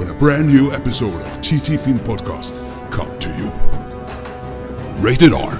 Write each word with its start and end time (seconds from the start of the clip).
when 0.00 0.08
a 0.08 0.18
brand 0.18 0.48
new 0.48 0.72
episode 0.72 1.20
of 1.20 1.42
TT 1.42 1.78
Film 1.78 1.98
Podcast 1.98 2.54
come 2.90 3.18
to 3.18 3.28
you. 3.28 3.50
Rated 5.02 5.32
R. 5.32 5.52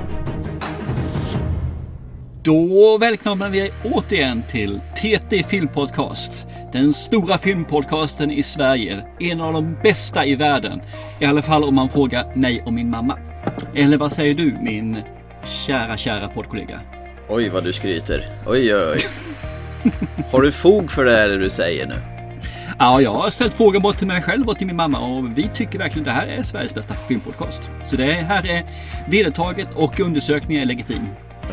Då 2.42 2.98
välkomnar 2.98 3.50
vi 3.50 3.58
er 3.58 3.70
återigen 3.84 4.42
till 4.48 4.80
TT 4.96 5.42
Filmpodcast. 5.48 6.46
Den 6.72 6.92
stora 6.92 7.38
filmpodcasten 7.38 8.30
i 8.30 8.42
Sverige. 8.42 9.04
En 9.18 9.40
av 9.40 9.52
de 9.52 9.76
bästa 9.82 10.26
i 10.26 10.34
världen. 10.34 10.80
I 11.20 11.24
alla 11.24 11.42
fall 11.42 11.64
om 11.64 11.74
man 11.74 11.88
frågar 11.88 12.36
mig 12.36 12.62
och 12.66 12.72
min 12.72 12.90
mamma. 12.90 13.18
Eller 13.74 13.98
vad 13.98 14.12
säger 14.12 14.34
du 14.34 14.56
min 14.62 14.96
kära, 15.44 15.96
kära 15.96 16.28
poddkollega? 16.28 16.80
Oj 17.28 17.48
vad 17.48 17.64
du 17.64 17.72
skryter. 17.72 18.24
Oj 18.46 18.74
oj. 18.74 18.98
Har 20.30 20.42
du 20.42 20.52
fog 20.52 20.90
för 20.90 21.04
det 21.04 21.16
här 21.16 21.28
du 21.28 21.50
säger 21.50 21.86
nu? 21.86 22.19
Ja, 22.82 23.00
jag 23.00 23.12
har 23.12 23.30
ställt 23.30 23.54
frågan 23.54 23.82
både 23.82 23.98
till 23.98 24.06
mig 24.06 24.22
själv 24.22 24.48
och 24.48 24.58
till 24.58 24.66
min 24.66 24.76
mamma 24.76 24.98
och 24.98 25.38
vi 25.38 25.50
tycker 25.54 25.78
verkligen 25.78 26.04
det 26.04 26.10
här 26.10 26.26
är 26.26 26.42
Sveriges 26.42 26.74
bästa 26.74 26.94
filmpodcast. 27.08 27.70
Så 27.86 27.96
det 27.96 28.04
här 28.04 28.50
är 28.50 28.64
vedertaget 29.08 29.68
och 29.74 30.00
undersökningen 30.00 30.62
är 30.62 30.66
legitim. 30.66 31.06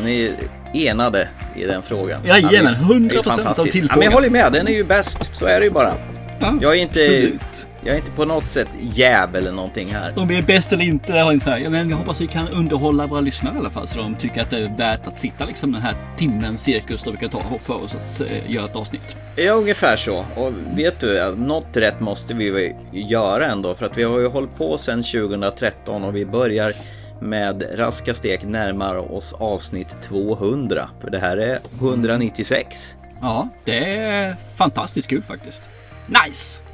Ni 0.04 0.32
är 0.74 0.90
enade 0.90 1.28
i 1.56 1.64
den 1.64 1.82
frågan. 1.82 2.20
Jajamän, 2.24 2.74
Ja, 2.80 2.94
det 2.94 3.14
är 3.14 3.22
100% 3.22 3.60
av 3.60 3.64
tillfrågan. 3.64 3.88
Ja, 3.90 3.96
men 3.96 4.04
jag 4.04 4.12
håller 4.12 4.30
med, 4.30 4.52
den 4.52 4.68
är 4.68 4.72
ju 4.72 4.84
bäst. 4.84 5.30
Så 5.32 5.46
är 5.46 5.60
det 5.60 5.64
ju 5.64 5.70
bara. 5.70 5.92
Ja, 6.40 6.58
Jag 6.60 6.76
är 6.76 6.82
inte, 6.82 7.00
absolut. 7.00 7.68
Jag 7.84 7.92
är 7.92 7.96
inte 7.96 8.10
på 8.10 8.24
något 8.24 8.48
sätt 8.48 8.68
jäv 8.80 9.36
eller 9.36 9.52
någonting 9.52 9.88
här. 9.88 10.18
Om 10.18 10.28
vi 10.28 10.38
är 10.38 10.42
bäst 10.42 10.72
eller 10.72 10.84
inte, 10.84 11.12
har 11.12 11.32
inte 11.32 11.50
här. 11.50 11.68
Men 11.68 11.90
jag 11.90 11.96
hoppas 11.96 12.20
vi 12.20 12.26
kan 12.26 12.48
underhålla 12.48 13.06
våra 13.06 13.20
lyssnare 13.20 13.54
i 13.54 13.58
alla 13.58 13.70
fall. 13.70 13.88
Så 13.88 13.98
de 13.98 14.14
tycker 14.14 14.42
att 14.42 14.50
det 14.50 14.58
är 14.58 14.76
värt 14.76 15.06
att 15.06 15.18
sitta 15.18 15.44
liksom 15.44 15.72
den 15.72 15.82
här 15.82 15.94
timmen 16.16 16.58
cirkus 16.58 17.02
då 17.02 17.10
vi 17.10 17.16
kan 17.16 17.30
ta 17.30 17.42
för 17.58 17.74
oss 17.74 17.94
att 17.94 18.20
eh, 18.20 18.50
göra 18.50 18.64
ett 18.64 18.76
avsnitt. 18.76 19.16
Ja, 19.36 19.52
ungefär 19.52 19.96
så. 19.96 20.24
Och 20.34 20.52
vet 20.76 21.00
du, 21.00 21.34
något 21.36 21.76
rätt 21.76 22.00
måste 22.00 22.34
vi 22.34 22.74
göra 22.92 23.46
ändå. 23.46 23.74
För 23.74 23.86
att 23.86 23.98
vi 23.98 24.02
har 24.02 24.18
ju 24.18 24.26
hållit 24.26 24.56
på 24.56 24.78
sedan 24.78 25.02
2013 25.02 26.04
och 26.04 26.16
vi 26.16 26.26
börjar 26.26 26.72
med 27.20 27.64
raska 27.74 28.14
steg 28.14 28.46
närmare 28.46 28.98
oss 28.98 29.32
avsnitt 29.38 29.88
200. 30.02 30.88
För 31.00 31.10
det 31.10 31.18
här 31.18 31.36
är 31.36 31.58
196. 31.80 32.96
Ja, 33.20 33.48
det 33.64 33.96
är 33.96 34.36
fantastiskt 34.56 35.08
kul 35.08 35.22
faktiskt. 35.22 35.62
Nice! 36.06 36.67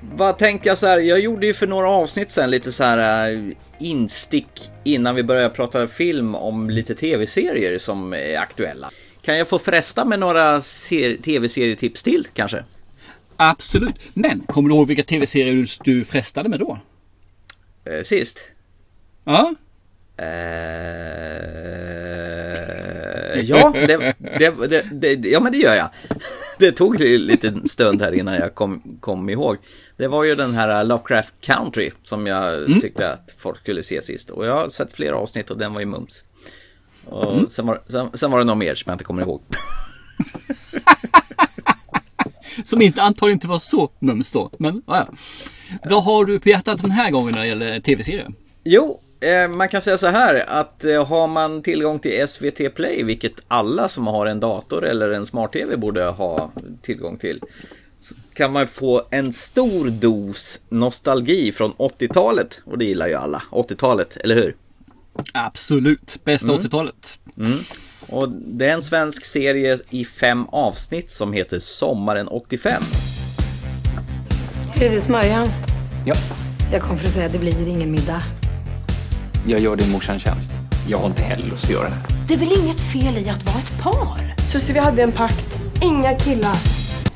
Vad 0.00 0.38
tänkte 0.38 0.68
jag 0.68 0.78
så 0.78 0.86
här, 0.86 0.98
jag 0.98 1.20
gjorde 1.20 1.46
ju 1.46 1.54
för 1.54 1.66
några 1.66 1.88
avsnitt 1.88 2.30
sen 2.30 2.50
lite 2.50 2.72
så 2.72 2.84
här 2.84 3.30
äh, 3.32 3.52
instick 3.78 4.70
innan 4.84 5.14
vi 5.14 5.22
började 5.22 5.50
prata 5.54 5.86
film 5.88 6.34
om 6.34 6.70
lite 6.70 6.94
tv-serier 6.94 7.78
som 7.78 8.12
är 8.12 8.38
aktuella. 8.38 8.90
Kan 9.22 9.38
jag 9.38 9.48
få 9.48 9.58
fresta 9.58 10.04
med 10.04 10.18
några 10.18 10.60
ser- 10.60 11.16
tv-serietips 11.16 12.02
till 12.02 12.26
kanske? 12.34 12.64
Absolut. 13.36 13.94
Men 14.14 14.40
kommer 14.40 14.68
du 14.68 14.74
ihåg 14.74 14.86
vilka 14.86 15.02
tv-serier 15.04 15.66
du, 15.84 16.04
frestade 16.04 16.48
med 16.48 16.58
då? 16.60 16.78
Eh, 17.84 18.02
sist? 18.02 18.44
Ja, 19.24 19.54
Eh, 20.20 20.24
ja, 23.34 23.70
det, 23.74 24.14
det, 24.38 25.14
det, 25.14 25.28
ja, 25.28 25.40
men 25.40 25.52
det 25.52 25.58
gör 25.58 25.74
jag. 25.74 25.88
Det 26.58 26.72
tog 26.72 27.00
en 27.00 27.20
liten 27.20 27.68
stund 27.68 28.02
här 28.02 28.12
innan 28.12 28.34
jag 28.34 28.54
kom, 28.54 28.98
kom 29.00 29.30
ihåg. 29.30 29.56
Det 29.96 30.08
var 30.08 30.24
ju 30.24 30.34
den 30.34 30.54
här 30.54 30.84
Lovecraft 30.84 31.34
Country 31.40 31.90
som 32.04 32.26
jag 32.26 32.66
tyckte 32.80 33.12
att 33.12 33.30
folk 33.38 33.60
skulle 33.60 33.82
se 33.82 34.02
sist. 34.02 34.30
Och 34.30 34.46
jag 34.46 34.56
har 34.56 34.68
sett 34.68 34.92
flera 34.92 35.16
avsnitt 35.16 35.50
och 35.50 35.58
den 35.58 35.72
var 35.72 35.80
ju 35.80 35.86
mums. 35.86 36.24
Och 37.04 37.52
sen, 37.52 37.66
var, 37.66 37.82
sen, 37.88 38.08
sen 38.14 38.30
var 38.30 38.38
det 38.38 38.44
något 38.44 38.58
mer 38.58 38.74
som 38.74 38.90
jag 38.90 38.94
inte 38.94 39.04
kommer 39.04 39.22
ihåg. 39.22 39.42
som 42.64 42.82
inte 42.82 43.02
antagligen 43.02 43.36
inte 43.36 43.48
var 43.48 43.58
så 43.58 43.90
mums 43.98 44.32
då. 44.32 44.50
Men 44.58 44.82
ja, 44.86 44.96
ja. 44.96 45.08
Vad 45.90 46.04
har 46.04 46.24
du 46.24 46.40
på 46.40 46.48
hjärtat 46.48 46.82
den 46.82 46.90
här 46.90 47.10
gången 47.10 47.34
när 47.34 47.40
det 47.40 47.46
gäller 47.46 47.80
tv-serier? 47.80 48.28
Jo, 48.64 49.00
man 49.56 49.68
kan 49.68 49.82
säga 49.82 49.98
så 49.98 50.06
här 50.06 50.44
att 50.48 50.84
eh, 50.84 51.06
har 51.06 51.26
man 51.26 51.62
tillgång 51.62 51.98
till 51.98 52.28
SVT 52.28 52.74
Play, 52.74 53.02
vilket 53.02 53.32
alla 53.48 53.88
som 53.88 54.06
har 54.06 54.26
en 54.26 54.40
dator 54.40 54.84
eller 54.84 55.10
en 55.10 55.26
smart-tv 55.26 55.76
borde 55.76 56.04
ha 56.04 56.50
tillgång 56.82 57.16
till, 57.16 57.40
så 58.00 58.14
kan 58.34 58.52
man 58.52 58.66
få 58.66 59.02
en 59.10 59.32
stor 59.32 59.90
dos 59.90 60.60
nostalgi 60.68 61.52
från 61.52 61.72
80-talet. 61.72 62.60
Och 62.64 62.78
det 62.78 62.84
gillar 62.84 63.08
ju 63.08 63.14
alla. 63.14 63.42
80-talet, 63.50 64.16
eller 64.16 64.34
hur? 64.34 64.56
Absolut. 65.32 66.18
Bästa 66.24 66.48
80-talet. 66.48 67.20
Och 68.08 68.28
det 68.28 68.66
är 68.66 68.74
en 68.74 68.82
svensk 68.82 69.24
serie 69.24 69.78
i 69.90 70.04
fem 70.04 70.46
avsnitt 70.46 71.12
som 71.12 71.32
heter 71.32 71.58
Sommaren 71.58 72.28
85. 72.28 72.82
Är 74.80 74.90
det 74.90 75.00
smörjan? 75.00 75.48
Ja, 76.06 76.14
Jag 76.72 76.82
kom 76.82 76.98
för 76.98 77.06
att 77.06 77.12
säga 77.12 77.26
att 77.26 77.32
det 77.32 77.38
blir 77.38 77.68
ingen 77.68 77.90
middag. 77.90 78.22
Jag 79.46 79.60
gör 79.60 79.76
din 79.76 79.90
morsan 79.90 80.18
tjänst. 80.18 80.52
Jag 80.88 80.98
har 80.98 81.06
inte 81.06 81.22
heller 81.22 81.46
lust 81.46 81.64
att 81.64 81.70
göra 81.70 81.88
det. 81.88 81.96
Det 82.28 82.34
är 82.34 82.38
väl 82.38 82.52
inget 82.64 82.80
fel 82.80 83.18
i 83.18 83.28
att 83.30 83.44
vara 83.44 83.58
ett 83.58 83.82
par? 83.82 84.34
Susie, 84.52 84.74
vi 84.74 84.80
hade 84.80 85.02
en 85.02 85.12
pakt. 85.12 85.60
Inga 85.82 86.14
killar. 86.14 86.56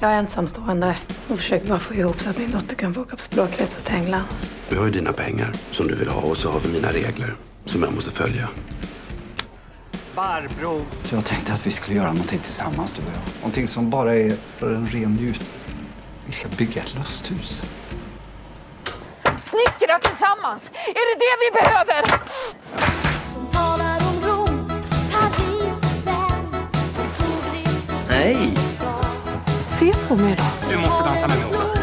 Jag 0.01 0.13
är 0.13 0.19
ensamstående 0.19 0.97
och 1.29 1.39
försöker 1.39 1.69
bara 1.69 1.79
få 1.79 1.95
ihop 1.95 2.21
så 2.21 2.31
att 2.31 2.39
min 2.39 2.51
dotter 2.51 2.77
kan 2.77 2.95
få 2.95 3.01
åka 3.01 3.17
på 3.17 3.23
språkresa 3.23 3.79
till 3.85 3.95
England. 3.95 4.25
Du 4.71 4.77
har 4.79 4.85
ju 4.85 4.91
dina 4.91 5.13
pengar 5.13 5.53
som 5.71 5.89
du 5.89 5.95
vill 5.95 6.09
ha 6.09 6.21
och 6.21 6.37
så 6.37 6.51
har 6.51 6.61
vi 6.61 6.69
mina 6.73 6.93
regler 6.93 7.35
som 7.65 7.83
jag 7.83 7.93
måste 7.95 8.11
följa. 8.11 8.49
Så 11.03 11.15
jag 11.15 11.25
tänkte 11.25 11.53
att 11.53 11.67
vi 11.67 11.71
skulle 11.71 11.97
göra 11.97 12.13
någonting 12.13 12.39
tillsammans 12.39 12.93
du 12.93 13.03
och 13.03 13.09
jag. 13.09 13.41
Någonting 13.41 13.69
som 13.69 13.91
bara 13.91 14.15
är 14.15 14.37
en 14.61 14.87
ren 14.87 15.11
njutning. 15.15 15.49
Vi 16.27 16.33
ska 16.33 16.49
bygga 16.59 16.83
ett 16.83 16.95
lusthus. 16.95 17.63
Snickra 19.43 19.99
tillsammans! 19.99 20.73
Är 20.75 21.05
det 21.11 21.19
det 21.25 21.35
vi 21.45 21.51
behöver? 21.61 22.03
De 23.35 23.57
talar 23.57 23.99
om 24.09 24.29
Rom, 24.29 24.69
Paris 25.13 25.77
och 25.79 26.05
sen 26.05 26.51
tog 27.19 28.09
Nej! 28.09 28.55
Se 29.69 29.93
på 30.09 30.17
mig 30.17 30.37
då. 30.39 30.71
Du 30.71 30.79
måste 30.79 31.05
dansa 31.05 31.29
med 31.29 31.39
mig 31.39 31.47
också. 31.47 31.79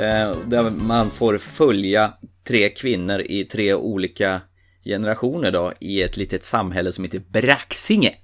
Eh, 0.00 0.36
där 0.46 0.70
man 0.70 1.10
får 1.10 1.38
följa 1.38 2.12
tre 2.48 2.68
kvinnor 2.68 3.20
i 3.20 3.44
tre 3.44 3.74
olika 3.74 4.40
generationer 4.84 5.50
då 5.50 5.72
i 5.80 6.02
ett 6.02 6.16
litet 6.16 6.44
samhälle 6.44 6.92
som 6.92 7.04
heter 7.04 7.18
Braxinge. 7.18 8.14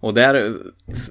Och 0.00 0.14
där 0.14 0.56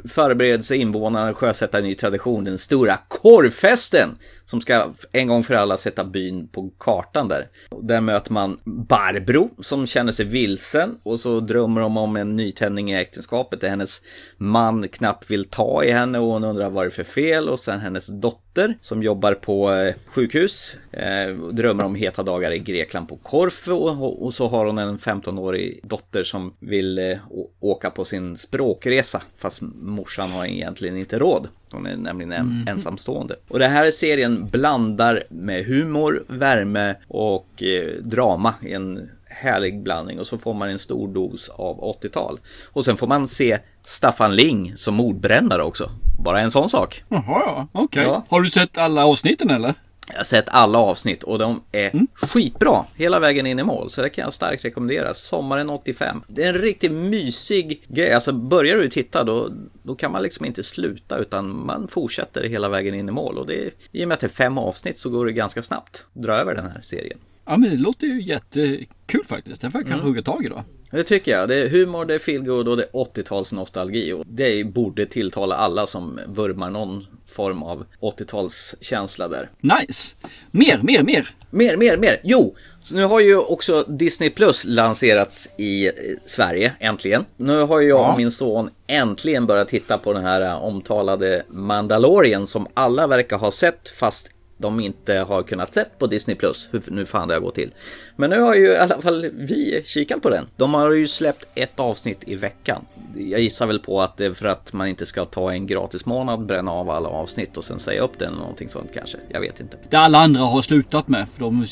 förbereder 0.08 0.64
sig 0.64 0.78
invånarna 0.78 1.30
att 1.30 1.38
sjösätta 1.38 1.78
en 1.78 1.84
ny 1.84 1.96
tradition, 1.96 2.44
den 2.44 2.58
stora 2.58 2.98
korvfesten, 3.08 4.10
som 4.46 4.62
ska 4.62 4.94
en 5.12 5.28
gång 5.28 5.44
för 5.44 5.54
alla 5.54 5.78
sätta 5.78 6.04
byn 6.04 6.48
på 6.48 6.70
kartan 6.80 7.28
där. 7.28 7.48
Och 7.70 7.86
Där 7.86 8.02
möter 8.02 8.34
man 8.34 8.60
Barbro 8.64 9.50
som 9.60 9.88
känner 9.88 10.12
sig 10.12 10.26
vilsen 10.26 10.98
och 11.04 11.20
så 11.20 11.40
drömmer 11.40 11.82
de 11.82 11.98
om 11.98 12.18
en 12.18 12.36
nytändning 12.36 12.92
i 12.92 12.96
äktenskapet 12.96 13.62
där 13.62 13.70
hennes 13.70 14.02
man 14.38 14.88
knappt 14.88 15.32
vill 15.32 15.46
ta 15.46 15.84
i 15.84 15.92
henne 15.92 16.20
och 16.20 16.28
hon 16.28 16.44
undrar 16.44 16.70
vad 16.70 16.86
det 16.86 16.88
är 16.88 16.92
för 16.92 17.04
fel 17.04 17.50
och 17.50 17.60
sen 17.60 17.80
hennes 17.80 18.08
dotter 18.08 18.45
som 18.82 19.04
jobbar 19.04 19.34
på 19.34 19.74
eh, 19.74 19.96
sjukhus 20.06 20.76
eh, 20.92 21.36
drömmer 21.52 21.84
om 21.84 21.96
heta 21.96 22.24
dagar 22.24 22.52
i 22.52 22.60
Grekland 22.60 23.10
på 23.10 23.16
Korfu 23.16 23.72
och, 23.72 24.34
så 24.34 24.48
har 24.48 24.66
hon 24.66 24.78
en 24.78 24.98
15-årig 24.98 25.80
dotter 25.84 26.24
som 26.24 26.54
vill 26.60 26.98
eh, 26.98 27.18
åka 27.60 27.90
på 27.90 28.06
sin 28.06 28.38
språkresa 28.38 29.22
fast 29.38 29.62
morsan 29.82 30.30
har 30.30 30.46
egentligen 30.46 30.98
inte 30.98 31.20
råd. 31.20 31.48
Hon 31.72 31.86
är 31.86 31.96
nämligen 31.96 32.32
en, 32.32 32.68
ensamstående. 32.68 33.36
Och 33.48 33.60
det 33.60 33.68
här 33.68 33.92
serien 33.92 34.48
blandar 34.52 35.24
med 35.30 35.66
humor, 35.66 36.24
värme 36.28 36.96
och 37.08 37.64
eh, 37.64 38.02
drama 38.02 38.54
i 38.62 38.74
en 38.74 39.10
härlig 39.26 39.82
blandning 39.82 40.20
och 40.20 40.28
så 40.28 40.38
får 40.38 40.54
man 40.54 40.70
en 40.70 40.80
stor 40.80 41.08
dos 41.08 41.50
av 41.50 41.80
80-tal. 41.80 42.40
Och 42.66 42.86
sen 42.86 42.98
får 42.98 43.08
man 43.08 43.28
se 43.28 43.60
Staffan 43.86 44.36
Ling 44.36 44.74
som 44.78 44.96
mordbrännare 44.96 45.64
också. 45.64 45.90
Bara 46.20 46.42
en 46.42 46.52
sån 46.52 46.70
sak. 46.70 47.04
Jaha, 47.10 47.24
ja. 47.28 47.68
Okej. 47.72 48.04
Ja. 48.04 48.26
Har 48.30 48.42
du 48.42 48.50
sett 48.50 48.78
alla 48.78 49.06
avsnitten 49.06 49.50
eller? 49.50 49.74
Jag 50.12 50.18
har 50.18 50.24
sett 50.24 50.46
alla 50.50 50.78
avsnitt 50.80 51.24
och 51.24 51.40
de 51.40 51.62
är 51.72 51.90
Mm. 51.94 52.08
skitbra 52.14 52.84
hela 52.96 53.20
vägen 53.20 53.46
in 53.46 53.60
i 53.60 53.64
mål. 53.64 53.90
Så 53.90 54.02
det 54.02 54.10
kan 54.10 54.24
jag 54.24 54.34
starkt 54.34 54.66
rekommendera. 54.66 55.14
Sommaren 55.14 55.70
85. 55.70 56.24
Det 56.28 56.44
är 56.44 56.54
en 56.54 56.62
riktigt 56.62 56.92
mysig 56.92 57.84
grej. 57.88 58.14
Alltså 58.14 58.32
börjar 58.34 58.76
du 58.78 58.90
titta 58.90 59.24
då, 59.24 59.50
då 59.84 59.96
kan 59.96 60.12
man 60.12 60.24
liksom 60.24 60.46
inte 60.46 60.64
sluta 60.64 61.18
utan 61.18 61.66
man 61.66 61.88
fortsätter 61.88 62.44
hela 62.44 62.70
vägen 62.70 62.96
in 62.96 63.10
i 63.10 63.12
mål. 63.12 63.38
Och 63.38 63.48
det 63.48 63.72
i 63.92 64.04
och 64.04 64.08
med 64.08 64.16
att 64.16 64.20
det 64.22 64.28
är 64.28 64.30
fem 64.30 64.58
avsnitt 64.58 65.00
så 65.00 65.10
går 65.10 65.26
det 65.26 65.32
ganska 65.32 65.64
snabbt 65.64 66.06
att 66.16 66.24
dra 66.24 66.34
över 66.34 66.56
den 66.56 66.66
här 66.66 66.82
serien. 66.82 67.18
Ja 67.46 67.58
men 67.58 67.70
det 67.70 67.78
låter 67.78 68.08
ju 68.08 68.22
jättekul 68.24 69.26
faktiskt. 69.26 69.62
Den 69.62 69.72
får 69.72 69.80
jag 69.82 69.88
kanske 69.88 70.02
Mm. 70.04 70.08
hugga 70.08 70.22
tag 70.22 70.46
i 70.46 70.50
då. 70.50 70.64
Det 70.92 71.04
tycker 71.04 71.32
jag. 71.32 71.48
Det 71.50 71.56
är 71.56 71.70
humor, 71.70 72.06
det 72.06 72.16
är 72.16 72.20
feelgood 72.20 72.68
och 72.68 72.78
det 72.78 72.84
är 72.84 72.90
80-tals 72.94 73.54
nostalgi. 73.54 74.14
Och 74.14 74.24
det 74.28 74.64
borde 74.64 75.06
tilltala 75.06 75.56
alla 75.56 75.88
som 75.88 76.20
vurmar 76.28 76.70
någon 76.70 77.06
form 77.28 77.64
av 77.64 77.86
80-talskänsla 78.02 79.28
där. 79.28 79.50
Nice! 79.62 80.16
Mer, 80.52 80.80
mer, 80.84 81.04
mer! 81.04 81.30
Mer, 81.50 81.78
mer, 81.78 81.98
mer! 81.98 82.20
Jo! 82.24 82.56
Så 82.82 82.96
nu 82.96 83.04
har 83.04 83.20
ju 83.20 83.38
också 83.38 83.84
Disney 83.88 84.30
Plus 84.30 84.64
lanserats 84.66 85.50
i 85.58 85.88
eh, 85.88 85.92
Sverige, 86.26 86.74
äntligen. 86.80 87.26
Nu 87.38 87.62
har 87.62 87.80
ju 87.80 87.88
jag 87.90 88.00
Ja. 88.00 88.12
och 88.12 88.18
min 88.18 88.32
son 88.32 88.70
äntligen 88.88 89.46
börjat 89.46 89.68
titta 89.68 89.98
på 89.98 90.14
den 90.14 90.24
här 90.24 90.42
eh, 90.42 90.64
omtalade 90.64 91.44
Mandalorian 91.50 92.48
som 92.48 92.68
alla 92.74 93.08
verkar 93.08 93.38
ha 93.38 93.52
sett 93.52 93.88
fast 93.90 94.30
de 94.58 94.80
inte 94.80 95.14
har 95.14 95.44
kunnat 95.44 95.74
sett 95.74 96.00
på 96.00 96.08
Disney 96.08 96.36
Plus. 96.36 96.70
Hur 96.72 96.84
nu 96.88 97.06
fan 97.06 97.28
det 97.28 97.34
har 97.34 97.42
gått 97.42 97.56
till. 97.56 97.72
Men 98.16 98.30
nu 98.30 98.40
har 98.40 98.56
ju 98.56 98.68
i 98.68 98.78
alla 98.78 99.02
fall 99.02 99.30
vi 99.34 99.82
kikat 99.86 100.22
på 100.22 100.30
den. 100.30 100.48
De 100.56 100.74
har 100.74 100.92
ju 100.92 101.08
släppt 101.08 101.46
ett 101.56 101.80
avsnitt 101.80 102.20
i 102.26 102.36
veckan. 102.36 102.86
Jag 103.16 103.42
gissar 103.42 103.68
väl 103.68 103.80
på 103.80 104.02
att 104.02 104.18
det 104.18 104.26
är 104.26 104.34
för 104.34 104.46
att 104.46 104.74
man 104.74 104.88
inte 104.88 105.06
ska 105.06 105.26
ta 105.26 105.52
en 105.52 105.68
gratis 105.68 106.06
månad, 106.06 106.46
bränna 106.46 106.72
av 106.72 106.90
alla 106.90 107.10
avsnitt 107.10 107.58
och 107.58 107.64
sen 107.64 107.80
säga 107.80 108.02
upp 108.02 108.20
den 108.20 108.28
eller 108.28 108.40
någonting 108.40 108.70
sånt 108.70 108.90
kanske. 108.94 109.18
Jag 109.30 109.40
vet 109.42 109.60
inte. 109.60 109.78
Det 109.90 109.98
alla 109.98 110.20
andra 110.20 110.42
har 110.42 110.62
slutat 110.62 111.08
med 111.08 111.30
för 111.30 111.40
de 111.40 111.66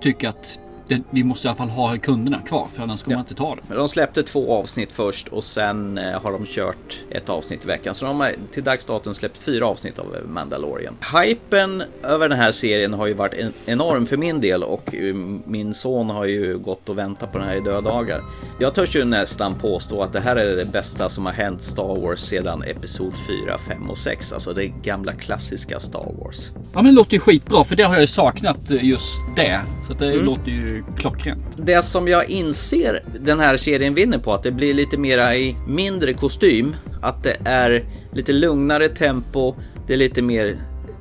tycker 0.00 0.28
att 0.28 0.60
det, 0.88 1.00
vi 1.10 1.24
måste 1.24 1.46
i 1.46 1.48
alla 1.48 1.56
fall 1.56 1.68
ha 1.68 1.98
kunderna 1.98 2.38
kvar 2.40 2.66
för 2.74 2.82
annars 2.82 3.02
kommer 3.02 3.16
man 3.16 3.24
inte 3.24 3.34
ta 3.34 3.54
det. 3.68 3.74
De 3.74 3.88
släppte 3.88 4.22
två 4.22 4.54
avsnitt 4.54 4.92
först 4.92 5.28
och 5.28 5.44
sen 5.44 5.98
eh, 5.98 6.20
har 6.22 6.32
de 6.32 6.46
kört 6.46 6.98
ett 7.10 7.28
avsnitt 7.28 7.64
i 7.64 7.66
veckan. 7.66 7.94
Så 7.94 8.04
de 8.04 8.20
har 8.20 8.32
till 8.52 8.64
dags 8.64 8.84
datum 8.84 9.14
släppt 9.14 9.38
fyra 9.38 9.66
avsnitt 9.66 9.98
av 9.98 10.16
Mandalorian. 10.28 10.94
Hypen 11.24 11.82
över 12.02 12.28
den 12.28 12.38
här 12.38 12.52
serien 12.52 12.92
har 12.94 13.06
ju 13.06 13.14
varit 13.14 13.34
en, 13.34 13.52
enorm 13.66 14.06
för 14.06 14.16
min 14.16 14.40
del 14.40 14.62
och 14.62 14.94
eh, 14.94 15.14
min 15.46 15.74
son 15.74 16.10
har 16.10 16.24
ju 16.24 16.58
gått 16.58 16.88
och 16.88 16.98
väntat 16.98 17.32
på 17.32 17.38
den 17.38 17.48
här 17.48 17.56
i 17.56 17.60
döddagar. 17.60 18.22
Jag 18.60 18.74
törs 18.74 18.96
ju 18.96 19.04
nästan 19.04 19.54
påstå 19.54 20.02
att 20.02 20.12
det 20.12 20.20
här 20.20 20.36
är 20.36 20.56
det 20.56 20.64
bästa 20.64 21.08
som 21.08 21.26
har 21.26 21.32
hänt 21.32 21.62
Star 21.62 22.00
Wars 22.00 22.20
sedan 22.20 22.62
Episod 22.62 23.12
4, 23.46 23.58
5 23.58 23.90
och 23.90 23.98
6. 23.98 24.32
Alltså 24.32 24.52
det 24.52 24.66
gamla 24.66 25.12
klassiska 25.12 25.80
Star 25.80 26.12
Wars. 26.18 26.50
Ja 26.54 26.82
men 26.82 26.84
det 26.84 26.92
låter 26.92 27.12
ju 27.14 27.20
skitbra 27.20 27.64
för 27.64 27.76
det 27.76 27.82
har 27.82 27.92
jag 27.92 28.00
ju 28.00 28.06
saknat 28.06 28.70
eh, 28.70 28.84
just 28.84 29.12
det. 29.36 29.60
Så 29.86 29.92
det 29.94 30.08
Mm. 30.12 30.24
låter 30.24 30.50
ju 30.50 30.77
klockrent. 30.96 31.44
Det 31.56 31.84
som 31.84 32.08
jag 32.08 32.30
inser 32.30 33.02
den 33.20 33.40
här 33.40 33.56
serien 33.56 33.94
vinner 33.94 34.18
på 34.18 34.34
att 34.34 34.42
det 34.42 34.52
blir 34.52 34.74
lite 34.74 34.98
mera 34.98 35.36
i 35.36 35.56
mindre 35.66 36.12
kostym. 36.12 36.76
Att 37.02 37.22
det 37.22 37.36
är 37.44 37.84
lite 38.12 38.32
lugnare 38.32 38.88
tempo. 38.88 39.54
Det 39.86 39.92
är 39.92 39.98
lite 39.98 40.22
mer 40.22 40.56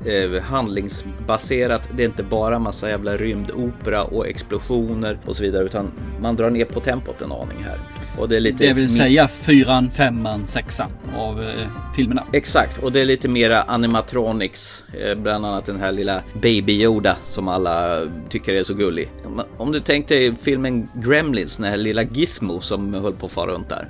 eh, 0.06 0.42
handlingsbaserat. 0.44 1.82
Det 1.96 2.04
är 2.04 2.08
inte 2.08 2.24
bara 2.24 2.60
massa 2.60 2.90
jävla 2.90 3.18
rymdopera 3.18 4.04
och 4.04 4.28
explosioner 4.28 5.20
och 5.26 5.36
så 5.36 5.44
vidare. 5.44 5.66
Utan 5.66 5.92
man 6.22 6.36
drar 6.36 6.50
ner 6.50 6.66
på 6.66 6.80
tempot 6.80 7.22
en 7.22 7.32
aning 7.32 7.64
här. 7.64 7.80
Och 8.18 8.30
det 8.30 8.36
är 8.36 8.40
lite 8.40 8.68
Det 8.68 8.74
vill 8.74 8.90
säga 8.90 9.28
fyran, 9.28 9.90
femman, 9.90 10.48
sexan 10.48 10.92
av 11.18 11.44
eh, 11.44 11.68
filmerna. 11.96 12.24
Exakt, 12.34 12.78
och 12.84 12.92
det 12.92 13.02
är 13.02 13.06
lite 13.06 13.28
mera 13.28 13.62
animatronics. 13.62 14.84
eh, 15.06 15.16
Bland 15.16 15.46
annat 15.46 15.66
den 15.66 15.80
här 15.80 15.92
lilla 15.92 16.22
Baby 16.42 16.84
Yoda 16.84 17.16
som 17.24 17.48
alla 17.48 18.02
tycker 18.30 18.54
är 18.54 18.64
så 18.64 18.74
gullig. 18.74 19.10
Om- 19.58 19.72
du 19.72 19.80
tänkte 19.80 20.36
filmen 20.42 20.88
Gremlins, 20.96 21.58
den 21.58 21.66
här 21.66 21.78
lilla 21.78 22.04
Gizmo 22.04 22.62
som 22.62 22.94
höll 22.94 23.14
på 23.14 23.26
att 23.26 23.32
fara 23.32 23.52
runt 23.52 23.70
där. 23.70 23.88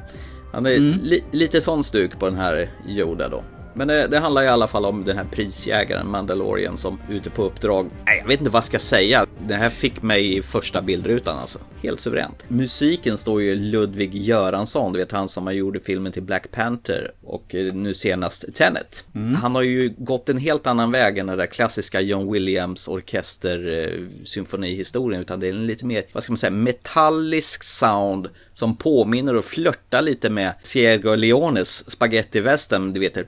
Han 0.54 0.66
är 0.66 0.78
Mm. 0.78 1.00
li- 1.04 1.24
lite 1.32 1.62
sån 1.62 1.84
stuk 1.84 2.20
på 2.20 2.26
den 2.26 2.36
här 2.38 2.70
Yoda 2.88 3.30
då. 3.30 3.44
Men 3.74 3.88
det, 3.88 4.08
det 4.08 4.20
handlar 4.20 4.42
i 4.44 4.48
alla 4.48 4.68
fall 4.68 4.86
om 4.86 5.04
den 5.06 5.18
här 5.18 5.26
prisjägaren 5.32 6.08
Mandalorian 6.12 6.78
som 6.78 7.00
ute 7.10 7.30
på 7.30 7.44
uppdrag. 7.44 7.90
Nej, 8.06 8.18
jag 8.22 8.28
vet 8.28 8.40
inte 8.40 8.52
vad 8.52 8.58
jag 8.60 8.64
ska 8.66 8.80
säga. 8.80 9.26
Det 9.48 9.56
här 9.56 9.70
fick 9.70 10.02
mig 10.02 10.38
i 10.38 10.42
första 10.42 10.82
bildrutan 10.82 11.38
alltså. 11.38 11.60
Helt 11.84 12.00
suveränt. 12.00 12.44
Musiken 12.48 13.18
står 13.18 13.42
ju 13.42 13.56
Ludvig 13.56 14.16
Göransson, 14.16 14.94
du 14.94 15.00
vet 15.00 15.12
han 15.12 15.30
som 15.30 15.46
har 15.46 15.54
gjort 15.54 15.84
filmen 15.86 16.12
till 16.12 16.24
Black 16.24 16.52
Panther 16.52 17.12
och 17.24 17.56
eh, 17.56 17.74
nu 17.74 17.94
senast 17.94 18.46
Tenet. 18.54 19.06
Han 19.42 19.56
har 19.56 19.62
ju 19.62 19.94
gått 19.98 20.30
en 20.30 20.38
helt 20.38 20.68
annan 20.68 20.92
väg 20.92 21.18
än 21.18 21.28
den 21.28 21.38
där 21.38 21.46
klassiska 21.46 22.02
John 22.02 22.32
Williams 22.32 22.88
orkester 22.88 23.86
eh, 23.86 24.26
symfonihistorien 24.26 25.22
utan 25.22 25.40
det 25.40 25.48
är 25.48 25.54
en 25.54 25.68
lite 25.68 25.86
mer, 25.86 26.04
vad 26.14 26.24
ska 26.24 26.32
man 26.32 26.38
säga, 26.38 26.52
metallisk 26.52 27.64
sound 27.64 28.30
som 28.58 28.76
påminner 28.76 29.36
och 29.36 29.46
flörtar 29.46 30.02
lite 30.02 30.30
med 30.30 30.54
Sergio 30.62 31.16
Leones 31.16 31.90
spaghetti-western, 31.90 32.94
du 32.94 33.00
vet 33.00 33.14
det. 33.14 33.26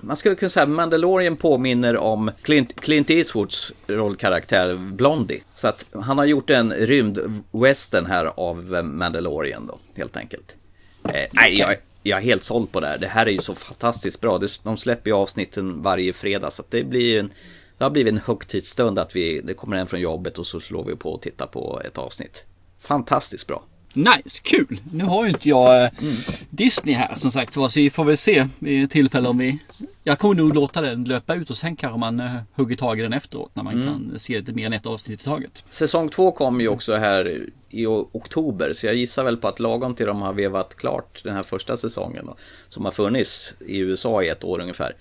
Man 0.00 0.16
skulle 0.16 0.34
kunna 0.34 0.50
säga 0.50 0.64
att 0.64 0.70
Mandalorian 0.70 1.36
påminner 1.36 1.96
om 1.96 2.30
Clint, 2.42 2.80
Clint 2.80 3.10
Eastwoods 3.10 3.72
rollkaraktär 3.86 4.74
Blondie. 4.74 5.40
Så 5.54 5.68
att 5.68 5.86
han 5.92 6.18
har 6.18 6.24
gjort 6.24 6.50
en 6.50 6.72
rymd-western 6.72 8.06
här 8.06 8.24
av 8.36 8.84
Mandalorian 8.84 9.66
då, 9.66 9.78
helt 9.94 10.16
enkelt. 10.16 10.56
Eh, 11.04 11.10
nej, 11.32 11.58
jag, 11.58 11.76
jag 12.02 12.18
är 12.18 12.22
helt 12.22 12.44
såld 12.44 12.72
på 12.72 12.80
det 12.80 12.86
här. 12.86 12.98
Det 12.98 13.06
här 13.06 13.26
är 13.26 13.30
ju 13.30 13.40
så 13.40 13.54
fantastiskt 13.54 14.20
bra. 14.20 14.40
De 14.62 14.76
släpper 14.76 15.10
ju 15.10 15.16
avsnitten 15.16 15.82
varje 15.82 16.12
fredag 16.12 16.50
så 16.50 16.62
att 16.62 16.70
det 16.70 16.84
blir 16.84 17.18
en 17.18 17.30
det 17.78 17.84
har 17.84 17.90
blivit 17.90 18.12
en 18.12 18.20
högtidsstund 18.24 18.98
att 18.98 19.16
vi, 19.16 19.40
det 19.40 19.54
kommer 19.54 19.76
en 19.76 19.86
från 19.86 20.00
jobbet 20.00 20.38
och 20.38 20.46
så 20.46 20.60
slår 20.60 20.84
vi 20.84 20.96
på 20.96 21.12
och 21.12 21.22
tittar 21.22 21.46
på 21.46 21.80
ett 21.84 21.98
avsnitt. 21.98 22.44
Fantastiskt 22.82 23.46
bra. 23.46 23.62
Nice, 23.94 24.40
kul! 24.42 24.80
Nu 24.92 25.04
har 25.04 25.24
ju 25.24 25.30
inte 25.30 25.48
jag 25.48 25.82
eh, 25.84 25.90
Mm. 26.00 26.14
Disney 26.50 26.94
här 26.94 27.14
som 27.16 27.30
sagt 27.30 27.56
var 27.56 27.68
så 27.68 27.80
vi 27.80 27.90
får 27.90 28.04
väl 28.04 28.16
se 28.16 28.48
vid 28.58 28.90
tillfälle 28.90 29.28
om 29.28 29.38
vi... 29.38 29.58
Jag 30.04 30.18
kommer 30.18 30.34
nog 30.34 30.54
låta 30.54 30.80
den 30.80 31.04
löpa 31.04 31.34
ut 31.34 31.50
och 31.50 31.56
sen 31.56 31.76
kanske 31.76 31.98
man 31.98 32.20
uh, 32.20 32.30
hugger 32.54 32.76
tag 32.76 32.98
i 32.98 33.02
den 33.02 33.12
efteråt 33.12 33.50
när 33.54 33.62
man 33.62 33.72
Mm. 33.74 33.86
kan 33.86 34.20
se 34.20 34.38
lite 34.38 34.52
mer 34.52 34.66
än 34.66 34.72
ett 34.72 34.86
avsnitt 34.86 35.20
i 35.20 35.24
taget. 35.24 35.64
Säsong 35.70 36.08
två 36.08 36.32
kom 36.32 36.60
ju 36.60 36.68
också 36.68 36.94
här 36.96 37.46
i 37.70 37.86
oktober 37.86 38.72
så 38.72 38.86
jag 38.86 38.94
gissar 38.94 39.24
väl 39.24 39.36
på 39.36 39.48
att 39.48 39.60
lagom 39.60 39.94
till 39.94 40.06
de 40.06 40.22
har 40.22 40.32
vevat 40.32 40.74
klart 40.76 41.20
den 41.24 41.34
här 41.34 41.42
första 41.42 41.76
säsongen 41.76 42.26
då, 42.26 42.36
som 42.68 42.84
har 42.84 42.92
funnits 42.92 43.54
i 43.66 43.78
USA 43.78 44.22
i 44.22 44.28
ett 44.28 44.44
år 44.44 44.60
ungefär 44.60 44.94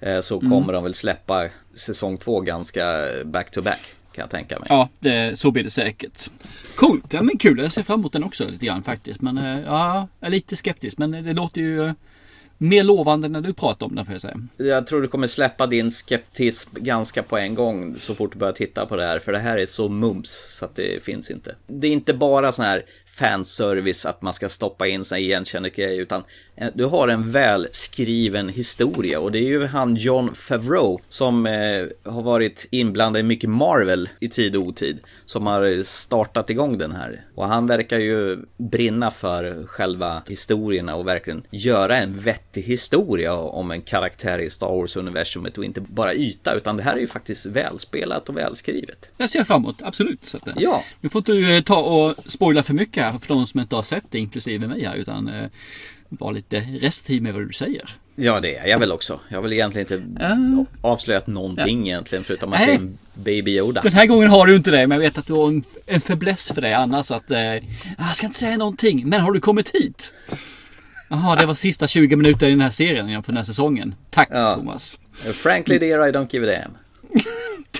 eh, 0.00 0.20
så 0.20 0.38
Mm. 0.40 0.50
kommer 0.50 0.72
de 0.72 0.84
väl 0.84 0.94
släppa 0.94 1.48
säsong 1.74 2.18
två 2.18 2.40
ganska 2.40 3.06
back 3.24 3.50
to 3.50 3.62
back 3.62 3.80
kan 4.18 4.22
jag 4.22 4.30
tänka 4.30 4.58
mig. 4.58 4.66
Ja, 4.68 4.88
det, 4.98 5.38
så 5.38 5.50
blir 5.50 5.64
det 5.64 5.70
säkert. 5.70 6.30
Coolt, 6.74 7.12
ja 7.12 7.22
men 7.22 7.38
kul. 7.38 7.58
Jag 7.58 7.72
ser 7.72 7.82
fram 7.82 8.00
emot 8.00 8.12
den 8.12 8.24
också 8.24 8.44
lite 8.44 8.66
grann 8.66 8.82
faktiskt. 8.82 9.20
Men 9.20 9.38
eh, 9.38 9.60
ja, 9.60 10.08
jag 10.20 10.26
är 10.26 10.30
lite 10.30 10.56
skeptisk. 10.56 10.98
Men 10.98 11.10
det 11.10 11.32
låter 11.32 11.60
ju 11.60 11.86
eh, 11.86 11.92
mer 12.58 12.84
lovande 12.84 13.28
när 13.28 13.40
du 13.40 13.52
pratar 13.52 13.86
om 13.86 13.94
den 13.94 14.04
får 14.04 14.14
jag 14.14 14.22
säga. 14.22 14.36
Jag 14.56 14.86
tror 14.86 15.02
du 15.02 15.08
kommer 15.08 15.26
släppa 15.26 15.66
din 15.66 15.90
skeptism 15.90 16.70
ganska 16.72 17.22
på 17.22 17.38
en 17.38 17.54
gång 17.54 17.94
så 17.98 18.14
fort 18.14 18.32
du 18.32 18.38
börjar 18.38 18.52
titta 18.52 18.86
på 18.86 18.96
det 18.96 19.06
här. 19.06 19.18
För 19.18 19.32
det 19.32 19.38
här 19.38 19.58
är 19.58 19.66
så 19.66 19.88
mums 19.88 20.56
så 20.58 20.64
att 20.64 20.76
det 20.76 21.02
finns 21.02 21.30
inte. 21.30 21.54
Det 21.66 21.86
är 21.86 21.92
inte 21.92 22.14
bara 22.14 22.52
sån 22.52 22.64
här 22.64 22.82
fanservice 23.06 24.06
att 24.06 24.22
man 24.22 24.34
ska 24.34 24.48
stoppa 24.48 24.86
in 24.86 25.04
såna 25.04 25.16
här 25.16 25.24
igenkännande 25.24 25.94
utan 25.94 26.22
du 26.74 26.84
har 26.84 27.08
en 27.08 27.32
välskriven 27.32 28.48
historia 28.48 29.20
och 29.20 29.32
det 29.32 29.38
är 29.38 29.48
ju 29.48 29.66
han 29.66 29.96
John 29.96 30.34
Favreau 30.34 30.98
som 31.08 31.46
eh, 31.46 32.12
har 32.12 32.22
varit 32.22 32.66
inblandad 32.70 33.20
i 33.20 33.22
mycket 33.22 33.50
Marvel 33.50 34.08
i 34.20 34.28
tid 34.28 34.56
och 34.56 34.62
otid 34.62 34.98
som 35.24 35.46
har 35.46 35.82
startat 35.82 36.50
igång 36.50 36.78
den 36.78 36.92
här. 36.92 37.24
Och 37.34 37.48
han 37.48 37.66
verkar 37.66 37.98
ju 37.98 38.38
brinna 38.56 39.10
för 39.10 39.66
själva 39.66 40.22
historierna 40.28 40.94
och 40.94 41.06
verkligen 41.06 41.42
göra 41.50 41.96
en 41.96 42.20
vettig 42.20 42.62
historia 42.62 43.34
om 43.34 43.70
en 43.70 43.82
karaktär 43.82 44.38
i 44.38 44.50
Star 44.50 44.68
Wars-universumet 44.68 45.58
och 45.58 45.64
inte 45.64 45.80
bara 45.80 46.14
yta 46.14 46.54
utan 46.54 46.76
det 46.76 46.82
här 46.82 46.96
är 46.96 47.00
ju 47.00 47.06
faktiskt 47.06 47.46
välspelat 47.46 48.28
och 48.28 48.36
välskrivet. 48.36 49.10
Jag 49.16 49.30
ser 49.30 49.44
fram 49.44 49.62
emot, 49.62 49.82
absolut. 49.82 50.24
Så 50.24 50.36
att, 50.36 50.46
eh, 50.46 50.54
Ja. 50.56 50.82
Nu 51.00 51.08
får 51.08 51.18
inte 51.18 51.32
du 51.32 51.56
eh, 51.56 51.62
ta 51.62 51.76
och 51.76 52.16
spoila 52.26 52.62
för 52.62 52.74
mycket 52.74 53.02
här 53.02 53.18
för 53.18 53.28
de 53.28 53.46
som 53.46 53.60
inte 53.60 53.76
har 53.76 53.82
sett 53.82 54.04
det, 54.10 54.18
inklusive 54.18 54.66
mig 54.66 54.84
här. 54.84 54.96
Utan 54.96 55.28
eh, 55.28 55.48
var 56.08 56.32
lite 56.32 56.60
restriktiv 56.60 57.22
med 57.22 57.34
vad 57.34 57.46
du 57.48 57.52
säger. 57.52 57.90
Ja, 58.16 58.40
det 58.40 58.56
är 58.56 58.66
jag 58.66 58.78
väl 58.78 58.92
också. 58.92 59.20
Jag 59.28 59.36
har 59.36 59.42
väl 59.42 59.52
egentligen 59.52 60.02
inte 60.02 60.24
Ja. 60.24 60.64
avslöjat 60.90 61.26
någonting 61.26 61.88
egentligen 61.88 62.24
förutom 62.24 62.52
att 62.52 62.58
Nej. 62.58 62.66
det 62.66 62.72
är 62.72 62.76
en 62.76 62.98
Baby 63.14 63.50
Yoda. 63.58 63.80
Den 63.82 63.92
här 63.92 64.06
gången 64.06 64.30
har 64.30 64.46
du 64.46 64.56
inte 64.56 64.70
det, 64.70 64.86
men 64.86 64.96
jag 64.96 65.02
vet 65.02 65.18
att 65.18 65.26
du 65.26 65.32
har 65.32 65.48
en, 65.48 65.62
en 65.86 66.00
fäbless 66.00 66.52
för 66.54 66.60
det 66.60 66.76
annars. 66.76 67.10
Att, 67.10 67.30
eh, 67.30 67.40
jag 67.40 67.62
ska 68.16 68.26
inte 68.26 68.38
säga 68.38 68.56
någonting, 68.56 69.08
men 69.08 69.20
har 69.20 69.32
du 69.32 69.40
kommit 69.40 69.70
hit? 69.74 70.12
Jaha, 71.08 71.36
det 71.36 71.46
var 71.46 71.54
sista 71.54 71.86
20 71.86 72.16
minuter 72.16 72.46
i 72.46 72.50
den 72.50 72.60
här 72.60 72.70
serien, 72.70 73.08
ja, 73.08 73.22
på 73.22 73.26
den 73.30 73.36
här 73.36 73.44
säsongen. 73.44 73.94
Tack 74.10 74.28
Thomas. 74.28 74.98
Frankly 75.34 75.78
dear, 75.78 76.08
I 76.08 76.12
don't 76.12 76.28
give 76.30 76.52
a 76.52 76.60
damn. 76.62 76.76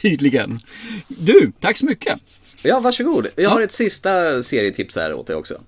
Tydligen. 0.03 0.61
Du, 1.09 1.53
tack 1.61 1.77
så 1.77 1.87
mycket. 1.87 2.19
Ja, 2.63 2.81
varsågod. 2.81 3.27
Jag 3.37 3.51
har 3.51 3.63
ett 3.63 3.73
sista 3.73 4.43
serietips 4.43 4.97
här 4.97 5.15
åt 5.15 5.27
dig 5.27 5.37
också. 5.37 5.61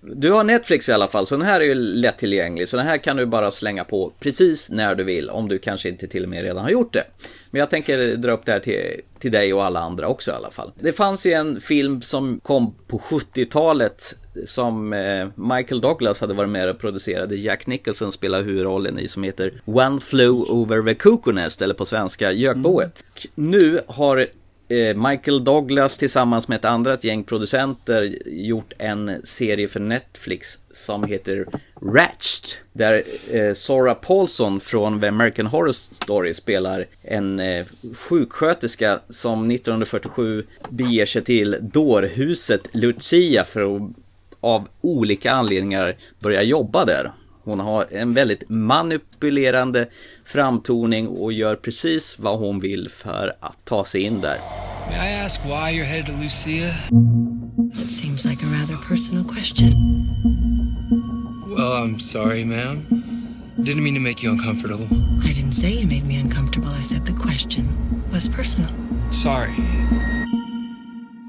Du 0.00 0.30
har 0.30 0.44
Netflix 0.44 0.88
i 0.88 0.92
alla 0.92 1.08
fall, 1.08 1.26
så 1.26 1.36
den 1.36 1.46
här 1.46 1.60
är 1.60 1.64
ju 1.64 1.74
lättillgänglig. 1.74 2.68
Så 2.68 2.76
den 2.76 2.86
här 2.86 2.98
kan 2.98 3.16
du 3.16 3.26
bara 3.26 3.50
slänga 3.50 3.84
på 3.84 4.12
precis 4.20 4.70
när 4.70 4.94
du 4.94 5.04
vill, 5.04 5.30
om 5.30 5.48
du 5.48 5.58
kanske 5.58 5.88
inte 5.88 6.06
till 6.06 6.22
och 6.22 6.28
med 6.28 6.42
redan 6.42 6.62
har 6.62 6.70
gjort 6.70 6.92
det. 6.92 7.04
Men 7.50 7.60
jag 7.60 7.70
tänker 7.70 8.16
dra 8.16 8.32
upp 8.32 8.46
det 8.46 8.52
här 8.52 8.60
till, 8.60 9.00
till 9.18 9.32
dig 9.32 9.54
och 9.54 9.64
alla 9.64 9.80
andra 9.80 10.08
också 10.08 10.30
i 10.30 10.34
alla 10.34 10.50
fall. 10.50 10.72
Det 10.80 10.92
fanns 10.92 11.26
ju 11.26 11.32
en 11.32 11.60
film 11.60 12.02
som 12.02 12.40
kom 12.40 12.74
på 12.86 12.98
70-talet 12.98 14.16
som 14.44 14.92
eh, 14.92 15.28
Michael 15.34 15.80
Douglas 15.80 16.20
hade 16.20 16.34
varit 16.34 16.50
med 16.50 16.68
och 16.68 16.78
producerade. 16.78 17.36
Jack 17.36 17.66
Nicholson 17.66 18.12
spelar 18.12 18.42
huvudrollen 18.42 18.98
i 18.98 19.08
som 19.08 19.22
heter 19.22 19.52
One 19.64 20.00
Flew 20.00 20.50
Over 20.50 20.82
the 20.82 20.94
Cuckoo 20.94 21.32
Nest, 21.32 21.62
eller 21.62 21.74
på 21.74 21.84
svenska 21.84 22.32
Gökboet. 22.32 23.04
Nu 23.34 23.80
har 23.86 24.26
Eh, 24.70 24.96
Michael 24.96 25.44
Douglas 25.44 25.98
tillsammans 25.98 26.48
med 26.48 26.56
ett 26.56 26.64
annat 26.64 27.04
gäng 27.04 27.24
producenter 27.24 28.16
gjort 28.26 28.72
en 28.78 29.20
serie 29.24 29.68
för 29.68 29.80
Netflix 29.80 30.58
som 30.70 31.04
heter 31.04 31.46
Ratched. 31.82 32.50
Där 32.72 33.02
eh, 33.32 33.52
Sora 33.52 33.94
Paulson 33.94 34.60
från 34.60 35.00
The 35.00 35.08
American 35.08 35.46
Horror 35.46 35.72
Story 35.72 36.34
spelar 36.34 36.86
en 37.02 37.40
eh, 37.40 37.66
sjuksköterska 37.94 39.00
som 39.08 39.50
1947 39.50 40.44
beger 40.68 41.06
sig 41.06 41.24
till 41.24 41.56
dårhuset 41.60 42.60
Lucia 42.72 43.44
för 43.44 43.76
att 43.76 43.82
av 44.40 44.68
olika 44.80 45.32
anledningar 45.32 45.96
börja 46.18 46.42
jobba 46.42 46.84
där. 46.84 47.12
Hon 47.44 47.60
har 47.60 47.86
en 47.90 48.14
väldigt 48.14 48.48
manipulerande 48.48 49.88
framtoning 50.24 51.08
och 51.08 51.32
gör 51.32 51.56
precis 51.56 52.18
vad 52.18 52.38
hon 52.38 52.60
vill 52.60 52.88
för 52.88 53.36
att 53.40 53.64
ta 53.64 53.84
sig 53.84 54.02
in 54.02 54.20
där. 54.20 54.38
May 54.90 55.10
I 55.10 55.24
ask 55.24 55.40
why 55.44 55.72
you're 55.72 55.84
headed 55.84 56.06
to 56.06 56.12
Lucia? 56.12 56.74
It 57.84 57.90
seems 57.90 58.24
like 58.24 58.42
a 58.42 58.48
rather 58.60 58.76
personal 58.88 59.24
question. 59.24 59.68
Well, 61.56 61.72
I'm 61.72 62.00
sorry, 62.00 62.44
ma'am. 62.44 62.86
Didn't 63.56 63.82
mean 63.84 63.94
to 63.94 64.00
make 64.00 64.22
you 64.22 64.32
uncomfortable. 64.32 64.86
I 65.24 65.32
didn't 65.32 65.52
say 65.52 65.70
you 65.70 65.86
made 65.86 66.06
me 66.06 66.16
uncomfortable. 66.16 66.68
I 66.80 66.82
said 66.82 67.06
the 67.06 67.12
question 67.12 67.68
was 68.12 68.28
personal. 68.28 68.70
Sorry. 69.12 69.54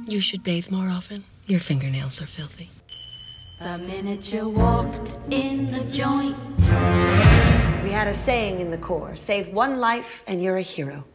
You 0.08 0.22
should 0.22 0.44
bathe 0.44 0.72
more 0.72 0.90
often. 0.90 1.24
Your 1.46 1.60
fingernails 1.60 2.22
are 2.22 2.28
filthy. 2.28 2.70
The 3.62 3.78
minute 3.78 4.34
you 4.34 4.50
walked 4.50 5.18
in 5.30 5.70
the 5.70 5.84
joint. 5.84 6.36
We 7.84 7.92
had 7.92 8.08
a 8.08 8.14
saying 8.14 8.60
in 8.60 8.72
the 8.72 8.78
Corps 8.80 9.16
save 9.16 9.50
one 9.50 9.80
life 9.80 10.24
and 10.26 10.42
you're 10.42 10.58
a 10.58 10.64
hero. 10.64 11.06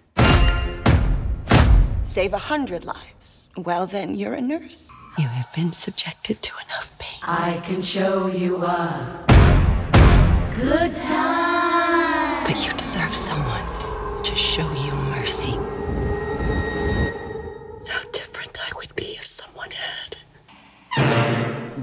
Save 2.05 2.35
a 2.35 2.38
hundred 2.38 2.85
lives. 2.85 3.50
Well, 3.57 3.88
then 3.88 4.15
you're 4.15 4.35
a 4.35 4.41
nurse. 4.41 4.93
You 5.19 5.26
have 5.26 5.53
been 5.55 5.73
subjected 5.73 6.41
to 6.43 6.53
enough 6.67 6.97
pain. 7.00 7.19
I 7.25 7.61
can 7.65 7.83
show 7.83 8.29
you 8.29 8.62
a 8.62 9.25
good 10.55 10.97
time. 10.99 12.45
But 12.45 12.65
you 12.65 12.73
deserve 12.75 13.12
someone 13.12 14.23
to 14.23 14.35
show 14.37 14.71
you 14.85 14.93
mercy. 15.11 15.59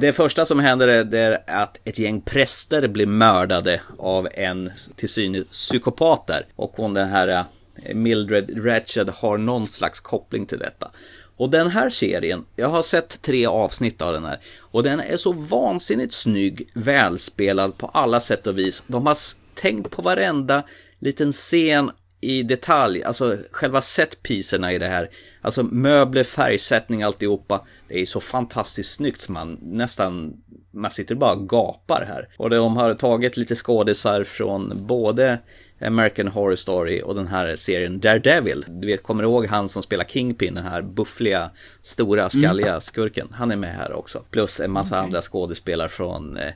Det 0.04 0.14
första 0.14 0.46
som 0.46 0.60
händer 0.60 0.88
är, 0.88 1.44
att 1.48 1.80
ett 1.84 2.00
gäng 2.00 2.22
präster 2.22 2.88
blir 2.88 3.06
mördade 3.06 3.82
av 3.98 4.28
en 4.34 4.72
till 4.96 5.10
synes 5.10 5.48
psykopat 5.48 6.28
där. 6.28 6.46
Och 6.56 6.72
hon 6.76 6.94
den 6.94 7.08
här 7.08 7.28
eh, 7.28 7.96
Mildred 7.96 8.66
Ratched 8.66 9.10
har 9.10 9.38
någon 9.38 9.68
slags 9.68 10.00
koppling 10.00 10.46
till 10.46 10.60
detta. 10.60 10.92
Och 11.38 11.50
den 11.50 11.68
här 11.68 11.90
serien, 11.90 12.46
jag 12.56 12.70
har 12.70 12.82
sett 12.82 13.22
tre 13.22 13.46
avsnitt 13.46 14.02
av 14.02 14.14
den 14.14 14.26
här. 14.26 14.40
Och 14.60 14.84
den 14.84 15.00
är 15.00 15.18
så 15.18 15.34
vansinnigt 15.34 16.14
snygg, 16.14 16.70
välspelad 16.74 17.78
på 17.78 17.88
alla 17.88 18.20
sätt 18.20 18.48
och 18.48 18.58
vis. 18.58 18.84
De 18.88 19.08
har 19.08 19.18
tänkt 19.54 19.92
på 19.92 20.02
varenda 20.02 20.64
liten 21.00 21.32
scen 21.32 21.92
i 22.24 22.44
detalj, 22.44 23.04
alltså 23.04 23.38
själva 23.52 23.82
setpiecerna 23.82 24.74
i 24.74 24.78
det 24.78 24.88
här. 24.88 25.10
Alltså 25.42 25.64
möbler, 25.64 26.24
färgsättning, 26.24 27.04
alltihopa. 27.04 27.66
Det 27.88 28.02
är 28.02 28.06
så 28.06 28.20
fantastiskt 28.20 28.96
snyggt 28.96 29.30
man 29.30 29.60
nästan, 29.62 30.34
man 30.72 30.92
sitter 30.92 31.16
bara 31.16 31.34
och 31.34 31.50
gapar 31.50 32.06
här. 32.08 32.30
Och 32.38 32.50
de 32.50 32.78
har 32.78 32.94
tagit 32.94 33.38
lite 33.38 33.56
skådisar 33.56 34.24
från 34.24 34.88
både 34.88 35.40
American 35.82 36.28
Horror 36.28 36.56
Story 36.56 37.02
och 37.02 37.16
den 37.16 37.28
här 37.28 37.56
serien 37.56 38.00
Daredevil. 38.00 38.66
Du 38.68 38.88
vet, 38.88 39.04
kommer 39.04 39.24
du 39.24 39.30
ihåg 39.30 39.46
han 39.46 39.70
som 39.70 39.84
spelar 39.84 40.04
Kingpin, 40.04 40.54
den 40.54 40.64
här 40.64 40.82
buffliga, 40.82 41.52
stora, 41.82 42.30
skalliga 42.30 42.82
skurken? 42.82 43.28
Han 43.32 43.52
är 43.52 43.56
med 43.56 43.76
här 43.76 43.94
också. 43.94 44.24
Plus 44.32 44.60
en 44.60 44.72
massa 44.72 45.00
andra 45.00 45.22
skådespelare 45.22 45.90
från 45.90 46.38
eh, 46.38 46.52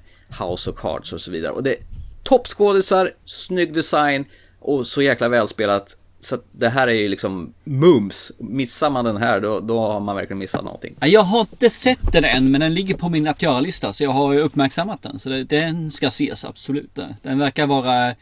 House 0.45 0.69
of 0.69 0.77
Cards 0.77 1.13
och 1.13 1.21
så 1.21 1.31
vidare. 1.31 1.51
Och 1.51 1.63
det 1.63 1.74
är 1.75 1.79
toppskådisar, 2.24 3.12
snygg 3.25 3.74
design 3.74 4.25
och 4.60 4.88
så 4.88 5.02
jäkla 5.02 5.30
välspelat. 5.30 5.98
Så 6.20 6.38
det 6.52 6.70
här 6.70 6.88
är 6.88 6.94
ju 6.94 7.08
liksom 7.08 7.54
mums. 7.64 8.32
Missar 8.38 8.90
man 8.90 9.06
den 9.06 9.18
här 9.18 9.40
då, 9.40 9.60
då 9.60 9.80
har 9.80 10.00
man 10.00 10.16
verkligen 10.16 10.38
missat 10.38 10.64
någonting. 10.64 10.96
Ja, 11.00 11.08
Jag 11.08 11.22
har 11.22 11.42
inte 11.42 11.70
sett 11.70 12.12
den 12.14 12.26
än 12.26 12.52
men 12.52 12.62
den 12.62 12.74
ligger 12.74 12.96
på 12.96 13.10
min 13.10 13.28
att 13.28 13.42
göra-lista 13.42 13.94
så 13.94 14.04
jag 14.04 14.12
har 14.12 14.38
uppmärksammat 14.38 15.04
den. 15.04 15.20
Så 15.20 15.30
det, 15.30 15.44
den 15.44 15.92
ska 15.92 16.08
ses 16.08 16.46
absolut. 16.46 17.00
Den 17.22 17.40
verkar 17.40 17.68
vara 17.68 18.16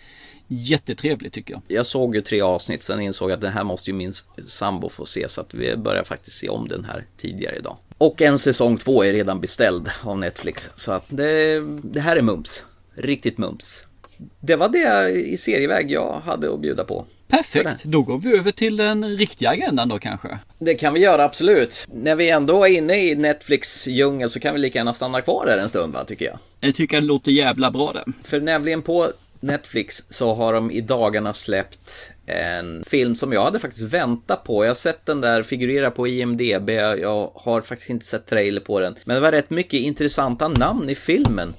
jättetrevlig 0.48 1.32
tycker 1.32 1.54
jag. 1.54 1.62
Jag 1.68 1.86
såg 1.86 2.16
ju 2.16 2.22
tre 2.22 2.42
avsnitt, 2.42 2.84
sen 2.84 3.02
insåg 3.02 3.30
jag 3.30 3.36
att 3.36 3.42
det 3.42 3.50
här 3.50 3.64
måste 3.64 3.90
ju 3.90 3.96
min 3.98 4.14
sambo 4.48 4.90
få 4.90 5.06
se, 5.06 5.30
så 5.30 5.42
att 5.42 5.54
vi 5.54 5.78
börjar 5.78 6.04
faktiskt 6.04 6.38
se 6.38 6.50
om 6.50 6.68
den 6.68 6.86
här 6.86 7.06
tidigare 7.22 7.56
idag. 7.56 7.78
Och 7.98 8.22
en 8.22 8.40
säsong 8.40 8.78
två 8.78 9.04
är 9.04 9.14
redan 9.14 9.42
beställd 9.42 9.90
av 10.04 10.18
Netflix, 10.18 10.70
så 10.76 10.92
att 10.92 11.06
det, 11.08 11.60
det 11.84 12.00
här 12.00 12.18
är 12.18 12.22
mums. 12.22 12.64
Riktigt 12.96 13.38
mums. 13.38 13.88
Det 14.40 14.56
var 14.56 14.70
det 14.70 15.10
i 15.12 15.38
serieväg 15.38 15.92
jag 15.92 16.20
hade 16.20 16.54
att 16.54 16.60
bjuda 16.60 16.84
på. 16.84 17.06
Perfekt, 17.28 17.84
då 17.84 18.02
går 18.02 18.18
vi 18.20 18.38
över 18.38 18.52
till 18.52 18.78
den 18.78 19.18
riktiga 19.18 19.50
agendan 19.50 19.90
då 19.90 20.00
kanske. 20.00 20.40
Det 20.60 20.76
kan 20.76 20.94
vi 20.94 21.00
göra 21.00 21.24
absolut. 21.24 21.88
När 21.94 22.16
vi 22.16 22.30
ändå 22.30 22.66
är 22.66 22.70
inne 22.70 22.98
i 22.98 23.16
Netflix 23.16 23.88
djungel 23.88 24.30
så 24.30 24.40
kan 24.40 24.54
vi 24.54 24.60
lika 24.60 24.80
gärna 24.80 24.94
stanna 24.94 25.22
kvar 25.22 25.46
där 25.46 25.58
en 25.58 25.70
stund 25.70 25.94
va, 25.94 26.04
tycker 26.04 26.26
jag. 26.26 26.40
Jag 26.60 26.76
tycker 26.76 27.02
det 27.02 27.08
låter 27.08 27.32
jävla 27.32 27.72
bra 27.72 27.94
det. 27.94 28.04
För 28.24 28.40
nämligen 28.40 28.82
på 28.82 29.12
Netflix 29.40 30.04
så 30.10 30.34
har 30.34 30.54
de 30.54 30.72
i 30.72 30.82
dagarna 30.82 31.34
släppt 31.34 32.12
en 32.26 32.84
film 32.88 33.16
som 33.16 33.34
jag 33.34 33.44
hade 33.44 33.60
faktiskt 33.60 33.84
väntat 33.84 34.44
på. 34.44 34.64
Jag 34.64 34.70
har 34.70 34.76
sett 34.76 35.06
den 35.06 35.22
där 35.22 35.44
figurera 35.44 35.92
på 35.92 36.08
IMDB, 36.08 36.70
jag 36.70 37.32
har 37.36 37.62
faktiskt 37.62 37.90
inte 37.90 38.06
sett 38.06 38.26
trailer 38.26 38.62
på 38.62 38.80
den. 38.80 38.96
Men 39.06 39.16
det 39.16 39.22
var 39.22 39.32
rätt 39.32 39.50
mycket 39.50 39.80
intressanta 39.80 40.48
namn 40.48 40.90
i 40.90 40.96
filmen. 40.96 41.54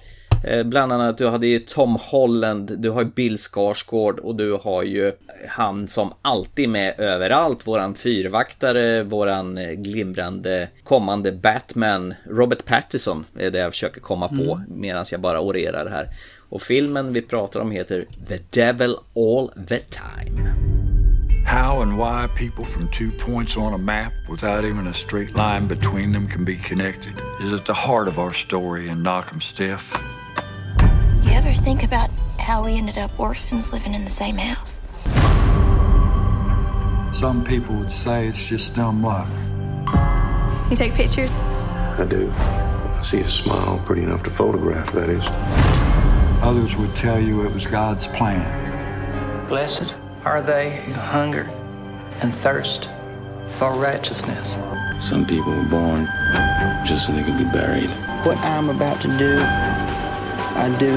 Eh, 0.46 0.62
Bland 0.64 0.92
annat 0.92 1.18
du 1.18 1.26
hade 1.28 1.46
ju 1.46 1.58
Tom 1.58 1.98
Holland, 2.00 2.72
du 2.78 2.90
har 2.90 3.02
ju 3.02 3.08
Bill 3.08 3.38
Skarsgård 3.38 4.18
och 4.18 4.34
du 4.36 4.58
har 4.62 4.82
ju 4.82 5.12
han 5.48 5.88
som 5.88 6.12
alltid 6.22 6.64
är 6.64 6.68
med 6.68 7.00
överallt. 7.00 7.66
Våran 7.66 7.94
fyrvaktare, 7.94 9.02
våran 9.02 9.58
eh, 9.58 9.70
glimrande 9.72 10.68
kommande 10.84 11.32
Batman, 11.32 12.14
Robert 12.30 12.64
Pattinson 12.64 13.24
är 13.38 13.50
det 13.50 13.58
jag 13.58 13.72
försöker 13.72 14.00
komma 14.00 14.28
på 14.28 14.34
Mm. 14.34 14.80
medan 14.80 15.06
jag 15.10 15.20
bara 15.20 15.40
orerar 15.40 15.90
här. 15.90 16.08
Och 16.48 16.62
filmen 16.62 17.12
vi 17.12 17.22
pratar 17.22 17.60
om 17.60 17.70
heter 17.70 18.02
The 18.28 18.38
Devil 18.50 18.94
All 19.14 19.66
The 19.68 19.78
Time. 19.78 20.50
How 21.46 21.82
and 21.82 21.92
why 21.96 22.28
people 22.38 22.64
from 22.64 22.88
two 22.98 23.10
points 23.26 23.56
on 23.56 23.74
a 23.74 23.78
map 23.78 24.12
without 24.30 24.64
even 24.64 24.86
a 24.86 24.92
straight 24.94 25.36
line 25.36 25.68
between 25.68 26.12
them 26.12 26.28
can 26.28 26.44
be 26.44 26.56
connected 26.68 27.12
is 27.46 27.52
at 27.60 27.66
the 27.66 27.72
heart 27.72 28.08
of 28.08 28.18
our 28.18 28.32
story 28.32 28.88
in 28.88 28.96
Knock'em 29.02 29.40
Stiff. 29.42 29.92
You 31.36 31.42
ever 31.42 31.52
think 31.52 31.82
about 31.82 32.08
how 32.38 32.64
we 32.64 32.78
ended 32.78 32.96
up 32.96 33.10
orphans 33.20 33.70
living 33.70 33.92
in 33.92 34.06
the 34.06 34.10
same 34.10 34.38
house? 34.38 34.80
Some 37.12 37.44
people 37.44 37.74
would 37.74 37.92
say 37.92 38.26
it's 38.26 38.48
just 38.48 38.74
dumb 38.74 39.02
luck. 39.02 39.28
You 40.70 40.76
take 40.78 40.94
pictures? 40.94 41.30
I 41.32 42.06
do. 42.08 42.32
I 42.38 43.02
see 43.04 43.20
a 43.20 43.28
smile 43.28 43.82
pretty 43.84 44.02
enough 44.02 44.22
to 44.22 44.30
photograph, 44.30 44.90
that 44.92 45.10
is. 45.10 45.22
Others 46.42 46.74
would 46.76 46.96
tell 46.96 47.20
you 47.20 47.44
it 47.44 47.52
was 47.52 47.66
God's 47.66 48.08
plan. 48.08 49.46
Blessed 49.46 49.94
are 50.24 50.40
they 50.40 50.80
who 50.86 50.92
hunger 50.94 51.50
and 52.22 52.34
thirst 52.34 52.88
for 53.58 53.74
righteousness. 53.74 54.56
Some 55.06 55.26
people 55.26 55.54
were 55.54 55.68
born 55.68 56.06
just 56.86 57.04
so 57.04 57.12
they 57.12 57.22
could 57.22 57.36
be 57.36 57.44
buried. 57.44 57.90
What 58.24 58.38
I'm 58.38 58.70
about 58.70 59.02
to 59.02 59.18
do, 59.18 59.36
I 60.58 60.70
do 60.78 60.96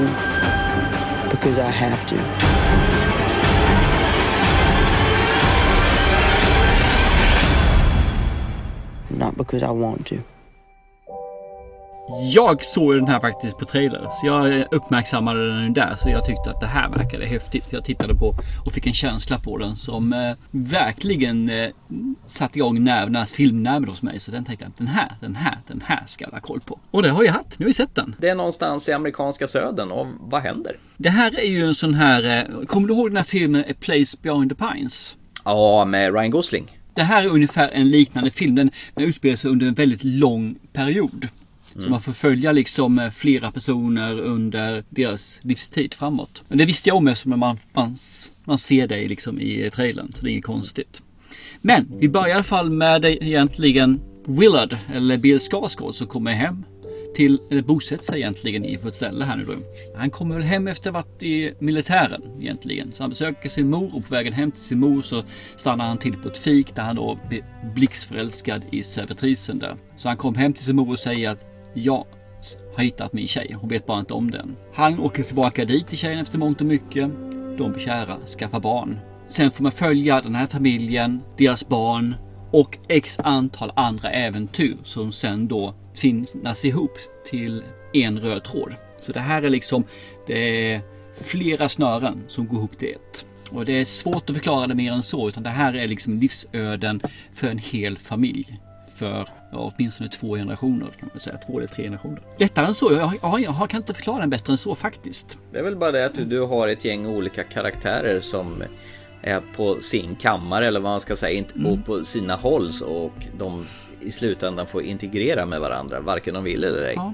because 1.30 1.58
I 1.58 1.68
have 1.70 2.06
to. 2.06 2.16
Not 9.14 9.36
because 9.36 9.62
I 9.62 9.70
want 9.70 10.06
to. 10.06 10.24
Jag 12.32 12.64
såg 12.64 12.94
den 12.94 13.08
här 13.08 13.20
faktiskt 13.20 13.58
på 13.58 13.64
trailer. 13.64 14.08
Så 14.12 14.26
jag 14.26 14.64
uppmärksammade 14.70 15.62
den 15.62 15.72
där. 15.72 15.96
Så 16.02 16.08
jag 16.08 16.24
tyckte 16.24 16.50
att 16.50 16.60
det 16.60 16.66
här 16.66 16.88
verkade 16.88 17.26
häftigt. 17.26 17.64
Jag 17.70 17.84
tittade 17.84 18.14
på 18.14 18.34
och 18.64 18.72
fick 18.72 18.86
en 18.86 18.94
känsla 18.94 19.38
på 19.38 19.58
den 19.58 19.76
som 19.76 20.12
eh, 20.12 20.32
verkligen 20.50 21.48
eh, 21.48 21.68
satte 22.26 22.58
igång 22.58 22.84
nerverna, 22.84 23.26
filmnerven 23.26 23.88
hos 23.88 24.02
mig. 24.02 24.20
Så 24.20 24.30
den 24.30 24.44
tänkte 24.44 24.64
jag, 24.64 24.72
den 24.76 24.86
här, 24.86 25.12
den 25.20 25.36
här, 25.36 25.58
den 25.66 25.82
här 25.86 26.02
ska 26.06 26.24
jag 26.24 26.32
ha 26.32 26.40
koll 26.40 26.60
på. 26.60 26.78
Och 26.90 27.02
det 27.02 27.10
har 27.10 27.24
jag 27.24 27.32
haft. 27.32 27.58
Nu 27.58 27.64
har 27.64 27.68
vi 27.68 27.74
sett 27.74 27.94
den. 27.94 28.14
Det 28.18 28.28
är 28.28 28.34
någonstans 28.34 28.88
i 28.88 28.92
amerikanska 28.92 29.46
södern 29.46 29.90
och 29.90 30.06
vad 30.20 30.42
händer? 30.42 30.76
Det 30.96 31.10
här 31.10 31.40
är 31.40 31.48
ju 31.48 31.66
en 31.66 31.74
sån 31.74 31.94
här, 31.94 32.38
eh, 32.38 32.66
kommer 32.66 32.88
du 32.88 32.94
ihåg 32.94 33.10
den 33.10 33.16
här 33.16 33.24
filmen 33.24 33.64
A 33.70 33.74
Place 33.80 34.16
Beyond 34.22 34.50
the 34.50 34.66
Pines? 34.66 35.16
Ja, 35.44 35.84
med 35.84 36.14
Ryan 36.14 36.30
Gosling. 36.30 36.78
Det 36.94 37.02
här 37.02 37.24
är 37.24 37.28
ungefär 37.28 37.70
en 37.72 37.90
liknande 37.90 38.30
film. 38.30 38.54
Den, 38.54 38.70
den 38.94 39.04
utspelar 39.04 39.36
sig 39.36 39.50
under 39.50 39.66
en 39.66 39.74
väldigt 39.74 40.04
lång 40.04 40.54
period. 40.72 41.28
Så 41.78 41.90
man 41.90 42.00
får 42.00 42.12
följa 42.12 42.52
liksom 42.52 42.98
eh, 42.98 43.10
flera 43.10 43.52
personer 43.52 44.20
under 44.20 44.84
deras 44.88 45.40
livstid 45.42 45.94
framåt. 45.94 46.44
Men 46.48 46.58
det 46.58 46.64
visste 46.64 46.88
jag 46.88 46.96
om 46.96 47.08
eftersom 47.08 47.38
man, 47.38 47.58
man, 47.72 47.96
man 48.44 48.58
ser 48.58 48.86
dig 48.86 49.08
liksom 49.08 49.40
i 49.40 49.70
trailern. 49.70 50.12
Så 50.14 50.22
det 50.22 50.30
är 50.30 50.32
inget 50.32 50.44
konstigt. 50.44 51.02
Men 51.60 51.92
vi 51.98 52.08
börjar 52.08 52.28
i 52.28 52.32
alla 52.32 52.42
fall 52.42 52.70
med 52.70 53.04
egentligen 53.04 54.00
Willard, 54.26 54.76
eller 54.94 55.18
Bill 55.18 55.40
Skarsgård, 55.40 55.94
som 55.94 56.06
kommer 56.06 56.32
hem 56.32 56.64
till, 57.14 57.38
eller 57.50 57.62
bosätter 57.62 58.04
sig 58.04 58.20
egentligen 58.20 58.64
i 58.64 58.76
på 58.76 58.88
ett 58.88 58.94
ställe 58.94 59.24
här 59.24 59.36
nu 59.36 59.44
då. 59.44 59.52
Han 59.96 60.10
kommer 60.10 60.34
väl 60.34 60.44
hem 60.44 60.68
efter 60.68 60.90
att 60.90 60.96
ha 60.96 61.02
varit 61.02 61.22
i 61.22 61.52
militären 61.58 62.22
egentligen. 62.40 62.92
Så 62.92 63.02
han 63.02 63.10
besöker 63.10 63.48
sin 63.48 63.70
mor 63.70 63.96
och 63.96 64.04
på 64.06 64.14
vägen 64.14 64.32
hem 64.32 64.50
till 64.50 64.62
sin 64.62 64.80
mor 64.80 65.02
så 65.02 65.22
stannar 65.56 65.88
han 65.88 65.98
till 65.98 66.16
på 66.16 66.28
ett 66.28 66.38
fik 66.38 66.74
där 66.74 66.82
han 66.82 66.96
då 66.96 67.18
blir 67.28 67.44
blixtförälskad 67.74 68.62
i 68.70 68.82
servitrisen 68.82 69.58
där. 69.58 69.76
Så 69.96 70.08
han 70.08 70.16
kom 70.16 70.34
hem 70.34 70.52
till 70.52 70.64
sin 70.64 70.76
mor 70.76 70.90
och 70.90 70.98
säger 70.98 71.30
att 71.30 71.49
jag 71.74 72.06
har 72.76 72.84
hittat 72.84 73.12
min 73.12 73.28
tjej. 73.28 73.56
Hon 73.60 73.68
vet 73.68 73.86
bara 73.86 73.98
inte 73.98 74.14
om 74.14 74.30
den. 74.30 74.56
Han 74.74 75.00
åker 75.00 75.22
tillbaka 75.22 75.64
dit 75.64 75.88
till 75.88 75.98
tjejen 75.98 76.18
efter 76.18 76.38
mångt 76.38 76.60
och 76.60 76.66
mycket. 76.66 77.10
De 77.58 77.72
blir 77.72 77.84
kära, 77.84 78.16
skaffar 78.26 78.60
barn. 78.60 78.98
Sen 79.28 79.50
får 79.50 79.62
man 79.62 79.72
följa 79.72 80.20
den 80.20 80.34
här 80.34 80.46
familjen, 80.46 81.20
deras 81.38 81.68
barn 81.68 82.14
och 82.52 82.78
x 82.88 83.18
antal 83.18 83.72
andra 83.76 84.10
äventyr 84.10 84.76
som 84.82 85.12
sen 85.12 85.48
då 85.48 85.74
tvinnas 86.00 86.64
ihop 86.64 86.92
till 87.30 87.62
en 87.92 88.20
röd 88.20 88.44
tråd. 88.44 88.74
Så 89.00 89.12
det 89.12 89.20
här 89.20 89.42
är 89.42 89.50
liksom 89.50 89.84
det 90.26 90.72
är 90.72 90.80
flera 91.24 91.68
snören 91.68 92.24
som 92.26 92.46
går 92.46 92.58
ihop 92.58 92.78
till 92.78 92.88
ett. 92.88 93.26
Och 93.50 93.64
det 93.64 93.72
är 93.72 93.84
svårt 93.84 94.30
att 94.30 94.36
förklara 94.36 94.66
det 94.66 94.74
mer 94.74 94.92
än 94.92 95.02
så, 95.02 95.28
utan 95.28 95.42
det 95.42 95.50
här 95.50 95.74
är 95.74 95.88
liksom 95.88 96.18
livsöden 96.18 97.00
för 97.34 97.48
en 97.48 97.58
hel 97.58 97.98
familj. 97.98 98.60
För 99.00 99.28
ja, 99.52 99.72
åtminstone 99.76 100.08
två 100.10 100.36
generationer 100.36 100.86
kan 101.00 101.08
man 101.12 101.20
säga. 101.20 101.36
Två 101.46 101.58
eller 101.58 101.68
tre 101.68 101.84
generationer. 101.84 102.20
Lättare 102.38 102.66
än 102.66 102.74
så. 102.74 102.92
Jag, 102.92 103.12
jag, 103.22 103.40
jag 103.40 103.70
kan 103.70 103.80
inte 103.80 103.94
förklara 103.94 104.20
den 104.20 104.30
bättre 104.30 104.52
än 104.52 104.58
så 104.58 104.74
faktiskt. 104.74 105.38
Det 105.52 105.58
är 105.58 105.62
väl 105.62 105.76
bara 105.76 105.92
det 105.92 106.06
att 106.06 106.14
du, 106.14 106.24
du 106.24 106.40
har 106.40 106.68
ett 106.68 106.84
gäng 106.84 107.06
olika 107.06 107.44
karaktärer 107.44 108.20
som 108.20 108.62
är 109.22 109.40
på 109.56 109.80
sin 109.80 110.16
kammare 110.16 110.66
eller 110.66 110.80
vad 110.80 110.92
man 110.92 111.00
ska 111.00 111.16
säga, 111.16 111.38
inte 111.38 111.54
Mm. 111.54 111.82
på, 111.82 111.98
på 111.98 112.04
sina 112.04 112.36
håll 112.36 112.70
och 112.86 113.12
de 113.38 113.66
i 114.00 114.10
slutändan 114.10 114.66
får 114.66 114.82
integrera 114.82 115.46
med 115.46 115.60
varandra, 115.60 116.00
varken 116.00 116.34
de 116.34 116.44
vill 116.44 116.64
eller 116.64 116.82
ej. 116.82 116.94
Ja. 116.96 117.12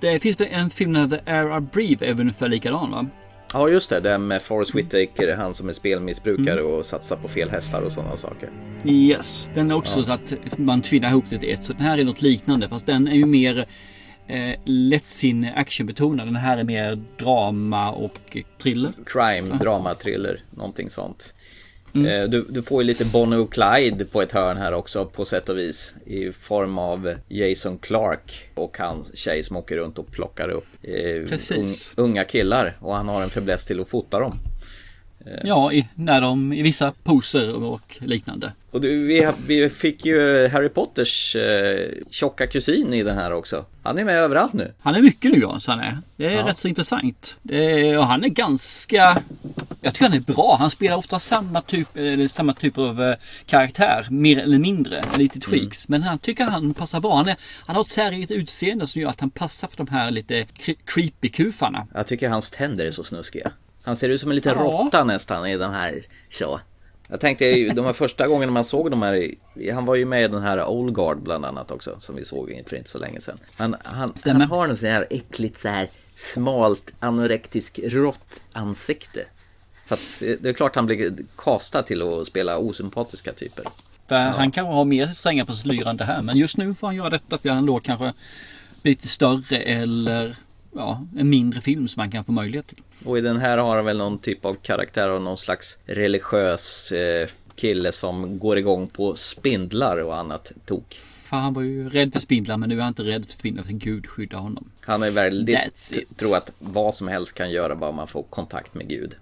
Det 0.00 0.20
finns 0.20 0.40
väl 0.40 0.48
en 0.50 0.70
film 0.70 0.92
där 0.92 1.08
The 1.08 1.30
Air 1.30 1.58
I 1.58 1.60
Breathe 1.60 2.06
är 2.06 2.14
väl 2.14 2.20
ungefär 2.20 2.48
likadan 2.48 2.90
va? 2.90 3.06
Ja 3.52 3.68
just 3.68 3.90
det, 3.90 4.00
det 4.00 4.18
med 4.18 4.42
Forrest 4.42 4.74
Whitaker, 4.74 5.36
han 5.36 5.54
som 5.54 5.68
är 5.68 5.72
spelmissbrukare 5.72 6.60
Mm. 6.60 6.72
och 6.72 6.86
satsar 6.86 7.16
på 7.16 7.28
fel 7.28 7.50
hästar 7.50 7.82
och 7.82 7.92
sådana 7.92 8.16
saker. 8.16 8.50
Yes, 8.84 9.50
den 9.54 9.70
är 9.70 9.74
också 9.74 9.98
Ja. 10.00 10.04
så 10.04 10.12
att 10.12 10.58
man 10.58 10.82
tvinnar 10.82 11.08
ihop 11.08 11.24
det 11.30 11.38
till 11.38 11.50
ett. 11.52 11.64
Så 11.64 11.72
den 11.72 11.82
här 11.82 11.98
är 11.98 12.04
något 12.04 12.22
liknande 12.22 12.68
fast 12.68 12.86
den 12.86 13.08
är 13.08 13.16
ju 13.16 13.26
mer 13.26 13.66
eh, 14.26 14.54
lättsinnig 14.64 15.52
actionbetonad. 15.56 16.26
Den 16.26 16.36
här 16.36 16.58
är 16.58 16.64
mer 16.64 17.02
drama 17.18 17.90
och 17.90 18.36
thriller. 18.62 18.92
Crime, 19.06 19.54
drama, 19.60 19.94
thriller, 19.94 20.40
någonting 20.50 20.90
sånt. 20.90 21.34
Mm. 22.06 22.22
Eh, 22.22 22.28
Du, 22.28 22.46
du 22.48 22.62
får 22.62 22.82
ju 22.82 22.86
lite 22.86 23.04
Bonnie 23.04 23.36
och 23.36 23.52
Clyde 23.52 24.04
på 24.04 24.22
ett 24.22 24.32
hörn 24.32 24.56
här 24.56 24.72
också 24.72 25.04
på 25.06 25.24
sätt 25.24 25.48
och 25.48 25.58
vis. 25.58 25.94
I 26.06 26.32
form 26.32 26.78
av 26.78 27.14
Jason 27.28 27.78
Clark 27.78 28.48
och 28.54 28.78
hans 28.78 29.16
tjej 29.16 29.42
som 29.42 29.56
åker 29.56 29.76
runt 29.76 29.98
och 29.98 30.12
plockar 30.12 30.48
upp 30.48 30.66
eh, 30.82 31.28
Precis. 31.28 31.94
unga 31.96 32.24
killar. 32.24 32.76
Och 32.80 32.94
han 32.94 33.08
har 33.08 33.22
en 33.22 33.30
fäbless 33.30 33.66
till 33.66 33.80
att 33.80 33.88
fota 33.88 34.18
dem. 34.18 34.32
Ja, 35.44 35.72
i, 35.72 35.88
när 35.94 36.20
de, 36.20 36.52
i 36.52 36.62
vissa 36.62 36.92
poser 37.02 37.62
och 37.64 37.96
liknande. 38.00 38.52
Och 38.70 38.80
du, 38.80 39.06
vi, 39.06 39.28
vi 39.46 39.68
fick 39.68 40.04
ju 40.06 40.48
Harry 40.48 40.68
Potters 40.68 41.36
eh, 41.36 41.88
tjocka 42.10 42.46
kusin 42.46 42.94
i 42.94 43.02
den 43.02 43.18
här 43.18 43.32
också. 43.32 43.64
Han 43.82 43.98
är 43.98 44.04
med 44.04 44.14
överallt 44.16 44.52
nu. 44.52 44.72
Han 44.80 44.94
är 44.94 45.02
mycket 45.02 45.32
nu 45.32 45.38
ja, 45.40 45.60
så 45.60 45.70
han 45.70 45.80
är. 45.80 45.98
Det 46.16 46.26
är 46.26 46.30
Ja. 46.32 46.46
rätt 46.46 46.58
så 46.58 46.68
intressant. 46.68 47.38
Är, 47.50 47.98
och 47.98 48.06
han 48.06 48.24
är 48.24 48.28
ganska... 48.28 49.22
Jag 49.80 49.94
tycker 49.94 50.08
han 50.08 50.16
är 50.16 50.20
bra. 50.20 50.56
Han 50.60 50.70
spelar 50.70 50.96
ofta 50.96 51.18
samma 51.18 51.60
typ, 51.60 51.96
eller 51.96 52.28
samma 52.28 52.52
typ 52.54 52.78
av 52.78 53.02
eh, 53.02 53.14
karaktär. 53.46 54.06
Mer 54.10 54.38
eller 54.38 54.58
mindre. 54.58 55.04
Lite 55.16 55.40
tweaks. 55.40 55.88
Men 55.88 56.02
han 56.02 56.18
tycker 56.18 56.44
han 56.44 56.74
passar 56.74 57.00
bra. 57.00 57.16
Han, 57.16 57.28
är, 57.28 57.36
han 57.66 57.76
har 57.76 57.82
ett 57.82 57.88
säreget 57.88 58.30
utseende 58.30 58.86
som 58.86 59.00
gör 59.00 59.08
att 59.08 59.20
han 59.20 59.30
passar 59.30 59.68
för 59.68 59.76
de 59.76 59.88
här 59.88 60.10
lite 60.10 60.42
cre- 60.42 60.76
creepy 60.84 61.28
kufarna. 61.28 61.86
Jag 61.94 62.06
tycker 62.06 62.28
hans 62.28 62.50
tänder 62.50 62.86
är 62.86 62.90
så 62.90 63.04
snuskiga. 63.04 63.52
Han 63.84 63.96
ser 63.96 64.08
ut 64.08 64.20
som 64.20 64.30
en 64.30 64.36
liten 64.36 64.54
Ja. 64.58 64.62
råtta 64.64 65.04
nästan 65.04 65.46
i 65.46 65.56
de 65.56 65.72
här 65.72 66.00
så. 66.30 66.60
Jag 67.10 67.20
tänkte 67.20 67.44
ju, 67.44 67.70
de 67.70 67.84
här 67.84 67.92
första 67.92 68.26
gångerna 68.28 68.52
man 68.52 68.64
såg 68.64 68.90
de 68.90 69.02
här, 69.02 69.30
han 69.72 69.84
var 69.84 69.94
ju 69.94 70.04
med 70.04 70.24
i 70.24 70.28
den 70.28 70.42
här 70.42 70.66
Old 70.68 70.94
Guard 70.94 71.22
bland 71.22 71.44
annat 71.44 71.70
också, 71.70 71.98
som 72.00 72.16
vi 72.16 72.24
såg 72.24 72.62
för 72.66 72.76
inte 72.76 72.90
så 72.90 72.98
länge 72.98 73.20
sedan. 73.20 73.38
Han, 73.56 73.76
han, 73.84 74.12
han 74.24 74.40
har 74.40 74.66
något 74.66 74.78
så 74.78 74.86
här 74.86 75.06
äckligt 75.10 75.60
så 75.60 75.68
här 75.68 75.88
smalt 76.16 76.92
anorektisk 77.00 77.80
råttansikte. 77.84 79.24
Så 79.84 79.94
att 79.94 80.00
det 80.18 80.36
det 80.42 80.48
är 80.48 80.52
klart 80.52 80.74
han 80.76 80.86
blir 80.86 81.12
kastad 81.36 81.82
till 81.82 82.02
att 82.02 82.26
spela 82.26 82.58
osympatiska 82.58 83.32
typer. 83.32 83.64
För 84.08 84.16
han 84.16 84.50
kanske 84.50 84.74
har 84.74 84.84
mer 84.84 85.06
strängar 85.06 85.44
på 85.44 85.52
sitt 85.52 85.66
lyra 85.66 85.90
än 85.90 85.96
det 85.96 86.04
här. 86.04 86.22
Men 86.22 86.36
just 86.36 86.56
nu 86.56 86.74
får 86.74 86.86
han 86.86 86.96
göra 86.96 87.10
detta 87.10 87.38
för 87.38 87.48
han 87.48 87.66
då 87.66 87.80
kanske 87.80 88.12
blir 88.82 88.92
lite 88.92 89.08
större 89.08 89.56
eller 89.56 90.36
ja, 90.78 91.06
en 91.16 91.30
mindre 91.30 91.60
film 91.60 91.88
som 91.88 92.00
han 92.00 92.10
kan 92.10 92.24
få 92.24 92.32
möjlighet 92.32 92.66
till. 92.66 92.82
Och 93.04 93.18
i 93.18 93.20
den 93.20 93.36
här 93.36 93.58
har 93.58 93.76
han 93.76 93.84
väl 93.84 93.98
någon 93.98 94.18
typ 94.18 94.44
av 94.44 94.54
karaktär 94.54 95.08
av 95.08 95.22
någon 95.22 95.38
slags 95.38 95.78
religiös 95.84 96.92
eh, 96.92 97.28
kille 97.54 97.92
som 97.92 98.38
går 98.38 98.58
igång 98.58 98.86
på 98.86 99.14
spindlar 99.14 100.02
och 100.02 100.16
annat 100.16 100.52
tok. 100.66 101.00
För 101.24 101.36
han 101.36 101.54
var 101.54 101.62
ju 101.62 101.88
rädd 101.88 102.12
för 102.12 102.20
spindlar 102.20 102.56
men 102.56 102.68
nu 102.68 102.76
är 102.76 102.80
han 102.80 102.88
inte 102.88 103.02
rädd 103.02 103.26
för 103.26 103.32
spindlar 103.32 103.64
för 103.64 103.72
Gud 103.72 104.06
skyddar 104.06 104.38
honom. 104.38 104.70
Han 104.80 105.02
är 105.02 105.10
väldigt, 105.10 105.92
tror 106.16 106.36
att 106.36 106.52
vad 106.58 106.94
som 106.94 107.08
helst 107.08 107.34
kan 107.34 107.50
göra 107.50 107.74
bara 107.74 107.92
man 107.92 108.06
får 108.06 108.22
kontakt 108.22 108.74
med 108.74 108.88
Gud. 108.88 109.14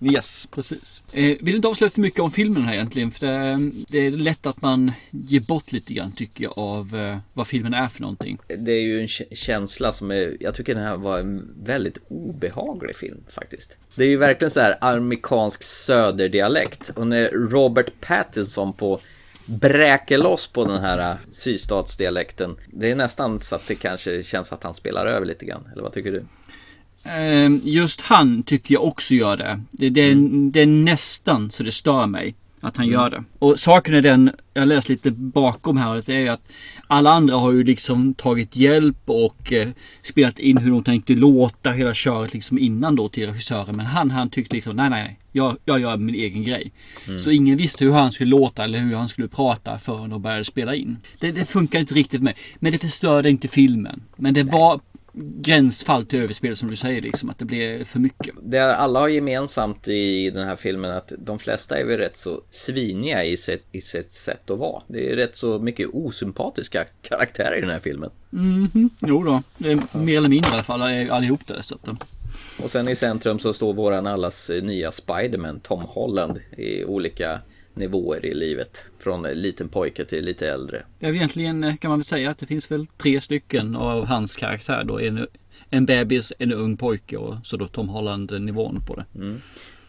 Yes, 0.00 0.48
precis. 0.50 1.02
Eh, 1.12 1.36
vill 1.40 1.56
inte 1.56 1.68
avslöja 1.68 1.90
för 1.90 2.00
mycket 2.00 2.20
om 2.20 2.30
filmen 2.30 2.62
här 2.62 2.74
egentligen. 2.74 3.10
För 3.10 3.26
det, 3.26 3.70
det 3.88 3.98
är 3.98 4.10
lätt 4.10 4.46
att 4.46 4.62
man 4.62 4.92
ger 5.10 5.40
bort 5.40 5.72
lite 5.72 5.94
grann 5.94 6.12
tycker 6.12 6.44
jag 6.44 6.58
av 6.58 6.96
eh, 6.96 7.18
vad 7.34 7.46
filmen 7.46 7.74
är 7.74 7.86
för 7.86 8.00
någonting. 8.00 8.38
Det 8.58 8.72
är 8.72 8.80
ju 8.80 9.00
en 9.00 9.08
känsla 9.36 9.92
som 9.92 10.10
är, 10.10 10.36
jag 10.40 10.54
tycker 10.54 10.74
den 10.74 10.84
här 10.84 10.96
var 10.96 11.18
en 11.18 11.54
väldigt 11.64 11.98
obehaglig 12.08 12.96
film 12.96 13.24
faktiskt. 13.28 13.76
Det 13.94 14.04
är 14.04 14.08
ju 14.08 14.16
verkligen 14.16 14.50
så 14.50 14.60
här 14.60 14.76
amerikansk 14.80 15.62
söderdialekt 15.62 16.90
och 16.94 17.06
när 17.06 17.28
Robert 17.28 18.00
Pattinson 18.00 18.72
på 18.72 19.00
bräker 19.46 20.18
loss 20.18 20.46
på 20.46 20.64
den 20.64 20.80
här 20.80 21.10
eh, 21.10 21.16
sydstatsdialekten. 21.32 22.56
Det 22.66 22.90
är 22.90 22.94
nästan 22.94 23.38
så 23.38 23.56
att 23.56 23.68
det 23.68 23.74
kanske 23.74 24.22
känns 24.22 24.52
att 24.52 24.62
han 24.62 24.74
spelar 24.74 25.06
över 25.06 25.26
lite 25.26 25.44
grann, 25.44 25.68
eller 25.72 25.82
vad 25.82 25.92
tycker 25.92 26.12
du? 26.12 26.24
Eh, 27.08 27.50
just 27.64 28.00
han 28.00 28.42
tycker 28.42 28.74
jag 28.74 28.84
också 28.84 29.14
gör 29.14 29.36
det. 29.36 29.60
Det, 29.70 29.90
det, 29.90 30.00
är, 30.00 30.14
det 30.50 30.60
är 30.60 30.66
nästan 30.66 31.50
så 31.50 31.62
det 31.62 31.72
stör 31.72 32.06
mig 32.06 32.34
att 32.60 32.76
han 32.76 32.86
Mm. 32.86 32.94
gör 33.00 33.10
det. 33.10 33.24
Och 33.38 33.60
saken 33.60 33.94
är 33.94 34.02
den, 34.02 34.30
jag 34.54 34.68
läste 34.68 34.92
lite 34.92 35.10
bakom 35.10 35.76
här, 35.76 36.02
det 36.06 36.14
är 36.14 36.20
ju 36.20 36.28
att 36.28 36.48
alla 36.86 37.10
andra 37.10 37.36
har 37.36 37.52
ju 37.52 37.64
liksom 37.64 38.14
tagit 38.14 38.56
hjälp 38.56 38.96
och 39.04 39.52
eh, 39.52 39.68
spelat 40.02 40.38
in 40.38 40.56
hur 40.56 40.70
de 40.70 40.84
tänkte 40.84 41.12
låta 41.12 41.70
hela 41.72 41.94
köret 41.94 42.32
liksom 42.34 42.58
innan 42.58 42.96
då 42.96 43.08
till 43.08 43.26
regissören. 43.26 43.76
Men 43.76 43.86
han, 43.86 44.10
han 44.10 44.30
tyckte 44.30 44.54
liksom 44.54 44.76
nej, 44.76 44.90
nej, 44.90 45.02
nej. 45.02 45.18
Jag, 45.32 45.56
jag 45.64 45.80
gör 45.80 45.96
min 45.96 46.14
egen 46.14 46.42
grej. 46.44 46.72
Mm. 47.06 47.18
Så 47.18 47.30
ingen 47.30 47.56
visste 47.56 47.84
hur 47.84 47.92
han 47.92 48.12
skulle 48.12 48.30
låta 48.30 48.64
eller 48.64 48.78
hur 48.78 48.94
han 48.96 49.08
skulle 49.08 49.28
prata 49.28 49.78
förrän 49.78 50.10
de 50.10 50.22
började 50.22 50.44
spela 50.44 50.74
in. 50.74 50.98
Det, 51.18 51.32
det 51.32 51.44
funkar 51.44 51.78
inte 51.78 51.94
riktigt 51.94 52.22
med. 52.22 52.34
Men 52.58 52.72
det 52.72 52.78
förstörde 52.78 53.30
inte 53.30 53.48
filmen. 53.48 54.02
Men 54.16 54.34
det 54.34 54.42
var 54.42 54.80
gränsfall 55.16 56.04
till 56.04 56.22
överspel 56.22 56.56
som 56.56 56.70
du 56.70 56.76
säger 56.76 57.02
liksom. 57.02 57.30
Att 57.30 57.38
det 57.38 57.44
blev 57.44 57.84
för 57.84 57.98
mycket. 57.98 58.34
Det 58.42 58.76
alla 58.76 59.00
har 59.00 59.08
gemensamt 59.08 59.88
i 59.88 60.30
den 60.30 60.46
här 60.46 60.56
filmen 60.56 60.90
att 60.90 61.12
de 61.18 61.38
flesta 61.38 61.78
är 61.78 61.84
väl 61.84 61.98
rätt 61.98 62.16
så 62.16 62.40
sviniga 62.50 63.24
i 63.24 63.36
sitt, 63.36 63.66
i 63.72 63.80
sitt 63.80 64.12
sätt 64.12 64.50
att 64.50 64.58
vara. 64.58 64.82
Det 64.88 65.12
är 65.12 65.16
rätt 65.16 65.36
så 65.36 65.58
mycket 65.58 65.88
osympatiska 65.92 66.84
karaktärer 67.02 67.58
i 67.58 67.60
den 67.60 67.70
här 67.70 67.80
filmen. 67.80 68.10
Mhm, 68.30 68.90
jo 69.00 69.24
då. 69.24 69.42
Det 69.58 69.72
är 69.72 69.98
mer 69.98 70.16
eller 70.16 70.28
mindre 70.28 70.50
i 70.50 70.54
alla 70.54 70.62
fall 70.62 70.82
allihop 71.10 71.46
det. 71.46 71.62
Så 71.62 71.74
att, 71.74 72.02
Och 72.62 72.70
sen 72.70 72.88
i 72.88 72.96
centrum 72.96 73.38
så 73.38 73.52
står 73.52 73.74
våran 73.74 74.06
allas 74.06 74.50
nya 74.62 74.92
Spiderman, 74.92 75.60
Tom 75.60 75.80
Holland, 75.80 76.40
i 76.56 76.84
olika 76.84 77.40
nivåer 77.76 78.26
i 78.26 78.34
livet. 78.34 78.84
Från 78.98 79.22
liten 79.22 79.68
pojke 79.68 80.04
till 80.04 80.24
lite 80.24 80.48
äldre. 80.48 80.82
Ja, 80.98 81.08
egentligen 81.08 81.64
eh, 81.64 81.76
kan 81.76 81.88
man 81.88 81.98
väl 81.98 82.04
säga 82.04 82.30
att 82.30 82.38
det 82.38 82.46
finns 82.46 82.70
väl 82.70 82.86
tre 82.86 83.20
stycken 83.20 83.76
av 83.76 84.06
hans 84.06 84.36
karaktär 84.36 84.84
då. 84.84 85.00
En, 85.00 85.26
en 85.70 85.86
bebis, 85.86 86.32
en 86.38 86.52
ung 86.52 86.76
pojke 86.76 87.16
och 87.16 87.34
så 87.44 87.56
då 87.56 87.66
Tom 87.66 87.88
Holland-nivån 87.88 88.82
på 88.86 88.94
det. 88.94 89.04
Mm. 89.14 89.36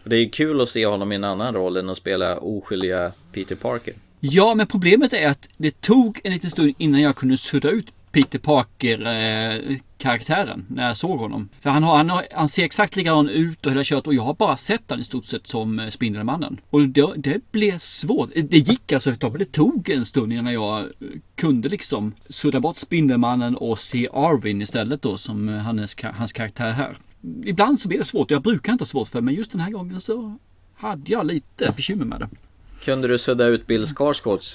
Det 0.03 0.15
är 0.15 0.29
kul 0.29 0.61
att 0.61 0.69
se 0.69 0.85
honom 0.85 1.11
i 1.11 1.15
en 1.15 1.23
annan 1.23 1.53
roll 1.53 1.77
än 1.77 1.89
att 1.89 1.97
spela 1.97 2.37
oskyldiga 2.37 3.11
Peter 3.31 3.55
Parker. 3.55 3.93
Ja, 4.19 4.55
men 4.55 4.67
problemet 4.67 5.13
är 5.13 5.27
att 5.27 5.49
det 5.57 5.81
tog 5.81 6.21
en 6.23 6.31
liten 6.31 6.49
stund 6.49 6.73
innan 6.77 7.01
jag 7.01 7.15
kunde 7.15 7.37
sudda 7.37 7.69
ut 7.69 7.87
Peter 8.11 8.39
Parker-karaktären 8.39 10.59
eh, 10.59 10.65
när 10.75 10.87
jag 10.87 10.97
såg 10.97 11.19
honom. 11.19 11.49
För 11.59 11.69
han, 11.69 11.83
har, 11.83 11.97
han, 11.97 12.09
har, 12.09 12.27
han 12.31 12.49
ser 12.49 12.63
exakt 12.63 12.95
likadan 12.95 13.29
ut 13.29 13.65
och 13.65 13.71
hela 13.71 13.83
kört 13.83 14.07
och 14.07 14.13
jag 14.13 14.23
har 14.23 14.33
bara 14.33 14.57
sett 14.57 14.89
honom 14.89 15.01
i 15.01 15.05
stort 15.05 15.25
sett 15.25 15.47
som 15.47 15.79
eh, 15.79 15.89
Spindelmannen. 15.89 16.59
Och 16.69 16.81
det, 16.81 17.13
det 17.15 17.51
blev 17.51 17.77
svårt. 17.77 18.29
Det 18.35 18.57
gick 18.57 18.91
alltså 18.91 19.09
ett 19.09 19.19
tag, 19.19 19.39
det 19.39 19.51
tog 19.51 19.89
en 19.89 20.05
stund 20.05 20.33
innan 20.33 20.53
jag 20.53 20.79
eh, 20.79 20.85
kunde 21.35 21.69
liksom 21.69 22.13
sudda 22.29 22.59
bort 22.59 22.77
Spindelmannen 22.77 23.55
och 23.55 23.79
se 23.79 24.07
Arvin 24.13 24.61
istället 24.61 25.01
då 25.01 25.17
som 25.17 25.47
hans, 25.47 25.95
hans 26.03 26.33
karaktär 26.33 26.71
här. 26.71 26.97
Ibland 27.43 27.79
så 27.79 27.87
blir 27.87 27.97
det 27.97 28.05
svårt, 28.05 28.31
jag 28.31 28.41
brukar 28.41 28.71
inte 28.71 28.81
ha 28.81 28.87
svårt 28.87 29.07
för 29.07 29.21
men 29.21 29.33
just 29.33 29.51
den 29.51 29.61
här 29.61 29.71
gången 29.71 30.01
så 30.01 30.37
hade 30.75 31.11
jag 31.11 31.25
lite 31.25 31.73
bekymmer 31.75 32.05
med 32.05 32.19
det. 32.19 32.29
Kunde 32.85 33.07
du 33.07 33.19
sudda 33.19 33.45
ut 33.45 33.67
Bill 33.67 33.85
Skarsgårds 33.85 34.53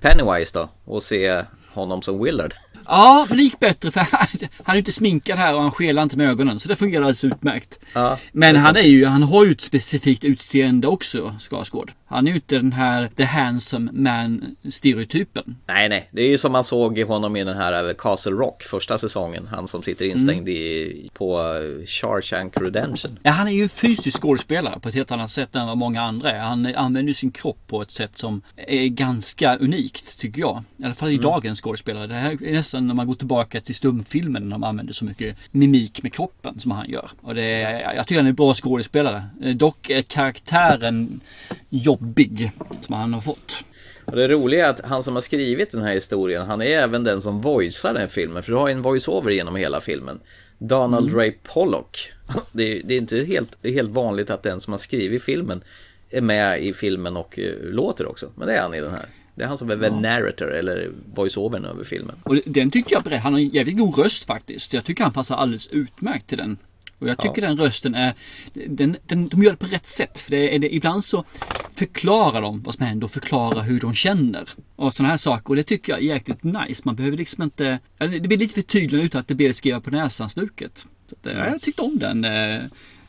Pennywise 0.00 0.58
då 0.58 0.68
och 0.84 1.02
se 1.02 1.44
honom 1.76 2.02
som 2.02 2.24
Willard? 2.24 2.54
Ja, 2.86 3.26
men 3.28 3.36
det 3.36 3.42
gick 3.42 3.58
bättre 3.58 3.90
för 3.90 4.00
han, 4.00 4.26
han 4.62 4.76
är 4.76 4.78
inte 4.78 4.92
sminkad 4.92 5.38
här 5.38 5.54
och 5.54 5.62
han 5.62 5.70
skelar 5.70 6.02
inte 6.02 6.18
med 6.18 6.28
ögonen. 6.28 6.60
Så 6.60 6.68
det 6.68 6.76
fungerar 6.76 7.02
alldeles 7.02 7.24
utmärkt. 7.24 7.78
Ja, 7.92 8.18
men 8.32 8.56
han 8.56 8.76
är 8.76 8.80
ju, 8.80 9.06
han 9.06 9.22
har 9.22 9.44
ju 9.44 9.52
ett 9.52 9.60
specifikt 9.60 10.24
utseende 10.24 10.86
också, 10.86 11.36
Skarsgård. 11.38 11.92
Han 12.08 12.26
är 12.26 12.30
ju 12.30 12.36
inte 12.36 12.56
den 12.56 12.72
här 12.72 13.10
the 13.16 13.24
handsome 13.24 13.92
man 13.92 14.56
stereotypen. 14.68 15.56
Nej, 15.66 15.88
nej. 15.88 16.08
Det 16.12 16.22
är 16.22 16.28
ju 16.28 16.38
som 16.38 16.52
man 16.52 16.64
såg 16.64 16.98
honom 16.98 17.36
i 17.36 17.44
den 17.44 17.56
här 17.56 17.94
Castle 17.94 18.32
Rock 18.32 18.62
första 18.62 18.98
säsongen. 18.98 19.48
Han 19.50 19.68
som 19.68 19.82
sitter 19.82 20.04
instängd 20.04 20.48
mm. 20.48 20.60
i, 20.60 21.10
på 21.14 21.54
Shawshank 21.86 22.56
Redemption. 22.56 23.18
Ja, 23.22 23.30
han 23.30 23.48
är 23.48 23.52
ju 23.52 23.62
en 23.62 23.68
fysisk 23.68 24.22
skådespelare 24.22 24.80
på 24.80 24.88
ett 24.88 24.94
helt 24.94 25.10
annat 25.10 25.30
sätt 25.30 25.54
än 25.54 25.66
vad 25.66 25.78
många 25.78 26.02
andra 26.02 26.30
är. 26.30 26.38
Han 26.38 26.66
använder 26.66 27.08
ju 27.08 27.14
sin 27.14 27.30
kropp 27.30 27.58
på 27.66 27.82
ett 27.82 27.90
sätt 27.90 28.18
som 28.18 28.42
är 28.56 28.86
ganska 28.86 29.56
unikt, 29.56 30.18
tycker 30.18 30.40
jag. 30.40 30.62
I 30.76 30.84
alla 30.84 30.94
fall 30.94 31.08
i 31.08 31.14
mm. 31.14 31.22
dagens 31.22 31.60
skådespelare. 31.66 32.06
Det 32.06 32.14
här 32.14 32.38
är 32.44 32.52
nästan 32.52 32.86
när 32.86 32.94
man 32.94 33.06
går 33.06 33.14
tillbaka 33.14 33.60
till 33.60 33.74
stumfilmen 33.74 34.42
när 34.42 34.50
de 34.50 34.64
använder 34.64 34.92
så 34.92 35.04
mycket 35.04 35.36
mimik 35.50 36.02
med 36.02 36.12
kroppen 36.12 36.60
som 36.60 36.70
han 36.70 36.90
gör. 36.90 37.10
Och 37.20 37.34
det, 37.34 37.60
jag 37.96 38.06
tycker 38.06 38.18
han 38.18 38.26
är 38.26 38.30
en 38.30 38.34
bra 38.34 38.54
skådespelare. 38.54 39.24
Dock 39.54 39.90
är 39.90 40.02
karaktären 40.02 41.20
jobbig 41.68 42.52
som 42.80 42.94
han 42.94 43.14
har 43.14 43.20
fått. 43.20 43.64
Och 44.04 44.16
det 44.16 44.28
roliga 44.28 44.66
är 44.66 44.70
att 44.70 44.80
han 44.80 45.02
som 45.02 45.14
har 45.14 45.20
skrivit 45.20 45.70
den 45.70 45.82
här 45.82 45.94
historien, 45.94 46.46
han 46.46 46.62
är 46.62 46.66
även 46.66 47.04
den 47.04 47.22
som 47.22 47.40
voicear 47.40 47.94
den 47.94 48.08
filmen. 48.08 48.42
För 48.42 48.52
du 48.52 48.58
har 48.58 48.68
en 48.68 48.82
voiceover 48.82 49.30
genom 49.30 49.56
hela 49.56 49.80
filmen. 49.80 50.20
Donald 50.58 51.08
mm. 51.08 51.18
Ray 51.18 51.32
Pollock. 51.42 52.12
Det 52.52 52.62
är, 52.62 52.82
det 52.84 52.94
är 52.94 52.98
inte 52.98 53.24
helt, 53.24 53.58
är 53.62 53.72
helt 53.72 53.90
vanligt 53.90 54.30
att 54.30 54.42
den 54.42 54.60
som 54.60 54.72
har 54.72 54.78
skrivit 54.78 55.22
filmen 55.22 55.62
är 56.10 56.20
med 56.20 56.62
i 56.62 56.72
filmen 56.72 57.16
och 57.16 57.38
uh, 57.38 57.70
låter 57.70 58.06
också. 58.06 58.32
Men 58.34 58.48
det 58.48 58.56
är 58.56 58.62
han 58.62 58.74
i 58.74 58.80
den 58.80 58.90
här. 58.90 59.06
Det 59.36 59.44
är 59.44 59.48
han 59.48 59.58
som 59.58 59.70
är 59.70 59.82
ja. 59.82 60.00
narrator 60.00 60.54
eller 60.54 60.90
voiceovern 61.14 61.64
över 61.64 61.84
filmen. 61.84 62.16
Och 62.22 62.36
den 62.46 62.70
tyckte 62.70 62.94
jag, 62.94 63.18
han 63.18 63.32
har 63.32 63.40
en 63.40 63.48
jävligt 63.48 63.76
god 63.76 63.98
röst 63.98 64.24
faktiskt. 64.24 64.74
Jag 64.74 64.84
tycker 64.84 65.04
han 65.04 65.12
passar 65.12 65.36
alldeles 65.36 65.66
utmärkt 65.66 66.26
till 66.26 66.38
den. 66.38 66.58
Och 66.98 67.08
jag 67.08 67.18
tycker 67.18 67.42
ja. 67.42 67.48
den 67.48 67.56
rösten 67.56 67.94
är, 67.94 68.14
den, 68.52 68.96
den, 69.06 69.28
de 69.28 69.42
gör 69.42 69.50
det 69.50 69.56
på 69.56 69.66
rätt 69.66 69.86
sätt. 69.86 70.18
För 70.18 70.30
det 70.30 70.54
är, 70.54 70.58
det, 70.58 70.74
ibland 70.74 71.04
så 71.04 71.24
förklarar 71.72 72.42
de 72.42 72.62
vad 72.62 72.74
som 72.74 72.86
händer 72.86 73.04
och 73.04 73.10
förklarar 73.10 73.62
hur 73.62 73.80
de 73.80 73.94
känner. 73.94 74.48
Och 74.76 74.92
sådana 74.92 75.10
här 75.10 75.16
saker. 75.16 75.50
Och 75.50 75.56
det 75.56 75.62
tycker 75.62 75.92
jag 75.92 76.00
är 76.00 76.04
jäkligt 76.04 76.44
nice. 76.44 76.82
Man 76.84 76.96
behöver 76.96 77.16
liksom 77.16 77.42
inte, 77.42 77.78
det 77.98 78.20
blir 78.20 78.38
lite 78.38 78.54
för 78.54 78.62
tydligt 78.62 79.04
utan 79.04 79.20
att 79.20 79.28
det 79.28 79.34
blir 79.34 79.52
skriva 79.52 79.80
på 79.80 79.90
näsan-stuket. 79.90 80.86
Så 81.06 81.30
mm. 81.30 81.52
Jag 81.52 81.62
tyckte 81.62 81.82
om 81.82 81.98
den, 81.98 82.24
eh, 82.24 82.62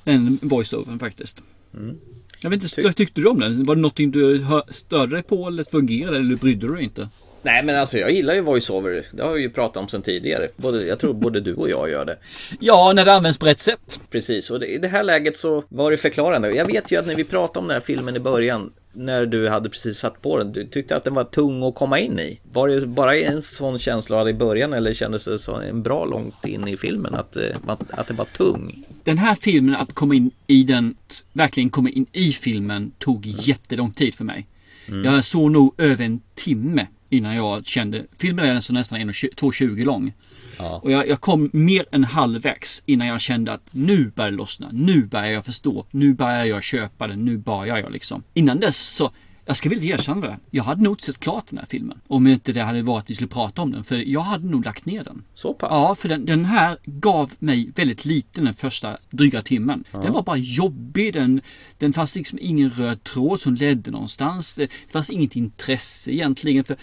den 0.04 0.40
voice-overn 0.42 1.00
faktiskt. 1.00 1.42
Mm. 1.74 1.98
Jag 2.40 2.50
vet 2.50 2.64
inte, 2.64 2.82
vad 2.82 2.96
tyckte 2.96 3.22
du 3.22 3.28
om 3.28 3.40
den? 3.40 3.64
Var 3.64 3.76
det 3.76 3.82
någonting 3.82 4.12
du 4.12 4.46
störde 4.70 5.16
dig 5.16 5.24
på 5.24 5.48
eller 5.48 5.64
fungerade 5.64 6.18
eller 6.18 6.36
brydde 6.36 6.68
du 6.68 6.76
dig 6.76 6.84
inte? 6.84 7.10
Nej 7.42 7.64
men 7.64 7.76
alltså 7.76 7.98
jag 7.98 8.12
gillar 8.12 8.34
ju 8.34 8.42
voiceover. 8.42 9.06
Det 9.12 9.24
har 9.24 9.34
vi 9.34 9.42
ju 9.42 9.50
pratat 9.50 9.78
om 9.78 9.88
sedan 9.88 10.02
tidigare. 10.02 10.48
Både, 10.56 10.86
jag 10.86 11.00
tror 11.00 11.14
både 11.14 11.42
du 11.42 11.54
och 11.54 11.70
jag 11.70 11.90
gör 11.90 12.06
det. 12.06 12.18
Ja, 12.60 12.94
när 12.96 13.06
det 13.06 13.14
används 13.14 13.38
på 13.38 13.46
rätt 13.46 13.60
sätt. 13.60 14.00
Precis, 14.10 14.50
och 14.50 14.64
i 14.64 14.78
det 14.78 14.88
här 14.88 15.04
läget 15.04 15.38
så 15.38 15.64
var 15.70 15.92
det 15.92 15.98
förklarande. 15.98 16.52
Jag 16.52 16.66
vet 16.66 16.92
ju 16.92 17.00
att 17.00 17.08
när 17.08 17.16
vi 17.16 17.24
pratade 17.24 17.60
om 17.60 17.68
den 17.68 17.74
här 17.76 17.82
filmen 17.82 18.16
i 18.16 18.20
början 18.20 18.72
när 18.98 19.26
du 19.26 19.50
hade 19.50 19.70
precis 19.70 19.98
satt 19.98 20.22
på 20.22 20.38
den, 20.38 20.52
du 20.52 20.68
tyckte 20.68 20.96
att 20.96 21.04
den 21.04 21.14
var 21.14 21.24
tung 21.24 21.64
att 21.64 21.76
komma 21.76 22.00
in 22.00 22.20
i. 22.20 22.40
Var 22.44 22.68
det 22.68 22.86
bara 22.86 23.18
en 23.18 23.42
sån 23.42 23.80
känsla 23.80 24.30
i 24.30 24.34
början 24.34 24.74
eller 24.74 24.94
kändes 24.94 25.26
det 25.26 25.40
så 25.40 25.56
en 25.56 25.84
bra 25.84 26.06
långt 26.06 26.46
in 26.46 26.68
i 26.68 26.78
filmen 26.78 27.16
att, 27.16 27.36
eh, 27.36 27.56
att 27.90 28.08
det 28.08 28.14
var 28.14 28.26
tung? 28.26 28.84
Den 29.04 29.18
här 29.18 29.36
filmen, 29.36 29.76
att 29.76 29.94
komma 29.94 30.16
in 30.16 30.32
i 30.48 30.64
den, 30.64 30.96
verkligen 31.34 31.70
komma 31.70 31.90
in 31.90 32.06
i 32.12 32.32
filmen 32.32 32.92
tog 32.98 33.26
jättelång 33.26 33.92
tid 33.92 34.16
för 34.16 34.24
mig. 34.24 34.48
Mm. 34.88 35.04
Jag 35.14 35.26
såg 35.26 35.52
nog 35.52 35.74
över 35.78 36.06
en 36.06 36.22
timme 36.36 36.88
innan 37.10 37.36
jag 37.36 37.66
kände, 37.66 38.06
filmen 38.18 38.46
är 38.46 38.56
alltså 38.56 38.74
nästan 38.74 39.00
2,20 39.00 39.86
lång. 39.86 40.14
Ja. 40.58 40.80
Och 40.84 40.92
jag, 40.92 41.08
jag, 41.08 41.22
kom 41.22 41.50
mer 41.54 41.86
än 41.92 42.04
halvvägs 42.04 42.84
innan 42.86 43.08
jag 43.08 43.22
kände 43.22 43.54
att 43.54 43.70
nu 43.72 44.12
börjar 44.16 44.32
det 44.32 44.38
lossna. 44.38 44.70
Nu 44.72 45.06
börjar 45.06 45.32
jag 45.32 45.46
förstå. 45.46 45.86
Nu 45.92 46.14
börjar 46.14 46.46
jag 46.46 46.64
köpa 46.64 47.08
den. 47.08 47.26
Nu 47.26 47.38
börjar 47.38 47.78
jag 47.78 47.92
liksom. 47.92 48.24
Innan 48.34 48.60
dess 48.60 48.78
så 48.78 49.12
jag 49.48 49.58
ska 49.58 49.70
vilja 49.70 49.96
erkänna 49.96 50.22
det. 50.22 50.38
Jag 50.52 50.64
hade 50.64 50.84
nog 50.84 51.02
sett 51.02 51.20
klart 51.20 51.46
den 51.50 51.60
här 51.60 51.66
filmen. 51.66 52.02
Om 52.08 52.28
inte 52.28 52.54
det 52.54 52.62
hade 52.62 52.82
varit 52.82 53.04
att 53.04 53.10
vi 53.10 53.16
skulle 53.16 53.28
prata 53.28 53.62
om 53.62 53.72
den. 53.72 53.84
För 53.84 53.96
jag 53.96 54.22
hade 54.22 54.48
nog 54.48 54.66
lagt 54.66 54.86
ner 54.86 55.04
den. 55.04 55.24
Så 55.34 55.54
pass? 55.54 55.70
Ja, 55.72 55.96
för 55.96 56.10
den, 56.10 56.26
den 56.26 56.46
här 56.46 56.78
gav 56.86 57.34
mig 57.40 57.72
väldigt 57.76 58.06
lite 58.06 58.42
den 58.42 58.54
första 58.54 58.98
dryga 59.10 59.42
timmen. 59.42 59.84
Ja. 59.92 60.00
Den 60.00 60.14
var 60.14 60.24
bara 60.24 60.38
jobbig. 60.38 61.14
Den, 61.14 61.42
den 61.78 61.94
fanns 61.94 62.16
liksom 62.16 62.40
ingen 62.42 62.70
röd 62.70 63.04
tråd 63.04 63.42
som 63.42 63.56
ledde 63.56 63.92
någonstans. 63.92 64.56
Det, 64.56 64.66
det 64.66 64.92
fanns 64.92 65.10
inget 65.10 65.36
intresse 65.36 66.12
egentligen. 66.12 66.64
För 66.64 66.78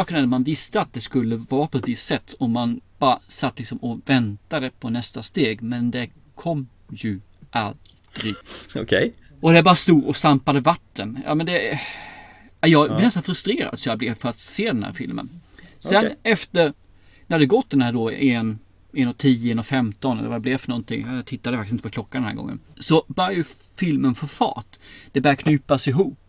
att 0.00 0.28
man 0.28 0.42
visste 0.42 0.80
att 0.80 0.92
det 0.92 1.00
skulle 1.00 1.36
vara 1.36 1.66
på 1.66 1.78
ett 1.78 1.88
visst 1.88 2.06
sätt. 2.06 2.34
Om 2.38 2.52
man 2.52 2.80
bara 2.98 3.20
satt 3.28 3.58
liksom 3.58 3.78
och 3.78 4.00
väntade 4.04 4.70
på 4.70 4.90
nästa 4.90 5.22
steg. 5.22 5.62
Men 5.62 5.90
det 5.90 6.10
kom 6.34 6.68
ju 6.90 7.20
aldrig. 7.50 7.95
Okej. 8.18 8.82
Okay. 8.82 9.12
Och 9.40 9.52
det 9.52 9.62
bara 9.62 9.76
stod 9.76 10.04
och 10.04 10.16
stampade 10.16 10.60
vatten. 10.60 11.18
Ja 11.24 11.34
men 11.34 11.46
det... 11.46 11.80
Jag 12.60 12.86
blev 12.86 12.98
ja. 12.98 13.04
nästan 13.04 13.22
frustrerad 13.22 13.78
så 13.78 13.88
jag 13.88 13.98
blev 13.98 14.14
för 14.14 14.28
att 14.28 14.38
se 14.38 14.66
den 14.66 14.82
här 14.82 14.92
filmen. 14.92 15.30
Sen 15.78 16.04
okay. 16.04 16.16
efter, 16.22 16.72
när 17.26 17.38
det 17.38 17.46
gått 17.46 17.70
den 17.70 17.82
här 17.82 17.92
då 17.92 18.10
en, 18.10 18.58
en 18.92 19.08
och 19.08 19.18
10, 19.18 19.52
en 19.52 19.58
och 19.58 19.66
15 19.66 20.18
eller 20.18 20.28
vad 20.28 20.36
det 20.36 20.42
blev 20.42 20.58
för 20.58 20.68
någonting. 20.68 21.06
Jag 21.06 21.26
tittade 21.26 21.56
faktiskt 21.56 21.72
inte 21.72 21.82
på 21.82 21.90
klockan 21.90 22.22
den 22.22 22.28
här 22.28 22.36
gången. 22.36 22.60
Så 22.80 23.04
börjar 23.08 23.32
ju 23.32 23.44
filmen 23.76 24.14
få 24.14 24.26
fart. 24.26 24.78
Det 25.12 25.20
börjar 25.20 25.36
knypas 25.36 25.88
ihop. 25.88 26.25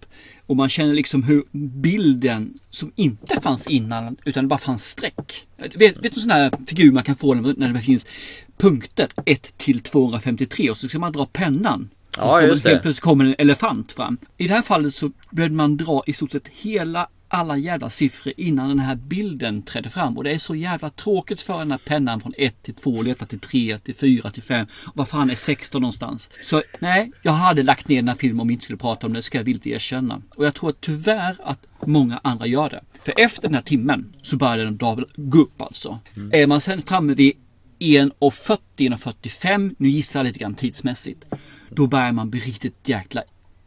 Och 0.48 0.56
man 0.56 0.70
känner 0.70 0.94
liksom 0.94 1.24
hur 1.24 1.44
bilden 1.82 2.54
som 2.70 2.92
inte 2.96 3.42
fanns 3.42 3.68
innan 3.68 4.18
utan 4.26 4.44
det 4.44 4.48
bara 4.48 4.60
fanns 4.60 4.86
streck. 4.86 5.48
Vet, 5.58 6.06
vet 6.06 6.14
du 6.14 6.20
sån 6.20 6.32
här 6.32 6.52
figur 6.68 6.92
man 6.92 7.04
kan 7.04 7.16
få 7.16 7.34
när 7.34 7.74
det 7.74 7.82
finns 7.82 8.06
punkter 8.58 9.08
1 9.26 9.58
till 9.58 9.80
253 9.80 10.70
och 10.70 10.78
så 10.78 10.90
ska 10.90 11.00
man 11.00 11.12
dra 11.12 11.26
pennan 11.26 11.90
Ja, 12.18 12.42
just 12.42 12.64
det. 12.64 12.70
Helt 12.70 12.82
plötsligt 12.82 13.04
kommer 13.04 13.26
en 13.26 13.36
elefant 13.38 13.92
fram. 13.92 14.18
I 14.38 14.48
det 14.48 14.54
här 14.54 14.62
fallet 14.62 14.94
så 14.94 15.12
behövde 15.32 15.56
man 15.56 15.78
dra 15.78 16.04
i 16.06 16.14
stort 16.14 16.32
sett 16.32 16.48
hela 16.48 17.08
alla 17.28 17.58
jävla 17.58 17.90
siffror 17.90 18.34
innan 18.38 18.70
den 18.70 18.80
här 18.80 18.96
bilden 18.96 19.62
trädde 19.62 19.90
fram. 19.90 20.18
Och 20.18 20.24
det 20.24 20.32
är 20.32 20.40
så 20.40 20.56
jävla 20.56 20.90
tråkigt 20.90 21.42
för 21.42 21.60
den 21.60 21.72
här 21.72 21.80
pennan 21.86 22.20
från 22.20 22.34
1 22.38 22.64
till 22.64 22.74
2, 22.74 23.02
leta 23.02 23.26
till 23.26 23.40
3, 23.40 23.80
till 23.80 23.96
4, 23.96 24.32
till 24.32 24.44
5. 24.44 24.68
Och 24.86 24.98
vad 24.98 25.08
fan 25.08 25.30
är 25.30 25.36
16 25.36 25.82
någonstans? 25.82 26.30
Så 26.44 26.64
nej, 26.80 27.12
jag 27.22 27.32
hade 27.32 27.64
lagt 27.64 27.88
ner 27.88 27.96
den 27.96 28.08
här 28.08 28.16
filmen 28.16 28.40
om 28.40 28.48
vi 28.48 28.54
inte 28.54 28.64
skulle 28.64 28.78
prata 28.78 29.08
om 29.08 29.14
det, 29.14 29.22
ska 29.22 29.38
jag 29.38 29.46
villigt 29.46 29.68
erkänna. 29.68 30.22
Och 30.36 30.46
jag 30.46 30.54
tror 30.54 30.70
att 30.70 30.82
tyvärr 30.82 31.38
att 31.44 31.60
många 31.86 32.20
andra 32.24 32.48
gör 32.48 32.70
det. 32.70 32.84
För 33.04 33.14
efter 33.18 33.42
den 33.42 33.54
här 33.54 33.62
timmen 33.62 34.16
så 34.22 34.38
började 34.38 34.64
den 34.64 35.06
gå 35.16 35.42
upp 35.42 35.62
alltså. 35.62 36.00
Mm. 36.16 36.32
Är 36.34 36.48
man 36.48 36.62
sen 36.62 36.82
framme 36.82 37.14
vid 37.14 37.34
1.40, 37.80 38.60
1.45, 38.78 39.76
nu 39.78 39.90
gissar 39.90 40.20
jag 40.20 40.26
lite 40.26 40.40
grann 40.40 40.56
tidsmässigt. 40.56 41.26
Då 41.70 41.88
börjar 41.88 42.12
man 42.12 42.30
bli 42.30 42.40
riktigt 42.40 42.90
jäkla 42.90 43.24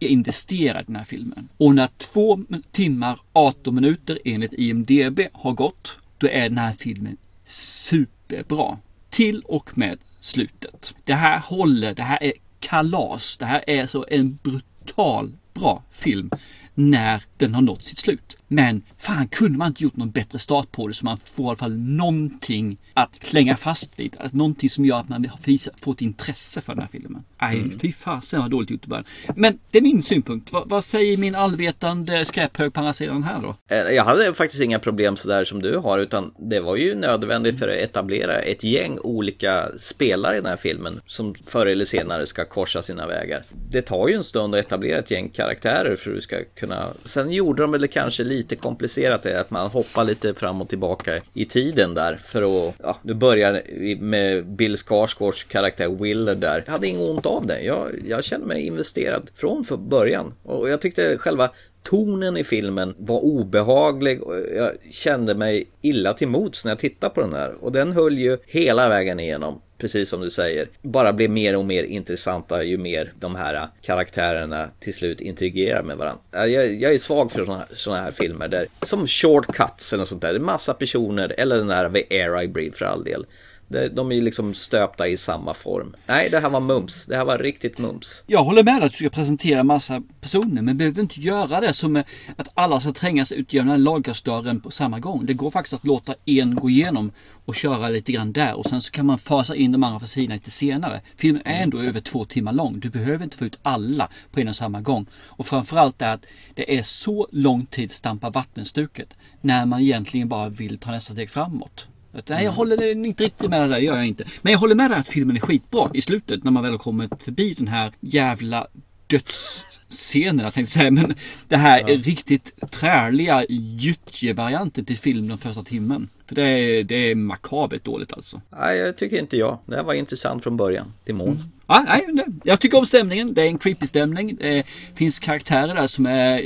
investerad 0.09 0.83
i 0.83 0.87
den 0.87 0.97
här 0.97 1.05
filmen. 1.05 1.49
Och 1.57 1.75
när 1.75 1.89
två 1.99 2.41
timmar 2.73 3.21
18 3.33 3.75
minuter 3.75 4.19
enligt 4.25 4.53
IMDB 4.53 5.21
har 5.33 5.53
gått, 5.53 5.99
då 6.19 6.29
är 6.29 6.49
den 6.49 6.59
här 6.59 6.73
filmen 6.73 7.17
superbra. 7.45 8.79
Till 9.11 9.41
och 9.41 9.79
med 9.79 9.99
slutet. 10.21 10.95
Det 11.05 11.15
här 11.15 11.39
håller, 11.39 11.95
det 11.95 12.03
här 12.03 12.23
är 12.23 12.33
kalas. 12.61 13.37
Det 13.37 13.45
här 13.45 13.65
är 13.67 13.87
så 13.87 14.07
en 14.11 14.39
brutal 14.43 15.33
bra 15.55 15.83
film 15.91 16.31
när 16.75 17.23
den 17.37 17.55
har 17.55 17.63
nått 17.63 17.85
sitt 17.85 17.99
slut. 17.99 18.37
Men 18.53 18.83
fan, 18.99 19.29
kunde 19.29 19.59
man 19.59 19.69
inte 19.69 19.83
gjort 19.83 19.97
någon 19.97 20.11
bättre 20.11 20.39
start 20.39 20.73
på 20.73 20.89
det 20.89 20.95
så 20.95 21.05
man 21.05 21.19
får 21.19 21.45
i 21.45 21.49
alla 21.49 21.57
fall 21.57 21.77
någonting 21.79 22.79
att 22.95 23.11
klänga 23.19 23.57
fast 23.57 23.99
vid. 23.99 24.17
Att 24.19 24.33
någonting 24.33 24.71
som 24.71 24.85
gör 24.85 24.97
att 24.97 25.09
man 25.09 25.25
har 25.25 25.81
fått 25.85 26.03
intresse 26.03 26.61
för 26.61 26.75
den 26.75 26.83
här 26.83 26.89
filmen. 26.89 27.25
Nej, 27.41 27.57
mm. 27.57 27.79
fy 27.79 27.93
fasen 27.93 28.41
vad 28.41 28.51
dåligt 28.51 28.71
gjort 28.71 28.85
i 28.85 28.89
början. 28.89 29.05
Men 29.37 29.59
det 29.71 29.79
är 29.79 29.83
min 29.83 30.03
synpunkt. 30.03 30.53
Vad, 30.53 30.69
vad 30.69 30.85
säger 30.85 31.17
min 31.17 31.35
allvetande 31.35 32.25
skräphög 32.25 32.73
på 32.73 32.81
andra 32.81 32.93
sidan 32.93 33.23
här 33.23 33.41
då? 33.43 33.57
Eh, 33.69 33.79
jag 33.79 34.05
hade 34.05 34.35
faktiskt 34.35 34.63
inga 34.63 34.79
problem 34.79 35.17
sådär 35.17 35.45
som 35.45 35.63
du 35.63 35.77
har, 35.77 35.99
utan 35.99 36.35
det 36.39 36.61
var 36.61 36.77
ju 36.77 36.95
nödvändigt 36.95 37.59
för 37.59 37.69
att 37.69 37.75
etablera 37.75 38.39
ett 38.39 38.65
gäng 38.65 38.99
olika 38.99 39.69
spelare 39.79 40.37
i 40.37 40.41
den 40.41 40.51
här 40.51 40.57
filmen 40.57 41.01
som 41.07 41.35
förr 41.47 41.67
eller 41.67 41.85
senare 41.85 42.27
ska 42.27 42.45
korsa 42.45 42.83
sina 42.83 43.07
vägar. 43.07 43.43
Det 43.71 43.83
tar 43.83 44.09
ju 44.09 44.15
en 44.15 44.25
stund 44.25 44.55
att 44.55 44.67
etablera 44.67 44.99
ett 44.99 45.11
gäng 45.11 45.29
karaktärer 45.29 45.97
för 45.97 46.11
att 46.11 46.17
du 46.17 46.23
ska 46.23 46.37
kunna... 46.57 46.89
Sen 47.05 47.33
gjorde 47.33 47.63
de 47.63 47.71
väl 47.71 47.89
kanske 47.89 48.25
lite 48.25 48.40
Lite 48.41 48.57
komplicerat 48.57 49.27
är 49.27 49.41
att 49.41 49.51
man 49.51 49.71
hoppar 49.71 50.05
lite 50.05 50.35
fram 50.35 50.63
och 50.63 50.69
tillbaka 50.69 51.23
i 51.35 51.45
tiden 51.45 51.95
där 51.95 52.17
för 52.25 52.43
att... 52.43 52.75
Ja, 52.83 52.99
du 53.03 53.15
börjar 53.15 53.63
med 54.01 54.47
Bill 54.47 54.77
Skarsgårds 54.77 55.45
karaktär 55.45 55.89
Willer 55.89 56.35
där. 56.35 56.63
Jag 56.67 56.73
hade 56.73 56.87
inget 56.87 57.09
ont 57.09 57.27
av 57.27 57.47
det. 57.47 57.61
Jag, 57.61 57.91
jag 58.07 58.25
kände 58.25 58.47
mig 58.47 58.67
investerad 58.67 59.31
från 59.35 59.65
för 59.65 59.77
början. 59.77 60.35
Och 60.43 60.71
jag 60.71 60.81
tyckte 60.81 61.19
själva 61.19 61.51
tonen 61.83 62.37
i 62.37 62.45
filmen 62.45 62.95
var 62.99 63.21
obehaglig 63.21 64.23
och 64.23 64.35
jag 64.57 64.73
kände 64.91 65.35
mig 65.35 65.67
illa 65.81 66.13
till 66.13 66.29
mods 66.29 66.65
när 66.65 66.73
jag 66.73 66.79
tittade 66.79 67.15
på 67.15 67.21
den 67.21 67.33
här. 67.33 67.55
Och 67.65 67.73
den 67.73 67.93
höll 67.93 68.19
ju 68.19 68.39
hela 68.47 68.89
vägen 68.89 69.21
igenom 69.21 69.61
precis 69.81 70.09
som 70.09 70.21
du 70.21 70.31
säger, 70.31 70.69
bara 70.83 71.13
blir 71.13 71.29
mer 71.29 71.57
och 71.57 71.65
mer 71.65 71.85
intressanta 71.85 72.63
ju 72.63 72.79
mer 72.79 73.13
de 73.15 73.35
här 73.35 73.69
karaktärerna 73.83 74.71
till 74.81 74.95
slut 74.95 75.21
interagerar 75.21 75.83
med 75.83 75.97
varandra. 75.97 76.21
Jag, 76.33 76.75
jag 76.75 76.95
är 76.95 76.99
svag 76.99 77.33
för 77.33 77.45
sådana, 77.73 77.99
här, 78.01 78.05
här 78.05 78.11
filmer 78.11 78.49
där, 78.49 78.67
som 78.83 79.07
shortcuts 79.07 79.93
eller 79.93 80.01
något 80.01 80.09
sånt 80.09 80.23
där, 80.23 80.39
massa 80.39 80.75
personer, 80.75 81.35
eller 81.39 81.57
den 81.57 81.67
där 81.67 81.91
The 81.91 82.23
Air 82.23 82.43
I 82.43 82.49
Breathe 82.49 82.77
för 82.77 82.85
all 82.85 83.05
del. 83.05 83.27
De 83.71 84.11
är 84.11 84.15
ju 84.15 84.21
liksom 84.21 84.55
stöpta 84.55 85.09
i 85.09 85.17
samma 85.17 85.55
form. 85.55 85.97
Nej, 86.07 86.29
det 86.31 86.41
här 86.41 86.51
var 86.51 86.61
mums. 86.61 87.07
Det 87.07 87.17
här 87.17 87.25
var 87.25 87.39
riktigt 87.39 87.79
mums. 87.79 88.25
Jag 88.27 88.45
håller 88.45 88.65
med 88.65 88.83
att 88.83 88.91
du 88.91 88.97
ska 88.97 89.11
presentera 89.11 89.65
massa 89.65 90.03
personer, 90.21 90.63
men 90.63 90.79
behöver 90.79 91.01
inte 91.01 91.21
göra 91.21 91.61
det 91.61 91.73
som 91.73 91.97
att 92.37 92.49
alla 92.55 92.81
ska 92.81 92.93
trängas 92.93 93.33
ut 93.33 93.53
genom 93.53 93.69
den 93.69 93.85
lagerstören 93.85 94.61
på 94.61 94.71
samma 94.71 94.99
gång. 94.99 95.27
Det 95.27 95.35
går 95.35 95.51
faktiskt 95.51 95.75
att 95.75 95.87
låta 95.87 96.15
en 96.25 96.55
gå 96.55 96.71
igenom 96.71 97.13
och 97.45 97.55
köra 97.55 97.89
lite 97.89 98.13
grann 98.13 98.33
där 98.33 98.55
och 98.55 98.67
sen 98.67 98.81
så 98.81 98.91
kan 98.91 99.07
man 99.07 99.19
fasa 99.19 99.57
in 99.57 99.73
de 99.73 99.85
andra 99.85 100.01
för 100.01 100.21
lite 100.21 100.51
senare. 100.51 101.01
Filmen 101.17 101.43
är 101.45 101.63
ändå 101.63 101.79
över 101.79 102.01
två 102.01 102.25
timmar 102.25 102.53
lång. 102.53 102.81
Du 102.81 102.91
behöver 102.91 103.25
inte 103.25 103.37
få 103.37 103.45
ut 103.45 103.59
alla 103.63 104.09
på 104.33 104.41
en 104.41 104.49
och 104.49 104.57
samma 104.57 104.81
gång. 104.81 105.07
Och 105.15 105.47
framförallt 105.47 106.03
är 106.03 106.15
att 106.15 106.27
det 106.55 106.79
är 106.79 106.83
så 106.83 107.29
lång 107.33 107.67
tid 107.67 107.93
stampa 107.93 108.31
vattenstuket 108.31 109.09
när 109.41 109.67
man 109.67 109.81
egentligen 109.81 110.29
bara 110.29 110.49
vill 110.49 110.79
ta 110.79 110.91
nästa 110.91 111.13
steg 111.13 111.31
framåt. 111.31 111.87
Nej, 112.29 112.45
jag 112.45 112.53
håller 112.53 112.93
inte 112.93 113.25
riktigt 113.25 113.51
med 113.51 113.61
det 113.61 113.69
där, 113.69 113.79
gör 113.79 113.97
jag 113.97 114.07
inte. 114.07 114.25
Men 114.43 114.53
jag 114.53 114.61
håller 114.61 114.75
med 114.75 114.91
dig 114.91 114.99
att 114.99 115.09
filmen 115.09 115.37
är 115.37 115.41
skitbra 115.41 115.91
i 115.95 116.03
slutet 116.03 116.45
när 116.45 116.51
man 116.51 116.63
väl 116.63 116.73
har 116.73 116.79
kommit 116.79 117.23
förbi 117.23 117.55
den 117.55 117.69
här 117.69 117.93
jävla 118.01 118.67
dödsscenerna 119.07 120.51
tänkte 120.51 120.61
jag 120.61 120.69
säga. 120.69 120.91
Men 120.91 121.15
det 121.49 121.57
här 121.57 121.81
ja. 121.81 121.89
är 121.89 121.99
riktigt 121.99 122.71
träliga 122.71 123.45
gyttjevarianten 123.49 124.85
till 124.85 124.99
film 124.99 125.29
den 125.29 125.39
första 125.39 125.63
timmen. 125.63 126.09
För 126.27 126.35
det 126.35 126.43
är, 126.43 126.85
det 126.85 127.11
är 127.11 127.15
makabert 127.15 127.85
dåligt 127.85 128.13
alltså. 128.13 128.41
Nej, 128.51 128.79
jag 128.79 128.97
tycker 128.97 129.19
inte 129.19 129.37
jag. 129.37 129.59
Det 129.67 129.77
här 129.77 129.83
var 129.83 129.95
intressant 129.95 130.43
från 130.43 130.57
början, 130.57 130.93
till 131.05 131.15
mån. 131.15 131.29
Mm. 131.29 131.43
Ja, 131.67 131.85
nej, 131.87 132.27
jag 132.45 132.61
tycker 132.61 132.79
om 132.79 132.87
stämningen. 132.87 133.35
Det 133.35 133.43
är 133.43 133.47
en 133.47 133.59
creepy 133.59 133.87
stämning. 133.87 134.37
Det 134.41 134.67
finns 134.95 135.19
karaktärer 135.19 135.75
där 135.75 135.87
som 135.87 136.07
är 136.07 136.43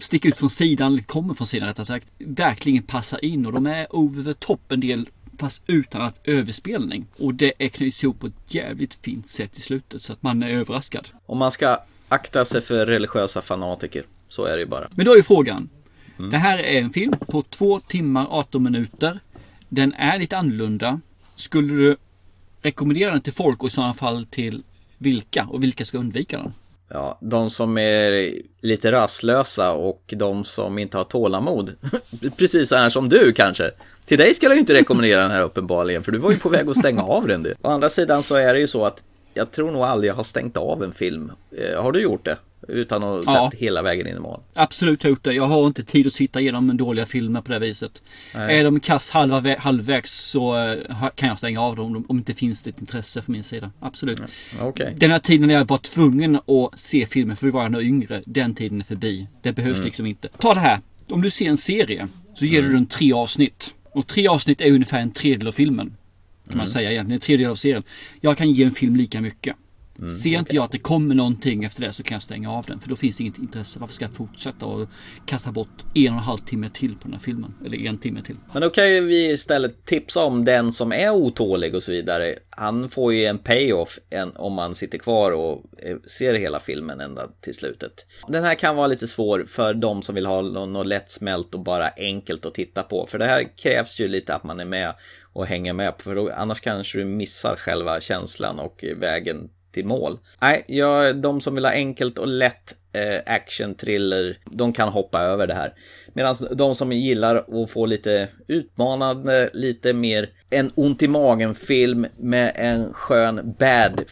sticker 0.00 0.28
ut 0.28 0.36
från 0.36 0.50
sidan, 0.50 0.92
eller 0.92 1.02
kommer 1.02 1.34
från 1.34 1.46
sidan 1.46 1.68
rättare 1.68 1.86
sagt, 1.86 2.06
verkligen 2.18 2.82
passar 2.82 3.24
in 3.24 3.46
och 3.46 3.52
de 3.52 3.66
är 3.66 3.96
over 3.96 4.24
the 4.24 4.34
top 4.34 4.72
en 4.72 4.80
del 4.80 5.08
fast 5.38 5.62
utan 5.66 6.02
att 6.02 6.20
överspelning. 6.24 7.06
Och 7.18 7.34
det 7.34 7.52
är 7.58 7.68
knyts 7.68 8.04
ihop 8.04 8.20
på 8.20 8.26
ett 8.26 8.54
jävligt 8.54 8.94
fint 8.94 9.28
sätt 9.28 9.58
i 9.58 9.60
slutet 9.60 10.02
så 10.02 10.12
att 10.12 10.22
man 10.22 10.42
är 10.42 10.48
överraskad. 10.48 11.08
Och 11.26 11.36
man 11.36 11.50
ska 11.50 11.78
akta 12.08 12.44
sig 12.44 12.62
för 12.62 12.86
religiösa 12.86 13.42
fanatiker. 13.42 14.04
Så 14.28 14.44
är 14.44 14.56
det 14.56 14.60
ju 14.60 14.66
bara. 14.66 14.88
Men 14.94 15.06
då 15.06 15.16
är 15.16 15.22
frågan. 15.22 15.68
Mm. 16.18 16.30
Det 16.30 16.38
här 16.38 16.58
är 16.58 16.80
en 16.80 16.90
film 16.90 17.12
på 17.28 17.42
två 17.42 17.80
timmar 17.80 18.26
18 18.30 18.62
minuter. 18.62 19.20
Den 19.68 19.92
är 19.94 20.18
lite 20.18 20.36
annorlunda. 20.36 21.00
Skulle 21.36 21.74
du 21.74 21.96
rekommendera 22.62 23.10
den 23.10 23.20
till 23.20 23.32
folk 23.32 23.62
och 23.62 23.68
i 23.68 23.70
sådana 23.70 23.94
fall 23.94 24.26
till 24.26 24.62
vilka? 24.98 25.46
Och 25.50 25.62
vilka 25.62 25.84
ska 25.84 25.98
undvika 25.98 26.38
den? 26.38 26.52
Ja, 26.88 27.18
de 27.20 27.50
som 27.50 27.78
är 27.78 28.32
lite 28.60 28.92
rastlösa 28.92 29.72
och 29.72 30.14
de 30.16 30.44
som 30.44 30.78
inte 30.78 30.96
har 30.96 31.04
tålamod. 31.04 31.72
Precis 32.36 32.68
så 32.68 32.76
här 32.76 32.90
som 32.90 33.08
du 33.08 33.32
kanske. 33.32 33.70
Till 34.04 34.18
dig 34.18 34.34
skulle 34.34 34.54
jag 34.54 34.60
inte 34.60 34.74
rekommendera 34.74 35.22
den 35.22 35.30
här 35.30 35.42
uppenbarligen, 35.42 36.02
för 36.02 36.12
du 36.12 36.18
var 36.18 36.30
ju 36.30 36.38
på 36.38 36.48
väg 36.48 36.68
att 36.68 36.76
stänga 36.76 37.02
av 37.02 37.28
den. 37.28 37.42
Du. 37.42 37.54
Å 37.62 37.68
andra 37.68 37.88
sidan 37.88 38.22
så 38.22 38.34
är 38.34 38.54
det 38.54 38.60
ju 38.60 38.66
så 38.66 38.84
att 38.86 39.02
jag 39.34 39.50
tror 39.50 39.70
nog 39.70 39.82
aldrig 39.82 40.10
jag 40.10 40.14
har 40.14 40.22
stängt 40.22 40.56
av 40.56 40.82
en 40.82 40.92
film. 40.92 41.32
Eh, 41.58 41.82
har 41.82 41.92
du 41.92 42.00
gjort 42.00 42.24
det? 42.24 42.36
Utan 42.68 43.02
att 43.02 43.26
ja. 43.26 43.50
sett 43.50 43.60
hela 43.60 43.82
vägen 43.82 44.06
in 44.06 44.16
i 44.16 44.20
mål. 44.20 44.40
Absolut 44.54 45.02
har 45.02 45.10
gjort 45.10 45.24
det. 45.24 45.32
Jag 45.32 45.46
har 45.46 45.66
inte 45.66 45.84
tid 45.84 46.06
att 46.06 46.12
sitta 46.12 46.40
igenom 46.40 46.76
dåliga 46.76 47.06
filmer 47.06 47.40
på 47.40 47.52
det 47.52 47.58
viset. 47.58 48.02
Nej. 48.34 48.58
Är 48.58 48.64
de 48.64 48.80
kass 48.80 49.10
halva, 49.10 49.56
halvvägs 49.58 50.12
så 50.12 50.56
eh, 50.56 51.08
kan 51.14 51.28
jag 51.28 51.38
stänga 51.38 51.60
av 51.60 51.76
dem 51.76 52.04
om 52.08 52.16
det 52.16 52.20
inte 52.20 52.34
finns 52.34 52.66
ett 52.66 52.80
intresse 52.80 53.22
från 53.22 53.32
min 53.32 53.44
sida. 53.44 53.70
Absolut. 53.80 54.20
Ja. 54.58 54.66
Okay. 54.66 54.94
Den 54.96 55.10
här 55.10 55.18
tiden 55.18 55.46
när 55.46 55.54
jag 55.54 55.68
var 55.68 55.78
tvungen 55.78 56.36
att 56.36 56.78
se 56.80 57.06
filmen 57.06 57.36
för 57.36 57.48
att 57.48 57.54
vara 57.54 57.82
yngre. 57.82 58.22
Den 58.26 58.54
tiden 58.54 58.80
är 58.80 58.84
förbi. 58.84 59.26
Det 59.42 59.52
behövs 59.52 59.76
mm. 59.76 59.84
liksom 59.84 60.06
inte. 60.06 60.28
Ta 60.28 60.54
det 60.54 60.60
här. 60.60 60.80
Om 61.08 61.22
du 61.22 61.30
ser 61.30 61.48
en 61.48 61.56
serie 61.56 62.08
så 62.34 62.44
ger 62.44 62.58
mm. 62.58 62.70
du 62.70 62.76
den 62.76 62.86
tre 62.86 63.12
avsnitt. 63.12 63.74
Och 63.92 64.06
tre 64.06 64.28
avsnitt 64.28 64.60
är 64.60 64.72
ungefär 64.72 65.00
en 65.00 65.10
tredjedel 65.10 65.48
av 65.48 65.52
filmen. 65.52 65.86
Kan 65.86 66.52
mm. 66.52 66.58
man 66.58 66.68
säga 66.68 66.90
egentligen. 66.90 67.16
En 67.16 67.20
tredjedel 67.20 67.50
av 67.50 67.54
serien. 67.54 67.82
Jag 68.20 68.38
kan 68.38 68.50
ge 68.50 68.64
en 68.64 68.70
film 68.70 68.96
lika 68.96 69.20
mycket. 69.20 69.56
Mm, 69.98 70.10
Ser 70.10 70.30
inte 70.30 70.40
okay. 70.40 70.56
jag 70.56 70.64
att 70.64 70.72
det 70.72 70.78
kommer 70.78 71.14
någonting 71.14 71.64
efter 71.64 71.82
det 71.82 71.92
så 71.92 72.02
kan 72.02 72.14
jag 72.14 72.22
stänga 72.22 72.52
av 72.52 72.64
den. 72.64 72.80
För 72.80 72.88
då 72.88 72.96
finns 72.96 73.20
inget 73.20 73.38
intresse. 73.38 73.80
Varför 73.80 73.94
ska 73.94 74.04
jag 74.04 74.14
fortsätta 74.14 74.66
och 74.66 74.88
kasta 75.26 75.52
bort 75.52 75.84
en 75.94 76.12
och 76.12 76.18
en 76.18 76.24
halv 76.24 76.38
timme 76.38 76.68
till 76.68 76.94
på 76.94 77.02
den 77.02 77.12
här 77.12 77.20
filmen? 77.20 77.54
Eller 77.64 77.78
en 77.78 77.98
timme 77.98 78.22
till. 78.22 78.36
Men 78.52 78.62
då 78.62 78.70
kan 78.70 78.90
ju 78.94 79.00
vi 79.00 79.30
istället 79.30 79.84
tipsa 79.84 80.24
om 80.24 80.44
den 80.44 80.72
som 80.72 80.92
är 80.92 81.10
otålig 81.10 81.74
och 81.74 81.82
så 81.82 81.92
vidare. 81.92 82.34
Han 82.50 82.88
får 82.88 83.14
ju 83.14 83.24
en 83.24 83.38
payoff 83.38 83.98
om 84.34 84.52
man 84.52 84.74
sitter 84.74 84.98
kvar 84.98 85.32
och 85.32 85.64
eh, 85.78 85.96
ser 86.06 86.34
hela 86.34 86.60
filmen 86.60 87.00
ända 87.00 87.28
till 87.40 87.54
slutet. 87.54 88.06
Den 88.28 88.44
här 88.44 88.54
kan 88.54 88.76
vara 88.76 88.86
lite 88.86 89.06
svår 89.06 89.44
för 89.48 89.74
de 89.74 90.02
som 90.02 90.14
vill 90.14 90.26
ha 90.26 90.42
något 90.42 90.86
lättsmält 90.86 91.54
och 91.54 91.60
bara 91.60 91.88
enkelt 91.96 92.46
att 92.46 92.54
titta 92.54 92.82
på. 92.82 93.06
För 93.10 93.18
det 93.18 93.24
här 93.24 93.56
krävs 93.56 94.00
ju 94.00 94.08
lite 94.08 94.34
att 94.34 94.44
man 94.44 94.60
är 94.60 94.64
med 94.64 94.94
och 95.32 95.46
hänger 95.46 95.72
med. 95.72 95.94
För 95.98 96.14
då, 96.14 96.32
annars 96.32 96.60
kanske 96.60 96.98
du 96.98 97.04
missar 97.04 97.56
själva 97.56 98.00
känslan 98.00 98.58
och 98.58 98.84
vägen 98.96 99.50
till 99.76 99.86
mål. 99.86 100.18
Nej, 100.40 100.64
ja, 100.66 101.12
de 101.12 101.40
som 101.40 101.54
vill 101.54 101.64
ha 101.64 101.72
enkelt 101.72 102.18
och 102.18 102.28
lätt 102.28 102.76
eh, 102.92 103.20
action 103.26 103.74
thriller, 103.74 104.38
de 104.44 104.72
kan 104.72 104.88
hoppa 104.88 105.20
över 105.20 105.46
det 105.46 105.54
här. 105.54 105.74
Medan 106.12 106.36
de 106.50 106.74
som 106.74 106.92
gillar 106.92 107.36
att 107.36 107.70
få 107.70 107.86
lite 107.86 108.28
utmanande, 108.46 109.50
lite 109.52 109.92
mer 109.92 110.30
en 110.50 110.70
ont 110.74 111.02
i 111.02 111.08
magen 111.08 111.54
film 111.54 112.06
med 112.16 112.52
en 112.54 112.92
skön 112.92 113.54
bad 113.58 114.04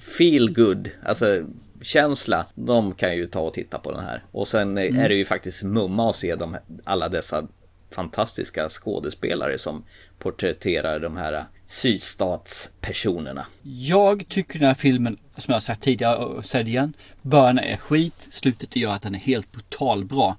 feel 0.00 0.54
good, 0.54 0.90
alltså 1.02 1.42
känsla, 1.82 2.46
de 2.54 2.94
kan 2.94 3.16
ju 3.16 3.26
ta 3.26 3.40
och 3.40 3.54
titta 3.54 3.78
på 3.78 3.92
den 3.92 4.04
här. 4.04 4.24
Och 4.32 4.48
sen 4.48 4.78
mm. 4.78 4.98
är 4.98 5.08
det 5.08 5.14
ju 5.14 5.24
faktiskt 5.24 5.62
mumma 5.62 6.10
att 6.10 6.16
se 6.16 6.34
de, 6.34 6.56
alla 6.84 7.08
dessa 7.08 7.46
fantastiska 7.90 8.68
skådespelare 8.68 9.58
som 9.58 9.84
porträtterar 10.18 11.00
de 11.00 11.16
här 11.16 11.44
sydstatspersonerna. 11.72 13.46
Jag 13.62 14.28
tycker 14.28 14.58
den 14.58 14.68
här 14.68 14.74
filmen, 14.74 15.18
som 15.36 15.52
jag 15.54 15.62
sagt 15.62 15.82
tidigare 15.82 16.16
och 16.16 16.44
säger 16.44 16.68
igen, 16.68 16.92
början 17.22 17.58
är 17.58 17.76
skit, 17.76 18.26
slutet 18.30 18.76
gör 18.76 18.92
att 18.92 19.02
den 19.02 19.14
är 19.14 19.18
helt 19.18 19.52
brutal 19.52 20.04
bra. 20.04 20.36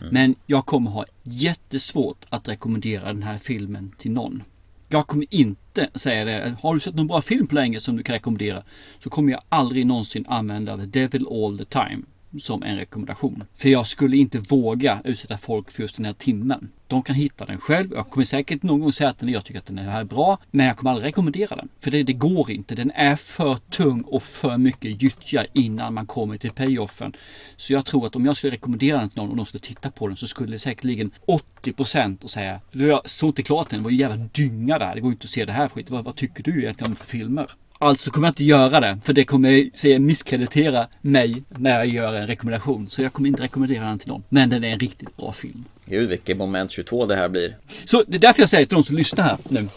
Mm. 0.00 0.14
Men 0.14 0.34
jag 0.46 0.66
kommer 0.66 0.90
ha 0.90 1.04
jättesvårt 1.22 2.24
att 2.28 2.48
rekommendera 2.48 3.04
den 3.04 3.22
här 3.22 3.36
filmen 3.36 3.92
till 3.98 4.10
någon. 4.10 4.42
Jag 4.88 5.06
kommer 5.06 5.26
inte 5.30 5.88
säga 5.94 6.24
det. 6.24 6.54
Har 6.60 6.74
du 6.74 6.80
sett 6.80 6.94
någon 6.94 7.06
bra 7.06 7.22
film 7.22 7.46
på 7.46 7.54
länge 7.54 7.80
som 7.80 7.96
du 7.96 8.02
kan 8.02 8.12
rekommendera 8.12 8.62
så 8.98 9.10
kommer 9.10 9.32
jag 9.32 9.40
aldrig 9.48 9.86
någonsin 9.86 10.26
använda 10.28 10.76
The 10.76 10.86
Devil 10.86 11.26
All 11.30 11.58
The 11.58 11.64
Time 11.64 12.02
som 12.38 12.62
en 12.62 12.76
rekommendation. 12.76 13.44
För 13.54 13.68
jag 13.68 13.86
skulle 13.86 14.16
inte 14.16 14.38
våga 14.38 15.00
utsätta 15.04 15.38
folk 15.38 15.70
för 15.70 15.82
just 15.82 15.96
den 15.96 16.04
här 16.04 16.12
timmen. 16.12 16.68
De 16.86 17.02
kan 17.02 17.16
hitta 17.16 17.46
den 17.46 17.60
själv. 17.60 17.92
Jag 17.92 18.10
kommer 18.10 18.24
säkert 18.24 18.62
någon 18.62 18.80
gång 18.80 18.92
säga 18.92 19.10
att 19.10 19.22
jag 19.22 19.44
tycker 19.44 19.60
att 19.60 19.66
den 19.66 19.78
här 19.78 20.00
är 20.00 20.04
bra. 20.04 20.38
Men 20.50 20.66
jag 20.66 20.76
kommer 20.76 20.90
aldrig 20.90 21.08
rekommendera 21.08 21.56
den. 21.56 21.68
För 21.78 21.90
det, 21.90 22.02
det 22.02 22.12
går 22.12 22.50
inte. 22.50 22.74
Den 22.74 22.90
är 22.90 23.16
för 23.16 23.54
tung 23.70 24.02
och 24.02 24.22
för 24.22 24.56
mycket 24.56 25.02
gyttja 25.02 25.46
innan 25.52 25.94
man 25.94 26.06
kommer 26.06 26.36
till 26.36 26.50
payoffen. 26.50 27.12
Så 27.56 27.72
jag 27.72 27.84
tror 27.84 28.06
att 28.06 28.16
om 28.16 28.26
jag 28.26 28.36
skulle 28.36 28.52
rekommendera 28.52 28.98
den 28.98 29.10
till 29.10 29.18
någon 29.18 29.30
och 29.30 29.36
de 29.36 29.46
skulle 29.46 29.60
titta 29.60 29.90
på 29.90 30.08
den 30.08 30.16
så 30.16 30.26
skulle 30.26 30.52
det 30.52 30.58
säkerligen 30.58 31.10
80% 31.64 32.22
och 32.22 32.30
säga 32.30 32.60
Du 32.72 32.86
jag 32.86 33.10
såg 33.10 33.28
inte 33.28 33.42
klart 33.42 33.70
den. 33.70 33.78
Det 33.78 33.84
var 33.84 33.90
ju 33.90 33.96
jävla 33.96 34.16
dynga 34.16 34.78
där. 34.78 34.94
Det 34.94 35.00
går 35.00 35.12
inte 35.12 35.24
att 35.24 35.30
se 35.30 35.44
det 35.44 35.52
här 35.52 35.68
skit. 35.68 35.90
Vad, 35.90 36.04
vad 36.04 36.16
tycker 36.16 36.42
du 36.42 36.62
egentligen 36.62 36.92
om 36.92 36.96
filmer? 36.96 37.50
Alltså 37.82 38.10
kommer 38.10 38.26
jag 38.28 38.30
inte 38.30 38.44
göra 38.44 38.80
det. 38.80 38.98
För 39.04 39.12
det 39.12 39.24
kommer 39.24 39.70
säga 39.78 39.98
misskreditera 39.98 40.86
mig 41.00 41.42
när 41.48 41.70
jag 41.78 41.86
gör 41.86 42.14
en 42.14 42.26
rekommendation. 42.26 42.88
Så 42.88 43.02
jag 43.02 43.12
kommer 43.12 43.28
inte 43.28 43.42
rekommendera 43.42 43.84
den 43.84 43.98
till 43.98 44.08
någon. 44.08 44.22
Men 44.28 44.50
den 44.50 44.64
är 44.64 44.68
en 44.72 44.78
riktigt 44.78 45.16
bra 45.16 45.32
film. 45.32 45.64
Gud 45.86 46.08
vilket 46.08 46.36
moment 46.36 46.70
22 46.70 47.06
det 47.06 47.16
här 47.16 47.28
blir. 47.28 47.56
Så 47.84 48.04
det 48.06 48.16
är 48.16 48.20
därför 48.20 48.42
jag 48.42 48.48
säger 48.48 48.66
till 48.66 48.74
de 48.74 48.84
som 48.84 48.96
lyssnar 48.96 49.24
här 49.24 49.38
nu. 49.48 49.68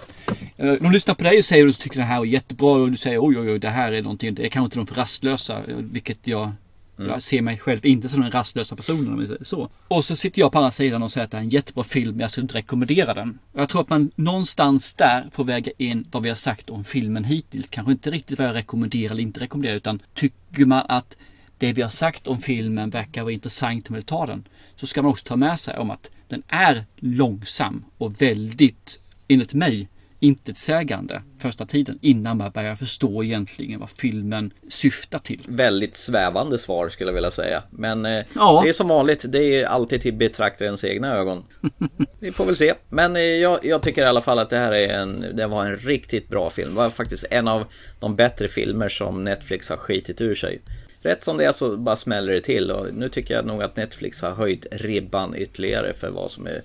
Eh, 0.57 0.73
De 0.73 0.91
lyssnar 0.91 1.15
på 1.15 1.23
dig 1.23 1.39
och 1.39 1.45
säger 1.45 1.67
att 1.67 1.75
du 1.75 1.81
tycker 1.83 1.97
det 1.99 2.05
här 2.05 2.21
är 2.21 2.25
jättebra 2.25 2.69
och 2.71 2.91
du 2.91 2.97
säger 2.97 3.19
oj 3.25 3.39
oj 3.39 3.51
oj 3.51 3.59
det 3.59 3.69
här 3.69 3.91
är 3.91 4.01
någonting. 4.01 4.35
Det 4.35 4.45
är 4.45 4.49
kanske 4.49 4.65
inte 4.65 4.77
de 4.77 4.87
för 4.87 4.95
rastlösa. 4.95 5.57
eh, 5.57 5.75
Vilket 5.77 6.17
jag, 6.27 6.51
Mm. 6.97 7.11
jag 7.11 7.23
ser 7.23 7.41
mig 7.41 7.57
själv 7.57 7.85
inte 7.85 8.09
som 8.09 8.21
den 8.21 8.31
rastlösa 8.31 8.75
personen 8.75 9.13
om 9.13 9.19
vi 9.19 9.27
säger 9.27 9.43
så. 9.43 9.69
Och 9.87 10.05
så 10.05 10.15
sitter 10.15 10.39
jag 10.39 10.51
på 10.51 10.57
andra 10.57 10.71
sidan 10.71 11.03
och 11.03 11.11
säger 11.11 11.25
att 11.25 11.31
det 11.31 11.37
är 11.37 11.41
en 11.41 11.49
jättebra 11.49 11.83
film 11.83 12.11
men 12.11 12.19
jag 12.19 12.31
skulle 12.31 12.43
inte 12.43 12.57
rekommendera 12.57 13.13
den. 13.13 13.39
Jag 13.53 13.69
tror 13.69 13.81
att 13.81 13.89
man 13.89 14.11
någonstans 14.15 14.93
där 14.93 15.29
får 15.31 15.43
väga 15.43 15.71
in 15.77 16.07
vad 16.11 16.23
vi 16.23 16.29
har 16.29 16.35
sagt 16.35 16.69
om 16.69 16.83
filmen 16.83 17.23
hittills. 17.23 17.69
Kanske 17.69 17.91
inte 17.91 18.11
riktigt 18.11 18.39
vad 18.39 18.47
jag 18.47 18.55
rekommenderar 18.55 19.11
eller 19.11 19.23
inte 19.23 19.39
rekommenderar 19.39 19.75
utan 19.75 20.01
tycker 20.13 20.65
man 20.65 20.85
att 20.89 21.15
det 21.57 21.73
vi 21.73 21.81
har 21.81 21.89
sagt 21.89 22.27
om 22.27 22.39
filmen 22.39 22.89
verkar 22.89 23.21
vara 23.21 23.33
intressant 23.33 23.87
om 23.87 23.93
man 23.93 23.97
vill 23.97 24.05
ta 24.05 24.25
den. 24.25 24.47
Så 24.75 24.87
ska 24.87 25.01
man 25.01 25.11
också 25.11 25.25
ta 25.25 25.35
med 25.35 25.59
sig 25.59 25.77
om 25.77 25.91
att 25.91 26.11
den 26.27 26.43
är 26.47 26.85
långsam 26.95 27.85
och 27.97 28.21
väldigt, 28.21 28.99
enligt 29.27 29.53
mig, 29.53 29.89
intetsägande 30.25 31.21
första 31.39 31.65
tiden 31.65 31.99
innan 32.01 32.37
man 32.37 32.51
börjar 32.51 32.75
förstå 32.75 33.23
egentligen 33.23 33.79
vad 33.79 33.89
filmen 33.89 34.53
syftar 34.69 35.19
till. 35.19 35.41
Väldigt 35.47 35.97
svävande 35.97 36.57
svar 36.57 36.89
skulle 36.89 37.09
jag 37.09 37.15
vilja 37.15 37.31
säga. 37.31 37.63
Men 37.69 38.05
eh, 38.05 38.23
Ja. 38.35 38.61
det 38.63 38.69
är 38.69 38.73
som 38.73 38.87
vanligt, 38.87 39.25
det 39.27 39.43
är 39.61 39.65
alltid 39.65 40.01
till 40.01 40.13
betraktarens 40.13 40.83
egna 40.85 41.13
ögon. 41.15 41.43
Vi 42.19 42.31
får 42.31 42.45
väl 42.45 42.55
se. 42.55 42.73
Men 42.89 43.15
eh, 43.15 43.21
jag, 43.21 43.65
jag 43.65 43.81
tycker 43.81 44.01
i 44.01 44.05
alla 44.05 44.21
fall 44.21 44.39
att 44.39 44.49
det 44.49 44.57
här 44.57 44.71
är 44.71 44.93
en, 44.93 45.25
det 45.33 45.47
var 45.47 45.65
en 45.65 45.77
riktigt 45.77 46.29
bra 46.29 46.49
film. 46.49 46.69
Det 46.69 46.75
var 46.75 46.89
faktiskt 46.89 47.25
en 47.31 47.47
av 47.47 47.65
de 47.99 48.15
bättre 48.15 48.47
filmer 48.47 48.89
som 48.89 49.23
Netflix 49.23 49.69
har 49.69 49.77
skitit 49.77 50.21
ur 50.21 50.35
sig. 50.35 50.61
Rätt 51.01 51.23
som 51.23 51.37
det 51.37 51.45
är 51.45 51.51
så 51.51 51.77
bara 51.77 51.95
smäller 51.95 52.33
det 52.33 52.41
till 52.41 52.71
och 52.71 52.93
nu 52.93 53.09
tycker 53.09 53.33
jag 53.33 53.45
nog 53.45 53.63
att 53.63 53.75
Netflix 53.77 54.21
har 54.21 54.31
höjt 54.31 54.65
ribban 54.71 55.35
ytterligare 55.37 55.93
för 55.93 56.09
vad 56.09 56.31
som 56.31 56.47
är 56.47 56.61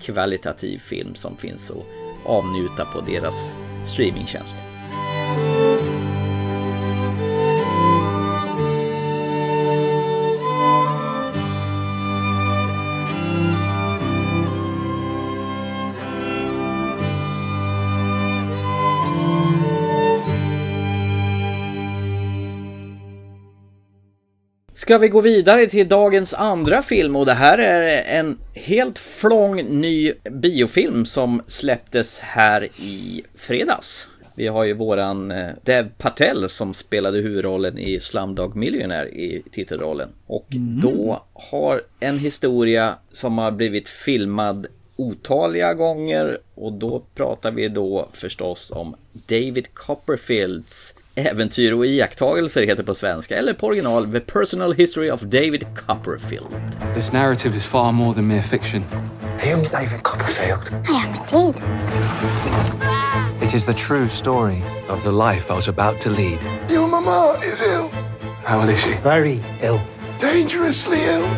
kvalitativ 0.00 0.78
film 0.78 1.14
som 1.14 1.36
finns 1.36 1.70
att 1.70 1.76
avnjuta 2.24 2.84
på 2.84 3.00
deras 3.00 3.56
streamingtjänst. 3.84 4.71
Ska 24.82 24.98
vi 24.98 25.08
gå 25.08 25.20
vidare 25.20 25.66
till 25.66 25.88
dagens 25.88 26.34
andra 26.34 26.82
film 26.82 27.16
och 27.16 27.26
det 27.26 27.32
här 27.32 27.58
är 27.58 28.18
en 28.18 28.38
helt 28.54 28.98
flång 28.98 29.80
ny 29.80 30.12
biofilm 30.30 31.06
som 31.06 31.42
släpptes 31.46 32.18
här 32.20 32.68
i 32.80 33.22
fredags. 33.34 34.08
Vi 34.34 34.46
har 34.46 34.64
ju 34.64 34.74
våran 34.74 35.30
eh, 35.30 35.50
Dev 35.62 35.88
Patel 35.98 36.48
som 36.48 36.74
spelade 36.74 37.18
huvudrollen 37.18 37.78
i 37.78 38.00
Slumdog 38.00 38.56
Millionaire 38.56 39.08
i 39.08 39.42
titelrollen. 39.52 40.08
Och 40.26 40.46
då 40.82 41.22
har 41.32 41.82
en 42.00 42.18
historia 42.18 42.94
som 43.12 43.38
har 43.38 43.50
blivit 43.50 43.88
filmad 43.88 44.66
otaliga 44.96 45.74
gånger 45.74 46.38
och 46.54 46.72
då 46.72 47.02
pratar 47.14 47.50
vi 47.50 47.68
då 47.68 48.08
förstås 48.12 48.72
om 48.74 48.96
David 49.12 49.74
Copperfields 49.74 50.94
Äventyr 51.14 51.72
och 51.72 51.86
iakttagelser 51.86 52.66
heter 52.66 52.82
på 52.82 52.94
svenska, 52.94 53.36
eller 53.38 53.54
på 53.54 53.66
original 53.66 54.12
The 54.12 54.20
Personal 54.20 54.74
History 54.74 55.10
of 55.10 55.20
David 55.20 55.66
Copperfield. 55.86 56.48
This 56.94 57.12
narrative 57.12 57.56
is 57.56 57.66
far 57.66 57.92
more 57.92 58.14
than 58.14 58.26
mere 58.26 58.42
fiction. 58.42 58.84
Are 58.92 59.50
you 59.50 59.56
David 59.56 60.02
Copperfield? 60.02 60.70
I 60.88 61.06
am 61.06 61.14
indeed. 61.14 61.62
It 63.42 63.54
is 63.54 63.64
the 63.64 63.74
true 63.74 64.08
story 64.08 64.62
of 64.88 65.02
the 65.04 65.12
life 65.12 65.50
I 65.50 65.54
was 65.54 65.68
about 65.68 66.00
to 66.00 66.10
lead. 66.10 66.38
Your 66.70 66.88
mama 66.88 67.38
is 67.44 67.60
ill. 67.60 67.90
How 68.44 68.68
is 68.68 68.80
she? 68.80 68.94
Very 69.02 69.40
ill. 69.62 69.80
Dangerously 70.18 71.04
ill. 71.04 71.28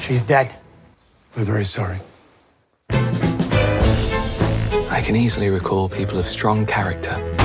She's 0.00 0.22
dead. 0.22 0.50
We're 1.36 1.44
very 1.44 1.64
sorry. 1.64 1.98
I 4.90 5.02
can 5.02 5.14
easily 5.14 5.50
recall 5.50 5.88
people 5.88 6.18
of 6.18 6.26
strong 6.26 6.66
character. 6.66 7.37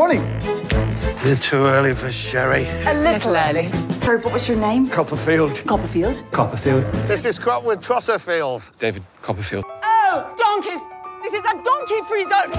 Good 0.00 0.16
morning! 0.16 0.40
Good 0.40 0.72
morning. 0.72 0.96
Is 1.24 1.32
it 1.32 1.42
too 1.42 1.66
early 1.66 1.94
for 1.94 2.10
sherry? 2.10 2.64
A 2.86 2.94
little 2.94 3.36
early. 3.36 3.66
Herb, 4.00 4.24
what 4.24 4.32
was 4.32 4.48
your 4.48 4.56
name? 4.56 4.88
Copperfield. 4.88 5.62
Copperfield. 5.66 6.24
Copperfield. 6.32 6.86
This 7.06 7.26
is 7.26 7.38
Crotwood 7.38 7.82
Trosserfield. 7.82 8.72
David 8.78 9.02
Copperfield. 9.20 9.66
Oh, 9.68 10.34
donkeys! 10.38 10.80
This 11.22 11.34
is 11.34 11.44
a 11.44 11.62
donkey-free 11.62 12.22
zone! 12.22 12.50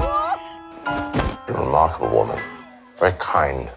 You're 1.47 1.57
a 1.57 1.65
remarkable 1.65 2.11
woman. 2.11 2.39
Very 2.99 3.13
kind. 3.17 3.71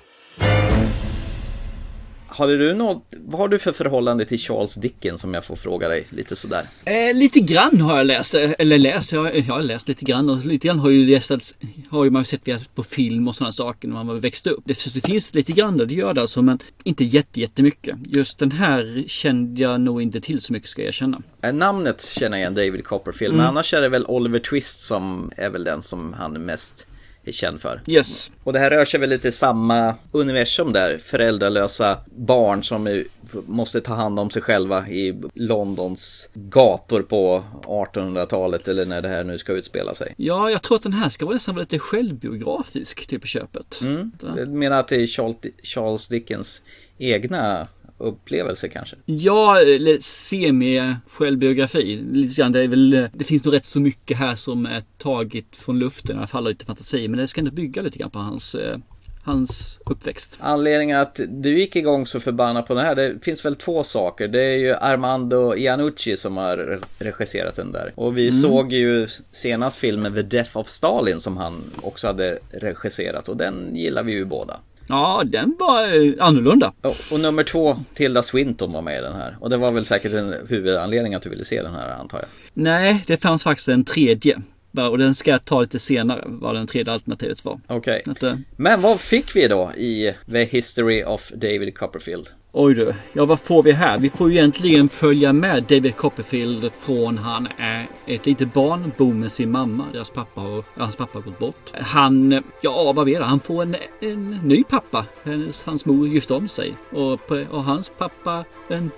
Hade 2.36 2.56
du 2.56 2.74
något, 2.74 3.04
vad 3.26 3.40
har 3.40 3.48
du 3.48 3.58
för 3.58 3.72
förhållande 3.72 4.24
till 4.24 4.38
Charles 4.38 4.74
Dickens 4.74 5.20
som 5.20 5.34
jag 5.34 5.44
får 5.44 5.56
fråga 5.56 5.88
dig 5.88 6.06
lite 6.10 6.36
sådär? 6.36 6.66
Eh, 6.84 7.14
lite 7.16 7.40
grann 7.40 7.80
har 7.80 7.96
jag 7.96 8.06
läst, 8.06 8.34
eller 8.34 8.78
läst, 8.78 9.12
jag, 9.12 9.36
jag 9.38 9.44
har 9.44 9.62
läst 9.62 9.88
lite 9.88 10.04
grann 10.04 10.30
och 10.30 10.44
lite 10.44 10.66
grann 10.66 10.78
har 10.78 10.90
ju 10.90 11.10
gästats, 11.10 11.54
har 11.90 12.04
ju 12.04 12.10
man 12.10 12.24
sett 12.24 12.74
på 12.74 12.82
film 12.82 13.28
och 13.28 13.34
sådana 13.34 13.52
saker 13.52 13.88
när 13.88 14.04
man 14.04 14.20
växte 14.20 14.50
upp. 14.50 14.62
Det, 14.64 14.94
det 14.94 15.00
finns 15.00 15.34
lite 15.34 15.52
grann 15.52 15.76
där, 15.76 15.86
det 15.86 15.94
gör 15.94 16.14
det 16.14 16.20
alltså, 16.20 16.42
men 16.42 16.58
inte 16.84 17.04
jätte, 17.04 17.40
jättemycket. 17.40 17.96
Just 18.06 18.38
den 18.38 18.52
här 18.52 19.04
kände 19.06 19.62
jag 19.62 19.80
nog 19.80 20.02
inte 20.02 20.20
till 20.20 20.40
så 20.40 20.52
mycket 20.52 20.68
ska 20.68 20.82
jag 20.82 20.88
erkänna. 20.88 21.22
Eh, 21.42 21.52
Namnet 21.52 22.02
känner 22.04 22.38
jag 22.38 22.42
igen 22.42 22.54
David 22.54 22.84
Copperfield, 22.84 23.32
men 23.34 23.40
Mm. 23.40 23.50
annars 23.50 23.74
är 23.74 23.80
det 23.80 23.88
väl 23.88 24.06
Oliver 24.06 24.38
Twist 24.38 24.80
som 24.80 25.30
är 25.36 25.50
väl 25.50 25.64
den 25.64 25.82
som 25.82 26.12
han 26.18 26.36
är 26.36 26.40
mest 26.40 26.86
är 27.24 27.32
känd 27.32 27.60
för. 27.60 27.80
Yes. 27.86 28.30
Och 28.44 28.52
det 28.52 28.58
här 28.58 28.70
rör 28.70 28.84
sig 28.84 29.00
väl 29.00 29.10
lite 29.10 29.28
i 29.28 29.32
samma 29.32 29.94
universum 30.12 30.72
där, 30.72 30.98
föräldralösa 30.98 31.98
barn 32.16 32.62
som 32.62 32.86
är, 32.86 33.04
måste 33.46 33.80
ta 33.80 33.94
hand 33.94 34.18
om 34.20 34.30
sig 34.30 34.42
själva 34.42 34.88
i 34.88 35.20
Londons 35.34 36.30
gator 36.34 37.02
på 37.02 37.44
1800-talet 37.62 38.68
eller 38.68 38.86
när 38.86 39.02
det 39.02 39.08
här 39.08 39.24
nu 39.24 39.38
ska 39.38 39.52
utspela 39.52 39.94
sig. 39.94 40.14
Ja, 40.16 40.50
jag 40.50 40.62
tror 40.62 40.76
att 40.76 40.82
den 40.82 40.92
här 40.92 41.08
ska 41.08 41.24
vara 41.24 41.34
nästan 41.34 41.56
lite 41.56 41.78
självbiografisk 41.78 43.06
till 43.06 43.20
på 43.20 43.26
köpet. 43.26 43.80
Mm. 43.82 44.12
Jag 44.36 44.48
menar 44.48 44.80
att 44.80 44.88
det 44.88 44.96
är 44.96 45.06
Charles- 45.06 45.50
Charles 45.62 46.08
Dickens 46.08 46.62
egna 46.98 47.68
upplevelse 47.98 48.68
kanske. 48.68 48.96
Ja, 49.06 49.60
eller 49.60 49.98
semi-självbiografi. 50.00 52.04
Lite 52.12 52.34
grann, 52.40 52.52
det, 52.52 52.62
är 52.64 52.68
väl, 52.68 53.08
det 53.12 53.24
finns 53.24 53.44
nog 53.44 53.54
rätt 53.54 53.66
så 53.66 53.80
mycket 53.80 54.16
här 54.16 54.34
som 54.34 54.66
är 54.66 54.82
taget 54.98 55.56
från 55.56 55.78
luften, 55.78 56.16
i 56.16 56.18
alla 56.18 56.26
fall 56.26 56.44
lite 56.48 56.64
fantasi. 56.64 57.08
Men 57.08 57.18
det 57.20 57.26
ska 57.28 57.40
ändå 57.40 57.50
bygga 57.50 57.82
lite 57.82 57.98
grann 57.98 58.10
på 58.10 58.18
hans, 58.18 58.54
eh, 58.54 58.78
hans 59.24 59.78
uppväxt. 59.86 60.36
Anledningen 60.40 61.00
att 61.00 61.20
du 61.28 61.58
gick 61.58 61.76
igång 61.76 62.06
så 62.06 62.20
förbannat 62.20 62.66
på 62.66 62.74
den 62.74 62.84
här, 62.84 62.94
det 62.94 63.24
finns 63.24 63.44
väl 63.44 63.56
två 63.56 63.84
saker. 63.84 64.28
Det 64.28 64.42
är 64.42 64.58
ju 64.58 64.74
Armando 64.74 65.54
Iannucci 65.56 66.16
som 66.16 66.36
har 66.36 66.56
re- 66.56 66.84
regisserat 66.98 67.56
den 67.56 67.72
där. 67.72 67.92
Och 67.94 68.18
vi 68.18 68.28
Mm. 68.28 68.40
såg 68.40 68.72
ju 68.72 69.08
senast 69.30 69.78
filmen 69.78 70.14
The 70.14 70.22
Death 70.22 70.56
of 70.56 70.68
Stalin 70.68 71.20
som 71.20 71.36
han 71.36 71.62
också 71.82 72.06
hade 72.06 72.38
regisserat 72.50 73.28
och 73.28 73.36
den 73.36 73.76
gillar 73.76 74.02
vi 74.02 74.12
ju 74.12 74.24
båda. 74.24 74.60
Ja, 74.88 75.22
den 75.26 75.56
var 75.58 75.82
eh, 75.82 76.12
annorlunda. 76.18 76.72
Och, 77.12 77.20
nummer 77.20 77.44
två, 77.44 77.76
Tilda 77.94 78.22
Swinton 78.22 78.72
var 78.72 78.82
med 78.82 78.98
i 78.98 79.02
den 79.02 79.14
här. 79.16 79.36
Och 79.40 79.50
det 79.50 79.56
var 79.56 79.70
väl 79.70 79.84
säkert 79.84 80.12
en 80.12 80.34
huvudanledning 80.48 81.14
att 81.14 81.22
du 81.22 81.28
ville 81.28 81.44
se 81.44 81.62
den 81.62 81.74
här 81.74 81.88
antar 81.88 82.18
jag. 82.18 82.28
Nej, 82.54 83.04
det 83.06 83.16
fanns 83.16 83.44
faktiskt 83.44 83.68
en 83.68 83.84
tredje. 83.84 84.42
Och 84.90 84.98
den 84.98 85.14
ska 85.14 85.30
jag 85.30 85.44
ta 85.44 85.60
lite 85.60 85.78
senare, 85.78 86.24
vad 86.26 86.54
den 86.54 86.66
tredje 86.66 86.92
alternativet 86.92 87.44
var. 87.44 87.60
Okej. 87.66 88.02
Att, 88.06 88.22
eh, 88.22 88.34
Men 88.56 88.80
vad 88.80 89.00
fick 89.00 89.36
vi 89.36 89.48
då 89.48 89.72
i 89.76 90.14
The 90.30 90.44
History 90.44 91.04
of 91.04 91.28
David 91.34 91.78
Copperfield? 91.78 92.28
Oj 92.56 92.74
du, 92.74 92.94
ja 93.12 93.24
vad 93.24 93.40
får 93.40 93.62
vi 93.62 93.72
här? 93.72 93.98
Vi 93.98 94.10
får 94.10 94.30
ju 94.30 94.36
egentligen 94.36 94.88
följa 94.88 95.32
med 95.32 95.62
David 95.62 95.96
Copperfield 95.96 96.72
från 96.72 97.18
han 97.18 97.48
är 97.58 97.88
ett 98.06 98.26
litet 98.26 98.52
barn, 98.52 98.92
bor 98.98 99.14
med 99.14 99.32
sin 99.32 99.50
mamma. 99.50 99.84
Deras 99.92 100.10
pappa 100.10 100.40
har, 100.40 100.64
hans 100.76 100.96
pappa 100.96 101.18
har 101.18 101.22
gått 101.22 101.38
bort. 101.38 101.72
Han, 101.72 102.42
ja 102.60 102.92
vad 102.92 103.04
blir 103.04 103.18
det? 103.18 103.24
Han 103.24 103.40
får 103.40 103.62
en, 103.62 103.76
en 104.00 104.30
ny 104.30 104.64
pappa. 104.64 105.06
Hennes, 105.22 105.64
hans 105.64 105.86
mor 105.86 106.08
gifte 106.08 106.34
om 106.34 106.48
sig. 106.48 106.74
Och, 106.90 107.32
och 107.50 107.64
hans 107.64 107.92
pappa, 107.98 108.44
en 108.68 108.90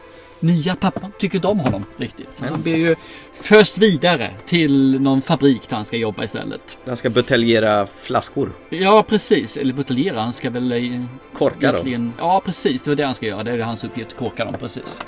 nya 0.46 0.74
pappan, 0.74 1.12
tycker 1.18 1.36
inte 1.38 1.48
om 1.48 1.60
honom 1.60 1.84
riktigt. 1.96 2.28
Så 2.34 2.44
han 2.44 2.62
blir 2.62 2.76
ju 2.76 2.96
först 3.32 3.78
vidare 3.78 4.30
till 4.46 5.00
någon 5.00 5.22
fabrik 5.22 5.68
där 5.68 5.76
han 5.76 5.84
ska 5.84 5.96
jobba 5.96 6.24
istället. 6.24 6.78
Han 6.86 6.96
ska 6.96 7.10
buteljera 7.10 7.86
flaskor. 7.86 8.52
Ja, 8.70 9.02
precis. 9.08 9.56
Eller 9.56 9.72
buteljera. 9.74 10.20
Han 10.20 10.32
ska 10.32 10.50
väl... 10.50 10.72
eh, 10.72 11.02
Korka 11.32 11.68
egentligen- 11.68 12.12
Ja, 12.18 12.42
precis. 12.44 12.82
Det 12.82 12.90
var 12.90 12.96
det 12.96 13.04
han 13.04 13.14
ska 13.14 13.26
göra. 13.26 13.44
det 13.44 13.50
är 13.52 13.58
hans 13.58 13.84
uppgift, 13.84 14.16
korka 14.16 14.44
dem 14.44 14.54
precis. 14.60 15.02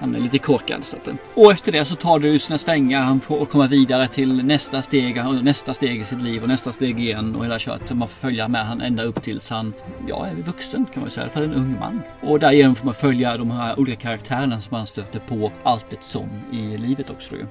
Han 0.00 0.14
är 0.14 0.20
lite 0.20 0.38
korkad. 0.38 0.84
Så. 0.84 0.96
att- 0.96 1.08
Och 1.34 1.52
efter 1.52 1.72
det 1.72 1.84
så 1.84 1.94
tar 1.94 2.18
det 2.18 2.28
ju 2.28 2.38
sina 2.38 2.58
svängar. 2.58 3.00
Han 3.00 3.20
får 3.20 3.44
komma 3.46 3.66
vidare 3.66 4.08
till 4.08 4.44
nästa 4.44 4.82
steg, 4.82 5.26
och 5.26 5.34
nästa 5.44 5.74
steg 5.74 6.00
i 6.00 6.04
sitt 6.04 6.22
liv 6.22 6.42
och 6.42 6.48
nästa 6.48 6.72
steg 6.72 7.00
igen 7.00 7.34
och 7.36 7.44
hela 7.44 7.58
kört. 7.58 7.92
Man 7.92 8.08
får 8.08 8.14
följa 8.28 8.48
med 8.48 8.66
han 8.66 8.80
ända 8.80 9.02
upp 9.02 9.22
tills 9.22 9.50
han, 9.50 9.72
ja, 10.08 10.26
är 10.26 10.34
vuxen 10.42 10.86
kan 10.94 11.00
man 11.00 11.10
säga. 11.10 11.28
För 11.28 11.42
en 11.44 11.54
ung 11.54 11.76
man. 11.80 12.02
Och 12.20 12.38
därigenom 12.40 12.74
får 12.76 12.84
man 12.84 12.94
följa 12.94 13.36
de 13.36 13.50
här 13.50 13.78
olika 13.80 13.96
karaktärerna 14.00 14.60
som 14.60 14.76
man 14.82 14.86
stöter 14.86 15.18
på 15.18 15.52
allt 15.62 15.92
eftersom 15.92 16.28
i 16.52 16.76
livet 16.78 17.10
också. 17.10 17.34
Ju. 17.36 17.42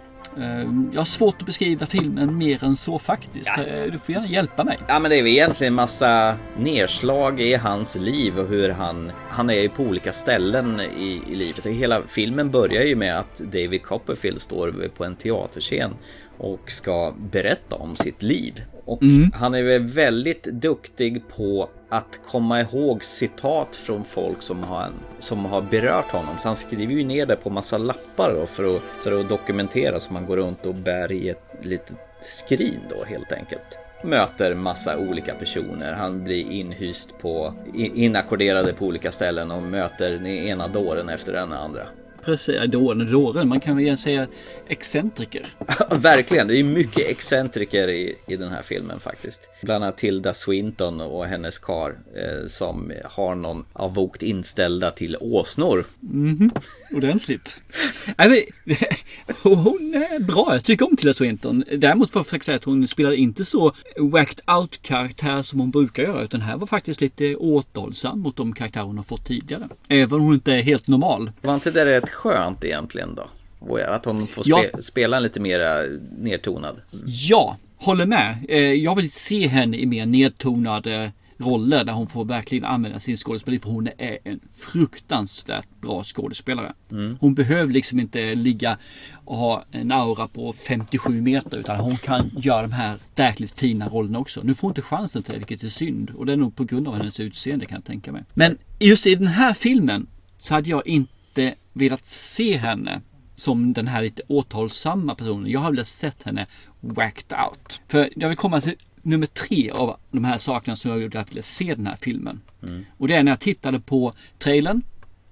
Eh, 0.44 0.70
Jag 0.94 1.00
har 1.00 1.06
svårt 1.06 1.36
att 1.40 1.46
beskriva 1.46 1.86
filmen 1.86 2.38
mer 2.38 2.64
än 2.64 2.76
så 2.76 3.00
faktiskt. 3.00 3.50
Eh, 3.58 3.84
Du 3.92 3.98
får 4.00 4.14
gärna 4.16 4.28
hjälpa 4.28 4.64
mig. 4.64 4.80
Ja 4.88 5.00
men 5.00 5.12
det 5.12 5.18
är 5.18 5.24
väl 5.24 5.32
egentligen 5.32 5.74
massa 5.74 6.36
nedslag 6.58 7.42
i 7.42 7.56
hans 7.56 7.96
liv 7.96 8.40
och 8.40 8.48
hur 8.48 8.70
han, 8.70 9.12
han 9.30 9.50
är 9.50 9.54
ju 9.62 9.70
på 9.70 9.84
olika 9.84 10.12
ställen 10.14 10.82
i, 11.00 11.22
i 11.30 11.36
livet. 11.36 11.66
Och 11.66 11.72
hela 11.72 12.02
filmen 12.08 12.52
börjar 12.52 12.84
ju 12.84 12.96
med 12.96 13.20
att 13.20 13.36
David 13.38 13.84
Copperfield 13.84 14.42
står 14.42 14.90
på 14.98 15.06
en 15.06 15.16
teaterscen 15.16 15.92
och 16.42 16.72
ska 16.72 17.14
berätta 17.32 17.76
om 17.76 17.96
sitt 17.96 18.22
liv. 18.22 18.62
Och 18.86 19.02
Mm. 19.02 19.32
han 19.36 19.54
är 19.54 19.64
väl 19.64 19.82
väldigt 19.84 20.44
duktig 20.44 21.24
på 21.36 21.70
att 21.90 22.20
komma 22.28 22.62
ihåg 22.62 23.04
citat 23.04 23.76
från 23.76 24.04
folk 24.04 24.42
som 24.42 24.64
har, 24.64 24.88
som 25.20 25.46
har 25.46 25.62
berört 25.62 26.12
honom. 26.12 26.36
Så 26.42 26.48
han 26.48 26.56
skriver 26.56 26.94
ju 26.94 27.04
ner 27.04 27.26
det 27.26 27.36
på 27.36 27.50
massa 27.50 27.78
lappar 27.78 28.34
då 28.40 28.46
för 28.46 28.76
att, 28.76 28.82
för 29.04 29.20
att 29.20 29.30
dokumentera 29.30 30.00
så 30.00 30.14
man 30.14 30.26
går 30.26 30.38
runt 30.38 30.66
och 30.66 30.76
bär 30.76 31.12
i 31.12 31.30
ett 31.30 31.44
litet 31.62 31.98
skrin 32.22 32.80
då 32.90 33.06
helt 33.06 33.32
enkelt 33.32 33.78
möter 34.04 34.54
massa 34.54 34.98
olika 34.98 35.34
personer. 35.34 35.94
Han 35.94 36.24
blir 36.24 36.52
inhyst 36.52 37.18
på, 37.18 37.54
inackorderade 37.74 38.74
på 38.74 38.86
olika 38.86 39.12
ställen 39.12 39.52
och 39.52 39.64
möter 39.64 40.12
den 40.12 40.28
ena 40.28 40.68
dåren 40.68 41.10
efter 41.10 41.34
den 41.34 41.54
andra. 41.54 41.82
Precis, 42.26 42.56
dåren, 42.68 43.12
dåren. 43.12 43.48
Man 43.48 43.60
kan 43.60 43.78
väl 43.78 43.98
säga 43.98 44.28
excentriker. 44.68 45.48
Verkligen, 45.90 46.48
det 46.48 46.60
är 46.60 46.64
mycket 46.64 47.08
excentriker 47.08 47.88
i, 47.88 48.16
i 48.28 48.36
den 48.36 48.50
här 48.50 48.62
filmen 48.62 49.00
faktiskt. 49.00 49.50
Bland 49.62 49.84
annat 49.84 49.98
Tilda 49.98 50.34
Swinton 50.34 51.02
och 51.02 51.26
hennes 51.26 51.60
kar 51.60 51.98
eh, 52.16 52.48
som 52.48 52.92
har 53.06 53.36
någon 53.36 53.66
avokt 53.74 54.24
inställda 54.24 54.92
till 54.92 55.18
åsnor. 55.20 55.86
Mhm, 56.00 56.52
ordentligt. 56.96 57.62
Nej, 58.18 58.50
men, 58.64 58.78
hon 59.44 59.94
är 59.96 60.20
bra, 60.20 60.48
jag 60.52 60.64
tycker 60.64 60.88
om 60.88 60.98
Tilda 60.98 61.14
Swinton. 61.14 61.64
Däremot 61.78 62.12
får 62.12 62.20
jag 62.20 62.28
faktiskt 62.28 62.46
säga 62.46 62.56
att 62.56 62.64
hon 62.64 62.88
spelade 62.88 63.16
inte 63.18 63.46
så 63.46 63.74
whacked 63.98 64.56
out 64.58 64.82
karaktär 64.82 65.42
som 65.42 65.60
hon 65.60 65.72
brukar 65.72 66.04
göra. 66.04 66.24
Utan 66.24 66.42
här 66.42 66.58
var 66.58 66.68
faktiskt 66.68 67.02
lite 67.02 67.36
återhållsam 67.36 68.20
mot 68.20 68.38
de 68.38 68.54
karaktärer 68.54 68.84
hon 68.84 68.98
har 68.98 69.04
fått 69.04 69.26
tidigare. 69.26 69.70
Även 69.88 70.20
om 70.20 70.26
hon 70.26 70.34
inte 70.34 70.54
är 70.54 70.62
helt 70.62 70.88
normal. 70.88 71.32
Var 71.42 71.56
inte 71.56 71.72
det 71.72 71.86
rätt 71.86 72.10
skönt 72.14 72.64
egentligen 72.64 73.16
då? 73.16 73.28
Att 73.88 74.06
hon 74.06 74.28
får 74.28 74.44
Ja. 74.48 74.64
spe, 74.74 74.82
spela 74.84 75.20
lite 75.20 75.40
mer 75.40 75.60
nedtonad. 76.18 76.82
Ja, 77.06 77.58
håller 77.78 78.06
med. 78.06 78.38
Eh, 78.50 78.58
Jag 78.60 78.96
vill 78.96 79.12
se 79.12 79.48
henne 79.48 79.78
i 79.78 79.86
mer 79.86 80.06
nedtonade 80.06 81.12
roller 81.38 81.84
där 81.84 81.94
hon 81.94 82.08
får 82.08 82.26
verkligen 82.26 82.66
använda 82.66 83.00
sin 83.00 83.18
skådespeleri 83.18 83.60
för 83.60 83.70
hon 83.70 83.88
är 83.98 84.18
en 84.24 84.40
fruktansvärt 84.56 85.68
bra 85.82 86.04
skådespelare. 86.04 86.74
Mm. 86.92 87.18
Hon 87.22 87.34
behöver 87.34 87.74
liksom 87.74 88.00
inte 88.00 88.36
ligga 88.36 88.78
och 89.26 89.38
ha 89.38 89.66
en 89.72 89.92
aura 89.92 90.28
på 90.28 90.54
57 90.54 91.22
meter 91.22 91.58
utan 91.58 91.80
hon 91.80 91.98
kan 91.98 92.32
göra 92.38 92.62
de 92.62 92.72
här 92.72 92.98
verkligt 93.16 93.52
fina 93.52 93.90
rollerna 93.90 94.20
också. 94.20 94.42
Nu 94.44 94.54
får 94.54 94.62
hon 94.62 94.72
inte 94.72 94.82
chansen 94.82 95.24
till 95.24 95.34
det 95.34 95.38
vilket 95.40 95.64
är 95.64 95.70
synd 95.70 96.10
och 96.10 96.26
det 96.26 96.32
är 96.34 96.38
nog 96.38 96.56
på 96.56 96.64
grund 96.64 96.88
av 96.88 96.96
hennes 96.98 97.20
utseende 97.20 97.66
kan 97.66 97.76
jag 97.76 97.86
tänka 97.86 98.12
mig. 98.12 98.24
Men 98.34 98.58
just 98.80 99.08
i 99.08 99.16
den 99.16 99.28
här 99.28 99.54
filmen 99.54 100.08
så 100.38 100.54
hade 100.54 100.70
jag 100.70 100.88
inte 100.88 101.12
velat 101.74 102.08
se 102.08 102.58
henne 102.58 103.02
som 103.36 103.74
den 103.74 103.88
här 103.88 104.02
lite 104.02 104.24
återhållsamma 104.28 105.16
personen. 105.16 105.52
Jag 105.52 105.60
har 105.60 105.72
velat 105.72 105.88
sett 105.88 106.24
henne 106.24 106.48
whacked 106.80 107.38
out. 107.48 107.82
För 107.88 108.10
jag 108.16 108.30
vill 108.30 108.38
komma 108.38 108.62
till 108.62 108.76
nummer 109.02 109.28
tre 109.28 109.70
av 109.70 109.98
de 110.12 110.24
här 110.24 110.38
sakerna 110.38 110.76
som 110.76 110.92
jag 110.92 111.02
gjorde 111.02 111.20
att 111.20 111.28
jag 111.28 111.34
ville 111.34 111.44
se 111.44 111.76
den 111.76 111.88
här 111.88 111.96
filmen. 111.96 112.42
Mm. 112.64 112.86
Och 112.98 113.08
det 113.08 113.16
är 113.16 113.24
när 113.24 113.32
jag 113.32 113.40
tittade 113.40 113.80
på 113.80 114.14
trailern 114.40 114.82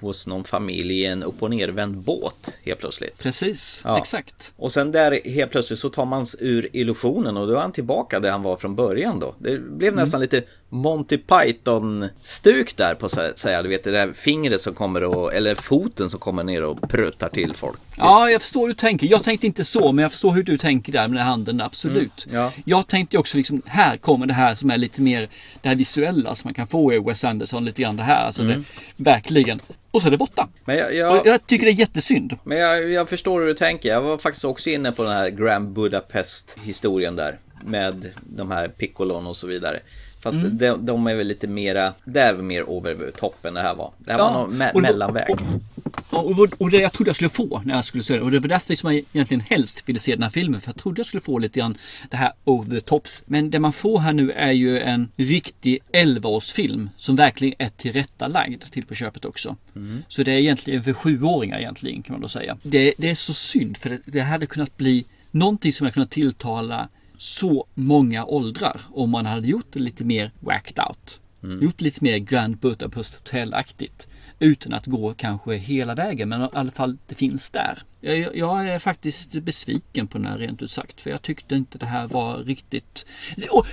hos 0.00 0.26
någon 0.26 0.44
familj 0.44 0.94
i 1.00 1.06
en 1.06 1.22
upp 1.22 1.42
och 1.42 1.50
nervänd 1.50 1.96
båt 1.98 2.54
helt 2.64 2.80
plötsligt. 2.80 3.18
Precis, 3.18 3.82
Ja. 3.84 3.98
exakt. 3.98 4.52
Och 4.56 4.72
sen 4.72 4.92
där 4.92 5.20
helt 5.30 5.50
plötsligt 5.50 5.78
så 5.78 5.88
tar 5.88 6.06
man 6.06 6.26
ur 6.38 6.68
illusionen 6.72 7.36
och 7.36 7.46
då 7.46 7.54
är 7.54 7.60
han 7.60 7.72
tillbaka 7.72 8.20
där 8.20 8.30
han 8.30 8.42
var 8.42 8.56
från 8.56 8.74
början 8.76 9.20
då. 9.20 9.34
Det 9.38 9.58
blev 9.58 9.94
nästan 9.94 10.20
lite 10.20 10.42
Monty 10.74 11.18
Python-stuk 11.18 12.76
där 12.76 12.94
på 12.94 13.06
att 13.06 13.38
säga. 13.38 13.62
Du 13.62 13.68
vet 13.68 13.84
det 13.84 13.90
där 13.90 14.12
fingret 14.12 14.60
som 14.60 14.74
kommer 14.74 15.02
och, 15.04 15.34
eller 15.34 15.54
foten 15.54 16.10
som 16.10 16.20
kommer 16.20 16.44
ner 16.44 16.62
och 16.64 16.88
pruttar 16.88 17.28
till 17.28 17.54
folk. 17.54 17.78
Ja, 17.96 18.30
jag 18.30 18.42
förstår 18.42 18.60
hur 18.60 18.68
du 18.68 18.74
tänker. 18.74 19.06
Jag 19.06 19.24
tänkte 19.24 19.46
inte 19.46 19.64
så, 19.64 19.92
men 19.92 20.02
jag 20.02 20.10
förstår 20.10 20.32
hur 20.34 20.42
du 20.42 20.58
tänker 20.58 20.92
där 20.92 21.08
med 21.08 21.18
den 21.18 21.26
handen, 21.26 21.60
absolut. 21.60 22.26
Mm, 22.26 22.40
ja. 22.40 22.52
Jag 22.64 22.88
tänkte 22.88 23.18
också 23.18 23.36
liksom, 23.36 23.62
här 23.66 23.96
kommer 23.96 24.26
det 24.26 24.34
här 24.34 24.54
som 24.54 24.70
är 24.70 24.78
lite 24.78 25.02
mer 25.02 25.28
det 25.62 25.68
här 25.68 25.76
visuella 25.76 26.34
som 26.34 26.48
man 26.48 26.54
kan 26.54 26.66
få 26.66 26.92
i 26.92 26.98
Wes 26.98 27.24
Anderson, 27.24 27.64
lite 27.64 27.82
grann 27.82 27.96
det 27.96 28.02
här. 28.02 28.26
Alltså 28.26 28.42
Mm. 28.42 28.64
det, 28.96 29.04
verkligen. 29.04 29.60
Och 29.90 30.02
så 30.02 30.08
är 30.08 30.10
det 30.10 30.16
borta. 30.18 30.48
Men 30.64 30.76
jag, 30.76 30.94
jag, 30.94 31.26
jag 31.26 31.46
tycker 31.46 31.66
det 31.66 31.72
är 31.72 31.74
jättesynd. 31.74 32.38
Men 32.44 32.58
jag, 32.58 32.90
jag 32.90 33.08
förstår 33.08 33.40
hur 33.40 33.46
du 33.46 33.54
tänker. 33.54 33.88
Jag 33.88 34.02
var 34.02 34.18
faktiskt 34.18 34.44
också 34.44 34.70
inne 34.70 34.92
på 34.92 35.02
den 35.02 35.12
här 35.12 35.30
Grand 35.30 35.68
Budapest 35.68 36.56
historien 36.62 37.16
där. 37.16 37.38
Med 37.64 38.10
de 38.22 38.50
här 38.50 38.68
piccolon 38.68 39.26
och 39.26 39.36
så 39.36 39.46
vidare. 39.46 39.80
Fast 40.24 40.38
Mm. 40.44 40.58
de, 40.58 40.86
de 40.86 41.06
är 41.06 41.14
väl 41.14 41.26
lite 41.26 41.46
mera, 41.46 41.94
det 42.04 42.20
är 42.20 42.32
väl 42.34 42.42
mer 42.42 42.62
over 42.70 43.10
top 43.10 43.44
än 43.44 43.54
det 43.54 43.60
här 43.60 43.74
var. 43.74 43.92
Det 43.98 44.12
här 44.12 44.18
Ja, 44.18 44.24
var 44.24 44.32
någon 44.32 44.62
me- 44.62 44.72
och 44.74 44.82
mellanväg. 44.82 45.36
Och, 46.10 46.30
och, 46.30 46.48
och 46.58 46.70
det 46.70 46.76
jag 46.80 46.92
trodde 46.92 47.08
jag 47.08 47.16
skulle 47.16 47.30
få 47.30 47.62
när 47.64 47.74
jag 47.74 47.84
skulle 47.84 48.04
se 48.04 48.14
det. 48.14 48.20
Och 48.20 48.30
det 48.30 48.38
var 48.38 48.48
därför 48.48 48.74
som 48.74 48.94
jag 48.94 49.04
egentligen 49.12 49.40
helst 49.40 49.82
ville 49.88 50.00
se 50.00 50.12
den 50.14 50.22
här 50.22 50.30
filmen. 50.30 50.60
För 50.60 50.68
jag 50.68 50.76
trodde 50.76 50.98
jag 50.98 51.06
skulle 51.06 51.20
få 51.20 51.38
lite 51.38 51.58
grann 51.60 51.76
det 52.10 52.16
här 52.16 52.32
over 52.44 52.70
the 52.70 52.80
tops. 52.80 53.22
Men 53.26 53.50
det 53.50 53.58
man 53.58 53.72
får 53.72 53.98
här 53.98 54.12
nu 54.12 54.30
är 54.30 54.52
ju 54.52 54.80
en 54.80 55.08
riktig 55.16 55.78
11-årsfilm. 55.92 56.88
Som 56.96 57.16
verkligen 57.16 57.54
är 57.58 57.68
tillrättalagd 57.76 58.62
till 58.70 58.86
på 58.86 58.94
köpet 58.94 59.24
också. 59.24 59.56
Så 60.08 60.22
det 60.22 60.32
är 60.32 60.38
egentligen 60.38 60.82
för 60.82 60.92
sjuåringar 60.92 61.58
egentligen 61.58 62.02
kan 62.02 62.12
man 62.12 62.20
då 62.22 62.28
säga. 62.28 62.56
Det, 62.62 62.94
det 62.98 63.10
är 63.10 63.14
så 63.14 63.34
synd 63.34 63.76
för 63.76 63.90
det, 63.90 63.98
det 64.04 64.20
hade 64.20 64.46
kunnat 64.46 64.76
bli 64.76 65.04
någonting 65.30 65.72
som 65.72 65.84
hade 65.84 65.94
kunnat 65.94 66.10
tilltala 66.10 66.88
så 67.24 67.66
många 67.74 68.24
åldrar 68.24 68.80
om 68.92 69.10
man 69.10 69.26
hade 69.26 69.48
gjort 69.48 69.66
det 69.72 69.78
lite 69.78 70.04
mer 70.04 70.32
whacked 70.40 70.84
out. 70.88 71.20
Gjort 71.62 71.80
lite 71.80 72.04
mer 72.04 72.18
Grand 72.18 72.56
Budapest 72.56 73.14
Hotel-aktigt. 73.14 74.06
Utan 74.38 74.72
att 74.72 74.86
gå 74.86 75.14
kanske 75.14 75.54
hela 75.54 75.94
vägen 75.94 76.28
men 76.28 76.42
i 76.42 76.48
alla 76.52 76.70
fall 76.70 76.98
det 77.06 77.14
finns 77.14 77.50
där. 77.50 77.82
Jag, 78.00 78.36
jag 78.36 78.68
är 78.68 78.78
faktiskt 78.78 79.32
besviken 79.32 80.06
på 80.06 80.18
den 80.18 80.26
här 80.26 80.38
rent 80.38 80.62
ut 80.62 80.70
sagt. 80.70 81.00
För 81.00 81.10
jag 81.10 81.22
tyckte 81.22 81.54
inte 81.54 81.78
det 81.78 81.86
här 81.86 82.08
var 82.08 82.38
riktigt... 82.38 83.06
Och, 83.50 83.66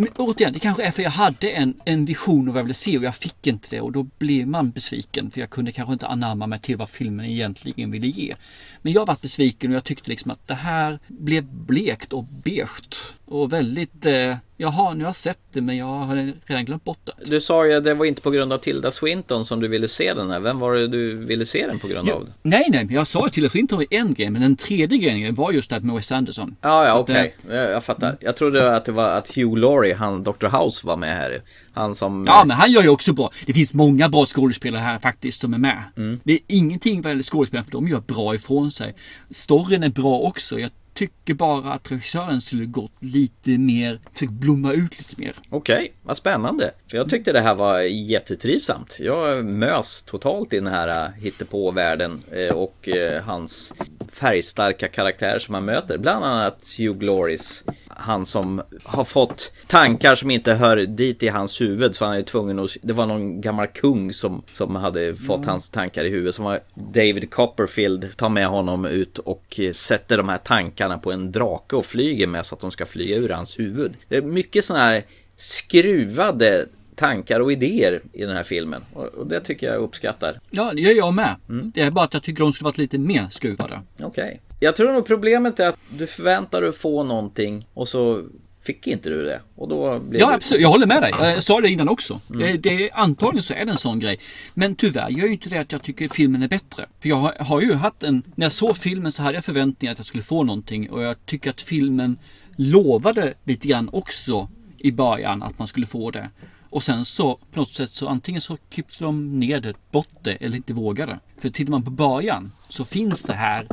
men 0.00 0.08
återigen, 0.16 0.52
det 0.52 0.58
kanske 0.58 0.82
är 0.82 0.90
för 0.90 1.02
jag 1.02 1.10
hade 1.10 1.50
en, 1.50 1.74
en 1.84 2.04
vision 2.04 2.48
av 2.48 2.54
vad 2.54 2.58
jag 2.58 2.64
ville 2.64 2.74
se 2.74 2.98
och 2.98 3.04
jag 3.04 3.14
fick 3.14 3.46
inte 3.46 3.68
det 3.70 3.80
och 3.80 3.92
då 3.92 4.02
blir 4.02 4.46
man 4.46 4.70
besviken 4.70 5.30
för 5.30 5.40
jag 5.40 5.50
kunde 5.50 5.72
kanske 5.72 5.92
inte 5.92 6.06
anamma 6.06 6.46
mig 6.46 6.58
till 6.58 6.76
vad 6.76 6.88
filmen 6.88 7.26
egentligen 7.26 7.90
ville 7.90 8.06
ge. 8.06 8.34
Men 8.82 8.92
jag 8.92 9.06
varit 9.06 9.20
besviken 9.20 9.70
och 9.70 9.76
jag 9.76 9.84
tyckte 9.84 10.10
liksom 10.10 10.30
att 10.30 10.48
det 10.48 10.54
här 10.54 10.98
blev 11.06 11.44
blekt 11.44 12.12
och 12.12 12.24
beige 12.24 13.14
och 13.24 13.52
väldigt 13.52 14.06
eh, 14.06 14.36
Jaha, 14.60 14.94
nu 14.94 15.04
har 15.04 15.08
jag 15.08 15.16
sett 15.16 15.38
det 15.52 15.60
men 15.60 15.76
jag 15.76 15.86
har 15.86 16.32
redan 16.46 16.64
glömt 16.64 16.84
bort 16.84 16.98
det. 17.04 17.12
Du 17.30 17.40
sa 17.40 17.66
ju 17.66 17.72
att 17.74 17.84
det 17.84 17.94
var 17.94 18.04
inte 18.04 18.22
på 18.22 18.30
grund 18.30 18.52
av 18.52 18.58
Tilda 18.58 18.90
Swinton 18.90 19.44
som 19.46 19.60
du 19.60 19.68
ville 19.68 19.88
se 19.88 20.14
den 20.14 20.30
här. 20.30 20.40
Vem 20.40 20.58
var 20.58 20.74
det 20.74 20.88
du 20.88 21.16
ville 21.16 21.46
se 21.46 21.66
den 21.66 21.78
på 21.78 21.88
grund 21.88 22.10
av? 22.10 22.28
Nej, 22.42 22.64
nej, 22.68 22.86
jag 22.90 23.06
sa 23.06 23.28
till 23.28 23.46
att 23.46 23.54
inte 23.54 23.74
var 23.74 23.84
en 23.90 24.14
grej, 24.14 24.30
men 24.30 24.42
den 24.42 24.56
tredje 24.56 24.98
grejen 24.98 25.34
var 25.34 25.52
just 25.52 25.70
det 25.70 25.76
här 25.76 25.80
med 25.82 25.94
Wes 25.94 26.12
Anderson. 26.12 26.56
Ja, 26.60 26.86
ja, 26.86 26.98
okej. 26.98 27.34
eh, 27.50 27.56
Jag, 27.56 27.70
jag 27.70 27.84
fattar. 27.84 28.16
Jag 28.20 28.36
trodde 28.36 28.76
att 28.76 28.84
det 28.84 28.92
var 28.92 29.08
att 29.10 29.36
Hugh 29.36 29.58
Laurie, 29.58 29.94
han 29.94 30.22
Dr. 30.24 30.46
House 30.64 30.86
var 30.86 30.96
med 30.96 31.16
här. 31.16 31.42
Han 31.72 31.94
som... 31.94 32.24
Ja, 32.26 32.44
men 32.46 32.56
han 32.56 32.72
gör 32.72 32.82
ju 32.82 32.88
också 32.88 33.12
bra. 33.12 33.30
Det 33.46 33.52
finns 33.52 33.74
många 33.74 34.08
bra 34.08 34.26
skådespelare 34.26 34.80
här 34.80 34.98
faktiskt 34.98 35.40
som 35.40 35.54
är 35.54 35.58
med. 35.58 35.82
Mm. 35.96 36.20
Det 36.24 36.32
är 36.32 36.38
ingenting 36.46 37.02
vad 37.02 37.10
gäller 37.10 37.22
skådespelare 37.22 37.64
för 37.64 37.72
de 37.72 37.88
gör 37.88 38.00
bra 38.00 38.34
ifrån 38.34 38.70
sig. 38.70 38.94
Storyn 39.30 39.82
är 39.82 39.88
bra 39.88 40.18
också. 40.18 40.58
Jag 40.58 40.70
tycker 40.98 41.34
bara 41.34 41.72
att 41.72 41.92
regissören 41.92 42.40
skulle 42.40 42.64
gått 42.64 42.92
lite 43.00 43.50
mer, 43.50 44.00
försökt 44.12 44.32
blomma 44.32 44.72
ut 44.72 44.98
lite 44.98 45.14
mer. 45.20 45.34
Okej, 45.50 45.92
vad 46.02 46.16
spännande. 46.16 46.70
För 46.90 46.96
jag 46.96 47.10
tyckte 47.10 47.32
det 47.32 47.40
här 47.40 47.54
var 47.54 47.80
jättetrivsamt. 47.80 48.96
Jag 49.00 49.44
mös 49.44 50.02
totalt 50.02 50.52
i 50.52 50.56
den 50.56 50.66
här 50.66 51.04
äh, 51.04 51.12
hittepå-världen 51.22 52.22
eh, 52.32 52.54
och 52.54 52.88
eh, 52.88 53.22
hans 53.22 53.74
färgstarka 54.12 54.88
karaktär 54.88 55.38
som 55.38 55.52
man 55.52 55.64
möter. 55.64 55.98
Bland 55.98 56.24
annat 56.24 56.74
Hugh 56.78 56.98
Glories. 56.98 57.64
Han 57.88 58.26
som 58.26 58.62
har 58.84 59.04
fått 59.04 59.52
tankar 59.66 60.14
som 60.14 60.30
inte 60.30 60.54
hör 60.54 60.76
dit 60.76 61.22
i 61.22 61.28
hans 61.28 61.60
huvud. 61.60 61.94
Så 61.94 62.04
han 62.04 62.16
är 62.16 62.22
tvungen 62.22 62.58
att... 62.58 62.76
Det 62.82 62.92
var 62.92 63.06
någon 63.06 63.40
gammal 63.40 63.66
kung 63.66 64.12
som, 64.12 64.42
som 64.52 64.76
hade 64.76 65.14
fått 65.14 65.38
Mm. 65.38 65.48
hans 65.48 65.70
tankar 65.70 66.04
i 66.04 66.08
huvudet. 66.08 66.34
Som 66.34 66.44
var 66.44 66.60
David 66.74 67.30
Copperfield. 67.30 68.16
Tar 68.16 68.28
med 68.28 68.46
honom 68.46 68.84
ut 68.84 69.18
och 69.18 69.60
eh, 69.60 69.72
sätter 69.72 70.16
de 70.16 70.28
här 70.28 70.38
tankarna 70.38 70.87
på 70.96 71.12
en 71.12 71.32
drake 71.32 71.76
och 71.76 71.86
flyger 71.86 72.26
med 72.26 72.46
så 72.46 72.54
att 72.54 72.60
de 72.60 72.70
ska 72.70 72.86
flyga 72.86 73.16
ur 73.16 73.28
hans 73.28 73.58
huvud. 73.58 73.92
Det 74.08 74.16
är 74.16 74.22
mycket 74.22 74.64
sådana 74.64 74.84
här 74.84 75.04
skruvade 75.36 76.66
tankar 76.94 77.40
och 77.40 77.52
idéer 77.52 78.02
i 78.12 78.24
den 78.24 78.36
här 78.36 78.42
filmen. 78.42 78.82
Och, 78.92 79.26
det 79.26 79.40
tycker 79.40 79.66
jag 79.66 79.82
uppskattar. 79.82 80.40
Ja, 80.50 80.72
det 80.74 80.80
gör 80.80 80.94
jag 80.94 81.14
med. 81.14 81.34
Mm. 81.48 81.72
Det 81.74 81.80
är 81.80 81.90
bara 81.90 82.04
att 82.04 82.14
jag 82.14 82.22
tycker 82.22 82.42
de 82.42 82.52
skulle 82.52 82.64
varit 82.64 82.78
lite 82.78 82.98
mer 82.98 83.26
skruvade. 83.30 83.80
Okej. 84.02 84.40
Jag 84.60 84.76
tror 84.76 84.92
nog 84.92 85.06
problemet 85.06 85.60
är 85.60 85.68
att 85.68 85.78
du 85.88 86.06
förväntar 86.06 86.60
dig 86.60 86.68
att 86.68 86.76
få 86.76 87.02
någonting 87.02 87.66
och 87.74 87.88
så 87.88 88.22
fick 88.68 88.86
inte 88.86 89.08
du 89.08 89.24
det. 89.24 89.40
Och 89.56 89.68
då 89.68 89.98
blev 89.98 90.20
Ja, 90.20 90.34
absolut. 90.34 90.62
Jag 90.62 90.68
håller 90.68 90.86
med 90.86 91.02
dig. 91.02 91.12
Jag 91.18 91.42
sa 91.42 91.60
det 91.60 91.70
innan 91.70 91.88
också. 91.88 92.20
Mm. 92.30 92.40
Det, 92.40 92.56
det, 92.56 92.90
antagligen 92.92 93.42
så 93.42 93.54
är 93.54 93.64
det 93.64 93.70
en 93.70 93.76
sån 93.76 93.98
grej. 93.98 94.18
Men 94.54 94.74
tyvärr 94.74 95.10
gör 95.10 95.26
ju 95.26 95.32
inte 95.32 95.48
det 95.48 95.58
att 95.58 95.72
jag 95.72 95.82
tycker 95.82 96.08
filmen 96.08 96.42
är 96.42 96.48
bättre. 96.48 96.86
För 97.00 97.08
jag 97.08 97.16
har, 97.16 97.34
har 97.38 97.60
ju 97.60 97.74
haft 97.74 98.02
en... 98.02 98.22
När 98.34 98.46
jag 98.46 98.52
såg 98.52 98.76
filmen 98.76 99.12
så 99.12 99.22
hade 99.22 99.34
jag 99.34 99.44
förväntningar 99.44 99.92
att 99.92 99.98
jag 99.98 100.06
skulle 100.06 100.22
få 100.22 100.42
någonting. 100.44 100.90
Och 100.90 101.02
jag 101.02 101.26
tycker 101.26 101.50
att 101.50 101.60
filmen 101.60 102.18
lovade 102.56 103.34
lite 103.44 103.68
grann 103.68 103.88
också 103.92 104.48
i 104.78 104.92
början 104.92 105.42
att 105.42 105.58
man 105.58 105.68
skulle 105.68 105.86
få 105.86 106.10
det. 106.10 106.30
Och 106.70 106.82
sen 106.82 107.04
så 107.04 107.38
på 107.52 107.60
något 107.60 107.72
sätt 107.72 107.90
så 107.90 108.08
antingen 108.08 108.40
så 108.40 108.56
klippte 108.70 109.04
de 109.04 109.38
ner 109.40 109.60
det, 109.60 109.74
bort 109.90 110.14
det 110.22 110.32
eller 110.32 110.56
inte 110.56 110.72
vågade. 110.72 111.18
För 111.38 111.48
tittar 111.48 111.70
man 111.70 111.82
på 111.82 111.90
början 111.90 112.52
så 112.68 112.84
finns 112.84 113.22
det 113.22 113.32
här 113.32 113.66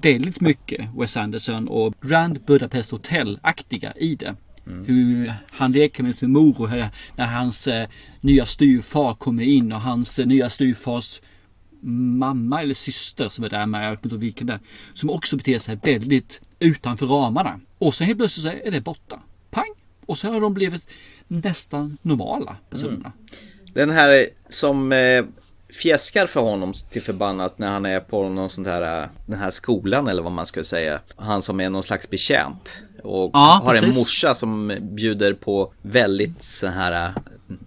väldigt 0.00 0.40
mycket 0.40 0.88
Wes 0.96 1.16
Anderson 1.16 1.68
och 1.68 1.94
Grand 2.00 2.40
Budapest 2.46 2.90
Hotel-aktiga 2.90 3.92
i 3.96 4.14
det. 4.14 4.34
Hur 4.86 5.32
han 5.50 5.72
leker 5.72 6.02
med 6.02 6.14
sin 6.14 6.32
mor 6.32 6.60
och 6.60 6.68
när 7.16 7.26
hans 7.26 7.68
eh, 7.68 7.88
nya 8.20 8.46
styvfar 8.46 9.14
kommer 9.14 9.42
in 9.42 9.72
och 9.72 9.80
hans 9.80 10.18
eh, 10.18 10.26
nya 10.26 10.50
styvfars 10.50 11.20
mamma 12.18 12.62
eller 12.62 12.74
syster 12.74 13.28
som 13.28 13.44
är 13.44 13.48
där 13.48 13.66
med, 13.66 13.90
jag 13.90 14.02
kommer 14.02 14.16
vilken 14.16 14.46
det 14.46 14.52
är, 14.52 14.60
som 14.94 15.10
också 15.10 15.36
beter 15.36 15.58
sig 15.58 15.78
väldigt 15.82 16.40
utanför 16.58 17.06
ramarna. 17.06 17.60
Och 17.78 17.94
så 17.94 18.04
helt 18.04 18.18
plötsligt 18.18 18.44
så 18.44 18.68
är 18.68 18.70
det 18.70 18.80
borta. 18.80 19.20
Pang! 19.50 19.74
Och 20.06 20.18
så 20.18 20.32
har 20.32 20.40
de 20.40 20.54
blivit 20.54 20.90
nästan 21.28 21.98
normala 22.02 22.56
personerna. 22.70 23.12
Den 23.74 23.90
här 23.90 24.28
som 24.48 24.92
eh, 24.92 25.24
fjäskar 25.74 26.26
för 26.26 26.40
honom 26.40 26.72
till 26.90 27.02
förbannat 27.02 27.58
när 27.58 27.68
han 27.68 27.86
är 27.86 28.00
på 28.00 28.28
någon 28.28 28.50
sån 28.50 28.66
här, 28.66 29.02
eh, 29.02 29.08
den 29.26 29.38
här 29.38 29.50
skolan 29.50 30.08
eller 30.08 30.22
vad 30.22 30.32
man 30.32 30.46
ska 30.46 30.64
säga. 30.64 31.00
Han 31.16 31.42
som 31.42 31.60
är 31.60 31.70
någon 31.70 31.82
slags 31.82 32.10
betjänt. 32.10 32.82
Och 33.02 33.30
Ja, 33.32 33.60
har 33.64 33.74
en 33.74 33.80
precis. 33.80 33.96
morsa 33.98 34.34
som 34.34 34.72
bjuder 34.80 35.32
på 35.32 35.72
väldigt 35.82 36.44
så 36.44 36.66
här 36.66 37.06
eh, 37.06 37.10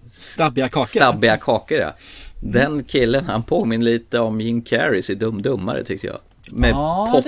Stabbiga 0.05 0.70
kakor. 0.70 0.86
Stabbiga 0.99 1.38
kakor 1.38 1.78
ja. 1.78 1.93
Den 2.41 2.84
killen 2.84 3.26
han 3.26 3.43
påminner 3.43 3.86
lite 3.86 4.20
om 4.20 4.41
Jim 4.41 4.62
Carreys 4.62 5.10
i 5.10 5.16
Dum 5.16 5.41
Dummare 5.41 5.84
tyckte 5.84 6.08
jag. 6.08 6.18
Med 6.51 6.69
Ja, 6.71 7.21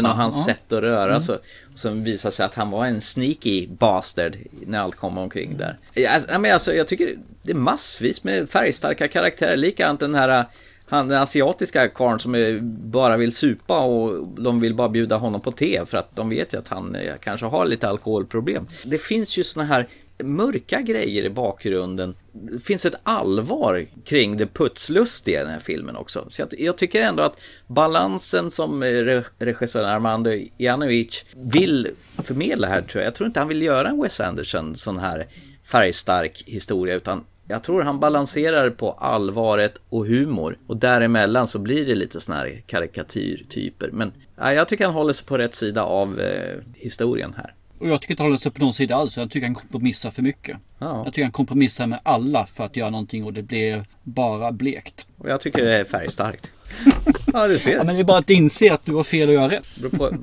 köpa. 0.00 0.10
och 0.10 0.16
hans 0.16 0.36
Ja. 0.36 0.44
sätt 0.44 0.72
att 0.72 0.82
röra 0.82 1.08
Mm. 1.10 1.20
sig. 1.20 1.34
Och 1.72 1.78
sen 1.78 2.04
visar 2.04 2.30
sig 2.30 2.46
att 2.46 2.54
han 2.54 2.70
var 2.70 2.86
en 2.86 3.00
sneaky 3.00 3.66
bastard 3.68 4.36
när 4.66 4.78
allt 4.78 4.96
kom 4.96 5.18
omkring 5.18 5.56
där. 5.56 5.78
Alltså, 6.08 6.38
men 6.40 6.52
alltså, 6.54 6.72
jag 6.74 6.88
tycker 6.88 7.14
det 7.42 7.50
är 7.50 7.56
massvis 7.56 8.24
med 8.24 8.48
färgstarka 8.50 9.08
karaktärer. 9.08 9.56
Likadant 9.56 10.00
den 10.00 10.14
här 10.14 10.44
han, 10.86 11.08
den 11.08 11.22
asiatiska 11.22 11.88
karln 11.88 12.18
som 12.18 12.34
är, 12.34 12.58
bara 12.62 13.16
vill 13.16 13.32
supa 13.32 13.78
och 13.80 14.28
de 14.42 14.60
vill 14.60 14.74
bara 14.74 14.88
bjuda 14.88 15.16
honom 15.16 15.40
på 15.40 15.50
te 15.50 15.84
för 15.86 15.98
att 15.98 16.16
de 16.16 16.28
vet 16.28 16.54
ju 16.54 16.58
att 16.58 16.68
han 16.68 16.94
eh, 16.94 17.14
kanske 17.20 17.46
har 17.46 17.66
lite 17.66 17.88
alkoholproblem. 17.88 18.66
Det 18.84 18.98
finns 18.98 19.36
ju 19.38 19.44
såna 19.44 19.66
här 19.66 19.86
mörka 20.18 20.80
grejer 20.80 21.24
i 21.24 21.30
bakgrunden. 21.30 22.14
Det 22.32 22.58
finns 22.58 22.86
ett 22.86 22.94
allvar 23.02 23.86
kring 24.04 24.36
det 24.36 24.46
putslustiga 24.46 25.40
i 25.40 25.42
den 25.42 25.52
här 25.52 25.60
filmen 25.60 25.96
också. 25.96 26.24
Så 26.28 26.42
jag, 26.42 26.48
jag 26.58 26.78
tycker 26.78 27.02
ändå 27.02 27.22
att 27.22 27.36
balansen 27.66 28.50
som 28.50 28.82
eh, 28.82 28.86
re- 28.86 29.24
regissören 29.38 29.88
Armando 29.88 30.30
Ianovic 30.58 31.24
vill 31.36 31.88
förmedla 32.18 32.68
här 32.68 32.82
tror 32.82 33.02
jag. 33.02 33.06
Jag 33.06 33.14
tror 33.14 33.26
inte 33.26 33.40
han 33.40 33.48
vill 33.48 33.62
göra 33.62 33.88
en 33.88 34.02
Wes 34.02 34.20
Anderson 34.20 34.76
sån 34.76 34.98
här 34.98 35.26
färgstark 35.64 36.42
historia 36.46 36.94
utan 36.94 37.24
jag 37.48 37.62
tror 37.62 37.82
han 37.82 38.00
balanserar 38.00 38.70
på 38.70 38.90
allvaret 38.90 39.74
och 39.88 40.06
humor. 40.06 40.58
Och 40.66 40.76
däremellan 40.76 41.46
så 41.48 41.58
blir 41.58 41.86
det 41.86 41.94
lite 41.94 42.20
såna 42.20 42.38
här 42.38 42.62
karikatyrtyper. 42.66 43.90
Men 43.92 44.12
ja, 44.36 44.52
jag 44.52 44.68
tycker 44.68 44.84
han 44.84 44.94
håller 44.94 45.12
sig 45.12 45.26
på 45.26 45.38
rätt 45.38 45.54
sida 45.54 45.82
av 45.82 46.20
eh, 46.20 46.58
historien 46.74 47.34
här. 47.36 47.54
Och 47.82 47.88
jag 47.88 48.00
tycker 48.00 48.12
inte 48.12 48.22
håller 48.22 48.36
sig 48.36 48.52
på 48.52 48.60
någon 48.60 48.74
sida 48.74 48.96
alls. 48.96 49.16
Jag 49.16 49.30
tycker 49.30 49.46
han 49.46 49.54
kompromissar 49.54 50.10
för 50.10 50.22
mycket. 50.22 50.56
Ja. 50.78 51.02
Jag 51.04 51.14
tycker 51.14 51.22
han 51.22 51.32
kompromissar 51.32 51.86
med 51.86 52.00
alla 52.02 52.46
för 52.46 52.64
att 52.64 52.76
göra 52.76 52.90
någonting 52.90 53.24
och 53.24 53.32
det 53.32 53.42
blir 53.42 53.84
bara 54.02 54.52
blekt. 54.52 55.06
Och 55.18 55.28
jag 55.28 55.40
tycker 55.40 55.64
det 55.64 55.78
är 55.78 55.84
färgstarkt. 55.84 56.50
ja, 57.32 57.48
du 57.48 57.58
ser. 57.58 57.76
Ja, 57.76 57.84
men 57.84 57.94
det 57.94 58.00
är 58.00 58.04
bara 58.04 58.18
att 58.18 58.30
inse 58.30 58.72
att 58.72 58.82
du 58.82 58.94
har 58.94 59.04
fel 59.04 59.28
och 59.28 59.34
göra 59.34 59.50
rätt. 59.50 59.66
Det 59.74 59.80
beror 59.80 60.10
på 60.10 60.16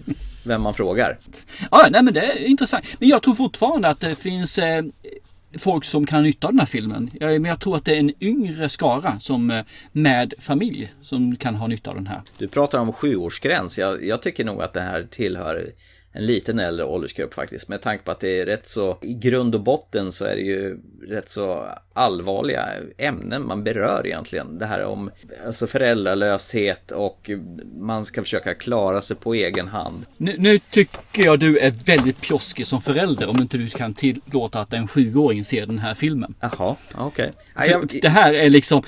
vem 0.45 0.62
man 0.62 0.74
frågar. 0.74 1.18
Ja, 1.72 1.88
nej 1.91 2.03
men 2.03 2.14
det 2.14 2.22
är 2.22 2.45
intressant. 2.45 2.86
Men 2.99 3.10
jag 3.10 3.24
tror 3.24 3.36
fortfarande 3.36 3.88
att 3.88 3.99
det 3.99 4.16
finns 4.16 4.57
eh, 4.57 4.84
folk 5.57 5.86
som 5.86 6.05
kan 6.05 6.16
ha 6.16 6.24
nytta 6.24 6.47
av 6.47 6.53
den 6.53 6.60
här 6.60 6.68
filmen. 6.68 7.10
Jag, 7.20 7.41
men 7.41 7.49
jag 7.49 7.60
tror 7.60 7.76
att 7.76 7.86
det 7.86 7.95
är 7.95 7.99
en 7.99 8.24
yngre 8.24 8.70
skara 8.70 9.20
som 9.20 9.51
eh, 9.51 9.64
med 9.91 10.34
familj 10.39 10.93
som 11.01 11.36
kan 11.36 11.55
ha 11.55 11.68
nytta 11.68 11.89
av 11.89 11.95
den 11.95 12.07
här. 12.07 12.22
Du 12.38 12.47
pratar 12.47 12.80
om 12.80 12.93
sjuårsgräns. 12.93 13.78
Jag, 13.78 14.05
jag 14.05 14.22
tycker 14.22 14.45
nog 14.45 14.62
att 14.62 14.74
det 14.74 14.82
här 14.82 15.07
tillhör 15.12 15.72
en 16.12 16.26
liten 16.26 16.60
äldre 16.60 16.86
åldersgrupp 16.86 17.34
faktiskt. 17.34 17.68
Med 17.68 17.82
tanke 17.82 18.03
på 18.03 18.12
att 18.12 18.20
det 18.20 18.39
är 18.39 18.45
rätt 18.45 18.68
så, 18.68 18.97
i 19.01 19.14
grund 19.14 19.55
och 19.55 19.62
botten 19.62 20.12
så 20.12 20.26
är 20.26 20.36
det 20.36 20.41
ju 20.41 20.80
rätt 21.07 21.30
så 21.30 21.68
allvarliga 21.93 22.70
ämnen 22.97 23.47
man 23.47 23.64
berör 23.64 24.07
egentligen. 24.07 24.57
Det 24.57 24.66
här 24.66 24.86
om 24.86 25.12
alltså 25.45 25.68
föräldralöshet 25.68 26.91
och 26.91 27.30
man 27.80 28.05
ska 28.05 28.22
försöka 28.22 28.53
klara 28.53 29.01
sig 29.01 29.16
på 29.16 29.34
egen 29.34 29.68
hand. 29.68 30.05
Nu, 30.18 30.36
nu 30.38 30.60
tycker 30.60 31.24
jag 31.24 31.39
du 31.39 31.57
är 31.57 31.72
väldigt 31.72 32.22
pjoskig 32.22 32.68
som 32.68 32.82
förälder 32.82 33.30
om 33.30 33.41
inte 33.41 33.57
du 33.57 33.68
kan 33.68 33.93
tillåta 33.93 34.60
att 34.60 34.74
en 34.74 34.88
sjuåring 34.88 35.45
ser 35.45 35.66
den 35.66 35.80
här 35.80 35.93
filmen. 35.93 36.36
Jaha, 36.39 36.76
okej. 36.95 37.32
För 37.55 38.01
Det 38.01 38.10
här 38.10 38.34
är 38.34 38.49
liksom, 38.49 38.84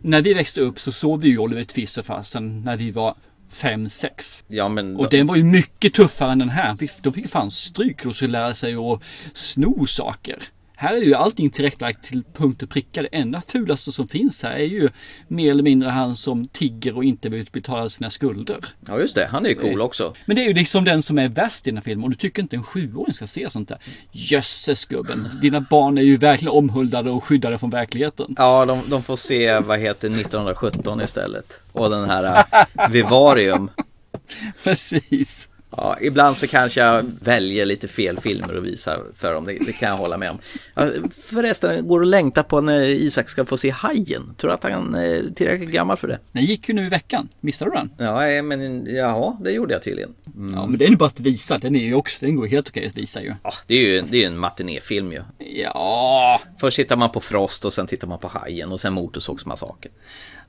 när 0.00 0.22
vi 0.22 0.34
växte 0.34 0.60
upp 0.60 0.80
så 0.80 0.92
såg 0.92 1.20
vi 1.20 1.28
ju 1.28 1.38
Oliver 1.38 1.64
Twist 1.64 1.98
och 1.98 2.04
fasen 2.04 2.62
när 2.62 2.76
vi 2.76 2.90
var 2.90 3.14
5-6. 3.52 4.44
Ja, 4.48 4.68
men... 4.68 4.96
Och 4.96 5.10
den 5.10 5.26
var 5.26 5.36
ju 5.36 5.44
mycket 5.44 5.94
tuffare 5.94 6.32
än 6.32 6.38
den 6.38 6.48
här. 6.48 6.76
De 7.02 7.12
fick 7.12 7.28
fan 7.28 7.50
stryk 7.50 8.06
och 8.06 8.16
skulle 8.16 8.32
lära 8.32 8.54
sig 8.54 8.74
att 8.74 9.02
sno 9.32 9.86
saker. 9.86 10.42
Här 10.80 10.94
är 10.94 11.00
ju 11.00 11.14
allting 11.14 11.50
tillrättalagt 11.50 12.04
till 12.04 12.22
punkt 12.34 12.62
och 12.62 12.70
pricka. 12.70 13.02
Det 13.02 13.08
enda 13.12 13.40
fulaste 13.40 13.92
som 13.92 14.08
finns 14.08 14.42
här 14.42 14.52
är 14.52 14.64
ju 14.64 14.88
mer 15.28 15.50
eller 15.50 15.62
mindre 15.62 15.88
han 15.88 16.16
som 16.16 16.48
tigger 16.48 16.96
och 16.96 17.04
inte 17.04 17.28
vill 17.28 17.48
betala 17.52 17.88
sina 17.88 18.10
skulder. 18.10 18.58
Ja, 18.88 19.00
just 19.00 19.14
det. 19.14 19.26
Han 19.26 19.46
är 19.46 19.50
ju 19.50 19.54
cool 19.54 19.80
också. 19.80 20.14
Men 20.24 20.36
det 20.36 20.42
är 20.44 20.48
ju 20.48 20.54
liksom 20.54 20.84
den 20.84 21.02
som 21.02 21.18
är 21.18 21.28
värst 21.28 21.66
i 21.66 21.70
den 21.70 21.76
här 21.76 21.84
filmen 21.84 22.04
och 22.04 22.10
du 22.10 22.16
tycker 22.16 22.42
inte 22.42 22.56
en 22.56 22.62
sjuåring 22.62 23.14
ska 23.14 23.26
se 23.26 23.50
sånt 23.50 23.68
där. 23.68 23.78
Jösses 24.12 24.84
gubben, 24.84 25.28
dina 25.42 25.60
barn 25.60 25.98
är 25.98 26.02
ju 26.02 26.16
verkligen 26.16 26.52
omhuldade 26.52 27.10
och 27.10 27.24
skyddade 27.24 27.58
från 27.58 27.70
verkligheten. 27.70 28.34
Ja, 28.38 28.66
de, 28.66 28.82
de 28.90 29.02
får 29.02 29.16
se, 29.16 29.60
vad 29.60 29.78
heter 29.78 30.08
1917 30.08 31.00
istället. 31.00 31.60
Och 31.72 31.90
den 31.90 32.10
här 32.10 32.44
äh, 32.52 32.90
Vivarium. 32.90 33.70
Precis. 34.64 35.48
Ja, 35.76 35.96
ibland 36.00 36.36
så 36.36 36.46
kanske 36.46 36.80
jag 36.80 37.04
väljer 37.20 37.66
lite 37.66 37.88
fel 37.88 38.20
filmer 38.20 38.56
att 38.56 38.62
visa 38.62 38.98
för 39.14 39.34
dem, 39.34 39.44
det, 39.44 39.58
det 39.66 39.72
kan 39.72 39.88
jag 39.88 39.96
hålla 39.96 40.16
med 40.16 40.30
om. 40.30 40.38
Ja, 40.74 40.90
förresten, 41.22 41.88
går 41.88 42.02
att 42.02 42.08
längta 42.08 42.42
på 42.42 42.60
när 42.60 42.80
Isak 42.80 43.28
ska 43.28 43.44
få 43.44 43.56
se 43.56 43.70
Hajen? 43.70 44.34
Tror 44.36 44.48
du 44.48 44.54
att 44.54 44.62
han 44.62 44.94
är 44.94 45.24
tillräckligt 45.34 45.70
gammal 45.70 45.96
för 45.96 46.08
det? 46.08 46.18
Den 46.32 46.44
gick 46.44 46.68
ju 46.68 46.74
nu 46.74 46.86
i 46.86 46.88
veckan, 46.88 47.28
missade 47.40 47.70
du 47.70 47.76
den? 47.76 47.90
Ja, 47.98 48.42
men 48.42 48.86
ja, 48.94 49.38
det 49.40 49.50
gjorde 49.50 49.72
jag 49.72 49.82
tydligen. 49.82 50.14
Mm. 50.36 50.54
Ja, 50.54 50.66
men 50.66 50.78
det 50.78 50.84
är 50.84 50.88
ju 50.88 50.96
bara 50.96 51.06
att 51.06 51.20
visa, 51.20 51.58
den 51.58 51.76
är 51.76 51.84
ju 51.84 51.94
också, 51.94 52.26
den 52.26 52.36
går 52.36 52.46
helt 52.46 52.68
okej 52.68 52.86
att 52.86 52.96
visa 52.96 53.22
ju. 53.22 53.34
Ja, 53.42 53.54
det 53.66 53.74
är 53.74 53.80
ju 53.80 54.02
det 54.02 54.22
är 54.22 54.26
en 54.26 54.38
matinéfilm 54.38 55.12
ju. 55.12 55.22
Ja. 55.38 56.40
Först 56.60 56.76
tittar 56.76 56.96
man 56.96 57.10
på 57.10 57.20
Frost 57.20 57.64
och 57.64 57.72
sen 57.72 57.86
tittar 57.86 58.08
man 58.08 58.18
på 58.18 58.28
Hajen 58.28 58.72
och 58.72 58.80
sen 58.80 58.92
Motorsågsmassakern. 58.92 59.92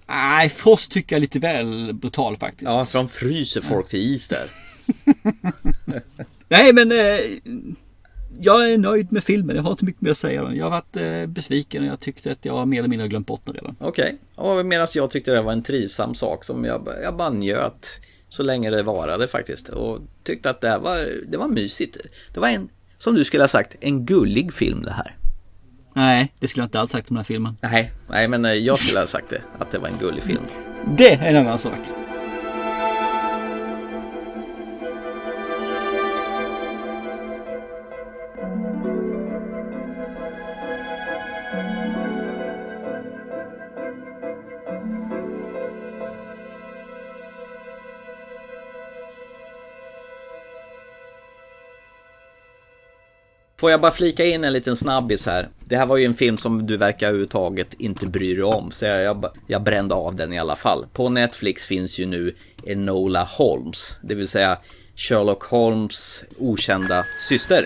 Nej, 0.08 0.50
Frost 0.50 0.92
tycker 0.92 1.16
jag 1.16 1.18
är 1.18 1.22
lite 1.22 1.40
väl 1.40 1.94
brutal 1.94 2.38
faktiskt. 2.38 2.72
Ja, 2.72 2.86
för 2.86 2.98
de 2.98 3.10
fryser 3.10 3.62
folk 3.62 3.88
till 3.88 4.14
is 4.14 4.28
där. 4.28 4.46
Nej, 6.48 6.74
men 6.74 6.92
eh, 6.92 7.20
jag 8.40 8.72
är 8.72 8.78
nöjd 8.78 9.12
med 9.12 9.24
filmen. 9.24 9.56
Jag 9.56 9.64
har 9.64 9.72
inte 9.72 9.86
mycket 9.86 10.02
mer 10.02 10.12
att 10.12 10.18
säga. 10.18 10.54
Jag 10.54 10.66
har 10.66 10.72
varit 10.72 10.98
eh, 10.98 11.26
besviken 11.26 11.84
och 11.84 11.90
jag 11.90 12.00
tyckte 12.00 12.32
att 12.32 12.46
jag 12.46 12.68
mer 12.68 12.80
eller 12.80 12.90
mindre 12.90 13.08
glömt 13.08 13.28
bort 13.28 13.42
den 13.46 13.54
redan. 13.54 13.76
Okej, 13.80 14.18
okay. 14.36 14.60
och 14.60 14.66
medan 14.66 14.88
jag 14.96 15.12
tyckte 15.12 15.32
det 15.32 15.42
var 15.42 15.52
en 15.52 15.64
trivsam 15.64 16.16
sak 16.16 16.44
som 16.44 16.66
jag, 16.66 16.88
jag 17.04 17.16
bara 17.16 17.30
njöt 17.30 17.88
så 18.30 18.44
länge 18.44 18.70
det 18.70 18.84
varade 18.84 19.28
faktiskt. 19.28 19.70
Och 19.70 20.00
tyckte 20.24 20.50
att 20.50 20.62
det 20.62 20.70
här 20.70 20.80
var, 20.80 21.08
det 21.28 21.38
var 21.38 21.48
mysigt. 21.48 21.98
Det 22.34 22.40
var 22.40 22.48
en, 22.48 22.70
som 22.98 23.16
du 23.16 23.24
skulle 23.24 23.44
ha 23.44 23.48
sagt, 23.48 23.76
en 23.80 24.06
gullig 24.06 24.54
film 24.54 24.84
det 24.84 24.92
här. 24.92 25.16
Nej, 25.94 26.34
det 26.40 26.48
skulle 26.48 26.62
jag 26.62 26.68
inte 26.68 26.80
alls 26.80 26.92
sagt 26.92 27.10
om 27.10 27.16
den 27.16 27.20
här 27.20 27.24
filmen. 27.24 27.58
Nej, 27.62 27.92
nej 28.10 28.28
men 28.28 28.46
eh, 28.46 28.54
jag 28.54 28.80
skulle 28.80 29.00
ha 29.00 29.08
sagt 29.08 29.30
det, 29.30 29.42
att 29.60 29.72
det 29.72 29.78
var 29.78 29.88
en 29.88 29.98
gullig 30.00 30.24
film. 30.24 30.44
Det 30.98 31.14
är 31.14 31.26
en 31.26 31.36
annan 31.36 31.60
sak. 31.60 31.80
Får 53.62 53.72
jag 53.72 53.82
bara 53.82 53.92
flika 53.92 54.26
in 54.26 54.44
en 54.44 54.54
liten 54.54 54.76
snabbis 54.76 55.26
här. 55.26 55.50
Det 55.60 55.78
här 55.78 55.86
var 55.86 55.98
ju 55.98 56.06
en 56.06 56.14
film 56.14 56.38
som 56.38 56.68
du 56.68 56.78
verkar 56.78 57.08
överhuvudtaget 57.08 57.74
inte 57.74 58.08
bry 58.08 58.36
dig 58.36 58.44
om, 58.44 58.72
så 58.72 58.86
jag, 58.86 59.02
jag, 59.02 59.26
jag 59.48 59.64
brände 59.64 59.96
av 59.96 60.16
den 60.16 60.34
i 60.34 60.40
alla 60.40 60.56
fall. 60.56 60.86
På 60.94 61.10
Netflix 61.10 61.66
finns 61.66 62.00
ju 62.00 62.06
nu 62.06 62.36
Enola 62.66 63.24
Holmes, 63.24 63.98
det 64.02 64.16
vill 64.16 64.28
säga 64.28 64.58
Sherlock 64.96 65.44
Holmes 65.44 66.24
okända 66.40 67.06
syster. 67.30 67.66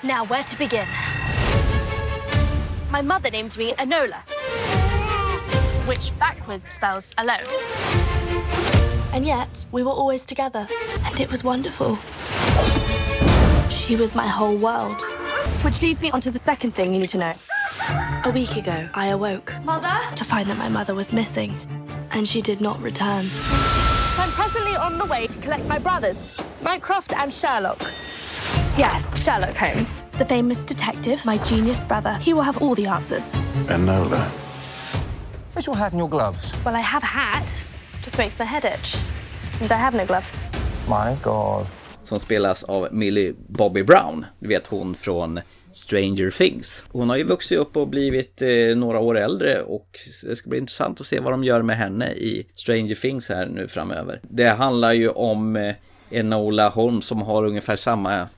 Now, 0.00 0.26
where 0.28 0.42
to 0.42 0.56
begin? 0.58 0.86
My 2.92 3.02
mother 3.02 3.30
named 3.30 3.58
me 3.58 3.74
Enola, 3.78 4.18
which 5.88 6.12
backwards 6.18 6.66
spells 6.76 7.14
alone. 7.16 7.48
And 9.14 9.26
yet, 9.26 9.66
we 9.72 9.82
were 9.82 9.94
always 10.00 10.26
together, 10.26 10.66
and 11.10 11.20
it 11.20 11.30
was 11.30 11.44
wonderful. 11.44 11.96
She 13.70 13.96
was 13.96 14.14
my 14.14 14.26
whole 14.26 14.56
world. 14.56 15.15
Which 15.66 15.82
leads 15.82 16.00
me 16.00 16.12
on 16.12 16.20
to 16.20 16.30
the 16.30 16.38
second 16.38 16.76
thing 16.76 16.94
you 16.94 17.00
need 17.00 17.08
to 17.08 17.18
know. 17.18 17.34
A 18.24 18.30
week 18.32 18.56
ago, 18.56 18.88
I 18.94 19.08
awoke. 19.08 19.52
Mother? 19.64 19.98
To 20.14 20.22
find 20.22 20.48
that 20.48 20.56
my 20.56 20.68
mother 20.68 20.94
was 20.94 21.12
missing, 21.12 21.52
and 22.12 22.28
she 22.28 22.40
did 22.40 22.60
not 22.60 22.80
return. 22.80 23.26
I'm 24.16 24.30
presently 24.30 24.76
on 24.76 24.96
the 24.96 25.06
way 25.06 25.26
to 25.26 25.38
collect 25.40 25.66
my 25.66 25.80
brothers, 25.80 26.40
Mycroft 26.62 27.14
and 27.16 27.32
Sherlock. 27.32 27.80
Yes, 28.78 29.20
Sherlock 29.24 29.56
Holmes. 29.56 30.04
The 30.12 30.24
famous 30.24 30.62
detective, 30.62 31.24
my 31.24 31.38
genius 31.38 31.82
brother. 31.82 32.14
He 32.20 32.32
will 32.32 32.42
have 32.42 32.62
all 32.62 32.76
the 32.76 32.86
answers. 32.86 33.32
Enola. 33.66 34.22
Where's 35.52 35.66
your 35.66 35.76
hat 35.76 35.90
and 35.90 35.98
your 35.98 36.08
gloves? 36.08 36.56
Well, 36.64 36.76
I 36.76 36.80
have 36.80 37.02
a 37.02 37.06
hat. 37.06 37.46
Just 38.02 38.18
makes 38.18 38.38
my 38.38 38.44
head 38.44 38.64
itch. 38.64 38.96
And 39.60 39.72
I 39.72 39.78
have 39.78 39.94
no 39.94 40.06
gloves. 40.06 40.46
My 40.86 41.16
God. 41.22 41.66
Som 42.04 42.20
spelas 42.20 42.62
av 42.62 42.88
Millie 42.92 43.34
Bobby 43.48 43.82
Brown. 43.82 44.26
Du 44.38 44.48
vet 44.48 44.66
hon 44.66 44.94
från 44.94 45.40
Stranger 45.76 46.30
Things. 46.30 46.82
Hon 46.88 47.08
har 47.08 47.16
ju 47.16 47.24
vuxit 47.24 47.58
upp 47.58 47.76
och 47.76 47.88
blivit 47.88 48.42
eh, 48.42 48.76
några 48.76 48.98
år 48.98 49.18
äldre 49.18 49.62
och 49.62 49.98
det 50.24 50.36
ska 50.36 50.50
bli 50.50 50.58
intressant 50.58 51.00
att 51.00 51.06
se 51.06 51.20
vad 51.20 51.32
de 51.32 51.44
gör 51.44 51.62
med 51.62 51.76
henne 51.76 52.12
i 52.12 52.46
Stranger 52.54 52.94
Things 52.94 53.28
här 53.28 53.46
nu 53.46 53.68
framöver. 53.68 54.20
Det 54.22 54.48
handlar 54.48 54.92
ju 54.92 55.08
om 55.08 55.56
eh, 55.56 55.74
Enola 56.10 56.68
Holm 56.68 57.02
som 57.02 57.22
har 57.22 57.46
ungefär 57.46 57.76
samma 57.76 58.28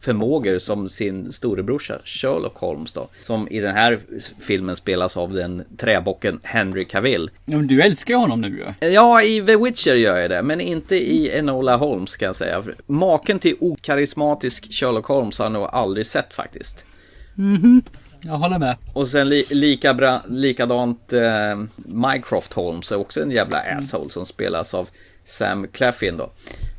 förmågor 0.00 0.58
som 0.58 0.88
sin 0.88 1.32
storebrorsa 1.32 1.98
Sherlock 2.04 2.56
Holmes 2.56 2.92
då. 2.92 3.08
Som 3.22 3.48
i 3.48 3.60
den 3.60 3.74
här 3.74 4.00
filmen 4.40 4.76
spelas 4.76 5.16
av 5.16 5.32
den 5.32 5.64
träbocken 5.78 6.40
Henry 6.42 6.84
Cavill. 6.84 7.30
Men 7.44 7.66
du 7.66 7.82
älskar 7.82 8.14
honom 8.14 8.40
nu 8.40 8.48
ju. 8.80 8.88
Ja, 8.88 9.22
i 9.22 9.42
The 9.46 9.56
Witcher 9.56 9.94
gör 9.94 10.18
jag 10.18 10.30
det, 10.30 10.42
men 10.42 10.60
inte 10.60 10.96
i 10.96 11.38
Enola 11.38 11.76
Holmes 11.76 12.16
kan 12.16 12.26
jag 12.26 12.36
säga. 12.36 12.62
Maken 12.86 13.38
till 13.38 13.56
okarismatisk 13.60 14.72
Sherlock 14.72 15.06
Holmes 15.06 15.38
har 15.38 15.44
jag 15.44 15.52
nog 15.52 15.68
aldrig 15.72 16.06
sett 16.06 16.34
faktiskt. 16.34 16.84
Mhm. 17.34 17.82
Jag 18.24 18.36
håller 18.36 18.58
med. 18.58 18.76
Och 18.92 19.08
sen 19.08 19.28
li 19.28 19.44
lika 19.50 19.94
bra, 19.94 20.22
likadant 20.28 21.12
eh, 21.12 21.62
Mycroft 21.76 22.52
Holmes 22.52 22.92
är 22.92 22.96
också 22.96 23.22
en 23.22 23.30
jävla 23.30 23.58
asshole 23.58 24.10
som 24.10 24.26
spelas 24.26 24.74
av 24.74 24.88
Sam 25.24 25.66
Claflin 25.72 26.16
då. 26.16 26.30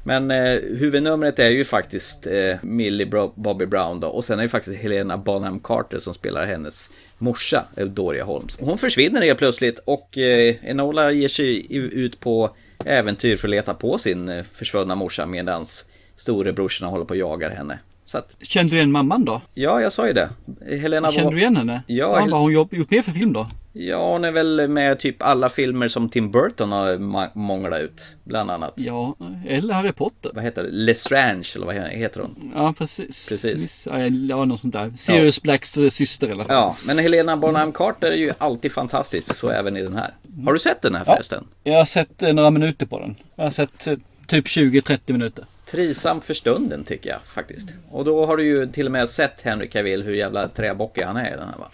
Men 0.04 0.32
eh, 0.32 0.54
huvudnumret 0.54 1.40
är 1.40 1.50
ju 1.50 1.66
faktiskt 1.66 2.28
eh, 2.28 2.56
Millie 2.62 3.06
Bobby 3.36 3.66
Brown 3.66 4.00
då. 4.00 4.08
Och 4.08 4.26
sen 4.26 4.40
är 4.40 4.44
det 4.44 4.50
faktiskt 4.50 4.78
Helena 4.78 5.18
Bonham 5.18 5.60
Carter 5.60 6.00
som 6.00 6.14
spelar 6.14 6.46
hennes 6.46 6.90
morsa, 7.18 7.66
Doria 7.76 8.24
Holmes. 8.24 8.58
Hon 8.60 8.78
försvinner 8.78 9.22
helt 9.22 9.40
plötsligt 9.40 9.80
och 9.86 10.18
eh, 10.18 10.56
Enola 10.64 11.12
ger 11.12 11.28
sig 11.28 11.76
ut 11.76 12.20
på 12.20 12.56
äventyr 12.86 13.38
för 13.38 13.48
att 13.48 13.52
leta 13.52 13.74
på 13.74 13.98
sin 13.98 14.30
eh, 14.30 14.44
försvunna 14.54 14.96
morsa 14.96 15.26
medans 15.26 15.86
storebrorsorna 16.16 16.92
håller 16.92 17.06
på 17.06 17.12
och 17.12 17.18
jagar 17.18 17.50
henne. 17.50 17.80
Att, 18.14 18.36
Kände 18.42 18.72
du 18.72 18.78
igen 18.78 18.92
mamman 18.92 19.26
då? 19.26 19.42
ja, 19.54 19.82
jag 19.82 19.94
sa 19.94 20.08
ju 20.08 20.14
det. 20.14 20.30
Helena 20.78 21.12
Kände 21.12 21.32
du 21.32 21.38
igen 21.38 21.58
henne? 21.58 21.84
Ja, 21.88 21.96
ja 21.96 22.20
Hel- 22.20 22.30
vad 22.30 22.40
har 22.40 22.44
hon 22.44 22.54
gjort 22.54 22.92
mer 22.92 23.02
för 23.02 23.12
film 23.12 23.34
då? 23.34 23.48
Ja, 23.76 24.12
hon 24.12 24.26
är 24.26 24.32
väl 24.32 24.68
med 24.68 25.00
typ 25.00 25.22
alla 25.24 25.50
filmer 25.50 25.88
som 25.88 26.10
Tim 26.10 26.32
Burton 26.32 26.72
har 26.72 26.98
månglat 27.38 27.82
ut, 27.82 28.16
bland 28.24 28.52
annat. 28.52 28.74
Ja, 28.76 29.16
eller 29.48 29.74
Harry 29.74 29.92
Potter. 29.92 30.32
Vad 30.34 30.44
heter 30.44 30.64
det? 30.64 30.70
Lestrange, 30.72 31.48
eller 31.56 31.66
vad 31.66 31.76
heter 31.76 32.20
hon? 32.20 32.52
Ja, 32.56 32.74
precis. 32.78 33.30
Precis. 33.30 33.88
Ja, 34.30 34.46
något 34.46 34.60
sånt 34.60 34.74
där. 34.74 34.94
Sirius 34.98 35.42
Blacks 35.42 35.78
eh, 35.78 35.90
syster 35.90 36.28
fall. 36.28 36.46
Ja, 36.50 36.76
men 36.88 36.98
Helena 36.98 37.38
Bonham 37.38 37.72
Carter 37.72 38.12
är 38.12 38.16
ju 38.16 38.34
alltid 38.38 38.72
fantastisk, 38.72 39.36
så 39.36 39.50
även 39.50 39.78
i 39.78 39.82
den 39.84 39.96
här. 39.96 40.14
Har 40.46 40.54
du 40.54 40.60
sett 40.60 40.82
den 40.82 40.96
här 40.96 41.06
förresten? 41.06 41.48
Jag 41.64 41.78
har 41.78 41.86
sett 41.86 42.24
eh, 42.24 42.34
några 42.34 42.50
minuter 42.50 42.86
på 42.86 43.00
den. 43.00 43.16
Jag 43.36 43.44
har 43.44 43.52
sett 43.52 43.88
eh, 43.88 43.98
typ 44.28 44.46
20-30 44.46 45.00
minuter. 45.12 45.46
Trivsam 45.66 46.22
för 46.22 46.34
stunden 46.34 46.84
tycker 46.84 47.10
jag 47.10 47.20
faktiskt. 47.26 47.70
Och 47.92 48.06
då 48.06 48.26
har 48.26 48.38
du 48.38 48.46
ju 48.46 48.68
till 48.68 48.86
och 48.86 48.92
med 48.92 49.10
sett 49.10 49.42
Henry 49.42 49.70
Cavill, 49.70 50.04
hur 50.04 50.14
jävla 50.14 50.48
träbockig 50.48 51.02
han 51.02 51.18
är 51.18 51.28
i 51.28 51.38
den 51.38 51.48
här 51.48 51.58
va? 51.58 51.68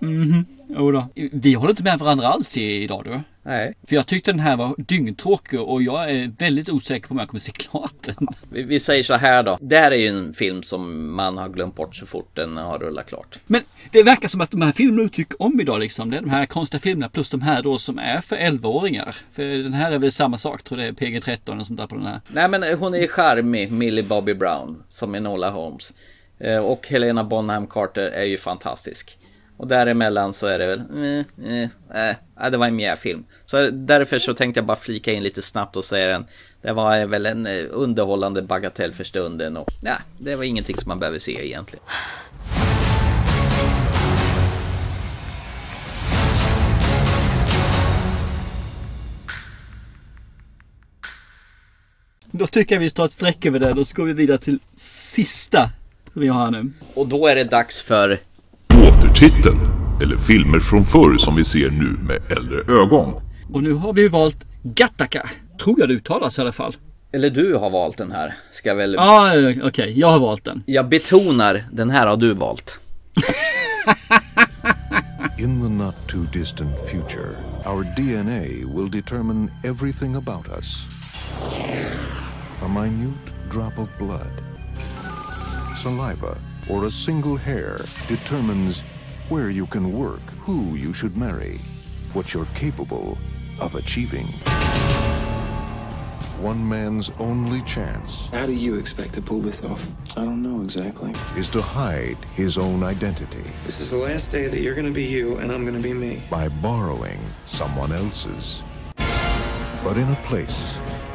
Mhm, 0.00 0.46
jodå. 0.68 1.08
Vi 1.32 1.54
håller 1.54 1.70
inte 1.70 1.82
med 1.82 1.98
varandra 1.98 2.26
alls 2.26 2.56
idag 2.56 3.04
du. 3.04 3.20
Nej. 3.42 3.74
För 3.88 3.96
jag 3.96 4.06
tyckte 4.06 4.32
den 4.32 4.40
här 4.40 4.56
var 4.56 4.74
dyngtråkig 4.78 5.60
och 5.60 5.82
jag 5.82 6.10
är 6.10 6.32
väldigt 6.38 6.68
osäker 6.68 7.08
på 7.08 7.12
om 7.14 7.18
jag 7.18 7.28
kommer 7.28 7.40
se 7.40 7.52
klart 7.52 7.92
den. 8.00 8.26
Vi, 8.50 8.62
vi 8.62 8.80
säger 8.80 9.02
så 9.02 9.14
här 9.14 9.42
då. 9.42 9.58
Det 9.60 9.76
här 9.76 9.90
är 9.90 9.96
ju 9.96 10.06
en 10.08 10.34
film 10.34 10.62
som 10.62 11.10
man 11.14 11.38
har 11.38 11.48
glömt 11.48 11.76
bort 11.76 11.96
så 11.96 12.06
fort 12.06 12.30
den 12.36 12.56
har 12.56 12.78
rullat 12.78 13.06
klart. 13.06 13.38
Men 13.46 13.60
det 13.90 14.02
verkar 14.02 14.28
som 14.28 14.40
att 14.40 14.50
de 14.50 14.62
här 14.62 14.72
filmerna 14.72 15.02
du 15.02 15.08
tycker 15.08 15.42
om 15.42 15.60
idag 15.60 15.80
liksom, 15.80 16.10
det 16.10 16.16
är 16.16 16.20
de 16.20 16.30
här 16.30 16.46
konstiga 16.46 16.80
filmerna 16.80 17.08
plus 17.08 17.30
de 17.30 17.42
här 17.42 17.62
då 17.62 17.78
som 17.78 17.98
är 17.98 18.20
för 18.20 18.36
11-åringar. 18.36 19.16
För 19.32 19.42
den 19.62 19.74
här 19.74 19.92
är 19.92 19.98
väl 19.98 20.12
samma 20.12 20.38
sak, 20.38 20.62
tror 20.62 20.78
det 20.78 20.84
är 20.84 20.92
PG-13 20.92 21.60
och 21.60 21.66
sånt 21.66 21.78
där 21.80 21.86
på 21.86 21.94
den 21.94 22.06
här. 22.06 22.20
Nej 22.28 22.48
men 22.48 22.78
hon 22.78 22.94
är 22.94 23.06
charmig, 23.06 23.72
Millie 23.72 24.02
Bobby 24.04 24.34
Brown, 24.34 24.82
som 24.88 25.14
Enola 25.14 25.50
Holmes. 25.50 25.92
Eh, 26.38 26.58
Och 26.58 26.86
Helena 26.88 27.24
Bonham 27.24 27.66
Carter 27.66 28.10
är 28.10 28.24
ju 28.24 28.38
fantastisk. 28.38 29.18
Och 29.56 29.66
däremellan 29.66 30.32
så 30.32 30.46
är 30.46 30.58
det 30.58 30.66
väl, 30.66 30.80
eh, 30.80 31.60
eh, 31.94 32.10
eh, 32.40 32.50
det 32.50 32.56
var 32.56 32.66
en 32.66 32.76
mjäfilm. 32.76 33.24
Så 33.46 33.70
därför 33.70 34.18
så 34.18 34.34
tänkte 34.34 34.58
jag 34.58 34.66
bara 34.66 34.76
flika 34.76 35.12
in 35.12 35.22
lite 35.22 35.42
snabbt 35.42 35.76
och 35.76 35.84
säga 35.84 36.08
den. 36.08 36.26
Det 36.62 36.72
var 36.72 37.06
väl 37.06 37.26
en 37.26 37.46
eh, 37.46 37.64
underhållande 37.70 38.42
bagatell 38.42 38.94
för 38.94 39.04
stunden 39.04 39.56
och 39.56 39.68
ja, 39.82 39.96
det 40.18 40.36
var 40.36 40.44
ingenting 40.44 40.76
som 40.76 40.88
man 40.88 40.98
behöver 40.98 41.18
se 41.18 41.46
egentligen. 41.46 41.84
Då 52.30 52.46
tycker 52.46 52.74
jag 52.74 52.80
vi 52.80 52.90
tar 52.90 53.04
ett 53.04 53.12
streck 53.12 53.46
över 53.46 53.58
det. 53.58 53.72
Då 53.72 53.84
går 53.94 54.04
vi 54.04 54.12
vidare 54.12 54.38
till 54.38 54.58
sista 54.76 55.70
vi 56.12 56.28
har 56.28 56.40
här 56.40 56.50
nu. 56.50 56.70
Och 56.94 57.06
då 57.06 57.26
är 57.26 57.36
det 57.36 57.44
dags 57.44 57.82
för 57.82 58.18
Återtiteln, 59.16 59.58
eller 60.02 60.16
filmer 60.16 60.60
från 60.60 60.84
förr 60.84 61.18
som 61.18 61.36
vi 61.36 61.44
ser 61.44 61.70
nu 61.70 61.96
med 62.02 62.18
äldre 62.38 62.80
ögon. 62.82 63.14
Och 63.52 63.62
nu 63.62 63.72
har 63.72 63.92
vi 63.92 64.08
valt 64.08 64.44
Gattaca. 64.62 65.28
Tror 65.60 65.80
jag 65.80 65.88
det 65.88 65.94
uttalas 65.94 66.38
i 66.38 66.40
alla 66.40 66.52
fall. 66.52 66.76
eller 67.12 67.30
du 67.30 67.54
har 67.54 67.70
valt 67.70 67.98
den 67.98 68.12
här, 68.12 68.36
ska 68.52 68.74
väl... 68.74 68.94
Ja, 68.94 69.02
ah, 69.02 69.38
okej, 69.38 69.62
okay. 69.62 69.92
jag 69.92 70.08
har 70.08 70.18
valt 70.18 70.44
den. 70.44 70.62
Jag 70.66 70.88
betonar, 70.88 71.64
den 71.72 71.90
här 71.90 72.06
har 72.06 72.16
du 72.16 72.34
valt. 72.34 72.78
In 75.38 75.60
the 75.62 75.68
not 75.68 75.94
too 76.08 76.24
distant 76.32 76.88
future, 76.90 77.30
our 77.66 77.84
DNA 77.96 78.74
will 78.76 78.90
determine 78.90 79.50
everything 79.64 80.14
about 80.14 80.48
us. 80.58 80.86
A 82.62 82.68
minute 82.68 83.32
drop 83.50 83.78
of 83.78 83.88
blood, 83.98 84.42
saliva, 85.82 86.36
or 86.70 86.86
a 86.86 86.90
single 86.90 87.38
hair 87.38 87.76
determines 88.08 88.82
where 89.28 89.50
you 89.50 89.66
can 89.66 89.92
work, 89.92 90.20
who 90.44 90.76
you 90.76 90.92
should 90.92 91.16
marry, 91.16 91.58
what 92.12 92.32
you're 92.32 92.46
capable 92.54 93.18
of 93.60 93.74
achieving. 93.74 94.26
One 96.40 96.68
man's 96.68 97.10
only 97.18 97.62
chance 97.62 98.28
How 98.28 98.44
do 98.44 98.52
you 98.52 98.74
expect 98.76 99.14
to 99.14 99.22
pull 99.22 99.40
this 99.40 99.64
off? 99.64 99.86
I 100.18 100.22
don't 100.24 100.42
know 100.42 100.62
exactly. 100.62 101.12
is 101.34 101.48
to 101.50 101.62
hide 101.62 102.18
his 102.34 102.58
own 102.58 102.82
identity 102.82 103.42
This 103.64 103.80
is 103.80 103.90
the 103.90 103.96
last 103.96 104.30
day 104.30 104.46
that 104.46 104.60
you're 104.60 104.74
gonna 104.74 104.90
be 104.90 105.04
you 105.04 105.38
and 105.38 105.50
I'm 105.50 105.64
gonna 105.64 105.80
be 105.80 105.94
me. 105.94 106.22
by 106.30 106.48
borrowing 106.48 107.18
someone 107.46 107.90
else's. 107.90 108.62
But 109.82 109.96
in 109.96 110.08
a 110.10 110.20
place 110.24 110.74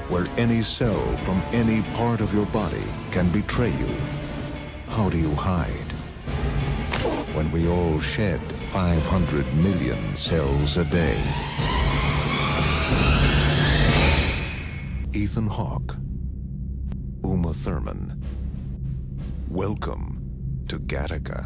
where 0.10 0.26
any 0.38 0.64
cell 0.64 1.00
from 1.18 1.42
any 1.54 1.82
part 1.94 2.20
of 2.20 2.34
your 2.34 2.48
body 2.48 2.84
can 3.12 3.30
betray 3.30 3.70
you, 3.78 3.96
how 4.90 5.08
do 5.10 5.18
you 5.20 5.34
hide? 5.36 5.91
When 7.36 7.52
we 7.52 7.68
all 7.70 8.02
shed 8.02 8.42
500 8.74 9.46
million 9.64 10.16
cells 10.16 10.78
a 10.78 10.84
day. 10.84 11.18
Ethan 15.14 15.48
Hawke, 15.48 15.96
Uma 17.24 17.54
Thurman. 17.54 18.22
Welcome 19.50 20.20
to 20.70 20.78
Gattaca. 20.80 21.46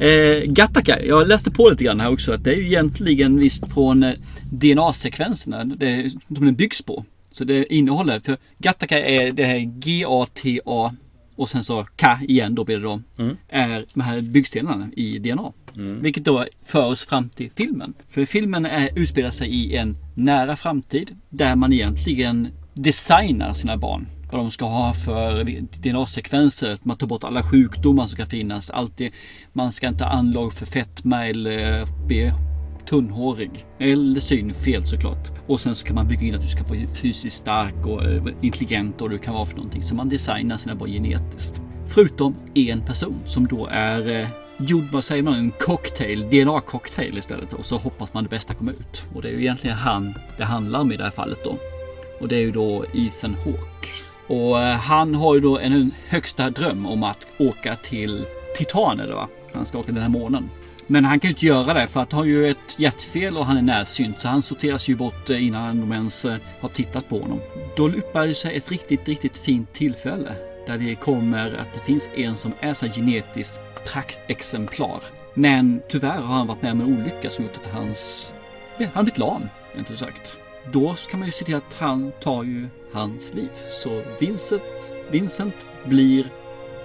Eh, 0.00 0.42
Gattaca, 0.46 1.02
jag 1.02 1.28
läste 1.28 1.50
på 1.50 1.68
lite 1.70 1.84
grann 1.84 2.00
här 2.00 2.12
också 2.12 2.32
att 2.32 2.44
det 2.44 2.52
är 2.52 2.56
ju 2.56 2.66
egentligen 2.66 3.38
visst 3.38 3.72
från 3.72 4.02
eh, 4.02 4.14
DNA-sekvenserna 4.50 5.64
det, 5.64 6.10
som 6.10 6.44
den 6.44 6.54
byggs 6.54 6.82
på. 6.82 7.04
Så 7.30 7.44
det 7.44 7.74
innehåller, 7.74 8.20
för 8.20 8.36
Gattaca 8.58 8.98
är 8.98 9.32
det 9.32 9.44
här 9.44 9.58
G-A-T-A 9.58 10.92
och 11.38 11.48
sen 11.48 11.64
så 11.64 11.84
K 11.84 12.06
igen 12.28 12.54
då 12.54 12.64
blir 12.64 12.76
det 12.76 12.82
då. 12.82 13.00
Mm. 13.18 13.36
Är 13.48 13.84
de 13.94 14.00
här 14.00 14.20
byggstenarna 14.20 14.88
i 14.96 15.18
DNA. 15.18 15.52
Mm. 15.76 16.02
Vilket 16.02 16.24
då 16.24 16.44
för 16.62 16.86
oss 16.86 17.06
fram 17.06 17.28
till 17.28 17.50
filmen. 17.56 17.94
För 18.08 18.24
filmen 18.24 18.66
är, 18.66 18.98
utspelar 18.98 19.30
sig 19.30 19.48
i 19.48 19.76
en 19.76 19.96
nära 20.14 20.56
framtid 20.56 21.16
där 21.28 21.56
man 21.56 21.72
egentligen 21.72 22.48
designar 22.74 23.54
sina 23.54 23.76
barn. 23.76 24.06
Vad 24.32 24.40
de 24.40 24.50
ska 24.50 24.64
ha 24.64 24.94
för 24.94 25.44
DNA-sekvenser. 25.82 26.78
Man 26.82 26.96
tar 26.96 27.06
bort 27.06 27.24
alla 27.24 27.42
sjukdomar 27.42 28.06
som 28.06 28.16
ska 28.16 28.26
finnas. 28.26 28.70
Allt 28.70 28.96
det, 28.96 29.10
man 29.52 29.72
ska 29.72 29.88
inte 29.88 30.04
ha 30.04 30.10
anlag 30.10 30.52
för 30.52 30.66
fetma 30.66 31.26
eller 31.26 31.86
bli 32.06 32.32
tunnhårig. 32.88 33.66
Eller 33.78 34.20
synfel 34.20 34.86
såklart. 34.86 35.28
Och 35.46 35.60
sen 35.60 35.74
så 35.74 35.86
kan 35.86 35.94
man 35.94 36.08
bygga 36.08 36.26
in 36.26 36.34
att 36.34 36.40
du 36.40 36.48
ska 36.48 36.64
vara 36.64 36.86
fysiskt 36.86 37.36
stark 37.36 37.86
och 37.86 38.04
eh, 38.04 38.22
intelligent 38.40 39.00
och 39.00 39.10
du 39.10 39.18
kan 39.18 39.34
vara 39.34 39.46
för 39.46 39.56
någonting. 39.56 39.82
Så 39.82 39.94
man 39.94 40.08
designar 40.08 40.56
sina 40.56 40.74
barn 40.74 40.90
genetiskt. 40.90 41.60
Förutom 41.86 42.34
en 42.54 42.80
person 42.80 43.18
som 43.26 43.46
då 43.46 43.68
är 43.70 44.20
eh, 44.20 44.28
gjord, 44.58 44.84
vad 44.92 45.04
säger 45.04 45.22
man, 45.22 45.34
en 45.34 45.50
cocktail, 45.50 46.24
DNA-cocktail 46.30 47.18
istället. 47.18 47.52
Och 47.52 47.66
så 47.66 47.76
hoppas 47.76 48.14
man 48.14 48.24
det 48.24 48.30
bästa 48.30 48.54
kommer 48.54 48.72
ut. 48.72 49.04
Och 49.14 49.22
det 49.22 49.28
är 49.28 49.32
ju 49.32 49.40
egentligen 49.40 49.76
han 49.76 50.14
det 50.36 50.44
handlar 50.44 50.80
om 50.80 50.92
i 50.92 50.96
det 50.96 51.04
här 51.04 51.10
fallet 51.10 51.44
då. 51.44 51.56
Och 52.20 52.28
det 52.28 52.36
är 52.36 52.40
ju 52.40 52.50
då 52.50 52.84
Ethan 52.94 53.34
Hawke. 53.34 53.68
Och 54.26 54.60
eh, 54.60 54.76
han 54.76 55.14
har 55.14 55.34
ju 55.34 55.40
då 55.40 55.58
en 55.58 55.90
högsta 56.08 56.50
dröm 56.50 56.86
om 56.86 57.02
att 57.02 57.26
åka 57.38 57.76
till 57.76 58.24
Titan 58.56 59.00
eller 59.00 59.14
va? 59.14 59.28
Han 59.54 59.64
ska 59.64 59.78
åka 59.78 59.92
den 59.92 60.02
här 60.02 60.08
månen. 60.08 60.50
Men 60.90 61.04
han 61.04 61.20
kan 61.20 61.28
ju 61.28 61.34
inte 61.34 61.46
göra 61.46 61.74
det 61.74 61.86
för 61.86 62.00
att 62.00 62.12
han 62.12 62.18
har 62.18 62.26
ju 62.26 62.50
ett 62.50 62.74
hjärtfel 62.76 63.36
och 63.36 63.46
han 63.46 63.56
är 63.56 63.62
närsynt 63.62 64.20
så 64.20 64.28
han 64.28 64.42
sorteras 64.42 64.88
ju 64.88 64.96
bort 64.96 65.30
eh, 65.30 65.46
innan 65.46 65.80
de 65.80 65.92
ens 65.92 66.24
eh, 66.24 66.36
har 66.60 66.68
tittat 66.68 67.08
på 67.08 67.20
honom. 67.20 67.40
Då 67.76 67.90
yppar 67.90 68.26
det 68.26 68.34
sig 68.34 68.56
ett 68.56 68.70
riktigt, 68.70 69.08
riktigt 69.08 69.36
fint 69.36 69.72
tillfälle 69.72 70.34
där 70.66 70.78
det 70.78 70.94
kommer 70.94 71.54
att 71.54 71.74
det 71.74 71.80
finns 71.80 72.10
en 72.14 72.36
som 72.36 72.52
är 72.60 72.74
så 72.74 72.86
genetiskt 72.86 73.60
praktexemplar. 73.92 75.02
Men 75.34 75.82
tyvärr 75.88 76.20
har 76.20 76.34
han 76.34 76.46
varit 76.46 76.62
med 76.62 76.72
om 76.72 76.80
en 76.80 77.00
olycka 77.00 77.30
som 77.30 77.44
gjort 77.44 77.56
att 77.56 77.72
hans, 77.72 78.34
ja, 78.78 78.86
han 78.94 79.04
blivit 79.04 79.18
lam, 79.18 79.48
inte 79.78 79.96
sagt. 79.96 80.36
Då 80.72 80.94
kan 81.10 81.20
man 81.20 81.28
ju 81.28 81.32
se 81.32 81.44
till 81.44 81.54
att 81.54 81.74
han 81.74 82.12
tar 82.20 82.44
ju 82.44 82.68
hans 82.92 83.34
liv. 83.34 83.50
Så 83.70 84.02
Vincent, 84.20 84.92
Vincent 85.10 85.54
blir 85.84 86.26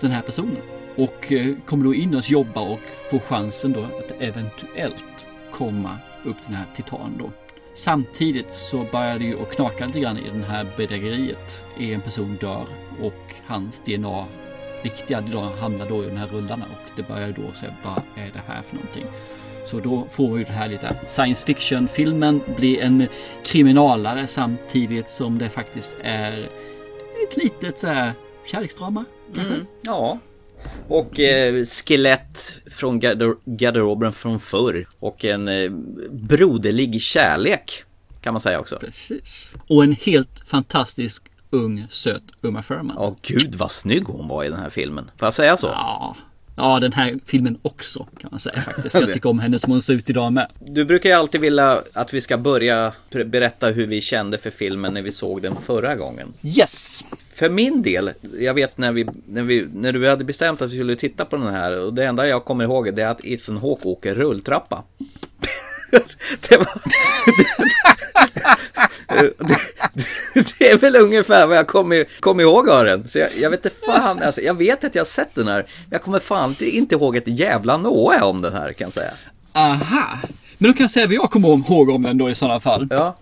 den 0.02 0.12
här 0.12 0.22
personen. 0.22 0.83
Och 0.98 1.32
eh, 1.32 1.56
kommer 1.66 1.86
då 1.86 1.94
in 1.94 2.16
och 2.16 2.30
jobba 2.30 2.62
och 2.62 2.80
får 3.12 3.20
chansen 3.20 3.74
då 3.74 3.84
att 3.84 4.12
eventuellt 4.20 5.26
komma 5.52 5.98
upp 6.26 6.42
till 6.42 6.52
den 6.52 6.56
här 6.56 6.68
titanen 6.76 7.18
då. 7.20 7.32
Samtidigt 7.74 8.54
så 8.54 8.86
börjar 8.92 9.18
det 9.18 9.24
ju 9.24 9.42
att 9.42 9.56
knaka 9.56 9.86
lite 9.86 10.00
grann 10.00 10.18
i 10.18 10.30
det 10.34 10.46
här 10.46 10.68
bedrägeriet. 10.78 11.66
En 11.80 12.02
person 12.02 12.38
dör 12.42 12.66
och 13.02 13.36
hans 13.46 13.80
DNA, 13.80 14.26
riktiga 14.84 15.22
DNA, 15.22 15.56
hamnar 15.56 15.90
då 15.90 16.04
i 16.04 16.08
de 16.08 16.18
här 16.18 16.28
rullarna 16.28 16.66
och 16.66 16.92
det 16.96 17.08
börjar 17.08 17.32
då 17.32 17.54
säga 17.54 17.76
vad 17.84 18.02
är 18.16 18.32
det 18.34 18.42
här 18.48 18.62
för 18.62 18.76
någonting? 18.76 19.06
Så 19.66 19.80
då 19.80 20.08
får 20.10 20.34
vi 20.34 20.44
det 20.44 20.52
här 20.52 20.68
lite 20.68 20.96
science 21.08 21.46
fiction-filmen 21.46 22.42
bli 22.56 22.80
en 22.80 23.08
kriminalare 23.44 24.28
samtidigt 24.28 25.10
som 25.10 25.38
det 25.38 25.50
faktiskt 25.50 25.96
är 26.04 26.50
ett 27.28 27.38
litet 27.38 27.78
så 27.80 27.88
här 27.88 28.14
kärleksdrama. 28.46 29.06
Mm, 29.38 29.66
ja. 29.82 30.20
Och 30.88 31.20
eh, 31.20 31.66
skelett 31.66 32.60
från 32.72 33.00
garder- 33.00 33.38
garderoben 33.46 34.14
från 34.14 34.40
förr. 34.40 34.88
Och 35.00 35.26
en 35.26 35.48
eh, 35.48 35.72
broderlig 36.12 37.02
kärlek. 37.02 37.84
Kan 38.22 38.34
man 38.34 38.42
säga 38.42 38.60
också. 38.60 38.78
Precis. 38.80 39.56
Och 39.68 39.84
en 39.84 39.94
helt 39.94 40.44
fantastisk 40.46 41.24
ung 41.50 41.88
söt 41.90 42.24
Uma 42.42 42.62
Thurman. 42.62 42.96
Ja, 43.00 43.16
gud 43.22 43.56
vad 43.56 43.72
snygg 43.72 44.04
hon 44.04 44.28
var 44.28 44.44
i 44.44 44.50
den 44.50 44.60
här 44.60 44.70
filmen. 44.70 45.12
Får 45.18 45.26
jag 45.26 45.34
säga 45.34 45.58
så? 45.58 45.68
Ja. 45.68 46.16
Ja, 46.56 46.80
den 46.80 46.94
här 46.94 47.20
filmen 47.26 47.58
också 47.62 48.08
kan 48.20 48.30
man 48.32 48.40
säga 48.40 48.62
faktiskt. 48.62 48.96
Jag 48.96 49.08
tycker 49.14 49.30
om 49.30 49.40
henne 49.40 49.60
som 49.60 49.72
hon 49.72 49.82
ser 49.82 49.94
ut 49.94 50.10
idag 50.10 50.34
med. 50.34 50.48
Du 50.60 50.86
brukar 50.86 51.10
ju 51.10 51.16
alltid 51.16 51.42
vilja 51.42 51.82
att 51.94 52.14
vi 52.14 52.22
ska 52.22 52.38
börja 52.38 52.94
berätta 53.26 53.68
hur 53.68 53.88
vi 53.88 54.02
kände 54.02 54.38
för 54.38 54.50
filmen 54.50 54.94
när 54.94 55.02
vi 55.02 55.12
såg 55.12 55.42
den 55.42 55.56
förra 55.66 55.96
gången. 55.96 56.34
Yes! 56.42 57.04
För 57.34 57.50
min 57.50 57.82
del, 57.82 58.12
jag 58.40 58.54
vet 58.54 58.78
när, 58.78 58.92
vi, 58.92 59.08
när, 59.28 59.44
vi, 59.44 59.68
när 59.74 59.94
du 59.94 60.10
hade 60.10 60.24
bestämt 60.24 60.62
att 60.62 60.72
vi 60.72 60.76
skulle 60.76 60.96
titta 60.96 61.26
på 61.26 61.36
den 61.36 61.48
här 61.48 61.80
och 61.80 61.94
det 61.94 62.06
enda 62.06 62.28
jag 62.28 62.46
kommer 62.46 62.64
ihåg 62.64 63.00
är 63.00 63.08
att 63.08 63.26
Ethan 63.26 63.58
Hawke 63.58 63.88
åker 63.88 64.16
rulltrappa. 64.16 64.84
det, 66.50 66.58
var, 66.58 66.68
det, 69.08 69.34
det, 69.40 69.58
det 70.60 70.70
är 70.72 70.78
väl 70.78 70.96
ungefär 70.96 71.48
vad 71.48 71.58
jag 71.58 71.68
kommer 71.68 72.06
kom 72.20 72.40
ihåg 72.40 72.70
av 72.70 72.86
den. 72.86 73.08
Så 73.10 73.20
jag, 73.20 73.30
jag 73.42 73.50
vet 73.50 73.66
inte 73.66 73.78
fan, 73.86 74.20
alltså, 74.24 74.42
jag 74.42 74.54
vet 74.58 74.84
att 74.84 74.96
jag 74.96 75.00
har 75.02 75.06
sett 75.06 75.36
den 75.36 75.48
här. 75.48 75.66
Jag 75.90 76.02
kommer 76.02 76.20
fan 76.20 76.56
inte 76.60 76.96
ihåg 76.96 77.16
ett 77.16 77.28
jävla 77.28 77.78
nåe 77.78 78.22
om 78.22 78.42
den 78.42 78.54
här 78.54 78.74
kan 78.74 78.86
jag 78.86 78.94
säga. 78.94 79.12
Aha! 79.54 80.20
Men 80.58 80.72
då 80.72 80.78
kan 80.78 80.84
jag 80.84 80.92
säga 80.92 81.06
vad 81.06 81.16
jag 81.16 81.32
kommer 81.32 81.48
ihåg 81.50 81.90
om 81.90 82.04
den 82.04 82.18
då 82.18 82.30
i 82.30 82.36
sådana 82.36 82.60
fall. 82.60 82.88
Ja. 82.92 83.16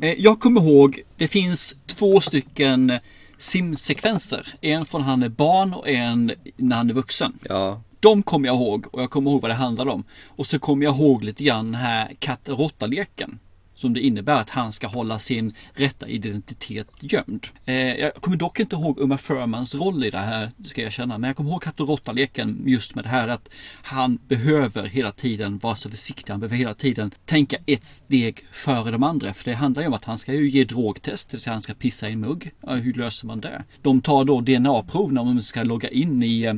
Eh, 0.00 0.12
Jag 0.18 0.40
kommer 0.40 0.60
ihåg, 0.60 1.00
det 1.16 1.28
finns 1.28 1.76
två 1.86 2.20
stycken 2.20 2.92
simsekvenser. 3.36 4.54
En 4.60 4.84
från 4.84 5.02
han 5.02 5.22
är 5.22 5.28
barn 5.28 5.74
och 5.74 5.88
en 5.88 6.32
när 6.56 6.76
han 6.76 6.90
är 6.90 6.94
vuxen. 6.94 7.38
Ja. 7.48 7.82
De 8.00 8.22
kommer 8.22 8.46
jag 8.48 8.56
ihåg 8.56 8.86
och 8.92 9.02
jag 9.02 9.10
kommer 9.10 9.30
ihåg 9.30 9.40
vad 9.42 9.50
det 9.50 9.54
handlar 9.54 9.88
om. 9.88 10.04
Och 10.28 10.46
så 10.46 10.58
kommer 10.58 10.84
jag 10.84 10.96
ihåg 10.96 11.24
lite 11.24 11.44
grann 11.44 11.64
den 11.64 11.80
här 11.80 12.10
katt-råtta-leken. 12.18 13.38
Som 13.82 13.94
det 13.94 14.00
innebär 14.00 14.40
att 14.40 14.50
han 14.50 14.72
ska 14.72 14.86
hålla 14.86 15.18
sin 15.18 15.54
rätta 15.74 16.08
identitet 16.08 16.88
gömd. 17.00 17.46
Eh, 17.64 17.74
jag 17.74 18.14
kommer 18.14 18.36
dock 18.36 18.60
inte 18.60 18.76
ihåg 18.76 18.98
Uma 19.00 19.18
Thurmans 19.18 19.74
roll 19.74 20.04
i 20.04 20.10
det 20.10 20.18
här, 20.18 20.50
ska 20.64 20.82
jag 20.82 20.92
känna. 20.92 21.18
Men 21.18 21.28
jag 21.28 21.36
kommer 21.36 21.50
ihåg 21.50 21.62
katt 21.62 21.80
och 21.80 21.88
råtta-leken 21.88 22.62
just 22.66 22.94
med 22.94 23.04
det 23.04 23.08
här 23.08 23.28
att 23.28 23.48
han 23.82 24.18
behöver 24.28 24.86
hela 24.86 25.12
tiden 25.12 25.58
vara 25.58 25.76
så 25.76 25.90
försiktig. 25.90 26.32
Han 26.32 26.40
behöver 26.40 26.56
hela 26.56 26.74
tiden 26.74 27.10
tänka 27.24 27.56
ett 27.66 27.84
steg 27.84 28.44
före 28.52 28.90
de 28.90 29.02
andra. 29.02 29.34
För 29.34 29.44
det 29.44 29.56
handlar 29.56 29.82
ju 29.82 29.88
om 29.88 29.94
att 29.94 30.04
han 30.04 30.18
ska 30.18 30.34
ju 30.34 30.50
ge 30.50 30.64
drogtest, 30.64 31.30
det 31.30 31.34
vill 31.34 31.40
säga 31.40 31.54
han 31.54 31.62
ska 31.62 31.74
pissa 31.74 32.08
i 32.08 32.12
en 32.12 32.20
mugg. 32.20 32.50
Hur 32.66 32.94
löser 32.94 33.26
man 33.26 33.40
det? 33.40 33.64
De 33.82 34.00
tar 34.00 34.24
då 34.24 34.40
DNA-prov 34.40 35.12
när 35.12 35.24
de 35.24 35.42
ska 35.42 35.62
logga 35.62 35.88
in 35.88 36.22
i 36.22 36.42
eh, 36.42 36.54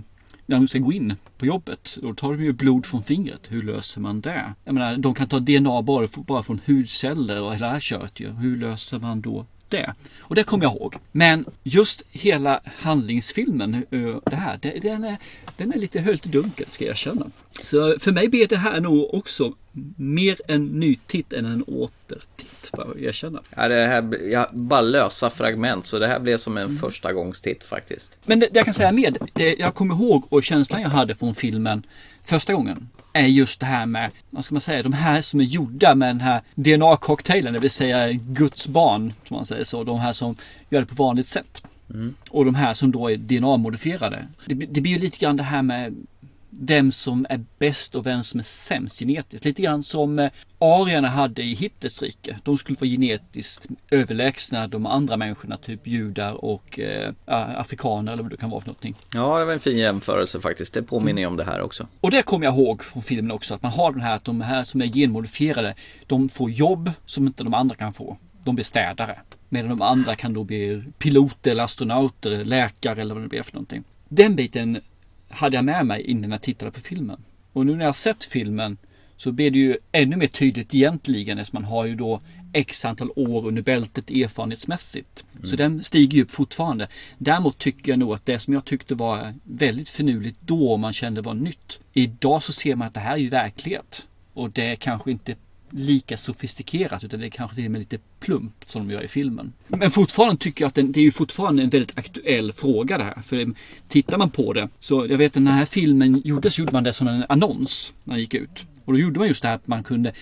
när 0.46 0.56
de 0.56 0.68
ska 0.68 0.78
gå 0.78 0.92
in 0.92 1.14
på 1.38 1.46
jobbet. 1.46 1.98
Då 2.02 2.14
tar 2.14 2.32
de 2.32 2.44
ju 2.44 2.52
blod 2.52 2.86
från 2.86 3.02
fingret. 3.02 3.40
Hur 3.48 3.62
löser 3.62 4.00
man 4.00 4.20
det? 4.20 4.54
Jag 4.64 4.74
menar, 4.74 4.96
de 4.96 5.14
kan 5.14 5.28
ta 5.28 5.40
DNA 5.40 5.82
bara, 5.82 6.08
bara 6.16 6.42
från 6.42 6.60
hudceller 6.66 7.42
och 7.42 7.54
hela 7.54 7.66
det 7.66 7.72
här 7.72 7.80
köret 7.80 8.20
ju. 8.20 8.30
Hur 8.30 8.56
löser 8.56 8.98
man 8.98 9.20
då 9.20 9.46
det. 9.68 9.94
Och 10.18 10.34
det 10.34 10.44
kommer 10.44 10.64
jag 10.64 10.74
ihåg. 10.74 10.96
Men 11.12 11.44
just 11.62 12.02
hela 12.10 12.60
handlingsfilmen, 12.64 13.74
eh, 13.74 14.16
det 14.30 14.36
här, 14.36 14.58
det, 14.62 14.82
den, 14.82 15.04
är, 15.04 15.16
den 15.56 15.72
är 15.72 15.78
lite 15.78 16.00
höljt 16.00 16.24
dunkel 16.24 16.66
ska 16.70 16.84
jag 16.84 16.90
erkänna. 16.90 17.26
Så 17.62 17.98
för 17.98 18.12
mig 18.12 18.28
blir 18.28 18.48
det 18.48 18.56
här 18.56 18.80
nog 18.80 19.14
också 19.14 19.54
mer 19.96 20.40
en 20.48 20.66
ny 20.66 20.98
titt 21.06 21.32
än 21.32 21.44
en 21.46 21.64
återtitt, 21.66 22.70
får 22.70 22.86
jag 22.86 23.02
erkänna. 23.02 23.40
Ja, 23.56 23.68
det 23.68 23.86
här, 23.86 24.30
jag 24.30 24.48
bara 24.52 24.80
lösa 24.80 25.30
fragment, 25.30 25.86
så 25.86 25.98
det 25.98 26.06
här 26.06 26.20
blev 26.20 26.36
som 26.36 26.56
en 26.56 26.78
första 26.78 27.12
gångstitt 27.12 27.64
faktiskt. 27.64 28.18
Men 28.24 28.40
det, 28.40 28.48
det 28.52 28.58
jag 28.58 28.64
kan 28.64 28.74
säga 28.74 28.92
med, 28.92 29.18
det 29.32 29.54
jag 29.58 29.74
kommer 29.74 29.94
ihåg 29.94 30.24
och 30.28 30.44
känslan 30.44 30.82
jag 30.82 30.88
hade 30.88 31.14
från 31.14 31.34
filmen 31.34 31.86
första 32.22 32.54
gången 32.54 32.88
är 33.12 33.26
just 33.26 33.60
det 33.60 33.66
här 33.66 33.86
med, 33.86 34.10
vad 34.30 34.44
ska 34.44 34.54
man 34.54 34.60
säga, 34.60 34.82
de 34.82 34.92
här 34.92 35.22
som 35.22 35.40
är 35.40 35.44
gjorda 35.44 35.94
med 35.94 36.08
den 36.08 36.20
här 36.20 36.42
DNA-cocktailen, 36.54 37.52
det 37.52 37.58
vill 37.58 37.70
säga 37.70 38.12
Guds 38.12 38.68
barn, 38.68 39.12
som 39.28 39.36
man 39.36 39.46
säger 39.46 39.64
så, 39.64 39.84
de 39.84 39.98
här 39.98 40.12
som 40.12 40.36
gör 40.70 40.80
det 40.80 40.86
på 40.86 40.94
vanligt 40.94 41.28
sätt. 41.28 41.62
Mm. 41.90 42.14
Och 42.30 42.44
de 42.44 42.54
här 42.54 42.74
som 42.74 42.92
då 42.92 43.10
är 43.10 43.16
DNA-modifierade. 43.16 44.26
Det, 44.46 44.54
det 44.54 44.80
blir 44.80 44.92
ju 44.92 44.98
lite 44.98 45.18
grann 45.18 45.36
det 45.36 45.42
här 45.42 45.62
med 45.62 45.94
vem 46.60 46.92
som 46.92 47.26
är 47.30 47.44
bäst 47.58 47.94
och 47.94 48.06
vem 48.06 48.22
som 48.22 48.40
är 48.40 48.44
sämst 48.44 48.98
genetiskt. 48.98 49.44
Lite 49.44 49.62
grann 49.62 49.82
som 49.82 50.18
eh, 50.18 50.30
arierna 50.58 51.08
hade 51.08 51.42
i 51.42 51.54
Hitlers 51.54 52.02
rike. 52.02 52.38
De 52.42 52.58
skulle 52.58 52.78
vara 52.80 52.88
genetiskt 52.88 53.66
överlägsna 53.90 54.68
de 54.68 54.86
andra 54.86 55.16
människorna, 55.16 55.56
typ 55.56 55.86
judar 55.86 56.44
och 56.44 56.78
eh, 56.78 57.12
afrikaner 57.26 58.12
eller 58.12 58.22
vad 58.22 58.32
det 58.32 58.36
kan 58.36 58.50
vara 58.50 58.60
för 58.60 58.68
någonting. 58.68 58.94
Ja, 59.14 59.38
det 59.38 59.44
var 59.44 59.52
en 59.52 59.60
fin 59.60 59.78
jämförelse 59.78 60.40
faktiskt. 60.40 60.74
Det 60.74 60.82
påminner 60.82 61.22
ju 61.22 61.28
om 61.28 61.36
det 61.36 61.44
här 61.44 61.60
också. 61.60 61.86
Och 62.00 62.10
det 62.10 62.22
kommer 62.22 62.46
jag 62.46 62.54
ihåg 62.54 62.84
från 62.84 63.02
filmen 63.02 63.30
också, 63.30 63.54
att 63.54 63.62
man 63.62 63.72
har 63.72 63.92
den 63.92 64.00
här 64.00 64.16
att 64.16 64.24
de 64.24 64.40
här 64.40 64.64
som 64.64 64.82
är 64.82 64.86
genmodifierade, 64.86 65.74
de 66.06 66.28
får 66.28 66.50
jobb 66.50 66.90
som 67.06 67.26
inte 67.26 67.44
de 67.44 67.54
andra 67.54 67.76
kan 67.76 67.92
få. 67.92 68.18
De 68.44 68.54
blir 68.54 68.64
städare. 68.64 69.18
Medan 69.48 69.70
de 69.70 69.82
andra 69.82 70.16
kan 70.16 70.32
då 70.32 70.44
bli 70.44 70.82
piloter 70.98 71.50
eller 71.50 71.64
astronauter, 71.64 72.44
läkare 72.44 73.00
eller 73.00 73.14
vad 73.14 73.24
det 73.24 73.28
blir 73.28 73.42
för 73.42 73.52
någonting. 73.52 73.84
Den 74.08 74.36
biten 74.36 74.80
hade 75.28 75.56
jag 75.56 75.64
med 75.64 75.86
mig 75.86 76.02
innan 76.02 76.30
jag 76.30 76.42
tittade 76.42 76.70
på 76.70 76.80
filmen. 76.80 77.20
Och 77.52 77.66
nu 77.66 77.72
när 77.72 77.80
jag 77.80 77.88
har 77.88 77.92
sett 77.92 78.24
filmen 78.24 78.78
så 79.16 79.32
blir 79.32 79.50
det 79.50 79.58
ju 79.58 79.76
ännu 79.92 80.16
mer 80.16 80.26
tydligt 80.26 80.74
egentligen 80.74 81.38
eftersom 81.38 81.62
man 81.62 81.70
har 81.70 81.84
ju 81.84 81.94
då 81.94 82.20
x 82.52 82.84
antal 82.84 83.10
år 83.16 83.46
under 83.46 83.62
bältet 83.62 84.10
erfarenhetsmässigt. 84.10 85.24
Mm. 85.34 85.46
Så 85.46 85.56
den 85.56 85.82
stiger 85.82 86.16
ju 86.16 86.22
upp 86.22 86.30
fortfarande. 86.30 86.88
Däremot 87.18 87.58
tycker 87.58 87.92
jag 87.92 87.98
nog 87.98 88.14
att 88.14 88.26
det 88.26 88.38
som 88.38 88.54
jag 88.54 88.64
tyckte 88.64 88.94
var 88.94 89.34
väldigt 89.44 89.88
finurligt 89.88 90.38
då 90.40 90.76
man 90.76 90.92
kände 90.92 91.20
var 91.20 91.34
nytt. 91.34 91.80
Idag 91.92 92.42
så 92.42 92.52
ser 92.52 92.74
man 92.74 92.88
att 92.88 92.94
det 92.94 93.00
här 93.00 93.12
är 93.12 93.18
ju 93.18 93.28
verklighet. 93.28 94.06
Och 94.34 94.50
det 94.50 94.66
är 94.66 94.76
kanske 94.76 95.10
inte 95.10 95.36
lika 95.76 96.16
sofistikerat 96.16 97.04
utan 97.04 97.20
det 97.20 97.26
är 97.26 97.30
kanske 97.30 97.54
till 97.54 97.64
och 97.64 97.70
med 97.70 97.78
lite 97.78 97.98
plumpt 98.20 98.70
som 98.70 98.88
de 98.88 98.94
gör 98.94 99.02
i 99.02 99.08
filmen. 99.08 99.52
Men 99.68 99.90
fortfarande 99.90 100.36
tycker 100.36 100.64
jag 100.64 100.68
att 100.68 100.74
den, 100.74 100.92
det 100.92 101.00
är 101.00 101.04
ju 101.04 101.12
fortfarande 101.12 101.62
en 101.62 101.68
väldigt 101.68 101.98
aktuell 101.98 102.52
fråga 102.52 102.98
det 102.98 103.04
här. 103.04 103.22
För 103.22 103.54
tittar 103.88 104.18
man 104.18 104.30
på 104.30 104.52
det 104.52 104.68
så 104.80 105.06
jag 105.06 105.18
vet 105.18 105.36
att 105.36 105.42
när 105.42 105.50
den 105.50 105.58
här 105.58 105.66
filmen 105.66 106.22
gjordes 106.24 106.58
gjorde 106.58 106.72
man 106.72 106.84
det 106.84 106.92
som 106.92 107.08
en 107.08 107.24
annons 107.28 107.94
när 108.04 108.14
den 108.14 108.20
gick 108.20 108.34
ut. 108.34 108.66
Och 108.84 108.92
då 108.92 108.98
gjorde 108.98 109.18
man 109.18 109.28
just 109.28 109.42
det 109.42 109.48
här 109.48 109.54
att 109.54 109.66
man 109.66 109.82
kunde 109.82 110.12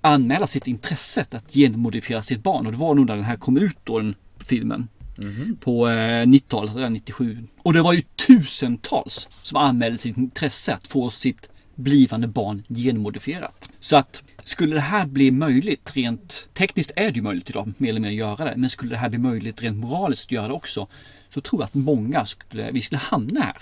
anmäla 0.00 0.46
sitt 0.46 0.66
intresse 0.66 1.26
att 1.30 1.52
genmodifiera 1.52 2.22
sitt 2.22 2.42
barn 2.42 2.66
och 2.66 2.72
det 2.72 2.78
var 2.78 2.94
nog 2.94 3.06
när 3.06 3.16
den 3.16 3.24
här 3.24 3.36
kom 3.36 3.56
ut 3.56 3.76
då, 3.84 3.98
den 3.98 4.14
filmen. 4.38 4.88
Mhm. 5.18 5.56
På 5.60 5.88
eh, 5.88 6.26
90-talet, 6.26 6.76
redan 6.76 6.92
97. 6.92 7.38
Och 7.62 7.72
det 7.72 7.82
var 7.82 7.92
ju 7.92 8.02
tusentals 8.26 9.28
som 9.42 9.56
anmälde 9.56 9.98
sitt 9.98 10.16
intresse 10.16 10.74
att 10.74 10.86
få 10.86 11.10
sitt 11.10 11.48
blivande 11.74 12.26
barn 12.26 12.62
genmodifierat. 12.68 13.70
Så 13.80 13.96
att 13.96 14.22
skulle 14.48 14.74
det 14.74 14.80
här 14.80 15.06
bli 15.06 15.30
möjligt 15.30 15.90
rent 15.96 16.48
tekniskt 16.52 16.92
är 16.96 17.10
det 17.10 17.16
ju 17.16 17.22
möjligt 17.22 17.50
idag 17.50 17.72
mer 17.78 17.88
eller 17.88 18.00
mindre 18.00 18.24
att 18.24 18.38
göra 18.38 18.50
det. 18.50 18.56
Men 18.56 18.70
skulle 18.70 18.90
det 18.90 18.96
här 18.96 19.08
bli 19.08 19.18
möjligt 19.18 19.62
rent 19.62 19.76
moraliskt 19.76 20.26
att 20.26 20.32
göra 20.32 20.48
det 20.48 20.54
också 20.54 20.86
så 21.34 21.40
tror 21.40 21.62
jag 21.62 21.64
att 21.64 21.74
många 21.74 22.26
skulle, 22.26 22.70
vi 22.70 22.82
skulle 22.82 22.98
hamna 22.98 23.40
här. 23.40 23.56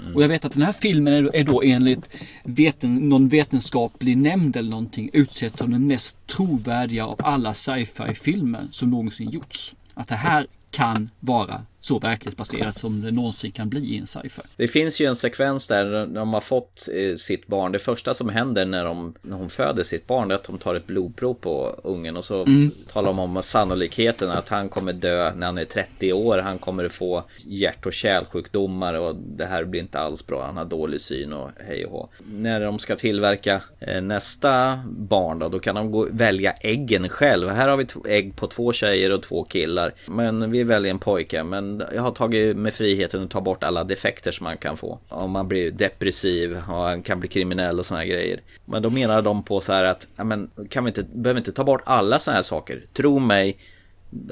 Mm. 0.00 0.16
Och 0.16 0.22
jag 0.22 0.28
vet 0.28 0.44
att 0.44 0.52
den 0.52 0.62
här 0.62 0.72
filmen 0.72 1.12
är 1.12 1.22
då, 1.22 1.30
är 1.34 1.44
då 1.44 1.62
enligt 1.62 2.08
veten, 2.44 2.94
någon 2.94 3.28
vetenskaplig 3.28 4.18
nämnd 4.18 4.56
eller 4.56 4.70
någonting 4.70 5.10
utsedd 5.12 5.58
som 5.58 5.70
den 5.70 5.86
mest 5.86 6.26
trovärdiga 6.26 7.06
av 7.06 7.20
alla 7.24 7.54
sci-fi 7.54 8.14
filmer 8.14 8.68
som 8.72 8.90
någonsin 8.90 9.30
gjorts. 9.30 9.74
Att 9.94 10.08
det 10.08 10.14
här 10.14 10.46
kan 10.78 11.10
vara 11.20 11.62
så 11.80 11.98
verklighetsbaserat 11.98 12.76
som 12.76 13.00
det 13.02 13.10
någonsin 13.10 13.50
kan 13.52 13.68
bli 13.68 13.80
i 13.94 13.98
en 13.98 14.06
sci-fi. 14.06 14.42
Det 14.56 14.68
finns 14.68 15.00
ju 15.00 15.06
en 15.06 15.16
sekvens 15.16 15.66
där 15.68 16.06
de 16.06 16.34
har 16.34 16.40
fått 16.40 16.88
eh, 16.94 17.14
sitt 17.16 17.46
barn. 17.46 17.72
Det 17.72 17.78
första 17.78 18.14
som 18.14 18.28
händer 18.28 18.66
när, 18.66 18.84
de, 18.84 19.14
när 19.22 19.36
hon 19.36 19.50
föder 19.50 19.82
sitt 19.82 20.06
barn 20.06 20.30
är 20.30 20.34
att 20.34 20.44
de 20.44 20.58
tar 20.58 20.74
ett 20.74 20.86
blodprov 20.86 21.34
på 21.34 21.80
ungen 21.84 22.16
och 22.16 22.24
så 22.24 22.38
Mm. 22.42 22.70
talar 22.92 23.14
de 23.14 23.18
om 23.18 23.42
sannolikheten 23.42 24.30
att 24.30 24.48
han 24.48 24.68
kommer 24.68 24.92
dö 24.92 25.34
när 25.34 25.46
han 25.46 25.58
är 25.58 25.64
30 25.64 26.12
år. 26.12 26.38
Han 26.38 26.58
kommer 26.58 26.88
få 26.88 27.24
hjärt 27.44 27.86
och 27.86 27.92
kärlsjukdomar 27.92 28.94
och 28.94 29.16
det 29.16 29.46
här 29.46 29.64
blir 29.64 29.80
inte 29.80 29.98
alls 29.98 30.26
bra. 30.26 30.46
Han 30.46 30.56
har 30.56 30.64
dålig 30.64 31.00
syn 31.00 31.32
och 31.32 31.50
hej 31.66 31.84
och 31.86 31.92
hå. 31.92 32.08
När 32.32 32.60
de 32.60 32.78
ska 32.78 32.96
tillverka 32.96 33.62
eh, 33.80 34.00
nästa 34.00 34.82
barn 34.86 35.38
då, 35.38 35.48
då 35.48 35.58
kan 35.58 35.74
de 35.74 35.90
gå, 35.90 36.06
välja 36.10 36.52
äggen 36.52 37.08
själv. 37.08 37.48
Här 37.48 37.68
har 37.68 37.76
vi 37.76 37.86
ägg 38.14 38.36
på 38.36 38.46
två 38.46 38.72
tjejer 38.72 39.12
och 39.12 39.22
två 39.22 39.44
killar. 39.44 39.92
Men 40.06 40.50
vi 40.50 40.64
väljer 40.68 40.90
en 40.90 40.98
pojke. 40.98 41.44
Men 41.44 41.82
jag 41.94 42.02
har 42.02 42.10
tagit 42.10 42.56
med 42.56 42.74
friheten 42.74 43.24
att 43.24 43.30
ta 43.30 43.40
bort 43.40 43.64
alla 43.64 43.84
defekter 43.84 44.32
som 44.32 44.44
man 44.44 44.56
kan 44.56 44.76
få. 44.76 44.98
Om 45.08 45.30
man 45.30 45.48
blir 45.48 45.70
depressiv 45.70 46.52
och 46.56 46.82
han 46.82 47.02
kan 47.02 47.20
bli 47.20 47.28
kriminell 47.28 47.78
och 47.78 47.86
såna 47.86 48.00
här 48.00 48.06
grejer. 48.06 48.40
Men 48.64 48.82
då 48.82 48.90
menar 48.90 49.22
de 49.22 49.42
på 49.42 49.60
så 49.60 49.72
här 49.72 49.84
att, 49.84 50.06
ja 50.16 50.24
men 50.24 50.50
kan 50.68 50.84
vi 50.84 50.88
inte, 50.88 51.02
behöver 51.02 51.40
inte 51.40 51.52
ta 51.52 51.64
bort 51.64 51.82
alla 51.84 52.18
såna 52.18 52.36
här 52.36 52.42
saker. 52.42 52.82
Tro 52.92 53.18
mig, 53.18 53.56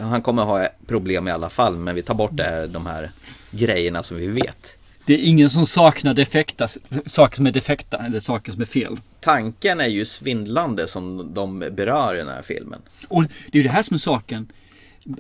han 0.01 0.23
kommer 0.23 0.43
ha 0.43 0.69
problem 0.87 1.29
i 1.29 1.31
alla 1.31 1.49
fall, 1.49 1.77
men 1.77 1.95
vi 1.95 2.03
tar 2.03 2.15
bort 2.15 2.41
här, 2.41 2.67
de 2.67 2.87
här 2.87 3.11
grejerna 3.51 4.03
som 4.03 4.17
vi 4.17 4.27
vet. 4.27 4.77
Det 5.07 5.15
är 5.15 5.19
ingen 5.19 5.51
som 5.51 5.67
saknar 5.67 6.15
defekta, 6.15 6.69
saker 7.07 7.37
som 7.37 7.47
är 7.47 7.51
defekta 7.51 7.97
eller 7.97 8.21
saker 8.21 8.53
som 8.53 8.61
är 8.61 8.67
fel. 8.67 8.97
Tanken 9.21 9.81
är 9.81 9.89
ju 9.89 10.05
svindlande 10.05 10.89
som 10.89 11.35
de 11.35 11.59
berör 11.59 12.15
i 12.15 12.19
den 12.19 12.29
här 12.29 12.43
filmen. 12.43 12.81
Och 13.09 13.23
det 13.23 13.29
är 13.53 13.57
ju 13.57 13.63
det 13.63 13.69
här 13.69 13.83
som 13.83 13.95
är 13.95 13.99
saken. 13.99 14.53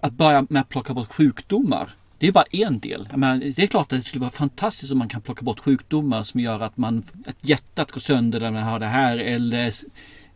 Att 0.02 0.12
börja 0.12 0.46
med 0.48 0.60
att 0.60 0.68
plocka 0.68 0.94
bort 0.94 1.12
sjukdomar. 1.12 1.90
Det 2.18 2.26
är 2.26 2.32
bara 2.32 2.44
en 2.50 2.78
del. 2.78 3.08
Menar, 3.14 3.36
det 3.56 3.62
är 3.62 3.66
klart 3.66 3.92
att 3.92 3.98
det 3.98 4.02
skulle 4.02 4.20
vara 4.20 4.30
fantastiskt 4.30 4.92
om 4.92 4.98
man 4.98 5.08
kan 5.08 5.20
plocka 5.20 5.42
bort 5.42 5.60
sjukdomar 5.60 6.22
som 6.22 6.40
gör 6.40 6.60
att 6.60 6.76
man, 6.76 7.02
att 7.26 7.48
hjärtat 7.48 7.92
går 7.92 8.00
sönder 8.00 8.40
när 8.40 8.50
man 8.50 8.62
har 8.62 8.78
det 8.78 8.86
här 8.86 9.16
eller 9.18 9.72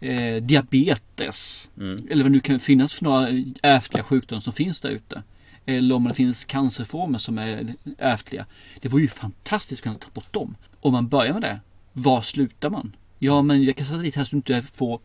eh, 0.01 0.43
diabetes. 0.43 1.71
Mm. 1.77 2.07
Eller 2.11 2.25
vad 2.25 2.33
det 2.33 2.37
nu 2.37 2.41
kan 2.41 2.61
finnas 2.61 2.95
för 2.95 3.05
några 3.05 3.29
ärftliga 3.63 4.05
sjukdomar 4.05 4.41
som 4.41 4.53
finns 4.53 4.81
där 4.81 4.91
ute. 4.91 5.23
Eller 5.67 5.95
om 5.95 6.05
det 6.05 6.15
finns 6.15 6.45
cancerformer 6.45 7.19
som 7.19 7.39
är 7.39 7.75
ärftliga. 7.99 8.47
Det 8.81 8.89
vore 8.89 9.03
ju 9.03 9.09
fantastiskt 9.09 9.81
att 9.81 9.83
kunna 9.83 9.95
ta 9.95 10.09
bort 10.15 10.33
dem. 10.33 10.57
Om 10.81 10.93
man 10.93 11.09
börjar 11.09 11.33
med 11.33 11.43
det, 11.43 11.61
var 11.93 12.23
slutar 12.23 12.71
man? 12.71 12.97
Ja, 13.19 13.43
men 13.43 13.65
jag 13.65 13.77
kan 13.77 13.87
sätta 13.87 13.99
dit 13.99 14.17
här 14.17 14.25
så 14.25 14.31
du 14.31 14.37
inte 14.37 14.63
får 14.63 15.01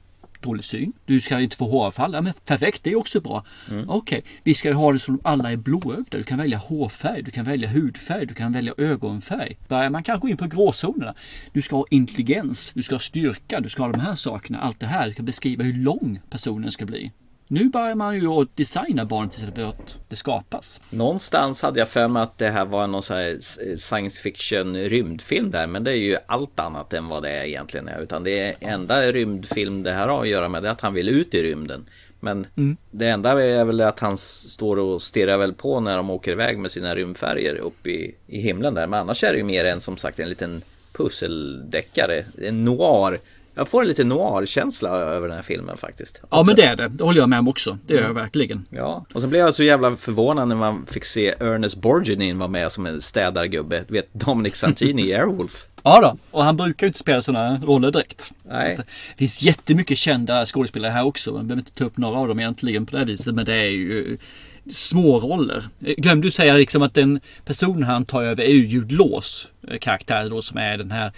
dålig 0.45 0.65
syn. 0.65 0.93
Du 1.05 1.21
ska 1.21 1.39
inte 1.39 1.57
få 1.57 1.65
håravfall. 1.65 2.13
Ja, 2.13 2.21
men 2.21 2.33
perfekt, 2.45 2.83
det 2.83 2.91
är 2.91 2.95
också 2.95 3.21
bra. 3.21 3.45
Mm. 3.71 3.89
Okej, 3.89 4.23
vi 4.43 4.53
ska 4.53 4.73
ha 4.73 4.93
det 4.93 4.99
som 4.99 5.19
alla 5.23 5.51
är 5.51 5.55
blåögda. 5.57 6.17
Du 6.17 6.23
kan 6.23 6.37
välja 6.37 6.57
hårfärg, 6.57 7.23
du 7.23 7.31
kan 7.31 7.45
välja 7.45 7.69
hudfärg, 7.69 8.25
du 8.25 8.33
kan 8.33 8.51
välja 8.51 8.73
ögonfärg. 8.77 9.57
Börjar 9.67 9.89
man 9.89 10.03
kanske 10.03 10.21
gå 10.21 10.29
in 10.29 10.37
på 10.37 10.47
gråzonerna. 10.47 11.15
Du 11.53 11.61
ska 11.61 11.75
ha 11.75 11.85
intelligens, 11.89 12.71
du 12.75 12.83
ska 12.83 12.95
ha 12.95 12.99
styrka, 12.99 13.59
du 13.59 13.69
ska 13.69 13.83
ha 13.83 13.91
de 13.91 13.99
här 13.99 14.15
sakerna. 14.15 14.59
Allt 14.59 14.79
det 14.79 14.87
här. 14.87 15.07
Du 15.07 15.13
kan 15.13 15.25
beskriva 15.25 15.63
hur 15.63 15.73
lång 15.73 16.19
personen 16.29 16.71
ska 16.71 16.85
bli. 16.85 17.11
Nu 17.47 17.69
börjar 17.69 17.95
man 17.95 18.15
ju 18.15 18.27
att 18.27 18.57
designa 18.57 19.09
för 19.09 19.63
att 19.63 19.97
det 20.09 20.15
skapas. 20.15 20.81
Någonstans 20.89 21.61
hade 21.61 21.79
jag 21.79 21.89
för 21.89 22.07
mig 22.07 22.23
att 22.23 22.37
det 22.37 22.49
här 22.49 22.65
var 22.65 22.87
någon 22.87 23.03
science 23.77 24.21
fiction 24.21 24.77
rymdfilm 24.77 25.51
där, 25.51 25.67
men 25.67 25.83
det 25.83 25.91
är 25.91 25.95
ju 25.95 26.17
allt 26.25 26.59
annat 26.59 26.93
än 26.93 27.07
vad 27.07 27.23
det 27.23 27.29
är 27.29 27.43
egentligen 27.43 27.87
är. 27.87 27.99
Utan 28.01 28.23
det 28.23 28.55
enda 28.59 29.11
rymdfilm 29.11 29.83
det 29.83 29.91
här 29.91 30.07
har 30.07 30.21
att 30.21 30.27
göra 30.27 30.49
med 30.49 30.63
det 30.63 30.69
är 30.69 30.71
att 30.71 30.81
han 30.81 30.93
vill 30.93 31.09
ut 31.09 31.33
i 31.33 31.43
rymden. 31.43 31.85
Men 32.19 32.47
Mm. 32.57 32.77
det 32.91 33.07
enda 33.07 33.43
är 33.43 33.65
väl 33.65 33.81
att 33.81 33.99
han 33.99 34.17
står 34.17 34.77
och 34.79 35.01
stirrar 35.01 35.37
väl 35.37 35.53
på 35.53 35.79
när 35.79 35.97
de 35.97 36.09
åker 36.09 36.31
iväg 36.31 36.59
med 36.59 36.71
sina 36.71 36.95
rymdfärger 36.95 37.55
upp 37.55 37.87
i, 37.87 38.15
i 38.27 38.41
himlen 38.41 38.73
där. 38.73 38.87
Men 38.87 38.99
annars 38.99 39.23
är 39.23 39.31
det 39.31 39.37
ju 39.37 39.43
mer 39.43 39.65
än 39.65 39.81
som 39.81 39.97
sagt 39.97 40.19
en 40.19 40.29
liten 40.29 40.61
pusseldeckare, 40.91 42.25
en 42.41 42.65
noir. 42.65 43.19
Jag 43.55 43.67
får 43.67 43.81
en 43.81 43.87
lite 43.87 44.03
noir-känsla 44.03 44.89
över 44.89 45.27
den 45.27 45.35
här 45.35 45.43
filmen 45.43 45.77
faktiskt. 45.77 46.21
Ja, 46.31 46.43
men 46.43 46.55
det 46.55 46.63
är 46.63 46.75
det. 46.75 46.87
Det 46.87 47.03
håller 47.03 47.19
jag 47.19 47.29
med 47.29 47.39
om 47.39 47.47
också. 47.47 47.77
Det 47.87 47.93
gör 47.93 48.01
jag 48.01 48.09
Mm. 48.09 48.21
verkligen. 48.23 48.65
Ja, 48.69 49.05
och 49.13 49.21
så 49.21 49.27
blev 49.27 49.41
jag 49.41 49.53
så 49.53 49.63
jävla 49.63 49.95
förvånad 49.95 50.47
när 50.47 50.55
man 50.55 50.85
fick 50.89 51.05
se 51.05 51.33
Ernest 51.39 51.77
Borgnine 51.81 52.37
vara 52.39 52.49
med 52.49 52.71
som 52.71 52.85
en 52.85 53.01
städargubbe. 53.01 53.83
Du 53.87 53.93
vet, 53.93 54.13
Dominic 54.13 54.55
Santini 54.55 55.01
i 55.07 55.13
Airwolf. 55.13 55.65
Ja 55.87 56.01
då, 56.01 56.17
och 56.37 56.43
han 56.43 56.57
brukar 56.57 56.85
ju 56.85 56.87
inte 56.87 56.99
spela 56.99 57.21
sådana 57.21 57.57
roller 57.65 57.91
direkt. 57.91 58.31
Nej. 58.43 58.75
Det 58.77 59.17
finns 59.17 59.43
jättemycket 59.43 59.97
kända 59.97 60.45
skådespelare 60.45 60.91
här 60.91 61.05
också. 61.05 61.31
Man 61.33 61.47
behöver 61.47 61.61
inte 61.61 61.71
ta 61.71 61.83
upp 61.85 61.97
några 61.97 62.17
av 62.19 62.27
dem 62.27 62.39
egentligen 62.39 62.85
på 62.85 62.91
det 62.91 62.97
här 62.97 63.05
viset. 63.05 63.35
Men 63.35 63.45
det 63.45 63.53
är 63.55 63.69
ju 63.69 64.17
små 64.71 65.19
roller. 65.19 65.63
Eh, 65.85 65.93
Glömde 65.97 66.27
du 66.27 66.31
säga 66.31 66.53
liksom 66.53 66.81
att 66.81 66.93
den 66.93 67.19
personen 67.45 67.83
han 67.83 68.05
tar 68.05 68.23
över 68.23 68.43
är 68.43 68.49
ju 68.53 68.65
Jude 68.67 68.95
Laws 68.95 69.47
eh, 69.67 69.77
karaktär 69.77 70.29
då 70.29 70.41
som 70.41 70.57
är 70.57 70.77
den 70.77 70.91
här 70.91 71.11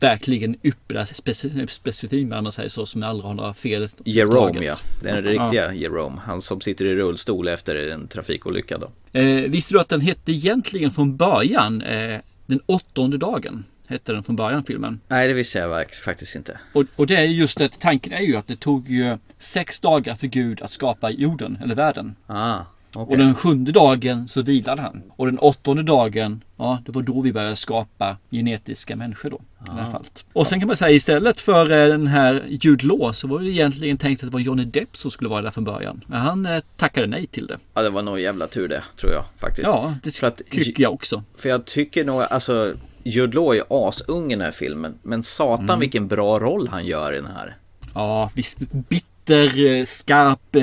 verkligen 0.00 0.56
ypperliga 0.62 1.04
speci- 1.04 1.66
specifiken 1.66 2.32
om 2.32 2.42
man 2.44 2.52
säger 2.52 2.68
så 2.68 2.86
som 2.86 3.02
aldrig 3.02 3.26
har 3.26 3.34
några 3.34 3.54
fel. 3.54 3.88
Jerome 4.04 4.64
ja, 4.64 4.74
den 5.02 5.22
riktiga 5.22 5.74
Jerome. 5.74 6.20
Han 6.24 6.42
som 6.42 6.60
sitter 6.60 6.84
i 6.84 6.94
rullstol 6.96 7.48
efter 7.48 7.88
en 7.88 8.08
trafikolycka 8.08 8.78
då. 8.78 9.18
Eh, 9.20 9.24
visste 9.50 9.74
du 9.74 9.80
att 9.80 9.88
den 9.88 10.00
hette 10.00 10.32
egentligen 10.32 10.90
från 10.90 11.16
början 11.16 11.82
eh, 11.82 12.20
Den 12.46 12.60
åttonde 12.66 13.18
dagen? 13.18 13.64
Hette 13.86 14.12
den 14.12 14.22
från 14.22 14.36
början 14.36 14.64
filmen. 14.64 15.00
Nej, 15.08 15.28
det 15.28 15.34
visste 15.34 15.58
jag 15.58 15.94
faktiskt 15.94 16.36
inte. 16.36 16.58
Och, 16.72 16.84
och 16.96 17.06
det 17.06 17.16
är 17.16 17.22
just 17.22 17.58
det, 17.58 17.80
tanken 17.80 18.12
är 18.12 18.20
ju 18.20 18.36
att 18.36 18.46
det 18.46 18.56
tog 18.56 18.88
ju 18.88 19.18
sex 19.38 19.80
dagar 19.80 20.14
för 20.14 20.26
Gud 20.26 20.62
att 20.62 20.70
skapa 20.70 21.10
jorden 21.10 21.58
eller 21.62 21.74
världen. 21.74 22.16
Ah, 22.26 22.60
okej. 22.96 23.12
Och 23.12 23.18
den 23.18 23.34
sjunde 23.34 23.72
dagen 23.72 24.28
så 24.28 24.42
vilade 24.42 24.82
han. 24.82 25.02
Och 25.16 25.26
den 25.26 25.38
åttonde 25.38 25.82
dagen, 25.82 26.44
ja 26.56 26.78
det 26.86 26.92
var 26.92 27.02
då 27.02 27.20
vi 27.20 27.32
började 27.32 27.56
skapa 27.56 28.16
genetiska 28.30 28.96
människor 28.96 29.30
då. 29.30 29.36
I 29.36 29.70
här 29.70 29.82
Ah. 29.88 29.90
fallet. 29.92 30.24
Och 30.32 30.46
sen 30.46 30.60
kan 30.60 30.66
man 30.66 30.76
säga 30.76 30.90
istället 30.90 31.40
för 31.40 31.70
eh, 31.70 31.88
den 31.88 32.06
här 32.06 32.42
Jude 32.48 32.86
Law 32.86 33.12
så 33.12 33.28
var 33.28 33.40
det 33.40 33.50
egentligen 33.50 33.96
tänkt 33.98 34.22
att 34.24 34.30
det 34.30 34.34
var 34.34 34.40
Johnny 34.40 34.64
Depp 34.64 34.96
som 34.96 35.10
skulle 35.10 35.30
vara 35.30 35.42
där 35.42 35.50
från 35.50 35.64
början. 35.64 36.04
Men 36.06 36.20
han 36.20 36.46
eh, 36.46 36.62
tackade 36.76 37.06
nej 37.06 37.26
till 37.26 37.46
det. 37.46 37.58
Ja, 37.74 37.82
det 37.82 37.90
var 37.90 38.02
nog 38.02 38.20
jävla 38.20 38.46
tur 38.46 38.68
det, 38.68 38.82
tror 39.00 39.12
jag 39.12 39.24
faktiskt. 39.36 39.66
Ja, 39.66 39.94
det 40.02 40.10
för 40.10 40.26
att, 40.26 40.42
tycker 40.50 40.82
jag 40.82 40.92
också. 40.92 41.22
För 41.36 41.48
jag 41.48 41.64
tycker 41.64 42.04
nog, 42.04 42.22
alltså, 42.22 42.74
Jude 43.02 43.34
Law 43.34 43.54
är 43.56 43.62
asung 43.88 44.32
i 44.32 44.34
den 44.36 44.44
här 44.44 44.52
filmen. 44.52 44.94
Men 45.02 45.22
satan 45.22 45.64
Mm. 45.64 45.80
vilken 45.80 46.08
bra 46.08 46.38
roll 46.38 46.68
han 46.68 46.86
gör 46.86 47.12
i 47.12 47.16
den 47.16 47.30
här. 47.36 47.56
Ja, 47.94 48.30
visst. 48.34 48.58
Bitter, 48.72 49.66
eh, 49.66 49.84
skarp, 49.84 50.56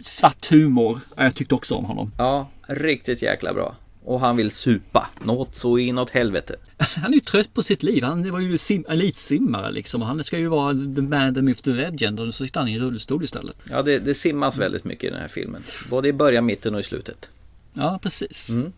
svart 0.00 0.46
humor. 0.50 1.00
Ja, 1.16 1.24
Jag 1.24 1.34
tyckte 1.34 1.54
också 1.54 1.74
om 1.74 1.84
honom. 1.84 2.12
Ja, 2.18 2.48
riktigt 2.68 3.22
jäkla 3.22 3.54
bra. 3.54 3.76
Och 4.04 4.20
han 4.20 4.36
vill 4.36 4.50
supa. 4.50 5.10
Något 5.22 5.56
så 5.56 5.78
inåt 5.78 6.10
helvete. 6.10 6.56
Han 6.78 7.10
är 7.10 7.14
ju 7.14 7.20
trött 7.20 7.54
på 7.54 7.62
sitt 7.62 7.82
liv. 7.82 8.04
Han 8.04 8.30
var 8.30 8.40
ju 8.40 8.56
sim- 8.56 8.84
elitsimmare 8.88 9.72
liksom. 9.72 10.02
Och 10.02 10.08
han 10.08 10.24
ska 10.24 10.38
ju 10.38 10.48
vara 10.48 10.72
the 10.72 11.02
man, 11.02 11.34
the 11.34 11.42
myth, 11.42 11.62
the 11.62 11.70
legend. 11.70 12.20
Och 12.20 12.34
så 12.34 12.44
sitter 12.44 12.60
han 12.60 12.68
i 12.68 12.72
en 12.74 12.80
rullstol 12.80 13.24
istället. 13.24 13.56
Ja, 13.70 13.82
det, 13.82 13.98
det 13.98 14.14
simmas 14.14 14.58
väldigt 14.58 14.84
mycket 14.84 15.04
i 15.04 15.10
den 15.10 15.20
här 15.20 15.28
filmen. 15.28 15.62
Både 15.90 16.08
i 16.08 16.12
början, 16.12 16.46
mitten 16.46 16.74
och 16.74 16.80
i 16.80 16.82
slutet. 16.82 17.30
Ja, 17.74 17.98
precis. 18.02 18.50
Mm. 18.50 18.72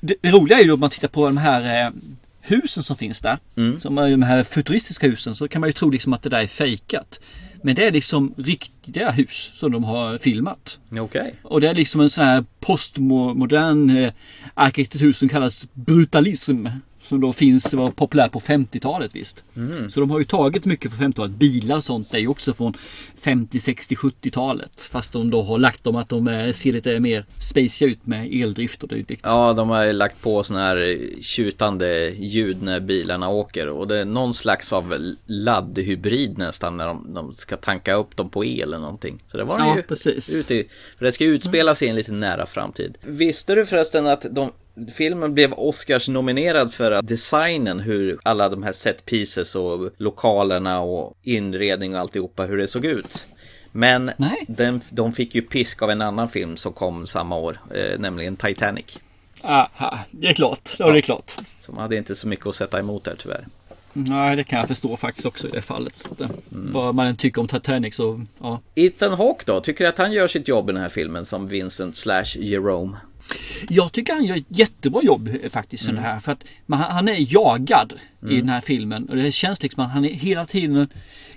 Det, 0.00 0.14
det 0.20 0.30
roliga 0.30 0.58
är 0.60 0.64
ju 0.64 0.72
om 0.72 0.80
man 0.80 0.90
tittar 0.90 1.08
på 1.08 1.26
de 1.26 1.36
här 1.36 1.86
eh, 1.86 1.92
husen 2.40 2.82
som 2.82 2.96
finns 2.96 3.20
där. 3.20 3.38
Mm. 3.56 3.80
Som 3.80 3.94
de 3.94 4.22
här 4.22 4.42
futuristiska 4.44 5.06
husen. 5.06 5.34
Så 5.34 5.48
kan 5.48 5.60
man 5.60 5.68
ju 5.68 5.72
tro 5.72 5.90
liksom 5.90 6.12
att 6.12 6.22
det 6.22 6.28
där 6.28 6.42
är 6.42 6.46
fejkat. 6.46 7.20
Men 7.62 7.74
det 7.74 7.86
är 7.86 7.92
liksom 7.92 8.34
riktiga 8.36 9.10
hus 9.10 9.52
som 9.54 9.72
de 9.72 9.84
har 9.84 10.18
filmat. 10.18 10.78
Okej. 10.98 11.34
Och 11.42 11.60
det 11.60 11.68
är 11.68 11.74
liksom 11.74 12.00
en 12.00 12.10
sån 12.10 12.24
här 12.24 12.44
postmodern 12.60 13.90
eh, 13.90 14.12
arkitektur 14.54 15.12
som 15.12 15.28
kallas 15.28 15.68
brutalism. 15.74 16.66
Som 17.02 17.20
då 17.20 17.32
finns, 17.32 17.74
var 17.74 17.90
populär 17.90 18.28
på 18.28 18.40
50-talet 18.40 19.14
visst. 19.14 19.44
Mm. 19.56 19.90
Så 19.90 20.00
de 20.00 20.10
har 20.10 20.18
ju 20.18 20.24
tagit 20.24 20.64
mycket 20.64 20.92
från 20.92 21.12
50-talet. 21.12 21.32
Bilar 21.32 21.76
och 21.76 21.84
sånt 21.84 22.14
är 22.14 22.18
ju 22.18 22.28
också 22.28 22.54
från 22.54 22.74
50, 23.20 23.60
60, 23.60 23.94
70-talet. 23.94 24.88
Fast 24.90 25.12
de 25.12 25.30
då 25.30 25.42
har 25.42 25.58
lagt 25.58 25.84
dem 25.84 25.96
att 25.96 26.08
de 26.08 26.52
ser 26.54 26.72
lite 26.72 27.00
mer 27.00 27.26
spaciga 27.38 27.88
ut 27.90 28.06
med 28.06 28.34
eldrift 28.34 28.82
och 28.82 28.88
dylikt. 28.88 29.22
Ja, 29.24 29.52
de 29.52 29.68
har 29.68 29.84
ju 29.84 29.92
lagt 29.92 30.20
på 30.22 30.44
såna 30.44 30.60
här 30.60 30.98
tjutande 31.20 32.08
ljud 32.10 32.62
när 32.62 32.80
bilarna 32.80 33.28
åker. 33.28 33.68
Och 33.68 33.88
det 33.88 33.96
är 33.98 34.04
någon 34.04 34.34
slags 34.34 34.72
av 34.72 35.14
laddhybrid 35.26 36.38
nästan 36.38 36.76
när 36.76 36.86
de, 36.86 37.14
de 37.14 37.34
ska 37.34 37.56
tanka 37.56 37.94
upp 37.94 38.16
dem 38.16 38.28
på 38.28 38.44
el 38.44 38.62
eller 38.62 38.78
någonting. 38.78 39.18
Så 39.30 39.36
det 39.36 39.44
var 39.44 39.58
Ja, 39.58 39.76
ju 39.76 39.82
precis. 39.82 40.40
ute 40.40 40.54
i, 40.54 40.68
För 40.98 41.04
det 41.04 41.12
ska 41.12 41.24
ju 41.24 41.34
utspela 41.34 41.74
sig 41.74 41.86
i 41.86 41.90
en 41.90 41.96
lite 41.96 42.12
nära 42.12 42.46
framtid. 42.46 42.98
Visste 43.02 43.54
du 43.54 43.66
förresten 43.66 44.06
att 44.06 44.26
de 44.30 44.50
Filmen 44.96 45.34
blev 45.34 45.52
Oscars 45.52 46.08
nominerad 46.08 46.72
för 46.72 46.92
att 46.92 47.06
designen, 47.06 47.80
hur 47.80 48.18
alla 48.22 48.48
de 48.48 48.62
här 48.62 48.72
set 48.72 49.06
pieces 49.06 49.54
och 49.54 49.90
lokalerna 49.96 50.80
och 50.80 51.16
inredning 51.22 51.94
och 51.94 52.00
alltihopa, 52.00 52.44
hur 52.44 52.56
det 52.56 52.68
såg 52.68 52.84
ut. 52.84 53.26
Men 53.72 54.10
den, 54.46 54.80
de 54.90 55.12
fick 55.12 55.34
ju 55.34 55.42
pisk 55.42 55.82
av 55.82 55.90
en 55.90 56.02
annan 56.02 56.28
film 56.28 56.56
som 56.56 56.72
kom 56.72 57.06
samma 57.06 57.36
år, 57.36 57.60
eh, 57.74 57.98
nämligen 57.98 58.36
Titanic. 58.36 58.98
Aha, 59.42 59.98
det 60.10 60.28
är 60.28 60.34
klart. 60.34 60.70
Ja, 60.78 60.90
det 60.90 60.98
är 60.98 61.02
klart. 61.02 61.36
Så 61.60 61.72
man 61.72 61.82
hade 61.82 61.96
inte 61.96 62.14
så 62.14 62.28
mycket 62.28 62.46
att 62.46 62.54
sätta 62.54 62.78
emot 62.78 63.04
där 63.04 63.14
tyvärr. 63.18 63.46
Nej, 63.92 64.36
det 64.36 64.44
kan 64.44 64.58
jag 64.58 64.68
förstå 64.68 64.96
faktiskt 64.96 65.26
också 65.26 65.48
i 65.48 65.50
det 65.50 65.62
fallet. 65.62 65.96
Så 65.96 66.08
att, 66.10 66.20
eh, 66.20 66.28
Vad 66.48 66.94
man 66.94 67.06
än 67.06 67.16
tycker 67.16 67.40
om 67.40 67.48
Titanic 67.48 67.94
så, 67.96 68.24
ja. 68.40 68.60
Ethan 68.74 69.12
Hawke 69.12 69.42
då, 69.46 69.60
tycker 69.60 69.84
du 69.84 69.88
att 69.88 69.98
han 69.98 70.12
gör 70.12 70.28
sitt 70.28 70.48
jobb 70.48 70.70
i 70.70 70.72
den 70.72 70.82
här 70.82 70.88
filmen 70.88 71.24
som 71.24 71.48
Vincent 71.48 71.96
slash 71.96 72.24
Jerome? 72.36 72.96
Jag 73.68 73.92
tycker 73.92 74.12
han 74.12 74.24
gör 74.24 74.36
ett 74.36 74.44
jättebra 74.48 75.02
jobb 75.02 75.28
eh, 75.42 75.50
faktiskt 75.50 75.84
Mm. 75.84 75.96
det 75.96 76.02
här. 76.02 76.20
För 76.20 76.32
att 76.32 76.44
man, 76.66 76.78
han 76.80 77.08
är 77.08 77.34
jagad 77.34 77.92
i 78.22 78.24
Mm. 78.24 78.36
den 78.38 78.48
här 78.48 78.60
filmen. 78.60 79.08
Och 79.08 79.16
det 79.16 79.32
känns 79.32 79.62
liksom 79.62 79.84
att 79.84 79.90
han 79.90 80.04
är 80.04 80.08
hela 80.12 80.46
tiden 80.46 80.88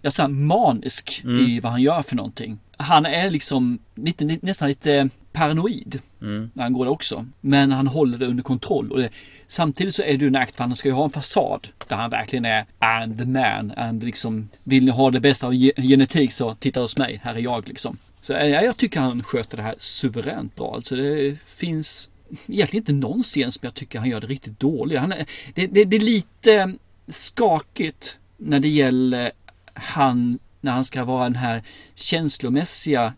jag 0.01 0.13
säger, 0.13 0.29
manisk 0.29 1.21
Mm. 1.23 1.45
i 1.45 1.59
vad 1.59 1.71
han 1.71 1.81
gör 1.81 2.01
för 2.01 2.15
någonting. 2.15 2.59
Han 2.77 3.05
är 3.05 3.29
liksom 3.29 3.79
lite, 3.95 4.37
nästan 4.41 4.67
lite 4.67 5.09
paranoid 5.31 5.99
Mm. 6.21 6.49
när 6.53 6.63
han 6.63 6.73
går 6.73 6.85
det 6.85 6.91
också. 6.91 7.25
Men 7.41 7.71
han 7.71 7.87
håller 7.87 8.17
det 8.17 8.25
under 8.25 8.43
kontroll. 8.43 8.91
Och 8.91 8.99
det, 8.99 9.09
samtidigt 9.47 9.95
så 9.95 10.01
är 10.03 10.07
det 10.17 10.21
ju 10.25 10.27
en 10.27 10.35
akt 10.35 10.55
för 10.55 10.63
han 10.63 10.75
ska 10.75 10.89
ju 10.89 10.93
ha 10.95 11.03
en 11.03 11.09
fasad 11.09 11.67
där 11.87 11.95
han 11.95 12.09
verkligen 12.09 12.45
är 12.45 12.65
I'm 12.79 13.17
the 13.17 13.25
man. 13.25 13.71
And 13.77 14.03
liksom, 14.03 14.49
vill 14.63 14.85
ni 14.85 14.91
ha 14.91 15.11
det 15.11 15.19
bästa 15.19 15.47
av 15.47 15.53
ge- 15.53 15.71
genetik 15.81 16.31
så 16.33 16.55
titta 16.55 16.81
hos 16.81 16.97
mig, 16.97 17.19
här 17.23 17.35
är 17.35 17.39
jag 17.39 17.67
liksom. 17.67 17.97
Så 18.25 18.33
eh, 18.33 18.47
ja, 18.47 18.61
jag 18.61 18.77
tycker 18.77 18.99
han 18.99 19.23
sköter 19.23 19.57
det 19.57 19.63
här 19.63 19.75
suveränt 19.79 20.55
bra. 20.55 20.75
Alltså 20.75 20.95
det 20.95 21.37
finns 21.45 22.09
egentligen 22.47 22.81
inte 22.81 22.93
någon 22.93 23.23
scen 23.23 23.51
som 23.51 23.59
jag 23.63 23.73
tycker 23.73 23.99
han 23.99 24.09
gör 24.09 24.21
det 24.21 24.27
riktigt 24.27 24.59
dåligt. 24.59 24.99
Han 24.99 25.11
är, 25.11 25.25
det, 25.55 25.67
det, 25.67 25.85
det 25.85 25.95
är 25.95 25.99
lite 25.99 26.73
skakigt 27.07 28.19
när 28.37 28.59
det 28.59 28.67
gäller 28.67 29.31
han, 29.73 30.39
när 30.61 30.71
han 30.71 30.83
ska 30.85 31.03
vara 31.03 31.23
den 31.23 31.35
här 31.35 31.63
känslomässiga 31.95 33.13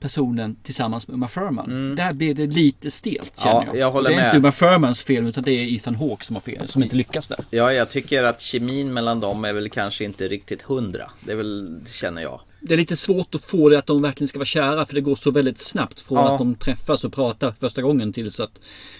personen 0.00 0.56
tillsammans 0.62 1.08
med 1.08 1.14
Uma 1.14 1.28
Thurman. 1.28 1.94
Där 1.96 2.12
blir 2.12 2.34
det 2.34 2.46
lite 2.46 2.90
stelt 2.90 3.32
känner 3.40 3.54
Ja, 3.54 3.66
jag. 3.66 3.76
jag 3.76 3.92
håller 3.92 4.10
det 4.10 4.16
är 4.16 4.20
med. 4.20 4.26
inte 4.26 4.38
Uma 4.38 4.52
Thurmans 4.52 5.02
fel 5.02 5.26
utan 5.26 5.44
det 5.44 5.52
är 5.52 5.74
Ethan 5.76 5.94
Hawke 5.94 6.24
som 6.24 6.36
har 6.36 6.40
fel, 6.40 6.68
som 6.68 6.82
inte 6.82 6.96
lyckas 6.96 7.28
där. 7.28 7.38
Ja, 7.50 7.72
jag 7.72 7.90
tycker 7.90 8.24
att 8.24 8.40
kemin 8.40 8.92
mellan 8.92 9.20
dem 9.20 9.44
är 9.44 9.52
väl 9.52 9.70
kanske 9.70 10.04
inte 10.04 10.28
riktigt 10.28 10.62
hundra. 10.62 11.10
Det 11.20 11.32
är 11.32 11.36
väl, 11.36 11.80
känner 11.86 12.22
jag. 12.22 12.40
Det 12.64 12.74
är 12.74 12.78
lite 12.78 12.96
svårt 12.96 13.34
att 13.34 13.42
få 13.44 13.68
det 13.68 13.78
att 13.78 13.86
de 13.86 14.02
verkligen 14.02 14.28
ska 14.28 14.38
vara 14.38 14.46
kära 14.46 14.86
för 14.86 14.94
det 14.94 15.00
går 15.00 15.16
så 15.16 15.30
väldigt 15.30 15.58
snabbt 15.60 16.00
från 16.00 16.18
Ja. 16.18 16.32
att 16.32 16.38
de 16.38 16.54
träffas 16.54 17.04
och 17.04 17.12
pratar 17.12 17.52
första 17.60 17.82
gången 17.82 18.12
tills 18.12 18.40
att 18.40 18.50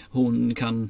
hon 0.09 0.55
kan, 0.55 0.89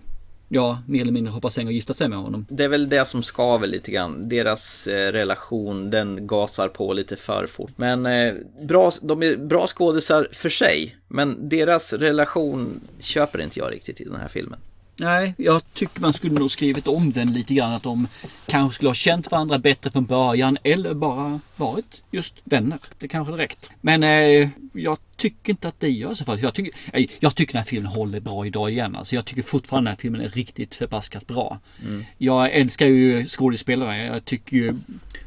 ja, 0.49 0.79
mer 0.87 1.01
eller 1.01 1.11
mindre 1.11 1.31
hoppa 1.33 1.49
säng 1.49 1.67
och 1.67 1.73
gifta 1.73 1.93
sig 1.93 2.09
med 2.09 2.19
honom. 2.19 2.45
Det 2.49 2.63
är 2.63 2.67
väl 2.67 2.89
det 2.89 3.05
som 3.05 3.23
skaver 3.23 3.67
lite 3.67 3.91
grann. 3.91 4.29
Deras 4.29 4.87
eh, 4.87 5.11
relation, 5.11 5.89
den 5.89 6.27
gasar 6.27 6.67
på 6.67 6.93
lite 6.93 7.15
för 7.15 7.47
fort. 7.47 7.71
Men 7.75 8.05
eh, 8.05 8.33
bra, 8.67 8.91
de 9.01 9.23
är 9.23 9.37
bra 9.37 9.67
skådisar 9.67 10.27
för 10.31 10.49
sig. 10.49 10.97
Men 11.07 11.49
deras 11.49 11.93
relation 11.93 12.79
köper 12.99 13.41
inte 13.41 13.59
jag 13.59 13.71
riktigt 13.71 14.01
i 14.01 14.03
den 14.03 14.15
här 14.15 14.27
filmen. 14.27 14.59
Nej, 14.95 15.33
jag 15.37 15.73
tycker 15.73 16.01
man 16.01 16.13
skulle 16.13 16.39
nog 16.39 16.51
skrivit 16.51 16.87
om 16.87 17.11
den 17.11 17.33
lite 17.33 17.53
grann. 17.53 17.73
Att 17.73 17.83
de 17.83 18.07
kanske 18.45 18.75
skulle 18.75 18.89
ha 18.89 18.95
känt 18.95 19.31
varandra 19.31 19.59
bättre 19.59 19.89
från 19.89 20.05
början 20.05 20.57
eller 20.63 20.93
bara 20.93 21.39
varit 21.55 22.01
just 22.11 22.35
vänner. 22.43 22.79
Det 22.99 23.07
kanske 23.07 23.31
hade 23.31 23.43
räckt. 23.43 23.69
Men 23.81 24.03
eh, 24.03 24.49
jag 24.73 24.97
tycker 25.17 25.51
inte 25.53 25.67
att 25.67 25.79
det 25.79 25.89
gör 25.89 26.13
så 26.13 26.25
för 26.25 26.37
jag 26.41 26.53
tycker, 26.53 26.71
jag 27.19 27.35
tycker 27.35 27.53
den 27.53 27.59
här 27.59 27.65
filmen 27.67 27.91
håller 27.91 28.19
bra 28.19 28.45
idag 28.45 28.71
igen. 28.71 28.95
Alltså 28.95 29.15
jag 29.15 29.25
tycker 29.25 29.41
fortfarande 29.41 29.89
den 29.89 29.95
här 29.95 30.01
filmen 30.01 30.21
är 30.21 30.29
riktigt 30.29 30.75
förbaskat 30.75 31.27
bra. 31.27 31.59
Mm. 31.85 32.05
Jag 32.17 32.51
älskar 32.53 32.85
ju 32.85 33.25
skådespelarna. 33.27 33.97
Jag 33.97 34.25
tycker 34.25 34.57
ju 34.57 34.73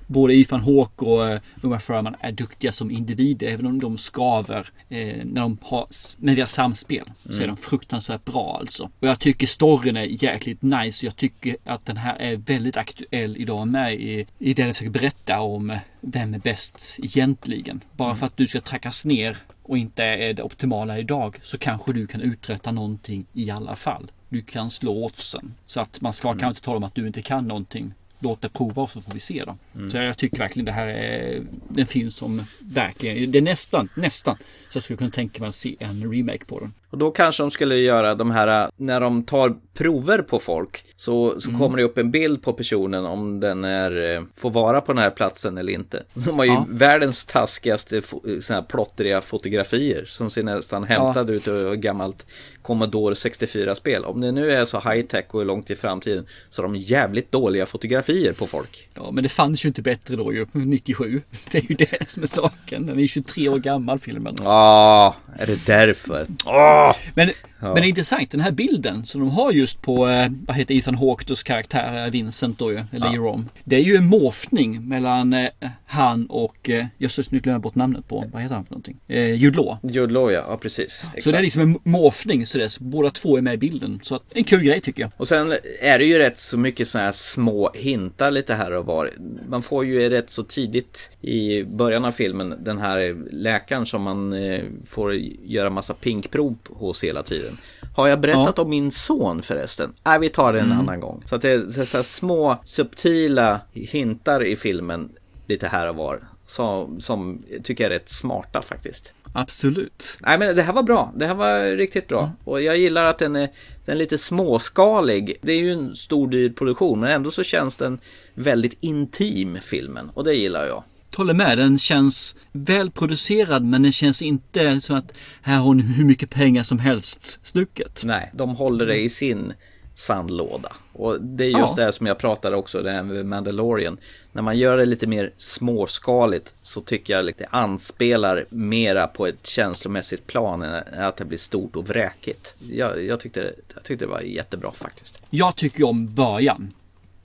både 0.06 0.34
Ethan 0.34 0.60
Hawke 0.60 1.04
och 1.04 1.28
eh, 1.28 1.40
Uma 1.62 1.80
Thurman 1.80 2.16
är 2.20 2.32
duktiga 2.32 2.72
som 2.72 2.90
individer. 2.90 3.46
Även 3.46 3.66
om 3.66 3.78
de 3.80 3.98
skaver 3.98 4.68
eh, 4.88 5.24
när 5.24 5.40
de 5.40 5.58
har, 5.62 5.86
med 6.16 6.36
deras 6.36 6.52
samspel. 6.52 7.04
Så 7.24 7.30
Mm. 7.32 7.42
är 7.42 7.46
de 7.46 7.56
fruktansvärt 7.56 8.24
bra 8.24 8.56
alltså. 8.60 8.90
Och 9.00 9.08
jag 9.08 9.18
tycker 9.20 9.46
storyn 9.46 9.96
är 9.96 10.24
jäkligt 10.24 10.62
nice. 10.62 11.06
Jag 11.06 11.16
tycker 11.16 11.56
att 11.64 11.86
den 11.86 11.96
här 11.96 12.16
är 12.16 12.36
väldigt 12.36 12.76
aktuell 12.76 13.36
idag 13.36 13.68
med 13.68 13.94
i, 13.94 14.26
i 14.38 14.54
det 14.54 14.62
jag 14.62 14.76
försöker 14.76 14.90
berätta 14.90 15.40
om 15.40 15.70
eh, 15.70 15.78
vem 16.00 16.34
är 16.34 16.38
bäst 16.38 16.96
egentligen. 17.02 17.80
Bara 17.96 18.08
Mm. 18.08 18.16
för 18.18 18.26
att 18.26 18.36
du 18.36 18.46
ska 18.46 18.60
trackas 18.60 19.04
ner 19.04 19.36
och 19.68 19.78
inte 19.78 20.04
är 20.04 20.34
det 20.34 20.42
optimala 20.42 20.98
idag 20.98 21.38
så 21.42 21.58
kanske 21.58 21.92
du 21.92 22.06
kan 22.06 22.20
uträtta 22.20 22.72
någonting 22.72 23.26
i 23.32 23.50
alla 23.50 23.76
fall. 23.76 24.10
Du 24.28 24.42
kan 24.42 24.70
slå 24.70 25.04
oddsen. 25.04 25.54
Så 25.66 25.80
att 25.80 26.00
man 26.00 26.12
ska 26.12 26.28
kanske 26.28 26.48
inte 26.48 26.62
tala 26.62 26.76
om 26.76 26.84
att 26.84 26.94
du 26.94 27.06
inte 27.06 27.22
kan 27.22 27.48
någonting. 27.48 27.94
Låt 28.18 28.42
det 28.42 28.48
prova 28.48 28.82
och 28.82 28.90
så 28.90 29.00
får 29.00 29.12
vi 29.12 29.20
se 29.20 29.44
då. 29.44 29.56
Mm. 29.74 29.90
Så 29.90 29.96
jag 29.96 30.18
tycker 30.18 30.38
verkligen 30.38 30.64
det 30.64 30.72
här 30.72 30.86
är 30.86 31.42
en 31.76 31.86
film 31.86 32.10
som 32.10 32.42
verkligen, 32.60 33.30
det 33.30 33.38
är 33.38 33.42
nästan, 33.42 33.88
nästan 33.96 34.36
så 34.70 34.76
jag 34.76 34.82
skulle 34.82 34.96
kunna 34.96 35.10
tänka 35.10 35.40
mig 35.40 35.48
att 35.48 35.54
se 35.54 35.76
en 35.78 36.12
remake 36.12 36.44
på 36.44 36.60
den. 36.60 36.72
Och 36.96 37.00
då 37.00 37.10
kanske 37.10 37.42
de 37.42 37.50
skulle 37.50 37.76
göra 37.76 38.14
de 38.14 38.30
här, 38.30 38.70
när 38.76 39.00
de 39.00 39.22
tar 39.22 39.54
prover 39.74 40.18
på 40.18 40.38
folk, 40.38 40.84
så, 40.96 41.40
så 41.40 41.48
Mm. 41.48 41.60
kommer 41.60 41.76
det 41.78 41.84
upp 41.84 41.98
en 41.98 42.10
bild 42.10 42.42
på 42.42 42.52
personen 42.52 43.04
om 43.06 43.40
den 43.40 43.64
är, 43.64 44.14
eh, 44.16 44.22
får 44.36 44.50
vara 44.50 44.80
på 44.80 44.92
den 44.92 45.02
här 45.02 45.10
platsen 45.10 45.58
eller 45.58 45.72
inte. 45.72 46.02
De 46.14 46.38
har 46.38 46.44
ju 46.44 46.50
Ja. 46.52 46.66
världens 46.68 47.24
taskigaste 47.24 48.00
fo- 48.00 48.40
såna 48.40 48.60
här 48.60 48.66
plottriga 48.66 49.20
fotografier 49.20 50.04
som 50.04 50.30
ser 50.30 50.42
nästan 50.42 50.84
hämtade 50.84 51.32
ut 51.32 51.48
ur 51.48 51.74
gammalt 51.74 52.26
Commodore 52.62 53.14
64-spel. 53.14 54.04
Om 54.04 54.20
det 54.20 54.32
nu 54.32 54.50
är 54.52 54.64
så 54.64 54.78
high-tech 54.80 55.24
och 55.30 55.46
långt 55.46 55.70
i 55.70 55.76
framtiden 55.76 56.26
så 56.50 56.62
har 56.62 56.68
de 56.68 56.76
jävligt 56.76 57.32
dåliga 57.32 57.66
fotografier 57.66 58.32
på 58.32 58.46
folk. 58.46 58.88
Ja, 58.94 59.10
men 59.10 59.22
det 59.22 59.28
fanns 59.28 59.64
ju 59.64 59.68
inte 59.68 59.82
bättre 59.82 60.16
då 60.16 60.32
ju, 60.32 60.46
97. 60.52 61.22
Det 61.52 61.58
är 61.58 61.62
ju 61.70 61.74
det 61.74 62.10
som 62.10 62.22
är 62.22 62.26
saken. 62.26 62.86
Den 62.86 62.96
är 62.96 63.00
ju 63.02 63.08
23 63.08 63.48
år 63.48 63.58
gammal 63.58 63.98
filmen. 63.98 64.34
Ja, 64.42 65.14
är 65.38 65.46
det 65.46 65.66
därför? 65.66 66.26
Åh! 66.46 66.85
Men, 67.16 67.32
Ja. 67.60 67.66
men 67.66 67.74
det 67.74 67.86
är 67.86 67.88
intressant, 67.88 68.30
den 68.30 68.40
här 68.40 68.50
bilden 68.50 69.06
som 69.06 69.20
de 69.20 69.30
har 69.30 69.52
just 69.52 69.82
på, 69.82 70.08
eh, 70.08 70.28
vad 70.46 70.56
heter 70.56 70.74
Ethan 70.74 70.94
Hawkes 70.94 71.42
karaktär, 71.42 72.04
eh, 72.04 72.10
Vincent 72.10 72.58
då 72.58 72.72
ju, 72.72 72.84
eller 72.92 73.06
Ja. 73.06 73.12
Jerome. 73.12 73.44
Det 73.64 73.76
är 73.76 73.80
ju 73.80 73.96
en 73.96 74.04
morfning 74.06 74.88
mellan 74.88 75.32
eh, 75.32 75.48
han 75.86 76.26
och, 76.26 76.70
eh, 76.70 76.86
just 76.98 77.30
nu 77.30 77.38
glömmer 77.38 77.54
jag 77.54 77.62
bort 77.62 77.74
namnet 77.74 78.08
på, 78.08 78.24
vad 78.32 78.42
heter 78.42 78.54
han 78.54 78.64
för 78.64 78.70
någonting? 78.72 78.96
Eh, 79.08 79.34
Jude 79.34 79.56
Law. 79.56 79.78
Jude 79.82 80.12
Law, 80.12 80.32
ja. 80.32 80.44
ja 80.48 80.56
precis. 80.56 81.04
Så 81.22 81.30
det 81.30 81.38
är 81.38 81.42
liksom 81.42 81.62
en 81.62 81.78
morfning, 81.84 82.46
så, 82.46 82.58
det, 82.58 82.68
så 82.68 82.84
båda 82.84 83.10
två 83.10 83.36
är 83.36 83.42
med 83.42 83.54
i 83.54 83.56
bilden. 83.56 84.00
Så 84.02 84.14
att, 84.14 84.22
en 84.30 84.44
kul 84.44 84.62
grej 84.62 84.80
tycker 84.80 85.02
jag. 85.02 85.10
Och 85.16 85.28
sen 85.28 85.54
är 85.80 85.98
det 85.98 86.04
ju 86.04 86.18
rätt 86.18 86.40
så 86.40 86.58
mycket 86.58 86.88
sådana 86.88 87.04
här 87.04 87.12
små 87.12 87.70
hintar 87.74 88.30
lite 88.30 88.54
här 88.54 88.70
och 88.72 88.86
var. 88.86 89.10
Man 89.48 89.62
får 89.62 89.84
ju 89.84 90.08
rätt 90.10 90.30
så 90.30 90.42
tidigt 90.42 91.10
i 91.20 91.64
början 91.64 92.04
av 92.04 92.12
filmen 92.12 92.54
den 92.60 92.78
här 92.78 93.16
läkaren 93.30 93.86
som 93.86 94.02
man 94.02 94.32
eh, 94.32 94.60
får 94.88 95.14
göra 95.44 95.70
massa 95.70 95.94
pinkprov 95.94 96.56
hos 96.68 97.04
hela 97.04 97.22
tiden. 97.22 97.45
Har 97.94 98.08
jag 98.08 98.20
berättat 98.20 98.58
om 98.58 98.70
min 98.70 98.90
son 98.92 99.42
förresten? 99.42 99.92
Nej, 100.04 100.18
vi 100.20 100.28
tar 100.28 100.52
det 100.52 100.60
en 100.60 100.66
Mm. 100.66 100.78
annan 100.78 101.00
gång. 101.00 101.22
Så 101.26 101.34
att 101.34 101.42
det 101.42 101.50
är 101.50 101.84
så 101.84 102.02
små 102.02 102.56
subtila 102.64 103.60
hintar 103.72 104.44
i 104.44 104.56
filmen 104.56 105.08
lite 105.46 105.66
här 105.68 105.88
och 105.88 105.96
var. 105.96 106.28
Som, 106.46 107.00
som 107.00 107.42
jag 107.50 107.64
tycker 107.64 107.84
är 107.86 107.90
rätt 107.90 108.08
smarta 108.10 108.62
faktiskt. 108.62 109.12
Absolut. 109.34 110.18
Nej 110.20 110.38
men 110.38 110.56
det 110.56 110.62
här 110.62 110.72
var 110.72 110.82
bra. 110.82 111.12
Det 111.16 111.26
här 111.26 111.34
var 111.34 111.76
riktigt 111.76 112.08
bra. 112.08 112.30
Och 112.44 112.62
jag 112.62 112.78
gillar 112.78 113.04
att 113.04 113.18
den 113.18 113.36
är, 113.36 113.48
den 113.84 113.94
är 113.94 113.98
lite 113.98 114.18
småskalig. 114.18 115.36
Det 115.42 115.52
är 115.52 115.58
ju 115.58 115.72
en 115.72 115.94
stor 115.94 116.28
dyr 116.28 116.50
produktion 116.50 117.00
men 117.00 117.10
ändå 117.10 117.30
så 117.30 117.42
känns 117.42 117.76
den 117.76 117.98
väldigt 118.34 118.76
intim 118.82 119.58
filmen. 119.62 120.10
Och 120.14 120.24
det 120.24 120.34
gillar 120.34 120.66
jag. 120.66 120.82
Håller 121.14 121.34
med. 121.34 121.58
Den 121.58 121.78
känns 121.78 122.36
välproducerad 122.52 123.64
men 123.64 123.82
den 123.82 123.92
känns 123.92 124.22
inte 124.22 124.80
som 124.80 124.96
att 124.96 125.12
här 125.42 125.58
har 125.58 125.74
ni 125.74 125.82
hur 125.82 126.04
mycket 126.04 126.30
pengar 126.30 126.62
som 126.62 126.78
helst 126.78 127.40
stucket. 127.42 128.02
Nej, 128.04 128.30
de 128.34 128.56
håller 128.56 128.86
det 128.86 128.96
i 129.00 129.08
sin 129.08 129.52
sandlåda. 129.94 130.72
Och 130.92 131.20
det 131.20 131.44
är 131.44 131.48
just 131.48 131.58
Ja. 131.58 131.74
det 131.76 131.82
här 131.82 131.90
som 131.90 132.06
jag 132.06 132.18
pratade 132.18 132.56
också, 132.56 132.82
det 132.82 132.90
här 132.90 133.02
med 133.02 133.26
Mandalorian. 133.26 133.98
När 134.32 134.42
man 134.42 134.58
gör 134.58 134.76
det 134.76 134.84
lite 134.84 135.06
mer 135.06 135.30
småskaligt 135.38 136.54
så 136.62 136.80
tycker 136.80 137.12
jag 137.12 137.24
det 137.24 137.46
anspelar 137.50 138.46
mera 138.48 139.06
på 139.06 139.26
ett 139.26 139.46
känslomässigt 139.46 140.26
plan 140.26 140.62
än 140.62 140.82
att 141.02 141.16
det 141.16 141.24
blir 141.24 141.38
stort 141.38 141.76
och 141.76 141.88
vräkigt. 141.88 142.54
Jag, 142.70 143.04
jag, 143.04 143.20
tyckte, 143.20 143.52
jag 143.74 143.84
tyckte 143.84 144.04
det 144.04 144.10
var 144.10 144.20
jättebra 144.20 144.72
faktiskt. 144.72 145.18
Jag 145.30 145.56
tycker 145.56 145.84
om 145.84 146.14
början. 146.14 146.72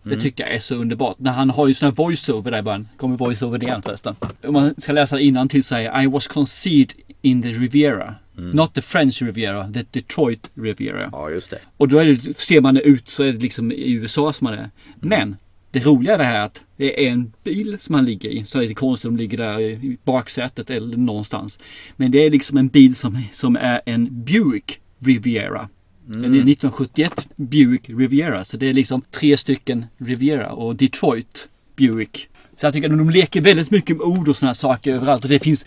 Det 0.03 0.09
Mm. 0.09 0.21
tycker 0.21 0.43
jag 0.43 0.55
är 0.55 0.59
så 0.59 0.75
underbart. 0.75 1.19
När 1.19 1.31
han 1.31 1.49
har 1.49 1.67
ju 1.67 1.73
sån 1.73 1.85
här 1.85 1.93
voiceover 1.95 2.51
där 2.51 2.59
i 2.59 2.61
början. 2.61 2.87
Kommer 2.97 3.17
voiceover 3.17 3.57
det 3.57 3.65
igen 3.65 3.81
förresten. 3.81 4.15
Om 4.43 4.53
man 4.53 4.75
ska 4.77 4.91
läsa 4.91 5.19
innan 5.19 5.47
till 5.49 5.63
säger 5.63 6.03
I 6.03 6.07
was 6.07 6.27
conceived 6.27 6.91
in 7.21 7.41
the 7.41 7.49
Riviera. 7.49 8.15
Not 8.35 8.73
the 8.73 8.81
French 8.81 9.21
Riviera, 9.21 9.71
the 9.73 9.85
Detroit 9.91 10.49
Riviera. 10.53 10.97
Mm. 10.99 11.09
Ja, 11.11 11.29
just 11.29 11.51
det. 11.51 11.59
Och 11.77 11.87
då 11.87 11.97
är 11.97 12.05
det, 12.05 12.37
ser 12.37 12.61
man 12.61 12.73
det 12.75 12.81
ut 12.81 13.09
så 13.09 13.23
är 13.23 13.33
det 13.33 13.39
liksom 13.39 13.71
i 13.71 13.91
USA 13.91 14.33
som 14.33 14.45
man 14.45 14.53
är. 14.53 14.69
Men 14.95 15.35
det 15.71 15.79
roliga 15.85 16.13
är 16.13 16.17
det 16.17 16.23
här 16.23 16.45
att 16.45 16.61
det 16.77 17.07
är 17.07 17.11
en 17.11 17.33
bil 17.43 17.77
som 17.79 17.95
han 17.95 18.05
ligger 18.05 18.29
i. 18.29 18.45
Så 18.45 18.57
är 18.57 18.61
det 18.61 18.67
lite 18.67 18.79
konstigt 18.79 19.09
om 19.09 19.17
de 19.17 19.23
ligger 19.23 19.37
där 19.37 19.59
i 19.59 19.97
baksätet 20.03 20.69
eller 20.69 20.97
någonstans. 20.97 21.59
Men 21.95 22.11
det 22.11 22.25
är 22.25 22.31
liksom 22.31 22.57
en 22.57 22.67
bil 22.67 22.95
som, 22.95 23.23
som 23.31 23.55
är 23.55 23.81
en 23.85 24.23
Buick 24.23 24.79
Riviera. 24.99 25.69
Den 26.05 26.23
är 26.23 26.27
1971 26.27 27.27
Buick 27.35 27.89
Riviera. 27.89 28.45
Så 28.45 28.57
det 28.57 28.69
är 28.69 28.73
liksom 28.73 29.01
tre 29.11 29.37
stycken 29.37 29.85
Riviera 29.97 30.51
och 30.51 30.75
Detroit 30.75 31.49
Buick. 31.75 32.27
Så 32.55 32.65
jag 32.65 32.73
tycker 32.73 32.89
att 32.89 32.97
de 32.97 33.09
leker 33.09 33.41
väldigt 33.41 33.71
mycket 33.71 33.97
med 33.97 34.05
ord 34.05 34.29
och 34.29 34.35
sådana 34.35 34.53
saker 34.53 34.93
överallt. 34.93 35.23
Och 35.23 35.29
det 35.29 35.39
finns 35.39 35.65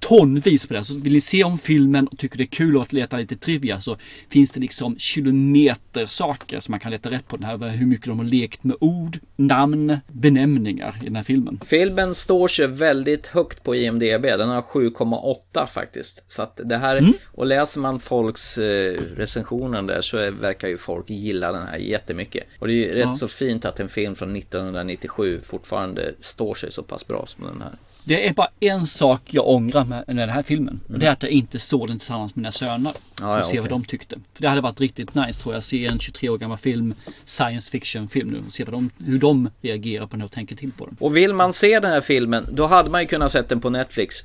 tonvis 0.00 0.66
på 0.66 0.74
det. 0.74 0.84
Så 0.84 0.94
vill 0.94 1.12
ni 1.12 1.20
se 1.20 1.44
om 1.44 1.58
filmen 1.58 2.06
och 2.06 2.18
tycker 2.18 2.38
det 2.38 2.44
är 2.44 2.46
kul 2.46 2.80
att 2.80 2.92
leta 2.92 3.16
lite 3.16 3.36
trivia 3.36 3.80
så 3.80 3.96
finns 4.28 4.50
det 4.50 4.60
liksom 4.60 4.98
kilometer 4.98 6.06
saker 6.06 6.60
som 6.60 6.72
man 6.72 6.80
kan 6.80 6.92
leta 6.92 7.10
rätt 7.10 7.28
på 7.28 7.36
den 7.36 7.44
här. 7.46 7.68
Hur 7.68 7.86
mycket 7.86 8.06
de 8.06 8.18
har 8.18 8.26
lekt 8.26 8.64
med 8.64 8.76
ord, 8.80 9.18
namn, 9.36 9.98
benämningar 10.12 10.94
i 11.02 11.04
den 11.04 11.16
här 11.16 11.22
filmen. 11.22 11.60
Filmen 11.66 12.14
står 12.14 12.48
sig 12.48 12.66
väldigt 12.66 13.26
högt 13.26 13.62
på 13.62 13.74
IMDB. 13.76 14.22
Den 14.22 14.48
har 14.48 14.62
7,8 14.62 15.66
faktiskt. 15.66 16.24
Så 16.28 16.42
att 16.42 16.60
det 16.64 16.76
här, 16.76 16.96
Mm. 16.96 17.12
och 17.26 17.46
läser 17.46 17.80
man 17.80 18.00
folks 18.00 18.58
eh, 18.58 19.00
recensioner 19.16 19.82
där 19.82 20.00
så 20.00 20.30
verkar 20.30 20.68
ju 20.68 20.78
folk 20.78 21.10
gilla 21.10 21.52
den 21.52 21.66
här 21.66 21.76
jättemycket. 21.78 22.44
Och 22.58 22.66
det 22.66 22.72
är 22.72 22.76
ju 22.76 22.92
rätt 22.92 23.00
Ja. 23.02 23.12
så 23.12 23.28
fint 23.28 23.64
att 23.64 23.80
en 23.80 23.88
film 23.88 24.14
från 24.14 24.36
1997 24.36 25.40
fortfarande 25.44 26.14
står 26.20 26.54
sig 26.54 26.72
så 26.72 26.82
pass 26.82 27.06
bra 27.06 27.26
som 27.26 27.44
den 27.44 27.62
här. 27.62 27.72
Det 28.08 28.28
är 28.28 28.32
bara 28.32 28.48
en 28.60 28.86
sak 28.86 29.20
jag 29.26 29.48
ångrar 29.48 29.84
med, 29.84 30.04
med 30.06 30.16
den 30.16 30.28
här 30.30 30.42
filmen. 30.42 30.80
Och 30.88 30.98
det 30.98 31.06
är 31.06 31.10
att 31.10 31.22
jag 31.22 31.32
inte 31.32 31.58
såg 31.58 31.88
den 31.88 31.98
tillsammans 31.98 32.34
med 32.36 32.42
mina 32.42 32.52
söner. 32.52 32.92
Ja, 33.20 33.40
och 33.40 33.46
se 33.46 33.60
vad 33.60 33.66
okej. 33.72 33.78
de 33.78 33.84
tyckte. 33.84 34.16
För 34.34 34.42
det 34.42 34.48
hade 34.48 34.60
varit 34.60 34.80
riktigt 34.80 35.14
nice 35.14 35.40
tror 35.42 35.54
jag. 35.54 35.64
Se 35.64 35.86
en 35.86 35.98
23 35.98 36.28
år 36.28 36.38
gammal 36.38 36.58
film, 36.58 36.94
science 37.24 37.70
fiction 37.70 38.08
film 38.08 38.28
nu. 38.28 38.42
Och 38.46 38.52
se 38.52 38.64
vad 38.64 38.74
de, 38.74 38.90
hur 39.06 39.18
de 39.18 39.50
reagerar 39.62 40.06
på 40.06 40.16
den 40.16 40.24
och 40.24 40.30
tänker 40.32 40.56
till 40.56 40.72
på 40.72 40.86
den. 40.86 40.96
Och 41.00 41.16
vill 41.16 41.32
man 41.34 41.52
se 41.52 41.80
den 41.80 41.90
här 41.90 42.00
filmen, 42.00 42.46
då 42.52 42.66
hade 42.66 42.90
man 42.90 43.00
ju 43.00 43.06
kunnat 43.06 43.32
sett 43.32 43.48
den 43.48 43.60
på 43.60 43.70
Netflix 43.70 44.16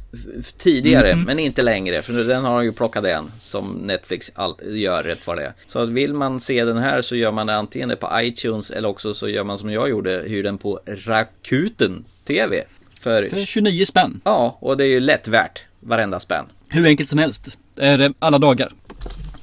tidigare, 0.58 1.16
Mhm. 1.16 1.24
men 1.26 1.40
inte 1.40 1.62
längre, 1.62 2.02
för 2.02 2.14
den 2.14 2.44
har 2.46 2.62
ju 2.62 2.72
plockat 2.72 3.06
en, 3.06 3.32
som 3.40 3.72
Netflix 3.72 4.32
all, 4.36 4.56
gör 4.66 5.04
rätt 5.04 5.28
vad 5.28 5.38
det 5.38 5.46
är. 5.46 5.54
Så 5.68 5.80
att 5.80 5.90
vill 5.90 6.14
man 6.14 6.40
se 6.40 6.66
den 6.66 6.78
här 6.78 7.02
så 7.02 7.16
gör 7.16 7.32
man 7.32 7.48
det 7.48 7.56
antingen 7.56 7.98
på 8.00 8.10
iTunes, 8.22 8.72
eller 8.72 8.90
också 8.90 9.14
så 9.14 9.30
gör 9.30 9.44
man 9.44 9.58
som 9.58 9.72
jag 9.72 9.90
gjorde, 9.90 10.24
hyr 10.28 10.44
den 10.44 10.58
på 10.58 10.80
Rakuten 10.86 12.04
TV. 12.26 12.64
För, 13.02 13.30
För 13.30 13.38
29 13.38 13.86
spänn. 13.86 14.22
Ja, 14.24 14.58
och 14.62 14.78
det 14.78 14.84
är 14.84 14.88
ju 14.88 15.00
lätt 15.00 15.28
värt 15.28 15.64
varenda 15.80 16.20
spänn. 16.20 16.46
Hur 16.68 16.86
enkelt 16.86 17.10
som 17.10 17.20
helst. 17.20 17.58
Det 17.76 17.86
är 17.86 17.98
det 17.98 18.14
alla 18.20 18.40
dagar. 18.40 18.72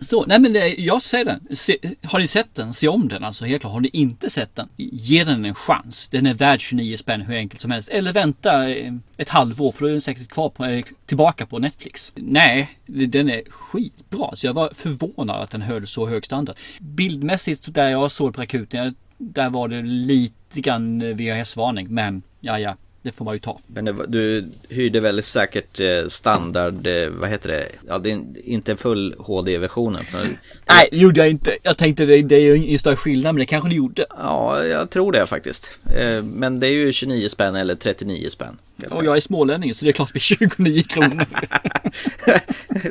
Så, 0.00 0.24
nej 0.26 0.40
men 0.40 0.52
det, 0.52 0.68
jag 0.68 1.02
säger 1.02 1.24
det. 1.24 1.56
Se, 1.56 1.76
har 2.02 2.18
ni 2.18 2.28
sett 2.28 2.54
den, 2.54 2.72
se 2.72 2.88
om 2.88 3.08
den. 3.08 3.24
Alltså 3.24 3.44
helt 3.44 3.60
klart. 3.60 3.72
Har 3.72 3.80
ni 3.80 3.90
inte 3.92 4.30
sett 4.30 4.54
den, 4.54 4.68
ge 4.76 5.24
den 5.24 5.44
en 5.44 5.54
chans. 5.54 6.08
Den 6.08 6.26
är 6.26 6.34
värd 6.34 6.60
29 6.60 6.96
spänn 6.96 7.20
hur 7.20 7.36
enkelt 7.36 7.60
som 7.60 7.70
helst. 7.70 7.88
Eller 7.88 8.12
vänta 8.12 8.70
eh, 8.70 8.92
ett 9.16 9.28
halvår 9.28 9.72
för 9.72 9.80
då 9.80 9.86
är 9.86 9.92
den 9.92 10.00
säkert 10.00 10.28
kvar 10.28 10.48
på, 10.48 10.64
eh, 10.64 10.84
tillbaka 11.06 11.46
på 11.46 11.58
Netflix. 11.58 12.12
Nej, 12.14 12.78
den 12.86 13.30
är 13.30 13.42
skitbra. 13.50 14.36
Så 14.36 14.46
jag 14.46 14.54
var 14.54 14.70
förvånad 14.74 15.42
att 15.42 15.50
den 15.50 15.62
höll 15.62 15.86
så 15.86 16.06
hög 16.06 16.24
standard. 16.24 16.56
Bildmässigt 16.78 17.74
där 17.74 17.88
jag 17.88 18.12
såg 18.12 18.34
på 18.34 18.40
akuten, 18.40 18.94
där 19.18 19.50
var 19.50 19.68
det 19.68 19.82
lite 19.82 20.60
grann 20.60 21.16
VHS-varning. 21.16 21.86
Men 21.90 22.22
ja, 22.40 22.58
ja, 22.58 22.76
det 23.02 23.12
får 23.12 23.24
man 23.24 23.34
ju 23.34 23.38
ta. 23.38 23.60
Men 23.66 23.84
det, 23.84 24.06
du 24.08 24.48
hyrde 24.68 25.00
väl 25.00 25.22
säkert 25.22 25.80
eh, 25.80 26.06
standard, 26.08 26.86
eh, 26.86 27.08
vad 27.08 27.28
heter 27.30 27.48
det? 27.48 27.66
Ja, 27.88 27.98
det 27.98 28.10
är 28.10 28.20
inte 28.44 28.76
full 28.76 29.14
HD-versionen. 29.18 30.04
Nej, 30.68 30.88
det 30.90 30.96
gjorde 30.96 31.20
jag 31.20 31.30
inte. 31.30 31.56
Jag 31.62 31.78
tänkte 31.78 32.04
det, 32.04 32.22
det 32.22 32.36
är 32.36 32.40
ju 32.40 32.56
ingen 32.56 32.78
större 32.78 32.96
skillnad, 32.96 33.34
men 33.34 33.40
det 33.40 33.46
kanske 33.46 33.68
det 33.68 33.74
gjorde. 33.74 34.06
Ja, 34.18 34.64
jag 34.64 34.90
tror 34.90 35.12
det 35.12 35.26
faktiskt. 35.26 35.78
Eh, 35.96 36.22
Men 36.22 36.60
det 36.60 36.66
är 36.66 36.72
ju 36.72 36.92
29 36.92 37.28
spänn 37.28 37.54
eller 37.54 37.74
39 37.74 38.28
spänn. 38.28 38.58
Och 38.90 39.04
jag 39.04 39.16
är 39.16 39.20
smålänning 39.20 39.74
så 39.74 39.84
det 39.84 39.90
är 39.90 39.92
klart 39.92 40.12
blir 40.12 40.20
29 40.22 40.82
kronor. 40.82 41.26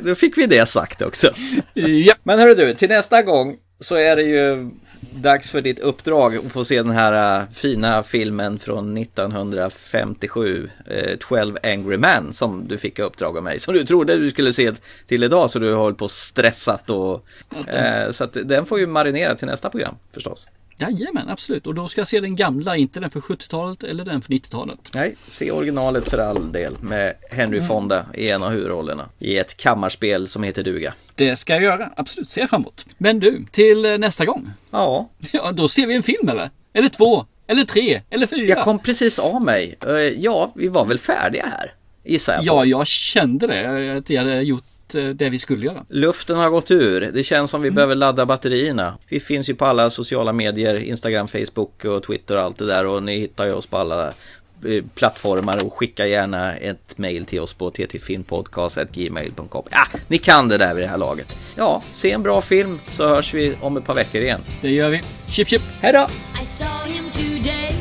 Då 0.02 0.14
fick 0.14 0.38
vi 0.38 0.46
det 0.46 0.68
sagt 0.68 1.02
också. 1.02 1.30
ja. 1.74 2.14
Men 2.22 2.38
hörru 2.38 2.54
du, 2.54 2.74
till 2.74 2.88
nästa 2.88 3.22
gång 3.22 3.56
så 3.80 3.94
är 3.94 4.16
det 4.16 4.22
ju 4.22 4.70
dags 5.00 5.50
för 5.50 5.60
ditt 5.60 5.78
uppdrag 5.78 6.36
att 6.36 6.52
få 6.52 6.64
se 6.64 6.82
den 6.82 6.92
här 6.92 7.40
äh, 7.40 7.48
fina 7.50 8.02
filmen 8.02 8.58
från 8.58 8.96
1957, 8.96 10.70
eh, 10.86 11.16
12 11.20 11.56
Angry 11.62 11.96
Men, 11.96 12.32
som 12.32 12.68
du 12.68 12.78
fick 12.78 12.98
i 12.98 13.02
uppdrag 13.02 13.36
av 13.36 13.42
mig. 13.42 13.58
Som 13.58 13.74
du 13.74 13.84
trodde 13.84 14.16
du 14.16 14.30
skulle 14.30 14.52
se 14.52 14.72
till 15.06 15.24
idag, 15.24 15.50
så 15.50 15.58
du 15.58 15.72
har 15.72 15.80
hållit 15.80 15.98
på 15.98 16.04
och 16.04 16.10
stressat 16.10 16.90
och... 16.90 17.26
Eh, 17.66 18.10
så 18.10 18.24
att 18.24 18.36
den 18.44 18.66
får 18.66 18.78
ju 18.78 18.86
marinera 18.86 19.34
till 19.34 19.46
nästa 19.46 19.70
program 19.70 19.94
förstås. 20.12 20.46
Jajamän, 20.80 21.28
absolut. 21.28 21.66
Och 21.66 21.74
då 21.74 21.88
ska 21.88 22.00
jag 22.00 22.08
se 22.08 22.20
den 22.20 22.36
gamla, 22.36 22.76
inte 22.76 23.00
den 23.00 23.10
för 23.10 23.20
70-talet 23.20 23.82
eller 23.82 24.04
den 24.04 24.22
för 24.22 24.32
90-talet. 24.32 24.78
Nej, 24.94 25.16
se 25.28 25.50
originalet 25.50 26.08
för 26.08 26.18
all 26.18 26.52
del 26.52 26.76
med 26.80 27.14
Henry 27.30 27.56
Mm. 27.58 27.68
Fonda 27.68 28.06
i 28.14 28.28
en 28.30 28.42
av 28.42 28.50
huvudrollerna 28.50 29.08
i 29.18 29.38
ett 29.38 29.56
kammarspel 29.56 30.28
som 30.28 30.42
heter 30.42 30.62
duga. 30.64 30.94
Det 31.14 31.36
ska 31.36 31.52
jag 31.52 31.62
göra, 31.62 31.92
absolut. 31.96 32.28
Se 32.28 32.46
framåt. 32.46 32.86
Men 32.98 33.20
du, 33.20 33.44
till 33.50 33.82
nästa 34.00 34.24
gång. 34.24 34.50
Ja. 34.70 35.08
Ja, 35.32 35.52
då 35.52 35.68
ser 35.68 35.86
vi 35.86 35.94
en 35.94 36.02
film 36.02 36.28
eller? 36.28 36.50
Eller 36.72 36.88
två, 36.88 37.26
eller 37.46 37.64
tre, 37.64 38.02
eller 38.10 38.26
fyra. 38.26 38.40
Jag 38.56 38.64
kom 38.64 38.78
precis 38.78 39.18
av 39.18 39.42
mig. 39.42 39.76
Eh, 39.86 39.94
Ja, 39.94 40.52
vi 40.54 40.68
var 40.68 40.84
väl 40.84 40.98
färdiga 40.98 41.46
här, 41.46 41.72
gissar 42.04 42.32
jag 42.32 42.40
på. 42.40 42.46
Ja, 42.46 42.64
jag 42.64 42.86
kände 42.86 43.46
det. 43.46 43.96
Att 43.96 44.10
jag 44.10 44.22
hade 44.22 44.42
gjort 44.42 44.64
gjort 44.94 45.04
eh, 45.04 45.10
det 45.14 45.30
vi 45.30 45.38
skulle 45.38 45.66
göra. 45.66 45.84
Luften 45.88 46.36
har 46.36 46.50
gått 46.50 46.70
ur. 46.70 47.00
Det 47.00 47.24
känns 47.24 47.50
som 47.50 47.62
vi 47.62 47.70
behöver 47.70 47.94
ladda 47.94 48.26
batterierna. 48.26 48.98
Vi 49.08 49.20
finns 49.20 49.48
ju 49.48 49.54
på 49.54 49.64
alla 49.64 49.90
sociala 49.90 50.32
medier, 50.32 50.74
Instagram, 50.76 51.28
Facebook 51.28 51.84
och 51.84 52.02
Twitter 52.02 52.36
och 52.36 52.42
allt 52.42 52.58
det 52.58 52.66
där. 52.66 52.86
Och 52.86 53.02
ni 53.02 53.18
hittar 53.18 53.44
ju 53.44 53.52
oss 53.52 53.66
på 53.66 53.76
alla 53.76 54.06
eh, 54.06 54.84
plattformar 54.94 55.64
och 55.64 55.72
skicka 55.72 56.06
gärna 56.06 56.56
ett 56.56 56.98
mail 56.98 57.26
till 57.26 57.40
oss 57.40 57.54
på 57.54 57.70
ttfilmpodcast.gmail.com. 57.70 59.64
Ja, 59.70 59.86
ni 60.08 60.18
kan 60.18 60.48
det 60.48 60.58
där 60.58 60.74
vid 60.74 60.84
det 60.84 60.88
här 60.88 60.98
laget. 60.98 61.36
Ja, 61.56 61.82
se 61.94 62.12
en 62.12 62.22
bra 62.22 62.40
film 62.40 62.78
så 62.88 63.08
hörs 63.08 63.34
vi 63.34 63.56
om 63.60 63.76
ett 63.76 63.84
par 63.84 63.94
veckor 63.94 64.20
igen. 64.20 64.40
Det 64.60 64.70
gör 64.70 64.90
vi. 64.90 65.00
Chip 65.28 65.48
chip! 65.48 65.62
Hej 65.80 65.92
då! 65.92 66.06
I 66.42 66.44
saw 66.44 66.92
him 66.92 67.04
today. 67.12 67.74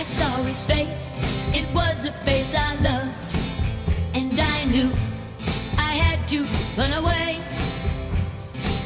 I 0.00 0.04
saw 0.04 0.42
his 0.42 0.66
face. 0.66 1.16
It 1.54 1.66
was 1.74 2.08
a 2.08 2.12
face 2.24 2.54
I 2.54 2.74
loved. 2.82 3.16
And 4.14 4.32
I 4.32 4.72
knew 4.72 5.05
to 6.26 6.44
run 6.76 6.92
away 6.92 7.38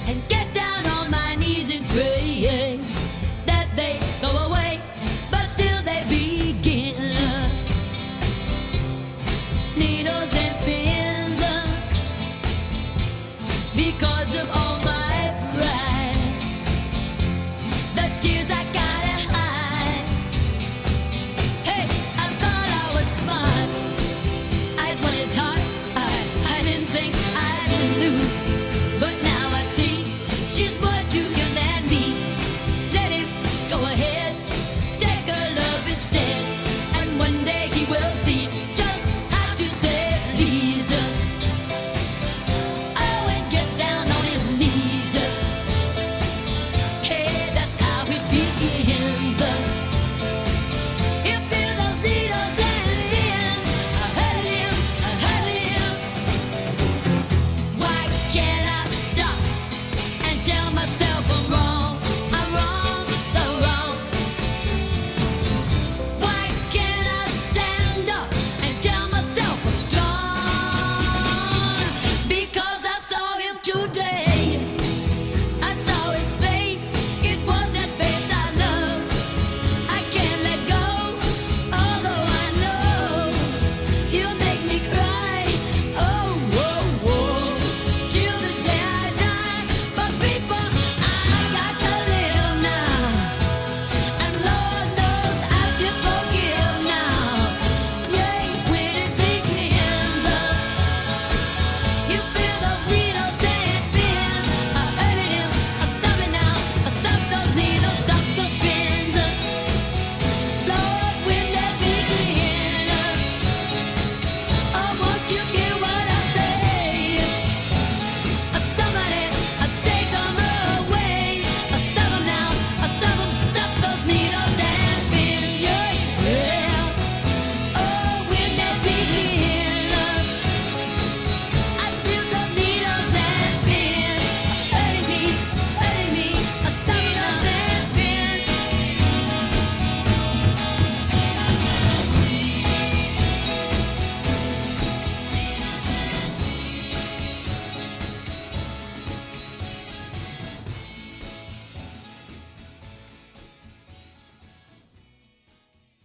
and 0.09 0.28
get 0.28 0.53
down 0.53 0.84
on 0.86 1.11
my 1.11 1.34
knees 1.36 1.74
and 1.74 1.84
pray. 1.86 2.89